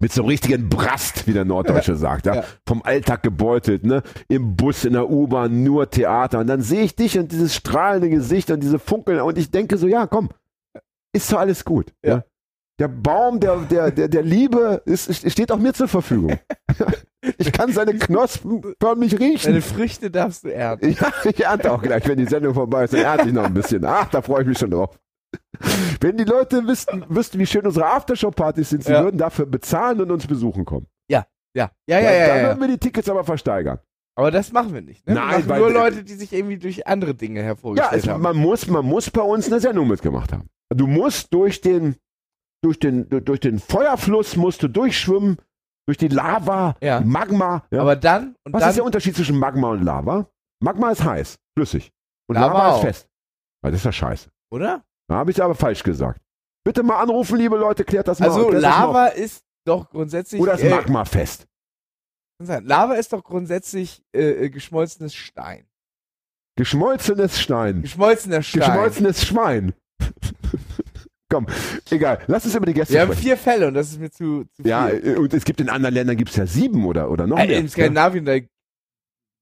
mit 0.00 0.12
so 0.12 0.22
einem 0.22 0.28
richtigen 0.30 0.68
Brast, 0.68 1.26
wie 1.26 1.32
der 1.32 1.44
Norddeutsche 1.44 1.94
sagt, 1.96 2.26
ja? 2.26 2.36
Ja. 2.36 2.44
vom 2.66 2.82
Alltag 2.82 3.22
gebeutelt, 3.22 3.84
ne? 3.84 4.02
im 4.28 4.56
Bus, 4.56 4.84
in 4.84 4.94
der 4.94 5.08
U-Bahn, 5.08 5.62
nur 5.62 5.88
Theater. 5.90 6.40
Und 6.40 6.48
dann 6.48 6.60
sehe 6.62 6.82
ich 6.82 6.96
dich 6.96 7.18
und 7.18 7.30
dieses 7.30 7.54
strahlende 7.54 8.10
Gesicht 8.10 8.50
und 8.50 8.60
diese 8.60 8.78
Funkeln 8.78 9.20
und 9.20 9.38
ich 9.38 9.50
denke 9.50 9.76
so, 9.78 9.86
ja, 9.86 10.06
komm, 10.06 10.30
ist 11.12 11.32
doch 11.32 11.38
alles 11.38 11.64
gut. 11.64 11.92
Ja. 12.04 12.16
Ja. 12.16 12.24
Der 12.82 12.88
Baum 12.88 13.38
der, 13.38 13.58
der, 13.58 13.92
der, 13.92 14.08
der 14.08 14.22
Liebe 14.24 14.82
ist, 14.86 15.30
steht 15.30 15.52
auch 15.52 15.58
mir 15.58 15.72
zur 15.72 15.86
Verfügung. 15.86 16.36
Ich 17.38 17.52
kann 17.52 17.70
seine 17.70 17.94
Knospen 17.94 18.74
förmlich 18.80 19.16
riechen. 19.20 19.52
Deine 19.52 19.62
Früchte 19.62 20.10
darfst 20.10 20.42
du 20.42 20.52
ernten. 20.52 20.90
Ja, 20.90 21.12
ich 21.22 21.44
ernte 21.44 21.70
auch 21.70 21.80
gleich, 21.80 22.04
wenn 22.08 22.18
die 22.18 22.24
Sendung 22.26 22.52
vorbei 22.52 22.82
ist, 22.82 22.94
dann 22.94 23.02
ernte 23.02 23.28
ich 23.28 23.32
noch 23.32 23.44
ein 23.44 23.54
bisschen. 23.54 23.84
Ach, 23.84 24.08
da 24.10 24.20
freue 24.22 24.42
ich 24.42 24.48
mich 24.48 24.58
schon 24.58 24.72
drauf. 24.72 24.98
Wenn 26.00 26.16
die 26.16 26.24
Leute 26.24 26.66
wüssten, 26.66 27.04
wüssten 27.08 27.38
wie 27.38 27.46
schön 27.46 27.64
unsere 27.64 27.86
Aftershow-Partys 27.86 28.70
sind, 28.70 28.82
sie 28.82 28.90
Ja. 28.92 29.04
würden 29.04 29.18
dafür 29.18 29.46
bezahlen 29.46 30.00
und 30.00 30.10
uns 30.10 30.26
besuchen 30.26 30.64
kommen. 30.64 30.88
Ja, 31.08 31.26
ja, 31.54 31.70
ja, 31.86 32.00
ja. 32.00 32.26
dann 32.26 32.36
ja, 32.38 32.42
würden 32.48 32.60
wir 32.60 32.68
die 32.68 32.78
Tickets 32.78 33.08
aber 33.08 33.22
versteigern. 33.22 33.78
Aber 34.16 34.32
das 34.32 34.50
machen 34.50 34.74
wir 34.74 34.82
nicht. 34.82 35.06
Ne? 35.06 35.14
Nein, 35.14 35.48
wir 35.48 35.58
nur 35.58 35.70
Leute, 35.70 36.02
die 36.02 36.14
sich 36.14 36.32
irgendwie 36.32 36.58
durch 36.58 36.88
andere 36.88 37.14
Dinge 37.14 37.38
Ja, 37.38 37.46
hervorgestellt 37.46 38.02
es, 38.02 38.08
haben. 38.08 38.20
man, 38.20 38.36
muss, 38.36 38.66
man 38.66 38.84
muss 38.84 39.08
bei 39.10 39.22
uns 39.22 39.46
eine 39.46 39.60
Sendung 39.60 39.86
mitgemacht 39.86 40.32
haben. 40.32 40.48
Du 40.74 40.88
musst 40.88 41.32
durch 41.32 41.60
den, 41.60 41.94
durch 42.62 42.78
den, 42.78 43.08
durch 43.08 43.40
den 43.40 43.58
Feuerfluss 43.58 44.36
musst 44.36 44.62
du 44.62 44.68
durchschwimmen, 44.68 45.36
durch 45.86 45.98
die 45.98 46.08
Lava, 46.08 46.76
Ja. 46.80 47.00
Magma. 47.00 47.64
Ja. 47.70 47.80
Aber 47.80 47.96
dann 47.96 48.36
und 48.44 48.52
Was 48.52 48.60
dann 48.60 48.70
ist 48.70 48.76
der 48.76 48.84
Unterschied 48.84 49.16
zwischen 49.16 49.38
Magma 49.38 49.70
und 49.70 49.82
Lava? 49.82 50.28
Magma 50.62 50.90
ist 50.90 51.04
heiß, 51.04 51.38
flüssig. 51.58 51.92
Und 52.28 52.36
Lava 52.36 52.46
Lava, 52.58 52.76
ist 52.76 52.80
fest. 52.82 53.08
Ja, 53.64 53.70
das 53.70 53.80
ist 53.80 53.84
ja 53.84 53.92
scheiße. 53.92 54.30
oder? 54.52 54.84
Da 55.08 55.16
habe 55.16 55.30
ich 55.32 55.42
aber 55.42 55.54
falsch 55.54 55.82
gesagt. 55.82 56.20
Bitte 56.64 56.82
mal 56.84 57.00
anrufen, 57.00 57.36
liebe 57.36 57.56
Leute, 57.56 57.84
klärt 57.84 58.06
das 58.06 58.20
mal. 58.20 58.26
Also 58.26 58.46
klärt 58.48 58.62
das 58.62 58.70
mal 58.70 58.86
Lava 58.86 59.06
ist 59.08 59.44
doch 59.66 59.90
grundsätzlich 59.90 60.40
auf. 60.40 60.46
Oder 60.46 60.54
ist 60.54 60.62
äh, 60.62 60.70
Magma 60.70 61.04
fest? 61.04 61.48
kann 62.38 62.46
sein. 62.46 62.64
Lava 62.64 62.94
ist 62.94 63.12
doch 63.12 63.24
grundsätzlich 63.24 64.04
äh, 64.14 64.44
äh, 64.44 64.50
geschmolzenes 64.50 65.14
Stein. 65.14 65.66
Geschmolzenes 66.56 67.40
Stein. 67.40 67.82
Geschmolzener 67.82 68.42
Stein. 68.42 68.60
Geschmolzenes 68.60 69.24
Schwein. 69.24 69.74
Komm, 71.32 71.46
egal. 71.90 72.18
Lass 72.26 72.44
uns 72.44 72.54
über 72.54 72.66
die 72.66 72.74
Gäste 72.74 72.92
Wir 72.94 73.00
haben 73.00 73.08
sprechen. 73.12 73.22
vier 73.22 73.36
Fälle 73.38 73.68
und 73.68 73.74
das 73.74 73.88
ist 73.90 73.98
mir 74.00 74.10
zu, 74.10 74.44
zu 74.54 74.62
Ja, 74.62 74.88
viel. 74.88 75.14
äh, 75.14 75.16
und 75.16 75.32
es 75.32 75.44
gibt 75.44 75.60
in 75.60 75.68
anderen 75.70 75.94
Ländern 75.94 76.16
gibt 76.16 76.30
es 76.30 76.36
ja 76.36 76.46
sieben 76.46 76.84
oder, 76.84 77.10
oder 77.10 77.26
noch 77.26 77.38
Äh, 77.38 77.46
mehr. 77.46 77.58
in 77.58 77.68
Skandinavien 77.68 78.24
da 78.24 78.34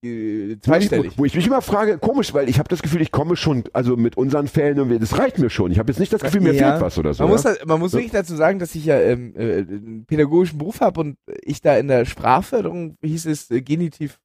äh, 0.03 0.57
zweistellig. 0.63 1.13
Wo 1.19 1.25
ich 1.27 1.35
mich 1.35 1.47
immer 1.47 1.61
frage, 1.61 1.99
komisch, 1.99 2.33
weil 2.33 2.49
ich 2.49 2.59
habe 2.59 2.69
das 2.69 2.81
Gefühl, 2.81 3.03
ich 3.03 3.11
komme 3.11 3.37
schon, 3.37 3.65
also 3.75 3.97
mit 3.97 4.17
unseren 4.17 4.49
Fällen, 4.49 4.81
und 4.81 4.89
wir- 4.89 4.99
das 4.99 5.19
reicht 5.19 5.39
mir 5.39 5.51
schon. 5.51 5.71
Ich 5.73 5.79
habe 5.79 5.91
jetzt 5.93 5.99
nicht 5.99 6.13
das 6.13 6.23
Gefühl, 6.23 6.41
mir 6.41 6.55
Ja. 6.55 6.71
fehlt 6.71 6.81
was 6.83 6.97
oder 6.97 7.13
so. 7.13 7.25
Man 7.25 7.33
muss, 7.33 7.43
ja? 7.45 7.51
halt, 7.51 7.67
man 7.67 7.79
muss 7.81 7.93
Ja. 7.93 7.99
wirklich 7.99 8.13
dazu 8.13 8.35
sagen, 8.35 8.59
dass 8.59 8.75
ich 8.75 8.85
ja 8.87 8.99
ähm, 8.99 9.35
äh, 9.37 9.59
einen 9.59 10.05
pädagogischen 10.07 10.59
Beruf 10.59 10.81
habe 10.81 11.01
und 11.01 11.19
ich 11.43 11.61
da 11.61 11.77
in 11.77 11.89
der 11.89 12.07
Sprachförderung 12.07 12.97
hieß 13.03 13.27
es 13.27 13.51
äh, 13.51 13.61
Genitiv, 13.61 14.19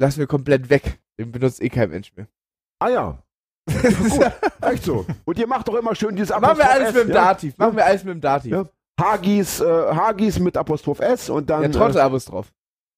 lassen 0.00 0.20
wir 0.20 0.26
komplett 0.26 0.70
weg. 0.70 0.98
Den 1.18 1.32
benutzt 1.32 1.60
eh 1.60 1.68
kein 1.68 1.90
Mensch 1.90 2.12
mehr. 2.16 2.28
ah 2.80 2.88
ja, 2.88 3.22
echt 4.62 4.84
so. 4.84 5.04
Und 5.24 5.38
ihr 5.38 5.46
macht 5.46 5.68
doch 5.68 5.74
immer 5.74 5.94
schön 5.94 6.14
dieses 6.16 6.30
Machen 6.30 6.42
wir 6.42 6.64
Apostroph 6.64 6.74
alles 6.74 6.88
S, 6.88 6.94
mit 6.94 7.02
dem 7.04 7.08
ja? 7.08 7.14
Dativ. 7.14 7.58
Machen 7.58 7.76
wir 7.76 7.86
alles 7.86 8.04
mit 8.04 8.14
dem 8.14 8.20
Dativ. 8.20 8.52
Ja. 8.52 8.64
Hagis, 9.00 9.60
äh, 9.60 9.64
Hagis 9.64 10.38
mit 10.40 10.56
Apostroph 10.56 11.00
S 11.00 11.30
und 11.30 11.48
dann. 11.48 11.62
Ja, 11.62 11.68
äh, 11.68 11.70
Trottel-Apostroph. 11.70 12.50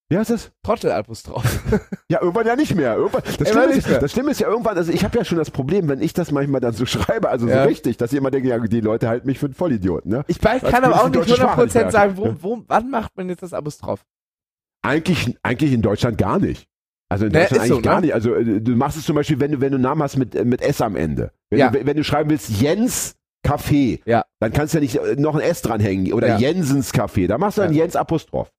wie 0.09 0.17
heißt 0.19 0.31
das? 0.31 0.51
Trottel-Apostroph. 0.63 1.45
Ja, 2.11 2.21
irgendwann 2.21 2.45
ja 2.45 2.57
nicht 2.57 2.75
mehr. 2.75 2.97
Irgendwann, 2.97 3.23
das, 3.25 3.49
Schlimme 3.49 3.67
nicht 3.69 3.79
ist, 3.79 3.89
mehr. 3.89 4.01
das 4.01 4.11
Schlimme 4.11 4.31
ist 4.33 4.41
ja 4.41 4.49
irgendwann, 4.49 4.77
also 4.77 4.91
ich 4.91 5.05
habe 5.05 5.17
ja 5.17 5.25
schon 5.25 5.39
das 5.39 5.53
Problem, 5.53 5.89
wenn 5.89 6.03
ich 6.03 6.13
das 6.13 6.33
manchmal 6.33 6.61
dann 6.61 6.73
so 6.73 6.85
schreibe, 6.87 7.29
also 7.29 7.47
Ja. 7.47 7.63
so 7.63 7.69
richtig, 7.69 7.99
dass 7.99 8.11
ich 8.13 8.19
immer 8.19 8.33
denke, 8.33 8.49
ja, 8.49 8.59
die 8.59 8.81
Leute 8.81 9.09
halten 9.09 9.29
mich 9.29 9.39
für 9.39 9.47
einen 9.47 9.55
Vollidioten. 9.55 10.11
Ne? 10.11 10.25
Ich 10.27 10.43
weiß, 10.43 10.65
Was 10.65 10.73
kann 10.73 10.83
aber 10.83 10.97
auch 10.97 11.05
nicht 11.09 11.15
deutsche 11.15 11.37
Sprache 11.37 11.63
nicht 11.63 11.77
100% 11.77 11.91
sagen, 11.93 12.17
wo, 12.17 12.35
wo, 12.41 12.65
wann 12.67 12.91
macht 12.91 13.17
man 13.17 13.29
jetzt 13.29 13.45
das 13.45 13.53
Apostroph? 13.53 14.05
Eigentlich, 14.83 15.37
eigentlich 15.45 15.73
in 15.73 15.83
Deutschland 15.83 16.19
gar 16.19 16.41
nicht. 16.41 16.67
Also 17.11 17.27
in 17.27 17.33
Ne, 17.33 17.41
Deutschland 17.41 17.63
ist 17.63 17.69
so, 17.69 17.75
eigentlich 17.75 17.85
gar 17.85 17.95
ne? 17.97 18.01
nicht. 18.03 18.15
Also 18.15 18.35
äh, 18.35 18.61
du 18.61 18.73
machst 18.77 18.97
es 18.97 19.05
zum 19.05 19.17
Beispiel, 19.17 19.41
wenn 19.41 19.53
du, 19.53 19.61
wenn 19.61 19.73
du 19.73 19.77
einen 19.77 19.83
Namen 19.83 20.03
hast 20.03 20.17
mit, 20.17 20.35
äh, 20.35 20.45
mit 20.45 20.63
S 20.63 20.81
am 20.81 20.97
Ende. 20.97 21.33
Wenn, 21.51 21.59
Ja. 21.59 21.71
du, 21.71 21.85
wenn 21.85 21.97
du 21.97 22.05
schreiben 22.05 22.31
willst 22.31 22.49
Jens 22.61 23.17
Café, 23.47 24.01
Ja. 24.07 24.25
dann 24.39 24.53
kannst 24.53 24.75
du 24.75 24.79
ja 24.79 24.83
nicht 24.83 24.97
äh, 24.97 25.17
noch 25.17 25.35
ein 25.35 25.41
S 25.41 25.61
dranhängen 25.63 26.13
oder 26.13 26.29
Ja. 26.29 26.39
Jensens 26.39 26.95
Café. 26.95 27.27
Da 27.27 27.37
machst 27.39 27.59
du 27.59 27.63
dann. 27.63 27.73
Jens 27.75 27.97
Apostroph. 27.97 28.51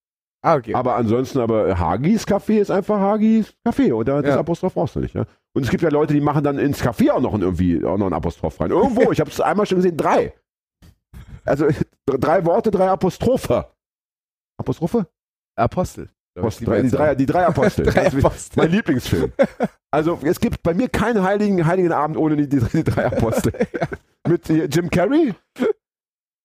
Ah, 0.43 0.55
okay. 0.55 0.73
Aber 0.73 0.95
ansonsten 0.95 1.39
aber 1.39 1.77
Hagis 1.77 2.25
Café 2.27 2.59
ist 2.59 2.71
einfach 2.71 2.99
Hagis 2.99 3.53
Café 3.65 3.93
oder 3.93 4.21
das. 4.23 4.35
Apostroph 4.35 4.73
brauchst 4.73 4.95
du 4.95 4.99
nicht. 4.99 5.13
Ja? 5.13 5.25
Und 5.53 5.63
es 5.63 5.69
gibt 5.69 5.83
ja 5.83 5.89
Leute, 5.89 6.13
die 6.15 6.21
machen 6.21 6.43
dann 6.43 6.57
ins 6.57 6.83
Café 6.83 7.11
auch 7.11 7.21
noch 7.21 7.33
ein, 7.35 7.41
irgendwie 7.41 7.85
auch 7.85 7.97
noch 7.97 8.07
ein 8.07 8.13
Apostroph 8.13 8.59
rein. 8.59 8.71
Irgendwo, 8.71 9.11
ich 9.11 9.19
habe 9.19 9.29
es 9.29 9.39
einmal 9.39 9.65
schon 9.67 9.77
gesehen, 9.77 9.95
drei. 9.97 10.33
Also 11.45 11.67
drei 12.05 12.43
Worte, 12.45 12.71
drei 12.71 12.89
Apostrophe. 12.89 13.67
Apostrophe? 14.57 15.07
Apostel. 15.55 16.09
Drei, 16.35 16.81
die, 16.81 16.89
drei, 16.89 17.15
die 17.15 17.25
drei 17.25 17.45
Apostel. 17.45 17.85
Drei 17.85 18.03
Das 18.05 18.13
ist 18.13 18.25
Apostel. 18.25 18.53
Mein 18.63 18.71
Lieblingsfilm. 18.71 19.31
Also 19.91 20.19
es 20.23 20.39
gibt 20.39 20.63
bei 20.63 20.73
mir 20.73 20.87
keinen 20.89 21.23
heiligen, 21.23 21.65
heiligen 21.65 21.91
Abend 21.91 22.17
ohne 22.17 22.37
die, 22.37 22.47
die, 22.47 22.59
die 22.59 22.83
drei 22.83 23.05
Apostel. 23.07 23.51
Mit 24.27 24.47
Jim 24.47 24.89
Carrey 24.89 25.33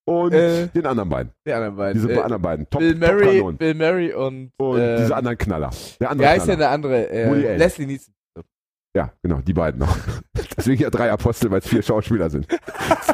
und 0.09 0.33
Äh, 0.33 0.69
den 0.69 0.87
anderen 0.87 1.09
beiden. 1.09 1.33
Die 1.47 1.53
anderen 1.53 1.77
beiden. 1.77 2.03
Diese 2.03 2.13
Äh, 2.13 2.21
anderen 2.21 2.43
beiden. 2.43 2.71
Top, 2.71 2.81
Bill 2.81 2.99
Top-Kanonen. 2.99 3.57
Bill 3.59 3.75
Murray 3.75 4.13
und, 4.13 4.51
Und 4.57 4.79
äh, 4.81 4.97
diese 4.99 5.15
anderen 5.15 5.39
Knaller. 5.39 5.71
Der 6.01 6.11
andere 6.11 6.29
heißt 6.29 6.49
denn 6.49 6.57
Knaller. 6.57 6.59
der 6.59 6.71
andere? 6.71 7.11
Äh. 7.11 7.57
Leslie 7.57 7.87
Nielsen. 7.87 8.15
Ja, 8.97 9.13
genau, 9.23 9.41
die 9.43 9.53
beiden 9.53 9.81
noch. 9.81 9.95
Deswegen 10.57 10.83
ja 10.83 10.89
drei 10.89 11.11
Apostel, 11.13 11.51
weil 11.51 11.59
es 11.59 11.69
vier 11.69 11.83
Schauspieler 11.83 12.31
sind. 12.31 12.47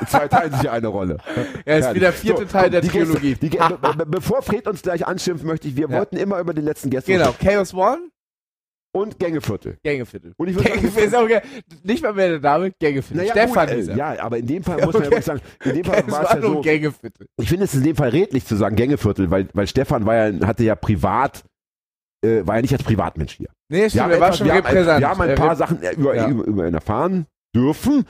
Zwei 0.09 0.29
teilen 0.29 0.53
sich 0.53 0.63
ja 0.63 0.73
eine 0.73 0.87
Rolle. 0.87 1.19
Er 1.65 1.79
ist 1.79 1.85
Herrlich. 1.87 2.01
wieder 2.03 2.13
vierte 2.13 2.43
So, 2.43 2.47
Teil 2.49 2.63
komm, 2.65 2.71
der 2.71 2.81
Gäste- 2.83 2.91
Trilogie. 3.05 3.35
Gäste- 3.35 3.79
be- 3.79 3.95
be- 3.97 4.07
bevor 4.07 4.43
Fred 4.43 4.69
uns 4.69 4.83
gleich 4.83 5.05
anschimpft, 5.05 5.45
möchte 5.45 5.67
ich, 5.67 5.75
wir 5.77 5.89
Ja. 5.89 5.99
wollten 5.99 6.17
immer 6.17 6.39
über 6.39 6.55
den 6.55 6.65
letzten 6.65 6.89
Gäste 6.89 7.11
Genau, 7.13 7.35
Chaos 7.41 7.75
One, 7.75 8.11
und 8.95 9.19
Gängeviertel. 9.19 9.79
Gängeviertel. 9.83 10.35
Und 10.37 10.49
ich 10.49 10.55
würde 10.55 10.71
Gängeviertel 10.71 11.05
ist 11.05 11.15
auch. 11.17 11.29
Nicht 11.83 12.03
mal 12.05 12.13
mehr 12.13 12.29
der 12.29 12.41
Name, 12.41 12.71
Gängeviertel. 12.79 13.17
naja, 13.17 13.33
Stefan 13.33 13.67
gut, 13.67 13.77
hieß 13.77 13.89
äh, 13.89 13.91
er. 13.93 13.97
ja, 13.97 14.23
aber 14.23 14.39
in 14.39 14.47
dem 14.47 14.63
Fall 14.63 14.79
Ja, 14.79 14.85
muss 14.87 14.95
man 14.95 15.03
ja 15.03 15.09
wirklich 15.11 15.25
sagen, 15.25 15.41
in 15.65 15.75
dem 15.75 15.85
Fall 15.85 16.05
war 16.13 16.23
es 16.25 16.31
ja 16.35 16.41
so, 16.43 16.61
Gängeviertel. 16.61 17.27
ich 17.41 17.49
finde 17.49 17.65
es 17.65 17.75
in 17.75 17.83
dem 17.83 17.97
Fall 17.97 18.11
redlich 18.11 18.45
zu 18.45 18.55
sagen 18.55 18.77
Gängeviertel, 18.77 19.31
weil, 19.33 19.49
weil 19.55 19.67
Stefan 19.67 20.07
war 20.07 20.15
ja, 20.29 20.47
hatte 20.47 20.63
ja 20.63 20.75
privat, 20.77 21.43
äh, 22.25 22.47
war 22.47 22.55
ja 22.57 22.63
nicht 22.63 22.73
als 22.75 22.85
Privatmensch 22.85 23.33
hier. 23.33 23.49
Nee, 23.73 23.89
stimmt, 23.91 24.05
war 24.05 24.13
etwas- 24.13 24.39
schon 24.39 24.47
wir 24.47 24.55
haben, 24.55 24.75
wir 25.01 25.09
haben 25.09 25.21
ein 25.23 25.35
paar 25.35 25.57
Sachen 25.57 25.83
äh, 25.83 25.93
über, 25.95 26.15
Ja. 26.15 26.29
über, 26.29 26.45
über 26.45 26.69
ihn 26.69 26.75
erfahren 26.75 27.27
dürfen, 27.57 28.05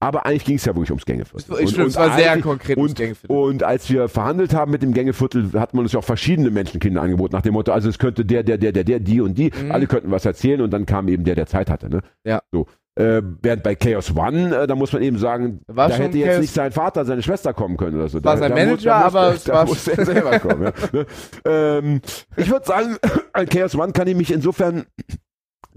aber 0.00 0.26
eigentlich 0.26 0.44
ging 0.44 0.56
es 0.56 0.64
ja 0.64 0.74
wirklich 0.74 0.90
ums 0.90 1.04
Gängeviertel. 1.04 1.60
Ich 1.62 1.70
stimmt, 1.70 1.88
es 1.88 1.96
war 1.96 2.16
sehr 2.16 2.40
konkret 2.40 2.76
ums 2.76 2.90
und, 2.92 2.96
Gängeviertel. 2.98 3.36
und 3.36 3.62
als 3.64 3.90
wir 3.90 4.08
verhandelt 4.08 4.54
haben 4.54 4.70
mit 4.70 4.82
dem 4.82 4.92
Gängeviertel, 4.94 5.50
hat 5.58 5.74
man 5.74 5.84
uns 5.84 5.92
ja 5.92 5.98
auch 5.98 6.04
verschiedene 6.04 6.50
Menschenkinder 6.50 7.02
angeboten, 7.02 7.34
nach 7.34 7.42
dem 7.42 7.54
Motto, 7.54 7.72
also 7.72 7.88
es 7.88 7.98
könnte 7.98 8.24
der, 8.24 8.42
der, 8.44 8.58
der, 8.58 8.72
der, 8.72 8.84
der, 8.84 9.00
die 9.00 9.20
und 9.20 9.36
die, 9.36 9.50
Mhm. 9.50 9.72
alle 9.72 9.86
könnten 9.86 10.10
was 10.10 10.24
erzählen 10.24 10.60
und 10.60 10.70
dann 10.70 10.86
kam 10.86 11.08
eben 11.08 11.24
der, 11.24 11.34
der 11.34 11.46
Zeit 11.46 11.68
hatte. 11.70 11.88
Ne? 11.90 12.00
Ja. 12.24 12.40
So. 12.52 12.66
Äh, 12.98 13.22
während 13.42 13.62
bei 13.62 13.76
Chaos 13.76 14.12
One, 14.16 14.56
äh, 14.62 14.66
da 14.66 14.74
muss 14.74 14.92
man 14.92 15.02
eben 15.02 15.18
sagen, 15.18 15.60
War 15.68 15.88
da 15.88 15.94
hätte 15.94 16.18
jetzt 16.18 16.28
Chaos- 16.30 16.40
nicht 16.40 16.52
sein 16.54 16.72
Vater, 16.72 17.04
seine 17.04 17.22
Schwester 17.22 17.54
kommen 17.54 17.76
können 17.76 17.96
oder 17.96 18.08
so. 18.08 18.22
War 18.24 18.34
da, 18.34 18.38
sein 18.38 18.50
da 18.50 18.56
Manager, 18.56 18.96
muss, 18.96 19.04
aber 19.14 19.30
muss, 19.30 19.36
es 19.36 19.48
war- 19.48 19.66
muss 19.66 19.88
er 19.98 20.04
selber 20.04 20.38
kommen. 20.40 20.62
Ja. 20.64 20.72
Ne? 20.92 21.06
ähm, 21.44 22.00
ich 22.36 22.50
würde 22.50 22.66
sagen, 22.66 22.96
an 23.32 23.46
Chaos 23.48 23.76
One 23.76 23.92
kann 23.92 24.08
ich 24.08 24.16
mich 24.16 24.32
insofern 24.32 24.86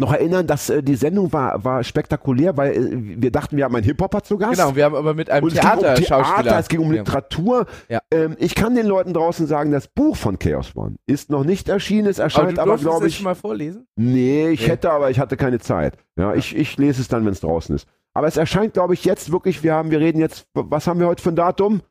noch 0.02 0.12
erinnern, 0.12 0.46
dass 0.48 0.70
äh, 0.70 0.84
die 0.84 0.96
Sendung 0.96 1.32
war, 1.32 1.64
war 1.64 1.84
spektakulär, 1.84 2.58
weil 2.58 2.74
äh, 2.76 3.22
wir 3.22 3.32
dachten, 3.32 3.56
wir 3.56 3.64
haben 3.64 3.76
einen 3.76 3.86
Hip-Hopper 3.86 4.22
zu 4.24 4.38
Gast. 4.38 4.60
Genau, 4.60 4.76
wir 4.76 4.84
haben 4.84 4.96
aber 4.96 5.14
mit 5.14 5.30
einem 5.30 5.46
Und 5.46 5.54
es 5.54 5.60
ging 5.62 5.72
um. 5.72 5.80
Theater, 5.80 6.60
es 6.60 6.68
ging 6.68 6.80
um 6.82 6.92
Ja. 6.94 7.00
Literatur. 7.00 7.66
Ja. 7.88 8.02
Ähm, 8.12 8.36
ich 8.40 8.56
kann 8.56 8.76
den 8.76 8.86
Leuten 8.88 9.14
draußen 9.14 9.48
sagen, 9.48 9.72
das 9.72 9.88
Buch 9.88 10.18
von 10.18 10.38
Chaos 10.40 10.76
One 10.76 10.96
ist 11.06 11.30
noch 11.30 11.44
nicht 11.46 11.70
erschienen. 11.70 12.08
Es 12.08 12.20
Aber 12.20 12.26
erscheint 12.26 12.58
du 12.58 12.62
aber, 12.62 12.72
durftest 12.72 12.90
glaube 12.90 13.08
ich. 13.08 13.16
schon 13.16 13.24
mal 13.24 13.36
vorlesen? 13.36 13.88
Nee, 13.96 14.50
ich 14.50 14.62
Nee. 14.62 14.68
hätte, 14.68 14.92
aber 14.92 15.10
ich 15.10 15.20
hatte 15.20 15.38
keine 15.38 15.60
Zeit. 15.60 15.96
Ja, 16.18 16.34
Ich, 16.36 16.56
ich 16.56 16.78
lese 16.78 17.00
es 17.02 17.08
dann, 17.08 17.24
wenn 17.26 17.32
es 17.32 17.40
draußen 17.40 17.74
ist. 17.76 17.88
Aber 18.14 18.28
es 18.28 18.36
erscheint, 18.36 18.74
glaube 18.74 18.94
ich, 18.94 19.06
jetzt 19.06 19.32
wirklich, 19.32 19.64
wir 19.64 19.74
haben, 19.74 19.90
wir 19.92 20.00
reden 20.02 20.20
jetzt, 20.20 20.46
was 20.54 20.86
haben 20.88 21.00
wir 21.00 21.08
heute 21.08 21.24
für 21.24 21.30
ein 21.30 21.36
Datum? 21.38 21.82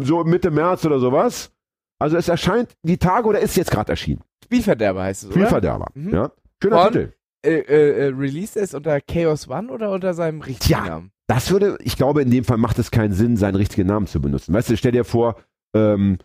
So 0.00 0.24
Mitte 0.24 0.50
März 0.50 0.84
oder 0.84 0.98
sowas. 0.98 1.52
Also 2.00 2.16
es 2.16 2.28
erscheint 2.28 2.70
die 2.82 2.98
Tage 2.98 3.28
oder 3.28 3.38
ist 3.38 3.56
jetzt 3.56 3.70
gerade 3.70 3.90
erschienen. 3.92 4.22
Spielverderber 4.44 5.04
heißt 5.04 5.22
es, 5.22 5.28
oder? 5.28 5.34
Spielverderber. 5.36 5.86
Mhm. 5.94 6.10
Ja. 6.14 6.30
Schöner 6.60 6.86
Titel. 6.88 7.12
Äh, 7.44 7.58
äh, 7.58 8.06
äh, 8.08 8.14
released 8.14 8.56
es 8.56 8.72
unter 8.74 9.00
Chaos 9.00 9.48
One 9.48 9.70
oder 9.72 9.90
unter 9.90 10.14
seinem 10.14 10.40
richtigen 10.42 10.64
Tja. 10.80 10.86
Namen? 10.86 11.10
Das 11.28 11.50
würde, 11.50 11.76
ich 11.82 11.96
glaube, 11.96 12.22
in 12.22 12.30
dem 12.30 12.44
Fall 12.44 12.58
macht 12.58 12.78
es 12.78 12.90
keinen 12.90 13.12
Sinn, 13.14 13.36
seinen 13.36 13.56
richtigen 13.56 13.88
Namen 13.88 14.06
zu 14.06 14.20
benutzen. 14.20 14.52
Weißt 14.54 14.70
du, 14.70 14.76
stell 14.76 14.92
dir 14.92 15.04
vor, 15.04 15.36
ähm, 15.74 16.18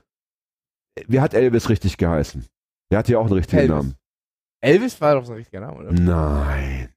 wie 1.08 1.20
hat 1.20 1.34
Elvis 1.34 1.70
richtig 1.70 1.98
geheißen? 1.98 2.46
Der 2.92 3.00
hat 3.00 3.10
ja 3.10 3.18
auch 3.20 3.26
einen 3.26 3.34
richtigen 3.34 3.58
Elvis. 3.62 3.76
Namen. 3.76 3.96
Elvis 4.62 5.00
war 5.02 5.16
doch 5.16 5.26
sein 5.26 5.38
richtiger 5.38 5.62
Name, 5.62 5.78
oder? 5.78 5.92
Nein. 5.92 6.90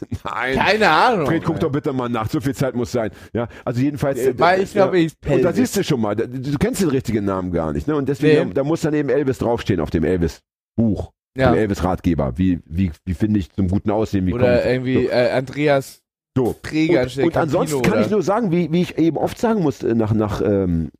Nein. 0.24 0.56
Keine 0.56 0.88
Ahnung. 0.88 1.26
Fred, 1.26 1.44
guck 1.44 1.60
doch 1.60 1.70
bitte 1.70 1.92
mal 1.92 2.08
nach. 2.08 2.28
So 2.30 2.40
viel 2.40 2.54
Zeit 2.54 2.74
muss 2.74 2.92
sein. 2.92 3.10
Ja, 3.32 3.48
also 3.64 3.80
jedenfalls. 3.80 4.18
Äh, 4.18 4.38
weil 4.38 4.62
ich 4.62 4.72
glaube, 4.72 4.98
ich 4.98 5.12
Und 5.28 5.42
da 5.42 5.52
siehst 5.52 5.76
du 5.76 5.84
schon 5.84 6.00
mal, 6.00 6.16
da- 6.16 6.26
du 6.26 6.58
kennst 6.58 6.80
den 6.80 6.88
richtigen 6.88 7.24
Namen 7.24 7.52
gar 7.52 7.72
nicht, 7.72 7.86
ne? 7.86 7.96
Und 7.96 8.08
deswegen, 8.08 8.48
Nee. 8.48 8.54
da, 8.54 8.62
da 8.62 8.64
muss 8.64 8.80
dann 8.82 8.94
eben 8.94 9.08
Elvis 9.10 9.38
draufstehen 9.38 9.80
auf 9.80 9.90
dem 9.90 10.04
Elvis-Buch, 10.04 11.12
ja. 11.36 11.50
dem 11.52 11.58
Elvis-Ratgeber. 11.58 12.36
Wie, 12.36 12.60
wie, 12.66 12.92
wie 13.04 13.14
finde 13.14 13.40
ich 13.40 13.50
zum 13.52 13.68
guten 13.68 13.90
Aussehen? 13.90 14.26
Wie 14.26 14.34
Oder 14.34 14.64
irgendwie 14.70 15.06
äh, 15.06 15.30
Andreas 15.30 16.02
so. 16.36 16.56
Träger 16.62 17.02
Und, 17.02 17.18
und 17.18 17.36
ansonsten 17.36 17.76
Campino 17.76 17.92
kann 17.92 18.00
ich 18.00 18.06
oder- 18.06 18.16
nur 18.16 18.22
sagen, 18.22 18.50
wie, 18.50 18.72
wie 18.72 18.82
ich 18.82 18.98
eben 18.98 19.16
oft 19.18 19.38
sagen 19.38 19.62
muss, 19.62 19.82
äh, 19.82 19.94
nach, 19.94 20.12
nach, 20.12 20.40
ähm, 20.40 20.90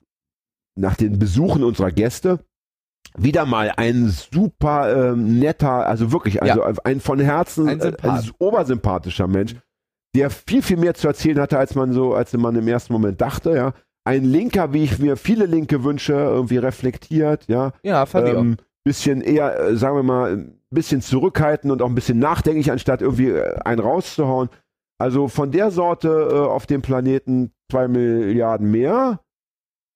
nach 0.78 0.96
den 0.96 1.18
Besuchen 1.18 1.64
unserer 1.64 1.90
Gäste 1.90 2.40
wieder 3.16 3.44
mal 3.46 3.72
ein 3.76 4.08
super 4.08 5.10
ähm, 5.12 5.38
netter, 5.38 5.86
also 5.86 6.12
wirklich, 6.12 6.42
also 6.42 6.62
ein 6.84 7.00
von 7.00 7.18
Herzen 7.20 7.68
Ein 7.68 7.80
äh, 7.80 7.92
ein 8.02 8.30
obersympathischer 8.38 9.26
Mensch, 9.26 9.56
der 10.14 10.30
viel, 10.30 10.62
viel 10.62 10.76
mehr 10.76 10.94
zu 10.94 11.08
erzählen 11.08 11.40
hatte, 11.40 11.58
als 11.58 11.74
man 11.74 11.92
so, 11.92 12.14
als 12.14 12.32
man 12.32 12.56
im 12.56 12.68
ersten 12.68 12.92
Moment 12.92 13.20
dachte, 13.20 13.50
ja. 13.54 13.74
Ein 14.04 14.24
Linker, 14.24 14.72
wie 14.72 14.82
ich 14.82 14.98
mir 14.98 15.16
viele 15.16 15.46
Linke 15.46 15.84
wünsche, 15.84 16.12
irgendwie 16.12 16.56
reflektiert, 16.56 17.44
ja. 17.48 17.72
Ja, 17.82 18.04
fand 18.06 18.28
ich 18.28 18.34
auch. 18.34 18.44
Bisschen 18.84 19.20
eher, 19.20 19.58
äh, 19.58 19.76
sagen 19.76 19.96
wir 19.96 20.02
mal, 20.02 20.32
ein 20.32 20.60
bisschen 20.70 21.02
zurückhaltend 21.02 21.72
und 21.72 21.82
auch 21.82 21.88
ein 21.88 21.94
bisschen 21.94 22.18
nachdenklich, 22.18 22.70
anstatt 22.70 23.00
irgendwie 23.00 23.28
äh, 23.28 23.58
einen 23.60 23.80
rauszuhauen. 23.80 24.48
Also 24.98 25.28
von 25.28 25.50
der 25.50 25.70
Sorte 25.70 26.08
äh, 26.08 26.34
auf 26.38 26.66
dem 26.66 26.82
Planeten 26.82 27.52
zwei 27.70 27.88
Milliarden 27.88 28.70
mehr, 28.70 29.20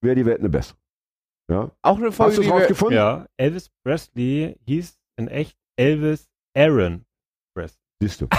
wäre 0.01 0.15
die 0.15 0.25
Welt 0.25 0.39
eine 0.39 0.49
bessere. 0.49 0.77
Ja. 1.49 1.71
Auch 1.81 1.97
eine 1.97 2.11
Folge, 2.11 2.31
Hast 2.31 2.37
du 2.37 2.41
es 2.43 2.49
rausgefunden? 2.49 2.97
Ja, 2.97 3.25
Elvis 3.37 3.69
Presley 3.85 4.57
hieß 4.67 4.97
in 5.17 5.27
echt 5.27 5.57
Elvis 5.77 6.27
Aaron 6.57 7.05
Presley. 7.55 7.79
Siehst 8.01 8.21
du. 8.21 8.27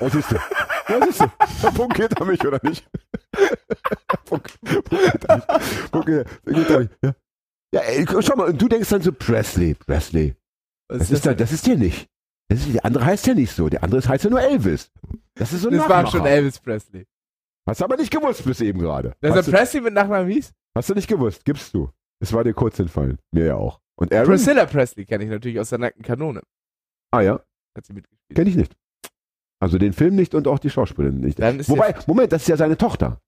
Oh, 0.00 0.08
siehst 0.08 0.30
du. 0.30 0.36
Ja, 0.88 1.06
siehst 1.06 1.20
du. 1.20 1.26
Da 1.62 1.70
punkiert 1.70 2.18
er 2.18 2.26
mich, 2.26 2.44
oder 2.46 2.60
nicht? 2.62 2.86
Punk- 4.26 4.58
punkiert 4.60 5.24
er 5.28 5.36
mich. 6.44 6.70
Er 6.70 6.78
mich. 6.80 6.88
Ja. 7.02 7.14
Ja, 7.74 7.80
ey, 7.80 8.06
schau 8.20 8.36
mal, 8.36 8.48
und 8.50 8.60
du 8.62 8.68
denkst 8.68 8.88
dann 8.88 9.02
so, 9.02 9.12
Presley, 9.12 9.74
Presley. 9.74 10.36
Was 10.88 10.98
Das 11.00 11.10
ist, 11.10 11.26
da, 11.26 11.34
das 11.34 11.50
ist 11.52 11.66
dir 11.66 11.76
nicht. 11.76 12.08
Das 12.48 12.60
ist, 12.60 12.74
der 12.74 12.84
andere 12.84 13.04
heißt 13.04 13.26
ja 13.26 13.34
nicht 13.34 13.50
so. 13.52 13.68
Der 13.68 13.82
andere 13.82 14.06
heißt 14.06 14.24
ja 14.24 14.30
nur 14.30 14.40
Elvis. 14.40 14.92
Das 15.34 15.52
ist 15.52 15.62
so 15.62 15.68
ein 15.68 15.74
das 15.76 15.88
war 15.88 16.02
Nachmacher. 16.02 16.18
schon 16.18 16.26
Elvis 16.26 16.58
Presley. 16.60 17.06
Hast 17.66 17.80
du 17.80 17.84
aber 17.86 17.96
nicht 17.96 18.10
gewusst 18.12 18.44
bis 18.44 18.60
eben 18.60 18.78
gerade. 18.78 19.14
Dass 19.20 19.34
er 19.46 19.52
Presley 19.52 19.80
mit 19.80 19.94
Nachnamen 19.94 20.30
hieß? 20.30 20.52
hast 20.76 20.90
du 20.90 20.94
nicht 20.94 21.08
gewusst, 21.08 21.44
gibst 21.44 21.72
du. 21.74 21.90
Es 22.20 22.32
war 22.32 22.44
dir 22.44 22.52
kurz 22.54 22.78
entfallen. 22.78 23.18
Mir 23.32 23.46
ja 23.46 23.56
auch. 23.56 23.80
Und 23.96 24.12
Aaron? 24.12 24.26
Priscilla 24.28 24.66
Presley 24.66 25.04
kenne 25.06 25.24
ich 25.24 25.30
natürlich 25.30 25.58
aus 25.58 25.70
der 25.70 25.78
nackten 25.78 26.02
Kanone. 26.04 26.42
Ah 27.12 27.22
ja, 27.22 27.40
Hat 27.76 27.86
sie 27.86 27.92
mitgespielt. 27.92 28.36
kenne 28.36 28.50
ich 28.50 28.56
nicht. 28.56 28.76
Also 29.64 29.78
den 29.78 29.92
Film 29.94 30.14
nicht 30.14 30.34
und 30.34 30.46
auch 30.46 30.58
die 30.58 30.68
Schauspielerin 30.70 31.20
nicht. 31.20 31.38
Wobei, 31.68 31.94
Moment, 32.06 32.32
das 32.32 32.42
ist 32.42 32.48
ja 32.48 32.56
seine 32.56 32.76
Tochter. 32.76 33.18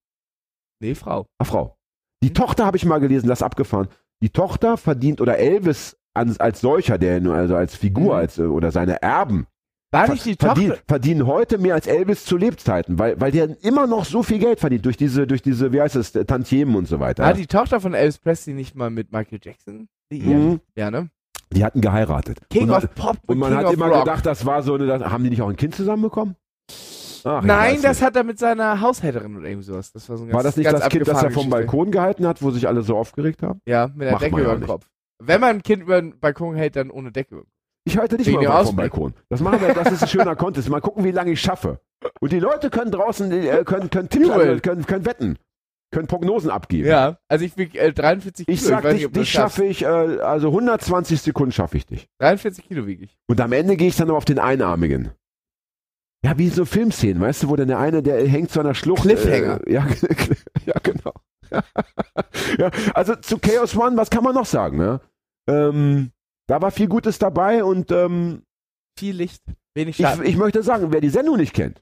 Nee, 0.79 0.93
Frau. 0.95 1.25
Ah, 1.39 1.43
Frau. 1.45 1.75
Die 2.23 2.29
Mhm. 2.29 2.33
Tochter 2.35 2.65
habe 2.65 2.77
ich 2.77 2.85
mal 2.85 2.99
gelesen, 2.99 3.27
das 3.27 3.41
abgefahren. 3.41 3.87
Die 4.21 4.29
Tochter 4.29 4.77
verdient 4.77 5.19
oder 5.19 5.37
Elvis 5.39 5.97
als, 6.13 6.39
als 6.39 6.61
solcher, 6.61 6.97
der 6.97 7.19
nur 7.21 7.35
also 7.35 7.55
als 7.55 7.75
Figur 7.75 8.13
Mhm. 8.13 8.19
als, 8.19 8.37
äh, 8.37 8.43
oder 8.43 8.71
seine 8.71 9.01
Erben 9.01 9.47
War 9.91 10.09
nicht 10.11 10.25
die 10.25 10.35
verdienen, 10.35 10.69
Tochter? 10.71 10.83
verdienen 10.87 11.25
heute 11.27 11.57
mehr 11.57 11.73
als 11.75 11.87
Elvis 11.87 12.25
zu 12.25 12.37
Lebzeiten, 12.37 12.99
weil, 12.99 13.19
weil 13.19 13.31
der 13.31 13.63
immer 13.63 13.87
noch 13.87 14.05
so 14.05 14.21
viel 14.21 14.37
Geld 14.39 14.59
verdient 14.59 14.85
durch 14.85 14.97
diese, 14.97 15.25
durch 15.25 15.41
diese, 15.41 15.71
wie 15.73 15.81
heißt 15.81 15.95
es, 15.95 16.11
Tantiemen 16.11 16.75
und 16.75 16.87
so 16.87 16.99
weiter. 16.99 17.23
War 17.23 17.33
die 17.33 17.47
Tochter 17.47 17.79
von 17.81 17.93
Elvis 17.95 18.19
Presley 18.19 18.53
nicht 18.53 18.75
mal 18.75 18.89
mit 18.91 19.11
Michael 19.11 19.39
Jackson 19.41 19.87
liiert? 20.11 20.39
Mhm. 20.39 20.59
Ja, 20.75 20.91
ne? 20.91 21.09
Die 21.53 21.63
hatten 21.63 21.81
geheiratet. 21.81 22.39
King 22.49 22.63
und 22.63 22.69
man, 22.69 22.83
of 22.83 22.95
Pop 22.95 23.17
und 23.27 23.37
man 23.37 23.49
King 23.55 23.65
hat 23.65 23.73
immer 23.73 23.87
Rock. 23.87 23.99
gedacht, 24.05 24.25
das 24.25 24.45
war 24.45 24.63
so 24.63 24.73
eine, 24.75 25.09
haben 25.09 25.23
die 25.23 25.29
nicht 25.29 25.41
auch 25.41 25.49
ein 25.49 25.55
Kind 25.55 25.75
zusammenbekommen? 25.75 26.35
Ach, 27.23 27.41
Nein, 27.43 27.81
das 27.81 27.97
nicht. 27.99 28.05
hat 28.05 28.15
er 28.15 28.23
mit 28.23 28.39
seiner 28.39 28.79
Haushälterin 28.81 29.35
oder 29.37 29.47
irgendwie 29.47 29.65
sowas. 29.65 29.91
Das 29.91 30.07
war 30.09 30.17
so 30.17 30.23
ein 30.23 30.27
ganz, 30.27 30.35
War 30.35 30.43
das 30.43 30.57
nicht 30.57 30.71
das 30.71 30.87
Kind, 30.89 31.07
das 31.07 31.23
er 31.23 31.31
vom. 31.31 31.49
Balkon 31.49 31.91
gehalten 31.91 32.27
hat, 32.27 32.41
wo 32.41 32.51
sich 32.51 32.67
alle 32.67 32.83
so 32.83 32.97
aufgeregt 32.97 33.43
haben? 33.43 33.61
Ja, 33.65 33.89
mit 33.93 34.11
Macht 34.11 34.21
Decke 34.23 34.39
über 34.41 34.55
nicht. 34.55 34.67
Kopf. 34.67 34.87
Wenn 35.19 35.41
man 35.41 35.49
ein 35.57 35.63
Kind 35.63 35.83
über 35.83 35.99
den 36.01 36.19
Balkon 36.19 36.55
hält, 36.55 36.75
dann 36.75 36.89
ohne 36.91 37.11
Decke. 37.11 37.35
über 37.35 37.41
den 37.41 37.45
Kopf. 37.45 37.53
Ich 37.85 37.97
halte 37.97 38.17
nicht 38.17 38.27
Wegen 38.27 38.43
mal 38.43 38.59
dem 38.63 38.65
vom. 38.67 38.75
Balkon. 38.75 39.13
Das 39.29 39.39
machen 39.39 39.61
wir, 39.61 39.73
das 39.73 39.91
ist 39.93 40.03
ein 40.03 40.09
schöner 40.09 40.35
Contest. 40.37 40.69
Mal 40.69 40.81
gucken, 40.81 41.03
wie 41.05 41.11
lange 41.11 41.31
ich 41.31 41.41
schaffe. 41.41 41.79
Und 42.19 42.31
die 42.33 42.39
Leute 42.39 42.69
können 42.69 42.91
draußen, 42.91 43.31
äh, 43.31 43.63
können, 43.65 43.89
können 43.89 44.09
also, 44.31 44.59
können, 44.61 44.85
können 44.85 45.05
wetten, 45.05 45.37
können 45.91 46.07
Prognosen 46.07 46.49
abgeben. 46.51 46.87
Ja, 46.87 47.17
also 47.29 47.45
ich 47.45 47.55
wiege 47.57 47.77
äh, 47.79 47.93
43 47.93 48.45
Kilo. 48.45 48.53
Ich 48.55 48.61
sag, 48.61 48.83
weiß 48.83 48.97
dich, 48.97 49.11
dich 49.11 49.31
schaffe 49.31 49.65
ich, 49.65 49.83
äh, 49.83 49.85
also 49.87 50.49
120 50.49 51.21
Sekunden 51.21 51.51
schaffe 51.51 51.77
ich 51.77 51.85
dich. 51.85 52.07
43 52.19 52.67
Kilo 52.67 52.85
wiege 52.87 53.05
ich. 53.05 53.17
Und 53.27 53.39
am 53.39 53.51
Ende 53.53 53.77
gehe 53.77 53.87
ich 53.87 53.95
dann 53.95 54.09
noch 54.09 54.17
auf 54.17 54.25
den 54.25 54.39
Einarmigen. 54.39 55.11
Ja, 56.25 56.37
wie 56.37 56.49
so 56.49 56.65
Filmszenen, 56.65 57.21
weißt 57.21 57.43
du, 57.43 57.49
wo 57.49 57.55
dann 57.55 57.67
der 57.67 57.79
eine, 57.79 58.03
der 58.03 58.27
hängt 58.27 58.51
zu 58.51 58.59
einer 58.59 58.73
Schlucht. 58.75 59.03
Cliffhanger. 59.03 59.65
Äh, 59.65 59.73
ja, 59.73 59.87
ja, 60.65 60.73
genau. 60.83 61.13
ja, 62.57 62.71
also 62.93 63.15
zu 63.15 63.37
Chaos 63.39 63.75
One, 63.77 63.95
was 63.95 64.09
kann 64.09 64.23
man 64.23 64.35
noch 64.35 64.45
sagen? 64.45 64.77
Ne? 64.77 64.99
Ähm, 65.49 66.11
da 66.47 66.61
war 66.61 66.71
viel 66.71 66.87
Gutes 66.87 67.19
dabei 67.19 67.63
und 67.63 67.91
ähm, 67.91 68.43
Viel 68.99 69.15
Licht, 69.15 69.43
wenig 69.75 69.99
ich, 69.99 70.05
Schatten. 70.05 70.25
ich 70.25 70.35
möchte 70.37 70.63
sagen, 70.63 70.91
wer 70.91 71.01
die 71.01 71.09
Sendung 71.09 71.37
nicht 71.37 71.53
kennt, 71.53 71.81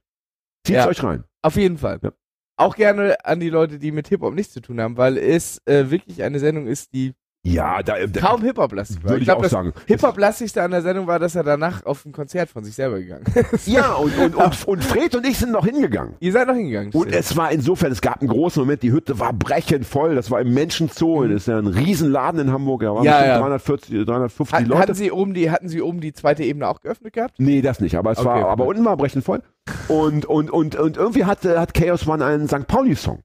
zieht's 0.67 0.77
Ja. 0.83 0.87
euch 0.87 1.01
rein. 1.01 1.23
Auf 1.41 1.55
jeden 1.55 1.77
Fall. 1.77 1.99
Ja. 2.03 2.11
Auch 2.57 2.75
gerne 2.75 3.17
an 3.25 3.39
die 3.39 3.49
Leute, 3.49 3.79
die 3.79 3.91
mit 3.91 4.07
Hip-Hop 4.07 4.33
nichts 4.33 4.53
zu 4.53 4.61
tun 4.61 4.79
haben, 4.81 4.97
weil 4.97 5.17
es 5.17 5.61
äh, 5.65 5.89
wirklich 5.89 6.23
eine 6.23 6.39
Sendung 6.39 6.67
ist, 6.67 6.93
die 6.93 7.13
Ja, 7.43 7.83
da, 7.83 7.95
da 8.07 8.21
kaum 8.21 8.41
Hip-Hop-lastig 8.43 9.03
war. 9.03 9.09
würde 9.11 9.19
ich 9.19 9.25
glaub, 9.25 9.39
auch 9.39 9.41
das 9.43 9.51
sagen. 9.51 9.73
Hip-Hop-lastigste 9.87 10.63
an 10.63 10.71
der 10.71 10.81
Sendung 10.81 11.05
war, 11.05 11.19
dass 11.19 11.35
er 11.35 11.43
danach 11.43 11.85
auf 11.85 12.05
ein 12.05 12.11
Konzert 12.13 12.49
von 12.49 12.63
sich 12.63 12.73
selber 12.73 12.97
gegangen 12.99 13.25
ist. 13.51 13.67
Ja, 13.67 13.93
und, 13.95 14.17
und, 14.17 14.35
und, 14.37 14.67
und 14.67 14.83
Fred 14.85 15.13
und 15.15 15.27
ich 15.27 15.37
sind 15.37 15.51
noch 15.51 15.65
hingegangen. 15.65 16.15
Ihr 16.21 16.31
seid 16.31 16.47
noch 16.47 16.55
hingegangen. 16.55 16.91
Und 16.93 17.11
es 17.13 17.35
war 17.35 17.51
insofern, 17.51 17.91
es 17.91 17.99
gab 18.01 18.21
einen 18.21 18.29
großen 18.29 18.61
Moment, 18.61 18.81
die 18.83 18.91
Hütte 18.93 19.19
war 19.19 19.33
brechend 19.33 19.85
voll, 19.85 20.15
das 20.15 20.31
war 20.31 20.39
im 20.39 20.53
Menschenzoo, 20.53 21.25
das 21.25 21.41
ist 21.41 21.47
ja 21.49 21.59
ein 21.59 21.67
Riesenladen 21.67 22.39
in 22.39 22.51
Hamburg, 22.53 22.81
da 22.81 22.87
waren 22.95 23.01
Mhm. 23.01 23.05
Ja, 23.05 23.25
ja. 23.25 23.37
340, 23.39 24.05
350 24.05 24.57
Hat, 24.57 24.67
Leute. 24.67 24.79
hatten, 24.81 24.93
sie 24.95 25.11
oben 25.11 25.33
die, 25.33 25.51
hatten 25.51 25.67
sie 25.67 25.81
oben 25.81 25.99
die 25.99 26.13
zweite 26.13 26.43
Ebene 26.43 26.67
auch 26.69 26.79
geöffnet 26.79 27.11
gehabt? 27.13 27.35
Nee, 27.37 27.61
das 27.61 27.79
nicht, 27.81 27.95
aber 27.97 28.11
es 28.13 28.19
Okay, 28.19 28.27
war, 28.27 28.45
aber 28.47 28.65
unten 28.65 28.85
war 28.85 28.95
brechend 28.95 29.25
voll. 29.25 29.41
Und, 29.87 30.25
und, 30.25 30.49
und, 30.51 30.75
und 30.75 30.97
irgendwie 30.97 31.25
hat, 31.25 31.43
hat 31.45 31.73
Chaos 31.73 32.07
One 32.07 32.25
einen 32.25 32.47
St. 32.47 32.67
Pauli-Song. 32.67 33.21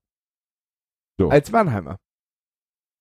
So. 1.19 1.29
Als 1.31 1.51
Mannheimer. 1.53 1.99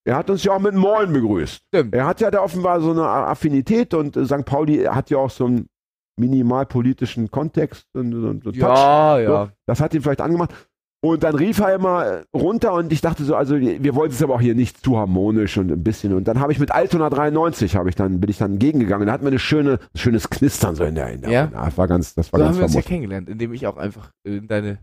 Er 0.06 0.16
hat 0.16 0.30
uns 0.30 0.44
ja 0.44 0.54
auch 0.54 0.60
mit 0.60 0.76
Moin 0.76 1.12
begrüßt. 1.12 1.62
Stimmt. 1.68 1.94
Er 1.94 2.06
hat 2.06 2.22
ja 2.22 2.32
da 2.32 2.42
offenbar 2.42 2.82
so 2.82 2.92
eine 2.92 3.08
Affinität 3.08 3.94
und 3.94 4.18
äh, 4.18 4.26
St. 4.26 4.46
Pauli 4.46 4.84
hat 4.86 5.10
ja 5.10 5.18
auch 5.18 5.30
so 5.30 5.46
einen 5.46 5.70
minimalpolitischen 6.18 7.32
Kontext 7.32 7.86
und, 7.94 8.14
und, 8.14 8.26
und 8.26 8.44
Touch. 8.44 8.56
Ja, 8.56 9.20
ja. 9.20 9.46
So, 9.46 9.52
das 9.66 9.82
hat 9.82 9.94
ihn 9.94 10.02
vielleicht 10.02 10.22
angemacht. 10.22 10.54
Und 11.02 11.24
dann 11.24 11.36
rief 11.36 11.60
er 11.60 11.74
immer 11.76 12.24
runter 12.34 12.74
und 12.74 12.92
ich 12.92 13.00
dachte 13.00 13.24
so, 13.24 13.34
also 13.34 13.58
wir 13.58 13.96
wollten 13.96 14.14
es 14.14 14.22
aber 14.22 14.36
auch 14.36 14.42
hier 14.42 14.54
nicht 14.54 14.84
zu 14.84 14.98
harmonisch 14.98 15.58
und 15.58 15.72
ein 15.72 15.82
bisschen. 15.82 16.14
Und 16.14 16.28
dann 16.28 16.42
habe 16.42 16.52
ich 16.52 16.60
mit 16.60 16.72
Altona 16.72 17.10
93 17.10 17.78
habe 17.78 17.88
ich 17.88 17.96
dann 17.96 18.20
bin 18.20 18.30
ich 18.30 18.38
dann 18.38 18.60
gegengegangen. 18.60 19.08
Da 19.08 19.14
hatten 19.14 19.24
wir 19.24 19.30
eine 19.30 19.40
schöne 19.40 19.80
ein 19.94 19.98
schönes 19.98 20.30
Knistern 20.30 20.76
so 20.76 20.84
in 20.84 20.96
der 20.96 21.10
in 21.12 21.22
der 21.22 21.32
Ja. 21.32 21.48
Das 21.48 21.78
war 21.78 21.88
ganz 21.88 22.16
das 22.16 22.34
war 22.34 22.40
So 22.40 22.44
ganz 22.44 22.56
haben 22.56 22.60
wir 22.60 22.66
uns 22.66 22.74
ja 22.74 22.82
kennengelernt, 22.82 23.30
indem 23.30 23.54
ich 23.54 23.66
auch 23.66 23.78
einfach 23.78 24.12
in 24.26 24.48
deine 24.50 24.80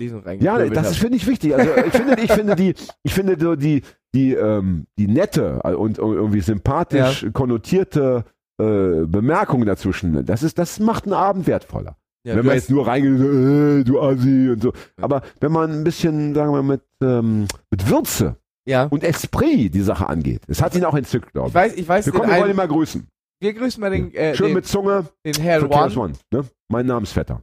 Lesung 0.00 0.22
Ja, 0.24 0.26
reingekommen 0.26 0.74
das 0.74 0.90
ist, 0.90 0.98
finde 0.98 1.16
ich 1.16 1.26
wichtig. 1.26 1.54
Also 1.54 1.70
ich 1.76 1.92
finde, 1.92 2.20
ich 2.20 2.32
finde 2.32 2.56
die, 2.56 2.74
ich 3.02 3.14
finde 3.14 3.36
so 3.38 3.56
die, 3.56 3.82
die, 4.14 4.34
ähm, 4.34 4.86
die 4.98 5.06
nette 5.06 5.62
und 5.62 5.98
irgendwie 5.98 6.40
sympathisch 6.40 7.26
konnotierte 7.32 8.24
äh, 8.60 9.06
Bemerkung 9.06 9.64
dazwischen. 9.64 10.24
Das 10.26 10.42
ist, 10.42 10.58
das 10.58 10.80
macht 10.80 11.04
einen 11.04 11.14
Abend 11.14 11.46
wertvoller. 11.46 11.96
Ja, 12.26 12.34
wenn 12.34 12.42
du 12.42 12.48
man 12.48 12.54
jetzt 12.56 12.70
nur 12.70 12.86
reingeht, 12.86 13.20
äh, 13.20 13.84
du 13.84 14.00
Assi 14.00 14.50
und 14.50 14.62
so. 14.62 14.72
Aber 15.00 15.22
wenn 15.40 15.52
man 15.52 15.70
ein 15.70 15.84
bisschen, 15.84 16.34
sagen 16.34 16.52
wir 16.52 16.62
mal, 16.62 16.76
mit, 16.76 16.82
ähm, 17.02 17.46
mit 17.70 17.88
Würze 17.88 18.36
ja. 18.66 18.84
und 18.84 19.04
Esprit 19.04 19.72
die 19.72 19.82
Sache 19.82 20.08
angeht. 20.08 20.42
Es 20.48 20.60
hat 20.60 20.74
ihn 20.74 20.84
auch 20.84 20.94
entzückt, 20.94 21.32
glaube 21.32 21.48
Ich 21.48 21.52
ich. 21.52 21.54
weiß, 21.54 21.74
ich 21.74 21.88
weiß, 21.88 22.06
Wir, 22.06 22.12
kommen, 22.12 22.28
wir 22.30 22.38
wollen 22.40 22.50
ihn 22.50 22.56
mal 22.56 22.68
grüßen. 22.68 23.06
wir 23.40 23.54
grüßen 23.54 23.80
mal 23.80 23.90
den, 23.90 24.12
äh, 24.14 24.34
Schön 24.34 24.48
den, 24.48 24.54
mit 24.54 24.66
Zunge 24.66 25.06
den 25.24 25.34
Herrn 25.36 25.70
One. 25.70 25.96
One. 25.96 26.12
Ne? 26.32 26.44
Mein 26.68 26.86
Namensvetter. 26.86 27.42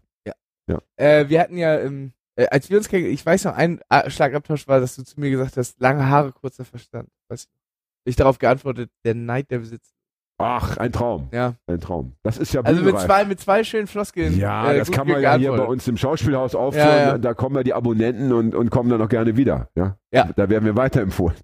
Äh, 0.95 1.27
wir 1.27 1.41
hatten 1.41 1.57
ja, 1.57 1.79
ähm, 1.79 2.13
äh, 2.35 2.47
als 2.47 2.69
wir 2.69 2.77
uns 2.77 2.87
kennen, 2.87 3.05
ich 3.05 3.25
weiß 3.25 3.45
noch, 3.45 3.55
ein 3.55 3.81
äh, 3.89 4.09
Schlagabtausch 4.09 4.67
war, 4.67 4.79
dass 4.79 4.95
du 4.95 5.03
zu 5.03 5.19
mir 5.19 5.29
gesagt 5.29 5.57
hast, 5.57 5.79
lange 5.79 6.07
Haare, 6.07 6.31
kurzer 6.31 6.65
Verstand. 6.65 7.09
Weiß 7.29 7.43
ich. 7.43 7.49
Ich 8.05 8.15
darauf 8.15 8.37
geantwortet, 8.37 8.89
der 9.05 9.15
Neid 9.15 9.49
der 9.51 9.59
Besitz. 9.59 9.93
Ach, 10.39 10.77
ein 10.77 10.91
Traum. 10.91 11.29
Ja. 11.31 11.53
Ein 11.67 11.79
Traum. 11.79 12.13
Das 12.23 12.37
ist 12.37 12.53
ja 12.53 12.61
Also 12.61 12.81
mit 12.81 12.99
zwei, 12.99 13.23
mit 13.25 13.39
zwei 13.39 13.63
schönen 13.63 13.87
Floskeln. 13.87 14.37
Ja, 14.37 14.71
äh, 14.71 14.77
das 14.79 14.91
kann 14.91 15.07
man 15.07 15.21
ja 15.21 15.35
hier 15.35 15.51
bei 15.51 15.63
uns 15.63 15.87
im 15.87 15.95
Schauspielhaus 15.95 16.55
aufführen. 16.55 16.87
Ja, 16.87 16.97
ja. 17.11 17.17
Da 17.17 17.33
kommen 17.33 17.55
ja 17.55 17.63
die 17.63 17.73
Abonnenten 17.73 18.33
und, 18.33 18.53
und 18.55 18.69
kommen 18.69 18.89
dann 18.89 19.01
auch 19.01 19.09
gerne 19.09 19.37
wieder. 19.37 19.69
Ja? 19.75 19.97
Ja. 20.11 20.29
Da 20.35 20.49
werden 20.49 20.65
wir 20.65 20.75
weiterempfohlen. 20.75 21.37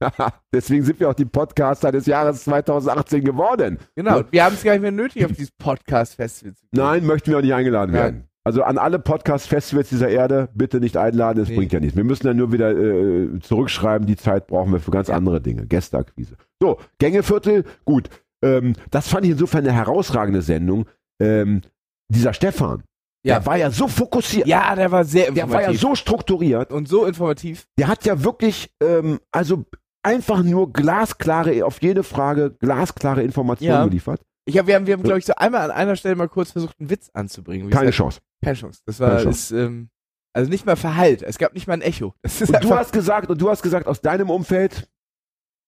Deswegen 0.52 0.84
sind 0.84 1.00
wir 1.00 1.08
auch 1.10 1.14
die 1.14 1.24
Podcaster 1.24 1.90
des 1.92 2.06
Jahres 2.06 2.44
2018 2.44 3.24
geworden. 3.24 3.78
Genau, 3.96 4.18
Ja. 4.18 4.24
wir 4.30 4.44
haben 4.44 4.54
es 4.54 4.62
gar 4.62 4.72
nicht 4.72 4.82
mehr 4.82 4.92
nötig, 4.92 5.24
auf 5.24 5.32
dieses 5.32 5.50
Podcast-Festival 5.52 6.54
zu 6.54 6.60
gehen. 6.62 6.68
Nein, 6.72 7.06
möchten 7.06 7.30
wir 7.30 7.38
auch 7.38 7.42
nicht 7.42 7.54
eingeladen 7.54 7.92
Nein. 7.92 8.02
werden. 8.02 8.24
Also 8.46 8.62
an 8.62 8.76
alle 8.76 8.98
Podcast-Festivals 8.98 9.88
dieser 9.88 10.08
Erde 10.10 10.50
bitte 10.54 10.78
nicht 10.78 10.98
einladen, 10.98 11.42
es 11.42 11.48
Nee. 11.48 11.56
bringt 11.56 11.72
ja 11.72 11.80
nichts. 11.80 11.96
Wir 11.96 12.04
müssen 12.04 12.26
dann 12.26 12.36
nur 12.36 12.52
wieder 12.52 12.70
äh, 12.76 13.38
zurückschreiben, 13.40 14.06
die 14.06 14.16
Zeit 14.16 14.46
brauchen 14.48 14.70
wir 14.72 14.80
für 14.80 14.90
ganz 14.90 15.08
Ja. 15.08 15.14
andere 15.16 15.40
Dinge. 15.40 15.66
Gästeakquise. 15.66 16.36
So, 16.64 16.80
Gängeviertel, 16.98 17.64
gut. 17.84 18.08
Ähm, 18.42 18.74
das 18.90 19.08
fand 19.08 19.26
ich 19.26 19.32
insofern 19.32 19.64
eine 19.66 19.72
herausragende 19.76 20.40
Sendung. 20.40 20.86
Ähm, 21.20 21.60
dieser 22.08 22.32
Stefan, 22.32 22.82
Ja. 23.22 23.38
der 23.38 23.46
war 23.46 23.56
ja 23.58 23.70
so 23.70 23.86
fokussiert, 23.86 24.46
Ja, 24.46 24.74
der 24.74 24.90
war 24.90 25.04
sehr 25.04 25.30
der 25.30 25.44
war 25.50 25.60
ja 25.62 25.68
informativ. 25.68 25.80
so 25.80 25.94
strukturiert, 25.94 26.72
und 26.72 26.88
so 26.88 27.04
informativ. 27.04 27.66
der 27.78 27.88
hat 27.88 28.04
ja 28.06 28.22
wirklich, 28.24 28.70
ähm, 28.82 29.20
also 29.30 29.64
einfach 30.02 30.42
nur 30.42 30.72
glasklare, 30.72 31.64
auf 31.66 31.82
jede 31.82 32.02
Frage 32.02 32.50
glasklare 32.58 33.22
Informationen 33.22 33.70
Ja. 33.72 33.84
geliefert. 33.84 34.20
Ich 34.46 34.56
hab, 34.58 34.66
wir 34.66 34.74
haben, 34.74 34.86
wir 34.86 34.94
haben 34.94 35.02
glaube 35.02 35.18
ich, 35.18 35.26
so 35.26 35.34
einmal 35.36 35.62
an 35.62 35.70
einer 35.70 35.96
Stelle 35.96 36.16
mal 36.16 36.28
kurz 36.28 36.52
versucht, 36.52 36.78
einen 36.80 36.88
Witz 36.90 37.10
anzubringen. 37.14 37.68
Keine 37.70 37.90
gesagt, 37.90 37.96
Chance. 37.96 38.20
Keine 38.42 38.56
Chance. 38.56 38.80
Das 38.86 39.00
war, 39.00 39.16
Chance. 39.22 39.28
ist, 39.28 39.50
ähm, 39.52 39.88
Also 40.36 40.50
nicht 40.50 40.66
mal 40.66 40.76
Verhalt. 40.76 41.22
Es 41.22 41.38
gab 41.38 41.54
nicht 41.54 41.66
mal 41.66 41.74
ein 41.74 41.80
Echo. 41.82 42.14
Und 42.22 42.64
du 42.64 42.74
hast 42.74 42.92
gesagt, 42.92 43.30
und 43.30 43.40
du 43.40 43.48
hast 43.50 43.62
gesagt, 43.62 43.86
aus 43.86 44.00
deinem 44.00 44.28
Umfeld, 44.30 44.88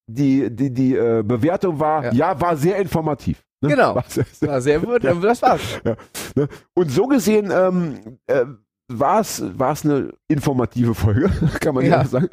die, 0.07 0.51
die, 0.55 0.73
die 0.73 0.95
äh, 0.95 1.23
Bewertung 1.23 1.79
war, 1.81 2.05
ja. 2.07 2.13
Ja. 2.13 2.41
war 2.41 2.57
sehr 2.57 2.77
informativ. 2.79 3.43
Ne? 3.61 3.71
Genau. 3.71 3.95
War 3.95 4.05
sehr, 4.09 4.25
sehr, 4.33 4.49
war 4.49 4.61
sehr 4.61 4.81
gut, 4.81 5.05
das 5.23 5.43
war's. 5.43 5.61
und 6.75 6.91
so 6.91 7.07
gesehen 7.07 7.51
ähm, 7.53 8.19
äh, 8.27 8.45
war 8.89 9.21
es 9.21 9.43
war 9.59 9.73
es 9.73 9.85
eine 9.85 10.13
informative 10.29 10.95
Folge, 10.95 11.29
kann 11.61 11.75
man 11.75 11.85
ja, 11.85 12.03
Ja. 12.03 12.05
sagen. 12.05 12.29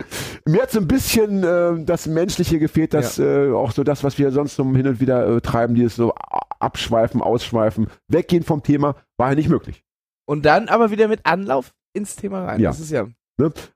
Mir 0.45 0.61
hat 0.61 0.71
so 0.71 0.79
ein 0.79 0.87
bisschen 0.87 1.43
äh, 1.43 1.83
das 1.83 2.05
Menschliche 2.05 2.59
gefehlt, 2.59 2.93
dass 2.93 3.17
äh, 3.17 3.51
auch 3.51 3.71
so 3.71 3.83
das, 3.83 4.03
was 4.03 4.17
wir 4.19 4.31
sonst 4.31 4.55
so 4.55 4.63
hin 4.63 4.87
und 4.87 4.99
wieder 4.99 5.27
äh, 5.27 5.41
treiben, 5.41 5.73
dieses 5.73 5.95
so 5.95 6.13
abschweifen, 6.59 7.21
ausschweifen, 7.21 7.87
weggehen 8.07 8.43
vom 8.43 8.61
Thema, 8.61 8.95
war 9.17 9.29
ja 9.29 9.35
nicht 9.35 9.49
möglich. 9.49 9.83
Und 10.25 10.45
dann 10.45 10.69
aber 10.69 10.91
wieder 10.91 11.07
mit 11.07 11.21
Anlauf 11.25 11.73
ins 11.93 12.15
Thema 12.15 12.45
rein. 12.45 12.59
Ja. 12.59 12.69
Das 12.69 12.79
ist 12.79 12.91
ja. 12.91 13.07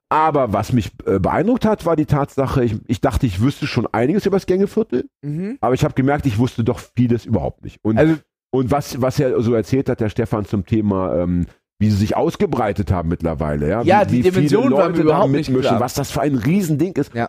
Aber 0.08 0.52
was 0.52 0.72
mich 0.72 0.90
äh, 1.06 1.18
beeindruckt 1.18 1.64
hat, 1.64 1.84
war 1.84 1.96
die 1.96 2.06
Tatsache, 2.06 2.64
ich, 2.64 2.76
ich 2.86 3.00
dachte, 3.00 3.26
ich 3.26 3.40
wüsste 3.40 3.66
schon 3.66 3.86
einiges 3.92 4.24
über 4.26 4.36
das 4.36 4.46
Gängeviertel, 4.46 5.08
Mhm. 5.22 5.58
aber 5.60 5.74
ich 5.74 5.84
habe 5.84 5.94
gemerkt, 5.94 6.26
ich 6.26 6.38
wusste 6.38 6.64
doch 6.64 6.78
vieles 6.96 7.26
überhaupt 7.26 7.64
nicht. 7.64 7.78
Und, 7.82 7.98
Also, 7.98 8.14
und 8.50 8.70
was, 8.70 9.02
was 9.02 9.18
er 9.20 9.40
so 9.42 9.54
erzählt 9.54 9.88
hat, 9.88 10.00
der 10.00 10.08
Stefan 10.08 10.44
zum 10.46 10.64
Thema, 10.64 11.14
ähm, 11.16 11.46
wie 11.80 11.90
sie 11.90 11.96
sich 11.96 12.16
ausgebreitet 12.16 12.90
haben 12.90 13.08
mittlerweile. 13.08 13.68
Ja, 13.68 13.82
Ja, 13.82 14.02
wie, 14.10 14.16
die 14.22 14.24
wie 14.24 14.30
viele 14.30 14.32
Dimension 14.48 14.72
war 14.72 14.78
mir 14.84 14.88
Leute 14.88 15.02
überhaupt 15.02 15.30
nicht 15.32 15.48
mitmischen, 15.50 15.80
was 15.80 15.94
das 15.94 16.10
für 16.10 16.20
ein 16.22 16.34
Riesending 16.34 16.94
ist. 16.96 17.14
Ja. 17.14 17.28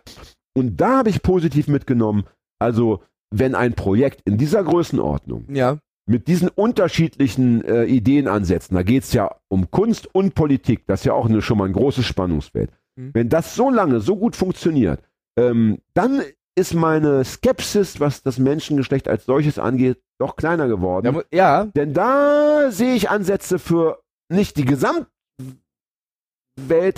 Und 0.56 0.80
da 0.80 0.98
habe 0.98 1.10
ich 1.10 1.22
positiv 1.22 1.68
mitgenommen, 1.68 2.24
also 2.58 3.02
wenn 3.30 3.54
ein 3.54 3.74
Projekt 3.74 4.22
in 4.24 4.38
dieser 4.38 4.64
Größenordnung 4.64 5.44
ja. 5.54 5.78
Mit 6.10 6.26
diesen 6.26 6.48
unterschiedlichen 6.48 7.64
äh, 7.64 7.84
Ideenansätzen, 7.84 8.74
da 8.76 8.82
geht 8.82 9.04
es 9.04 9.12
ja 9.12 9.36
um 9.48 9.70
Kunst 9.70 10.12
und 10.12 10.34
Politik, 10.34 10.84
das 10.86 11.00
ist 11.00 11.04
ja 11.06 11.12
auch 11.12 11.26
eine, 11.28 11.40
schon 11.40 11.56
mal 11.58 11.66
ein 11.66 11.72
großes 11.72 12.04
Spannungsfeld. 12.04 12.70
Mhm. 12.96 13.10
Wenn 13.14 13.28
das 13.28 13.54
so 13.54 13.70
lange, 13.70 14.00
so 14.00 14.16
gut 14.16 14.34
funktioniert, 14.34 15.00
ähm, 15.38 15.78
dann 15.94 16.20
ist 16.56 16.74
meine 16.74 17.24
Skepsis, 17.24 18.00
was 18.00 18.22
das 18.24 18.38
Menschengeschlecht 18.38 19.06
als 19.08 19.24
solches 19.24 19.58
angeht, 19.60 20.02
doch 20.18 20.34
kleiner 20.34 20.66
geworden. 20.66 21.14
Mu- 21.14 21.22
ja, 21.32 21.66
Denn 21.66 21.94
da 21.94 22.70
sehe 22.72 22.94
ich 22.96 23.08
Ansätze 23.08 23.60
für 23.60 24.00
nicht 24.28 24.56
die 24.56 24.64
Gesamtwelt, 24.64 25.06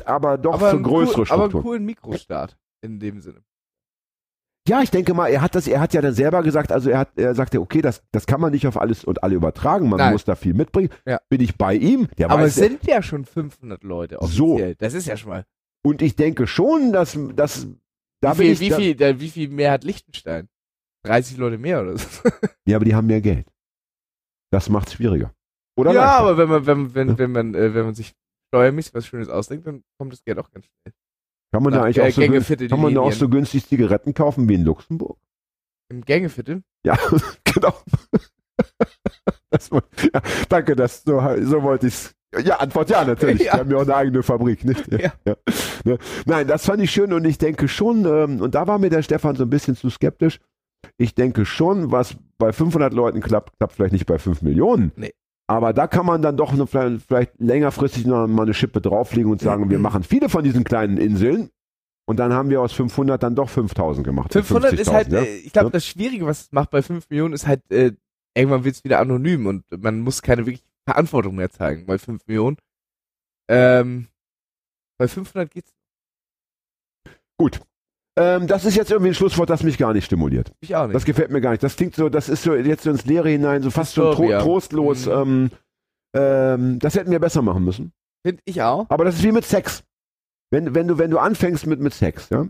aber 0.06 0.38
doch 0.38 0.54
aber, 0.54 0.70
für 0.70 0.80
größere 0.80 1.20
cool, 1.20 1.26
aber 1.28 1.42
einen 1.42 1.50
Strukturen. 1.50 1.62
coolen 1.62 1.84
Mikrostart 1.84 2.56
in 2.80 2.98
dem 2.98 3.20
Sinne. 3.20 3.42
Ja, 4.68 4.80
ich 4.80 4.90
denke 4.90 5.12
mal, 5.12 5.26
er 5.28 5.40
hat 5.40 5.56
das, 5.56 5.66
er 5.66 5.80
hat 5.80 5.92
ja 5.92 6.00
dann 6.00 6.14
selber 6.14 6.42
gesagt, 6.42 6.70
also 6.70 6.88
er 6.88 6.98
hat, 7.00 7.10
er 7.16 7.34
sagte, 7.34 7.60
okay, 7.60 7.82
das, 7.82 8.02
das 8.12 8.26
kann 8.26 8.40
man 8.40 8.52
nicht 8.52 8.66
auf 8.66 8.76
alles 8.80 9.02
und 9.04 9.22
alle 9.24 9.34
übertragen, 9.34 9.88
man 9.88 9.98
Nein. 9.98 10.12
muss 10.12 10.24
da 10.24 10.36
viel 10.36 10.54
mitbringen. 10.54 10.90
Ja. 11.04 11.20
Bin 11.28 11.40
ich 11.40 11.56
bei 11.56 11.74
ihm? 11.74 12.06
Der 12.16 12.30
aber 12.30 12.44
weiß, 12.44 12.56
es 12.56 12.68
sind 12.68 12.84
ja 12.86 13.02
schon 13.02 13.24
500 13.24 13.82
Leute 13.82 14.18
So. 14.20 14.54
offiziell. 14.54 14.76
Das 14.76 14.94
ist 14.94 15.06
ja 15.06 15.16
schon 15.16 15.30
mal. 15.30 15.44
und 15.84 16.00
ich 16.00 16.14
denke 16.14 16.46
schon, 16.46 16.92
dass, 16.92 17.18
dass 17.34 17.66
da 18.20 18.38
wie, 18.38 18.42
viel, 18.42 18.52
ich, 18.52 18.60
wie, 18.60 18.68
da, 18.68 18.76
viel, 18.76 18.94
da, 18.94 19.20
wie 19.20 19.30
viel 19.30 19.48
mehr 19.48 19.72
hat 19.72 19.82
Liechtenstein? 19.82 20.48
30 21.04 21.38
Leute 21.38 21.58
mehr 21.58 21.82
oder 21.82 21.98
so. 21.98 22.06
ja, 22.66 22.76
aber 22.76 22.84
die 22.84 22.94
haben 22.94 23.08
mehr 23.08 23.20
Geld. 23.20 23.48
Das 24.52 24.68
macht 24.68 24.86
es 24.88 24.94
schwieriger. 24.94 25.34
Oder 25.76 25.92
ja, 25.92 26.04
leichter. 26.04 26.18
aber 26.20 26.38
wenn 26.38 26.48
man, 26.48 26.66
wenn, 26.66 26.94
wenn, 26.94 27.18
wenn 27.18 27.32
man, 27.32 27.54
äh, 27.56 27.74
wenn 27.74 27.86
man 27.86 27.94
sich 27.94 28.14
steuermäßig 28.52 28.94
was 28.94 29.06
Schönes 29.06 29.28
ausdenkt, 29.28 29.66
dann 29.66 29.82
kommt 29.98 30.12
das 30.12 30.22
Geld 30.22 30.38
auch 30.38 30.50
ganz 30.52 30.66
schnell. 30.66 30.94
Kann 31.52 31.62
man 31.62 31.72
da 31.72 31.84
eigentlich 31.84 31.98
äh, 31.98 32.02
auch 32.02 32.10
so, 32.10 32.20
gün- 32.20 32.30
Gängeviertel 32.32 32.68
kann 32.68 32.80
man 32.80 32.94
da 32.94 33.00
auch 33.02 33.12
so 33.12 33.28
günstig 33.28 33.66
Zigaretten 33.66 34.14
kaufen 34.14 34.48
wie 34.48 34.54
in 34.54 34.64
Luxemburg? 34.64 35.18
Im 35.90 36.00
Gängeviertel? 36.04 36.62
Ja, 36.84 36.98
genau. 37.44 37.74
Das, 39.50 39.70
ja, 39.70 40.22
danke, 40.48 40.74
das, 40.76 41.02
so, 41.04 41.20
so 41.42 41.62
wollte 41.62 41.86
ich's. 41.88 42.14
Ja, 42.42 42.56
Antwort 42.56 42.88
ja, 42.88 43.04
natürlich. 43.04 43.42
Ja. 43.44 43.52
Wir 43.54 43.60
haben 43.60 43.70
ja 43.70 43.76
auch 43.76 43.82
eine 43.82 43.94
eigene 43.94 44.22
Fabrik, 44.22 44.64
nicht? 44.64 44.90
Ja. 44.90 45.12
Ne? 45.84 45.98
Nein, 46.24 46.46
das 46.48 46.64
fand 46.64 46.82
ich 46.82 46.90
schön 46.90 47.12
und 47.12 47.24
ich 47.26 47.36
denke 47.36 47.68
schon, 47.68 48.06
ähm, 48.06 48.40
und 48.40 48.54
da 48.54 48.66
war 48.66 48.78
mir 48.78 48.88
der 48.88 49.02
Stefan 49.02 49.36
so 49.36 49.42
ein 49.44 49.50
bisschen 49.50 49.76
zu 49.76 49.90
skeptisch. 49.90 50.40
Ich 50.96 51.14
denke 51.14 51.44
schon, 51.44 51.92
was 51.92 52.16
bei 52.38 52.52
500 52.52 52.94
Leuten 52.94 53.20
klappt, 53.20 53.58
klappt 53.58 53.74
vielleicht 53.74 53.92
nicht 53.92 54.06
bei 54.06 54.18
5 54.18 54.40
Millionen. 54.42 54.92
Nee. 54.96 55.12
Aber 55.52 55.74
da 55.74 55.86
kann 55.86 56.06
man 56.06 56.22
dann 56.22 56.38
doch 56.38 56.54
noch 56.54 56.66
vielleicht, 56.68 57.38
längerfristig 57.38 58.06
noch 58.06 58.26
mal 58.26 58.44
eine 58.44 58.54
Schippe 58.54 58.80
drauflegen 58.80 59.30
und 59.30 59.42
sagen, 59.42 59.68
wir 59.68 59.78
machen 59.78 60.02
viele 60.02 60.30
von 60.30 60.42
diesen 60.44 60.64
kleinen 60.64 60.96
Inseln 60.96 61.50
und 62.06 62.18
dann 62.18 62.32
haben 62.32 62.48
wir 62.48 62.62
aus 62.62 62.72
500 62.72 63.22
dann 63.22 63.34
doch 63.34 63.50
5000 63.50 64.02
gemacht. 64.02 64.32
500 64.32 64.72
ist 64.72 64.90
halt, 64.90 65.08
50.000, 65.08 65.12
ja? 65.14 65.22
äh, 65.22 65.36
ich 65.36 65.52
glaube, 65.52 65.66
Ja. 65.66 65.72
das 65.72 65.86
Schwierige, 65.86 66.24
was 66.24 66.40
es 66.44 66.52
macht 66.52 66.70
bei 66.70 66.80
5 66.80 67.10
Millionen, 67.10 67.34
ist 67.34 67.46
halt, 67.46 67.60
äh, 67.70 67.92
irgendwann 68.34 68.64
wird 68.64 68.76
es 68.76 68.84
wieder 68.84 68.98
anonym 68.98 69.46
und 69.46 69.64
man 69.82 70.00
muss 70.00 70.22
keine 70.22 70.46
wirklich 70.46 70.64
Verantwortung 70.86 71.36
mehr 71.36 71.50
zeigen 71.50 71.84
bei 71.84 71.98
5 71.98 72.26
Millionen. 72.26 72.56
Ähm, 73.48 74.08
bei 74.98 75.06
500 75.06 75.50
geht's 75.50 75.74
Ähm, 78.18 78.46
das 78.46 78.64
ist 78.66 78.76
jetzt 78.76 78.90
irgendwie 78.90 79.10
ein 79.10 79.14
Schlusswort, 79.14 79.48
das 79.48 79.62
mich 79.62 79.78
gar 79.78 79.92
nicht 79.94 80.04
stimuliert. 80.04 80.52
mich 80.60 80.76
auch 80.76 80.86
nicht. 80.86 80.94
Das 80.94 81.04
gefällt 81.04 81.30
mir 81.30 81.40
gar 81.40 81.50
nicht. 81.52 81.62
Das 81.62 81.76
klingt 81.76 81.94
so, 81.94 82.08
das 82.10 82.28
ist 82.28 82.42
so 82.42 82.54
jetzt 82.54 82.82
so 82.84 82.90
ins 82.90 83.06
Leere 83.06 83.30
hinein, 83.30 83.62
so 83.62 83.70
fast 83.70 83.94
schon 83.94 84.14
tro 84.14 84.28
trostlos. 84.38 85.06
Ähm, 85.06 85.50
ähm, 86.14 86.78
das 86.78 86.94
hätten 86.94 87.10
wir 87.10 87.20
besser 87.20 87.40
machen 87.42 87.64
müssen. 87.64 87.92
Finde 88.26 88.42
ich 88.44 88.60
auch. 88.62 88.86
Aber 88.90 89.04
das 89.04 89.16
ist 89.16 89.24
wie 89.24 89.32
mit 89.32 89.44
Sex. 89.44 89.82
Wenn, 90.50 90.74
wenn, 90.74 90.88
du, 90.88 90.98
wenn 90.98 91.10
du 91.10 91.18
anfängst 91.18 91.66
mit, 91.66 91.80
mit 91.80 91.94
Sex, 91.94 92.28
ja, 92.28 92.46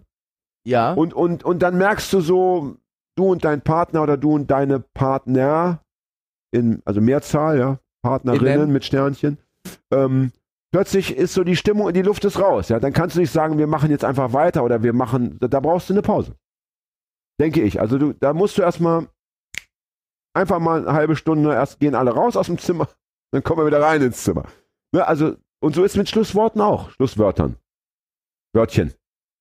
Ja. 0.66 0.92
und, 0.94 1.14
und, 1.14 1.44
und 1.44 1.60
dann 1.60 1.78
merkst 1.78 2.12
du 2.12 2.20
so, 2.20 2.76
du 3.16 3.30
und 3.30 3.44
dein 3.44 3.60
Partner 3.62 4.02
oder 4.02 4.16
du 4.16 4.32
und 4.34 4.50
deine 4.50 4.80
Partner, 4.80 5.80
in, 6.50 6.82
also 6.84 7.00
Mehrzahl, 7.00 7.58
ja, 7.60 7.78
Partnerinnen 8.02 8.62
Innen. 8.62 8.72
mit 8.72 8.84
Sternchen, 8.84 9.38
ähm, 9.92 10.32
plötzlich 10.72 11.16
ist 11.16 11.34
so 11.34 11.44
die 11.44 11.54
Stimmung, 11.56 11.92
die 11.92 12.02
Luft 12.02 12.24
ist 12.24 12.40
raus, 12.40 12.68
ja, 12.68 12.80
dann 12.80 12.92
kannst 12.92 13.14
du 13.16 13.20
nicht 13.20 13.30
sagen, 13.30 13.58
wir 13.58 13.66
machen 13.68 13.90
jetzt 13.90 14.04
einfach 14.04 14.32
weiter 14.32 14.64
oder 14.64 14.82
wir 14.82 14.92
machen, 14.92 15.38
da, 15.38 15.60
brauchst 15.60 15.88
du 15.88 15.94
eine 15.94 16.02
Pause. 16.02 16.34
Denke 17.40 17.62
ich. 17.62 17.80
Also 17.80 17.98
du, 17.98 18.12
da 18.14 18.32
musst 18.34 18.58
du 18.58 18.62
erstmal 18.62 19.06
einfach 20.34 20.58
mal 20.58 20.80
eine 20.80 20.92
halbe 20.92 21.14
Stunde, 21.16 21.52
erst 21.52 21.78
gehen 21.78 21.94
alle 21.94 22.12
raus 22.12 22.36
aus 22.36 22.46
dem 22.46 22.58
Zimmer, 22.58 22.88
dann 23.32 23.42
kommen 23.42 23.60
wir 23.60 23.66
wieder 23.66 23.80
rein 23.82 24.02
ins 24.02 24.24
Zimmer. 24.24 24.44
Ne, 24.94 25.06
also, 25.06 25.36
und 25.62 25.74
so 25.74 25.84
ist 25.84 25.96
mit 25.96 26.08
Schlussworten 26.08 26.60
auch, 26.60 26.90
Schlusswörtern. 26.90 27.56
Wörtchen. 28.54 28.92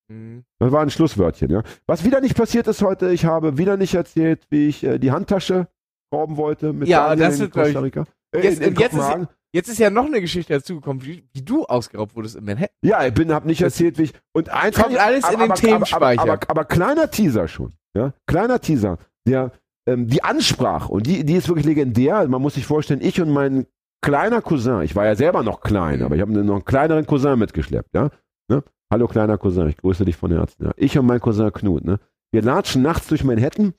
Mhm. 0.09 0.43
Das 0.59 0.71
war 0.71 0.81
ein 0.81 0.89
Schlusswörtchen, 0.89 1.49
ja. 1.49 1.63
Was 1.85 2.03
wieder 2.05 2.21
nicht 2.21 2.35
passiert 2.37 2.67
ist 2.67 2.81
heute, 2.81 3.11
ich 3.11 3.25
habe 3.25 3.57
wieder 3.57 3.75
nicht 3.77 3.93
erzählt, 3.95 4.45
wie 4.49 4.67
ich 4.67 4.83
äh, 4.83 4.99
die 4.99 5.11
Handtasche 5.11 5.67
rauben 6.13 6.37
wollte 6.37 6.71
mit 6.73 6.87
Ja, 6.87 7.15
das 7.15 7.35
in 7.35 7.39
wird, 7.41 7.49
ich- 7.49 7.61
Costa 7.63 7.79
Rica. 7.79 8.05
Äh, 8.33 8.41
Jetzt- 8.43 8.59
in, 8.61 8.73
in 8.73 8.79
jetzt 8.79 8.93
ist-. 8.93 9.27
Jetzt 9.53 9.67
ist 9.67 9.79
ja 9.79 9.89
noch 9.89 10.05
eine 10.05 10.21
Geschichte 10.21 10.53
dazugekommen, 10.53 11.03
wie, 11.05 11.27
wie 11.33 11.41
du 11.41 11.65
ausgeraubt 11.65 12.15
wurdest 12.15 12.35
in 12.35 12.45
Manhattan. 12.45 12.75
Ja, 12.83 13.05
ich 13.05 13.13
bin, 13.13 13.33
hab 13.33 13.45
nicht 13.45 13.61
erzählt, 13.61 13.97
wie 13.97 14.03
ich. 14.03 14.13
Und 14.33 14.49
eins 14.49 14.77
kommt 14.77 14.97
alles 14.97 15.25
in 15.29 15.39
den 15.39 15.51
aber, 15.51 15.55
Themenspeicher. 15.55 16.21
Aber, 16.21 16.33
aber, 16.33 16.49
aber 16.49 16.65
kleiner 16.65 17.11
Teaser 17.11 17.47
schon. 17.47 17.73
Ja? 17.93 18.13
Kleiner 18.27 18.61
Teaser. 18.61 18.97
Der, 19.27 19.51
ähm, 19.85 20.07
die 20.07 20.23
Ansprache, 20.23 20.91
und 20.91 21.05
die, 21.05 21.25
die 21.25 21.33
ist 21.35 21.49
wirklich 21.49 21.65
legendär. 21.65 22.17
Also 22.17 22.31
man 22.31 22.41
muss 22.41 22.53
sich 22.53 22.65
vorstellen, 22.65 23.01
ich 23.01 23.19
und 23.19 23.29
mein 23.29 23.65
kleiner 24.01 24.41
Cousin, 24.41 24.81
ich 24.83 24.95
war 24.95 25.05
ja 25.05 25.15
selber 25.15 25.43
noch 25.43 25.61
klein, 25.61 25.99
Mhm. 25.99 26.05
aber 26.05 26.15
ich 26.15 26.21
habe 26.21 26.31
noch 26.31 26.55
einen 26.55 26.65
kleineren 26.65 27.05
Cousin 27.05 27.37
mitgeschleppt, 27.37 27.93
ja. 27.93 28.09
Ne? 28.49 28.63
Hallo 28.91 29.07
kleiner 29.07 29.37
Cousin, 29.37 29.67
ich 29.67 29.77
grüße 29.77 30.05
dich 30.05 30.15
von 30.15 30.31
Herzen. 30.31 30.65
Ja? 30.65 30.71
Ich 30.77 30.97
und 30.97 31.05
mein 31.05 31.19
Cousin 31.19 31.51
Knut, 31.51 31.83
ne? 31.83 31.99
Wir 32.31 32.41
latschen 32.41 32.81
nachts 32.81 33.07
durch 33.07 33.23
Manhattan 33.25 33.73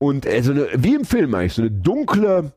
und 0.00 0.24
äh, 0.26 0.42
so 0.42 0.52
eine, 0.52 0.68
wie 0.74 0.94
im 0.94 1.04
Film 1.04 1.34
eigentlich, 1.34 1.52
so 1.54 1.62
eine 1.62 1.70
dunkle, 1.70 2.52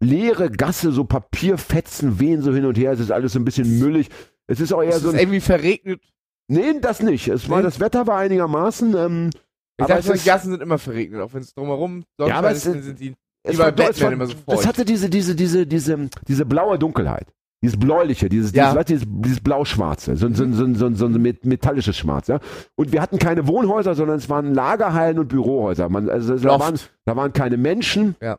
leere 0.00 0.50
Gasse, 0.50 0.92
so 0.92 1.04
Papierfetzen 1.04 2.20
wehen 2.20 2.42
so 2.42 2.52
hin 2.54 2.64
und 2.64 2.78
her, 2.78 2.92
es 2.92 3.00
ist 3.00 3.10
alles 3.10 3.32
so 3.32 3.38
ein 3.38 3.44
bisschen 3.44 3.78
müllig. 3.78 4.08
Es 4.46 4.60
ist 4.60 4.72
auch 4.72 4.82
eher 4.82 4.90
Es 4.96 5.02
so 5.02 5.10
ist 5.10 5.20
irgendwie 5.20 5.40
verregnet. 5.40 6.00
Nee, 6.48 6.80
das 6.80 7.02
nicht. 7.02 7.28
Es 7.28 7.48
war, 7.50 7.58
Nee? 7.58 7.64
das 7.64 7.80
Wetter 7.80 8.06
war 8.06 8.18
einigermaßen. 8.18 8.94
Ähm, 8.96 9.30
Ich 9.76 9.84
aber 9.84 9.88
dachte, 9.94 10.00
es 10.00 10.06
die 10.06 10.12
ist- 10.12 10.24
Gassen 10.26 10.50
sind 10.52 10.62
immer 10.62 10.78
verregnet, 10.78 11.20
auch 11.20 11.32
wenn 11.34 11.42
es 11.42 11.52
drumherum 11.54 12.04
Sonnenschein 12.16 12.38
aber 12.44 12.50
ist, 12.52 12.64
es 12.66 12.72
dann 12.72 12.82
sind 12.82 13.00
die 13.00 13.14
es 13.44 13.56
war, 13.58 13.72
es 13.78 14.00
war, 14.00 14.12
immer 14.12 14.26
so 14.26 14.34
feucht. 14.46 14.66
hatte 14.66 14.84
diese, 14.84 15.08
diese, 15.08 15.34
diese, 15.34 15.66
diese, 15.66 16.08
diese 16.26 16.44
blaue 16.44 16.78
Dunkelheit. 16.78 17.28
Dieses 17.62 17.78
bläuliche, 17.78 18.28
dieses, 18.28 18.52
Ja. 18.52 18.64
dieses, 18.64 18.76
weißt 18.78 18.88
dieses, 18.88 19.04
dieses 19.08 19.40
blau-schwarze, 19.40 20.16
so, 20.16 20.26
ein- 20.26 20.34
so, 20.34 20.44
ein- 20.44 20.54
so, 20.54 20.64
ein- 20.64 20.74
so, 20.76 20.94
so 20.94 21.06
ein 21.06 21.12
met- 21.20 21.44
metallisches 21.44 21.96
Schwarz, 21.96 22.28
ja. 22.28 22.38
Und 22.76 22.92
wir 22.92 23.00
hatten 23.02 23.18
keine 23.18 23.46
Wohnhäuser, 23.48 23.94
sondern 23.94 24.18
es 24.18 24.28
waren 24.28 24.54
Lagerhallen 24.54 25.18
und 25.18 25.28
Bürohäuser. 25.28 25.88
Man, 25.88 26.08
also, 26.08 26.36
da, 26.36 26.60
waren, 26.60 26.78
da 27.04 27.16
waren 27.16 27.32
keine 27.32 27.56
Menschen. 27.56 28.14
Ja. 28.20 28.36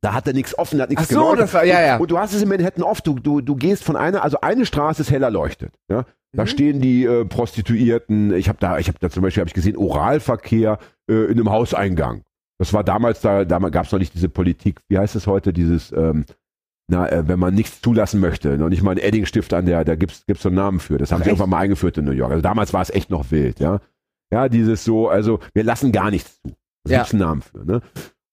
Da 0.00 0.14
hatte 0.14 0.32
nichts 0.32 0.56
offen, 0.56 0.78
da 0.78 0.84
hat 0.84 0.90
nichts 0.90 1.06
Ach 1.06 1.10
so, 1.10 1.20
geleuchtet. 1.20 1.40
das 1.40 1.54
war, 1.54 1.64
ja, 1.64 1.80
ja. 1.80 1.96
Und 1.96 2.10
du 2.10 2.18
hast 2.18 2.32
es 2.32 2.40
in 2.42 2.48
Manhattan 2.48 2.84
oft, 2.84 3.04
du, 3.06 3.14
du, 3.18 3.40
du 3.40 3.56
gehst 3.56 3.82
von 3.82 3.96
einer, 3.96 4.22
also 4.22 4.40
eine 4.40 4.64
Straße 4.64 5.02
ist 5.02 5.10
hell 5.10 5.22
erleuchtet. 5.24 5.72
Ja? 5.90 6.04
Da 6.32 6.42
Mhm. 6.44 6.46
stehen 6.46 6.80
die 6.80 7.04
äh, 7.04 7.24
Prostituierten, 7.24 8.32
ich 8.34 8.48
habe 8.48 8.58
da, 8.60 8.78
ich 8.78 8.88
habe 8.88 8.98
da 9.00 9.10
zum 9.10 9.22
Beispiel, 9.22 9.40
habe 9.40 9.48
ich 9.48 9.54
gesehen, 9.54 9.76
Oralverkehr 9.76 10.78
äh, 11.10 11.14
in 11.24 11.32
einem 11.32 11.50
Hauseingang. 11.50 12.22
Das 12.58 12.72
war 12.72 12.84
damals, 12.84 13.20
da, 13.20 13.44
damals 13.44 13.72
gab 13.72 13.86
es 13.86 13.92
noch 13.92 13.98
nicht 13.98 14.14
diese 14.14 14.28
Politik, 14.28 14.80
wie 14.88 14.98
heißt 14.98 15.16
es 15.16 15.26
heute, 15.26 15.52
dieses, 15.52 15.90
ähm, 15.92 16.24
na, 16.90 17.08
äh, 17.10 17.26
wenn 17.28 17.38
man 17.38 17.54
nichts 17.54 17.80
zulassen 17.80 18.20
möchte, 18.20 18.56
noch 18.56 18.68
nicht 18.68 18.82
mal 18.82 18.92
einen 18.92 19.00
Eddingstift 19.00 19.52
an 19.52 19.66
der, 19.66 19.84
da 19.84 19.94
gibt's 19.96 20.24
gibt's 20.26 20.42
so 20.42 20.48
einen 20.48 20.56
Namen 20.56 20.80
für. 20.80 20.96
Das 20.98 21.10
haben 21.12 21.20
Ach, 21.20 21.24
sie 21.24 21.30
echt? 21.30 21.38
irgendwann 21.38 21.50
mal 21.50 21.58
eingeführt 21.58 21.98
in 21.98 22.04
New 22.04 22.12
York. 22.12 22.30
Also 22.30 22.42
damals 22.42 22.72
war 22.72 22.82
es 22.82 22.90
echt 22.90 23.10
noch 23.10 23.30
wild, 23.30 23.58
ja. 23.60 23.80
Ja, 24.32 24.48
dieses 24.48 24.84
so, 24.84 25.08
also 25.08 25.40
wir 25.54 25.64
lassen 25.64 25.92
gar 25.92 26.10
nichts 26.10 26.40
zu. 26.42 26.52
Da 26.84 26.92
Ja. 26.92 26.98
gibt's 26.98 27.12
einen 27.14 27.20
Namen 27.20 27.42
für, 27.42 27.64
ne? 27.64 27.80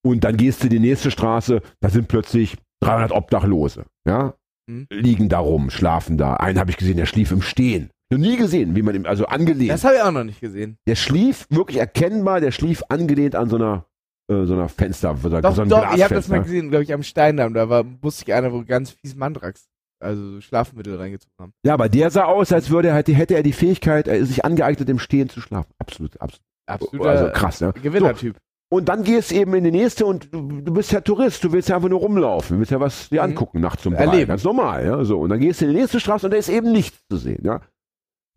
Und 0.05 0.23
dann 0.23 0.37
gehst 0.37 0.63
du 0.63 0.69
die 0.69 0.79
nächste 0.79 1.09
Straße, 1.09 1.61
da 1.79 1.89
sind 1.89 2.07
plötzlich 2.07 2.57
300 2.81 3.11
Obdachlose, 3.11 3.85
ja. 4.07 4.35
Hm. 4.69 4.87
liegen 4.91 5.29
da 5.29 5.39
rum, 5.39 5.69
schlafen 5.69 6.17
da. 6.17 6.35
Einen 6.35 6.59
habe 6.59 6.71
ich 6.71 6.77
gesehen, 6.77 6.97
der 6.97 7.05
schlief 7.05 7.31
im 7.31 7.41
Stehen. 7.41 7.89
Noch 8.11 8.19
nie 8.19 8.37
gesehen, 8.37 8.75
wie 8.75 8.83
man 8.83 8.95
ihm, 8.95 9.05
also 9.07 9.25
angelehnt. 9.25 9.71
Das 9.71 9.83
habe 9.83 9.95
ich 9.95 10.01
auch 10.01 10.11
noch 10.11 10.23
nicht 10.23 10.41
gesehen. 10.41 10.77
der 10.87 10.95
schlief 10.95 11.47
wirklich 11.49 11.77
erkennbar, 11.77 12.39
der 12.39 12.51
schlief 12.51 12.83
angelehnt 12.89 13.35
an 13.35 13.49
so 13.49 13.55
einer, 13.55 13.85
äh, 14.31 14.45
so 14.45 14.53
einer 14.53 14.69
Fenster, 14.69 15.17
so, 15.17 15.29
Doch, 15.29 15.55
so 15.55 15.61
einem 15.61 15.69
doch, 15.69 15.95
ich 15.95 16.03
habe 16.03 16.13
das 16.13 16.27
mal 16.27 16.43
gesehen, 16.43 16.69
glaube 16.69 16.83
ich, 16.83 16.93
am 16.93 17.01
Steindamm. 17.01 17.55
Da 17.55 17.67
war, 17.69 17.83
wusste 18.03 18.25
ich 18.27 18.33
einer, 18.33 18.53
wo 18.53 18.63
ganz 18.63 18.91
fies 18.91 19.15
Mandrax, 19.15 19.65
also 19.99 20.33
so 20.33 20.41
Schlafmittel 20.41 20.97
reingezogen 20.97 21.33
haben. 21.39 21.53
Ja, 21.65 21.73
aber 21.73 21.89
der 21.89 22.11
sah 22.11 22.25
aus, 22.25 22.51
als 22.51 22.69
würde 22.69 22.89
er, 22.89 22.95
hätte, 22.95 23.13
hätte 23.13 23.33
er 23.33 23.41
die 23.41 23.53
Fähigkeit, 23.53 24.07
er 24.07 24.17
ist 24.17 24.27
sich 24.27 24.45
angeeignet, 24.45 24.87
im 24.87 24.99
Stehen 24.99 25.29
zu 25.29 25.41
schlafen. 25.41 25.71
Absolut, 25.79 26.21
absolut. 26.21 26.45
Absoluter 26.67 27.09
Also 27.09 27.31
krass, 27.31 27.61
ne? 27.61 27.73
Gewinnertyp. 27.73 28.37
Und 28.69 28.89
dann 28.89 29.03
gehst 29.03 29.31
du 29.31 29.35
eben 29.35 29.53
in 29.53 29.63
die 29.63 29.71
nächste 29.71 30.05
und 30.05 30.33
du, 30.33 30.61
du 30.61 30.73
bist 30.73 30.91
ja 30.91 30.99
Tourist, 30.99 31.43
du 31.43 31.51
willst 31.51 31.69
ja 31.69 31.75
einfach 31.75 31.89
nur 31.89 31.99
rumlaufen, 31.99 32.55
du 32.55 32.59
willst 32.59 32.71
ja 32.71 32.79
was 32.79 33.09
dir 33.09 33.21
Mhm. 33.23 33.29
angucken 33.31 33.59
nachts 33.61 33.85
um 33.85 33.93
drei. 33.93 34.05
Erleben. 34.05 34.27
Ganz 34.29 34.43
normal, 34.43 34.85
ja. 34.85 35.03
So. 35.03 35.19
Und 35.19 35.29
dann 35.29 35.39
gehst 35.39 35.61
du 35.61 35.65
in 35.65 35.71
die 35.71 35.77
nächste 35.77 35.99
Straße 35.99 36.25
und 36.25 36.31
da 36.31 36.37
ist 36.37 36.49
eben 36.49 36.71
nichts 36.71 36.99
zu 37.09 37.17
sehen, 37.17 37.43
ja. 37.45 37.61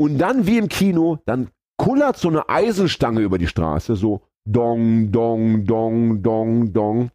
Und 0.01 0.19
dann, 0.19 0.47
wie 0.47 0.59
im 0.59 0.69
Kino, 0.69 1.19
dann 1.25 1.49
kullert 1.77 2.19
so 2.19 2.29
eine 2.29 2.49
Eisenstange 2.49 3.21
über 3.21 3.39
die 3.39 3.47
Straße, 3.49 3.97
so 3.97 4.21
dong, 4.45 5.11
dong, 5.11 5.65
dong, 5.65 6.23
dong, 6.23 6.73
dong. 6.73 7.11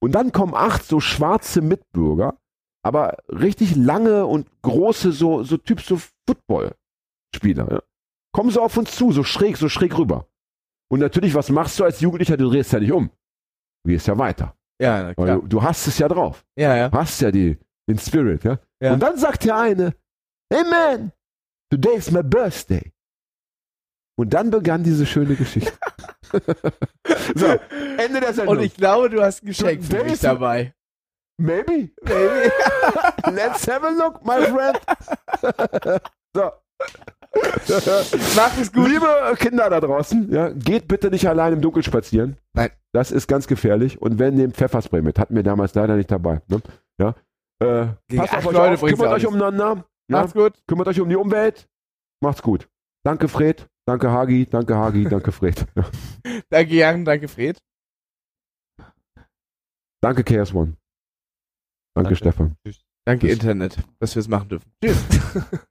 Und 0.00 0.12
dann 0.12 0.32
kommen 0.32 0.54
acht 0.54 0.84
so 0.84 1.00
schwarze 1.00 1.60
Mitbürger, 1.60 2.38
aber 2.82 3.18
richtig 3.28 3.76
lange 3.76 4.26
und 4.26 4.48
große, 4.62 5.12
so, 5.12 5.42
so 5.42 5.58
Typ 5.58 5.80
so 5.80 5.98
Football-Spieler, 6.26 7.70
ja. 7.70 7.82
Kommen 8.32 8.50
so 8.50 8.62
auf 8.62 8.76
uns 8.76 8.94
zu, 8.94 9.12
so 9.12 9.22
schräg, 9.22 9.56
so 9.56 9.68
schräg 9.68 9.96
rüber. 9.98 10.26
Und 10.90 11.00
natürlich, 11.00 11.34
was 11.34 11.50
machst 11.50 11.78
du 11.78 11.84
als 11.84 12.00
Jugendlicher? 12.00 12.36
Du 12.36 12.50
drehst 12.50 12.72
ja 12.72 12.80
nicht 12.80 12.92
um. 12.92 13.10
Du 13.84 13.90
gehst 13.90 14.06
ja 14.06 14.16
weiter. 14.16 14.54
Ja, 14.80 15.12
klar. 15.14 15.40
du, 15.40 15.46
du 15.46 15.62
hast 15.62 15.86
es 15.86 15.98
ja 15.98 16.08
drauf. 16.08 16.44
Ja, 16.56 16.76
ja. 16.76 16.90
Hast 16.92 17.20
ja 17.20 17.30
die, 17.30 17.58
den 17.88 17.98
Spirit, 17.98 18.44
ja? 18.44 18.58
Ja. 18.80 18.92
Und 18.92 19.00
dann 19.00 19.16
sagt 19.16 19.44
der 19.44 19.56
eine, 19.56 19.94
hey 20.52 20.64
man, 20.64 21.12
today 21.70 21.96
is 21.96 22.10
my 22.10 22.22
birthday. 22.22 22.92
Und 24.16 24.34
dann 24.34 24.50
begann 24.50 24.82
diese 24.82 25.06
schöne 25.06 25.36
Geschichte. 25.36 25.72
so, 27.34 27.46
Ende 27.98 28.20
der 28.20 28.34
Sendung. 28.34 28.56
Und 28.56 28.62
ich 28.62 28.74
glaube, 28.74 29.10
du 29.10 29.22
hast 29.22 29.42
ein 29.42 29.46
Geschenk 29.46 29.84
für 29.84 30.02
mich 30.04 30.20
dabei. 30.20 30.74
Maybe. 31.40 31.90
Baby. 32.02 32.50
Let's 33.30 33.66
have 33.68 33.84
a 33.84 33.90
look, 33.90 34.24
my 34.24 34.44
friend. 34.44 34.80
so. 36.34 36.50
Mach 38.36 38.58
es 38.58 38.72
gut. 38.72 38.88
Liebe 38.88 39.06
Kinder 39.36 39.68
da 39.70 39.80
draußen, 39.80 40.32
ja, 40.32 40.50
geht 40.50 40.88
bitte 40.88 41.10
nicht 41.10 41.28
allein 41.28 41.52
im 41.54 41.60
Dunkeln 41.60 41.82
spazieren. 41.82 42.36
Nein. 42.54 42.70
Das 42.92 43.10
ist 43.10 43.26
ganz 43.26 43.46
gefährlich. 43.46 44.00
Und 44.00 44.18
wenn, 44.18 44.34
nehmt 44.34 44.56
Pfefferspray 44.56 45.02
mit. 45.02 45.18
Hatten 45.18 45.36
wir 45.36 45.42
damals 45.42 45.74
leider 45.74 45.96
nicht 45.96 46.10
dabei. 46.10 46.40
Ne? 46.48 46.62
Ja. 46.98 47.14
Äh, 47.60 48.16
passt 48.16 48.34
auf 48.34 48.46
euch 48.46 48.52
Leute 48.52 48.74
auf, 48.74 48.80
kümmert 48.80 49.12
euch 49.12 49.26
umeinander. 49.26 49.84
Ja? 50.10 50.20
Macht's 50.20 50.32
gut. 50.32 50.54
Kümmert 50.66 50.88
euch 50.88 51.00
um 51.00 51.08
die 51.08 51.16
Umwelt. 51.16 51.68
Macht's 52.20 52.42
gut. 52.42 52.68
Danke 53.04 53.28
Fred. 53.28 53.68
Danke 53.86 54.10
Hagi. 54.10 54.46
Danke 54.46 54.76
Hagi. 54.76 55.04
Danke 55.04 55.32
Fred. 55.32 55.66
Danke, 56.50 56.74
Jan. 56.74 57.04
Danke, 57.04 57.28
Fred. 57.28 57.58
Danke 60.00 60.22
KS1. 60.22 60.54
Danke, 60.54 60.76
Danke. 61.94 62.16
Stefan. 62.16 62.56
Danke, 63.04 63.26
Tschüss. 63.26 63.34
Internet, 63.34 63.78
dass 63.98 64.14
wir 64.14 64.20
es 64.20 64.28
machen 64.28 64.48
dürfen. 64.48 64.72
Tschüss. 64.82 65.04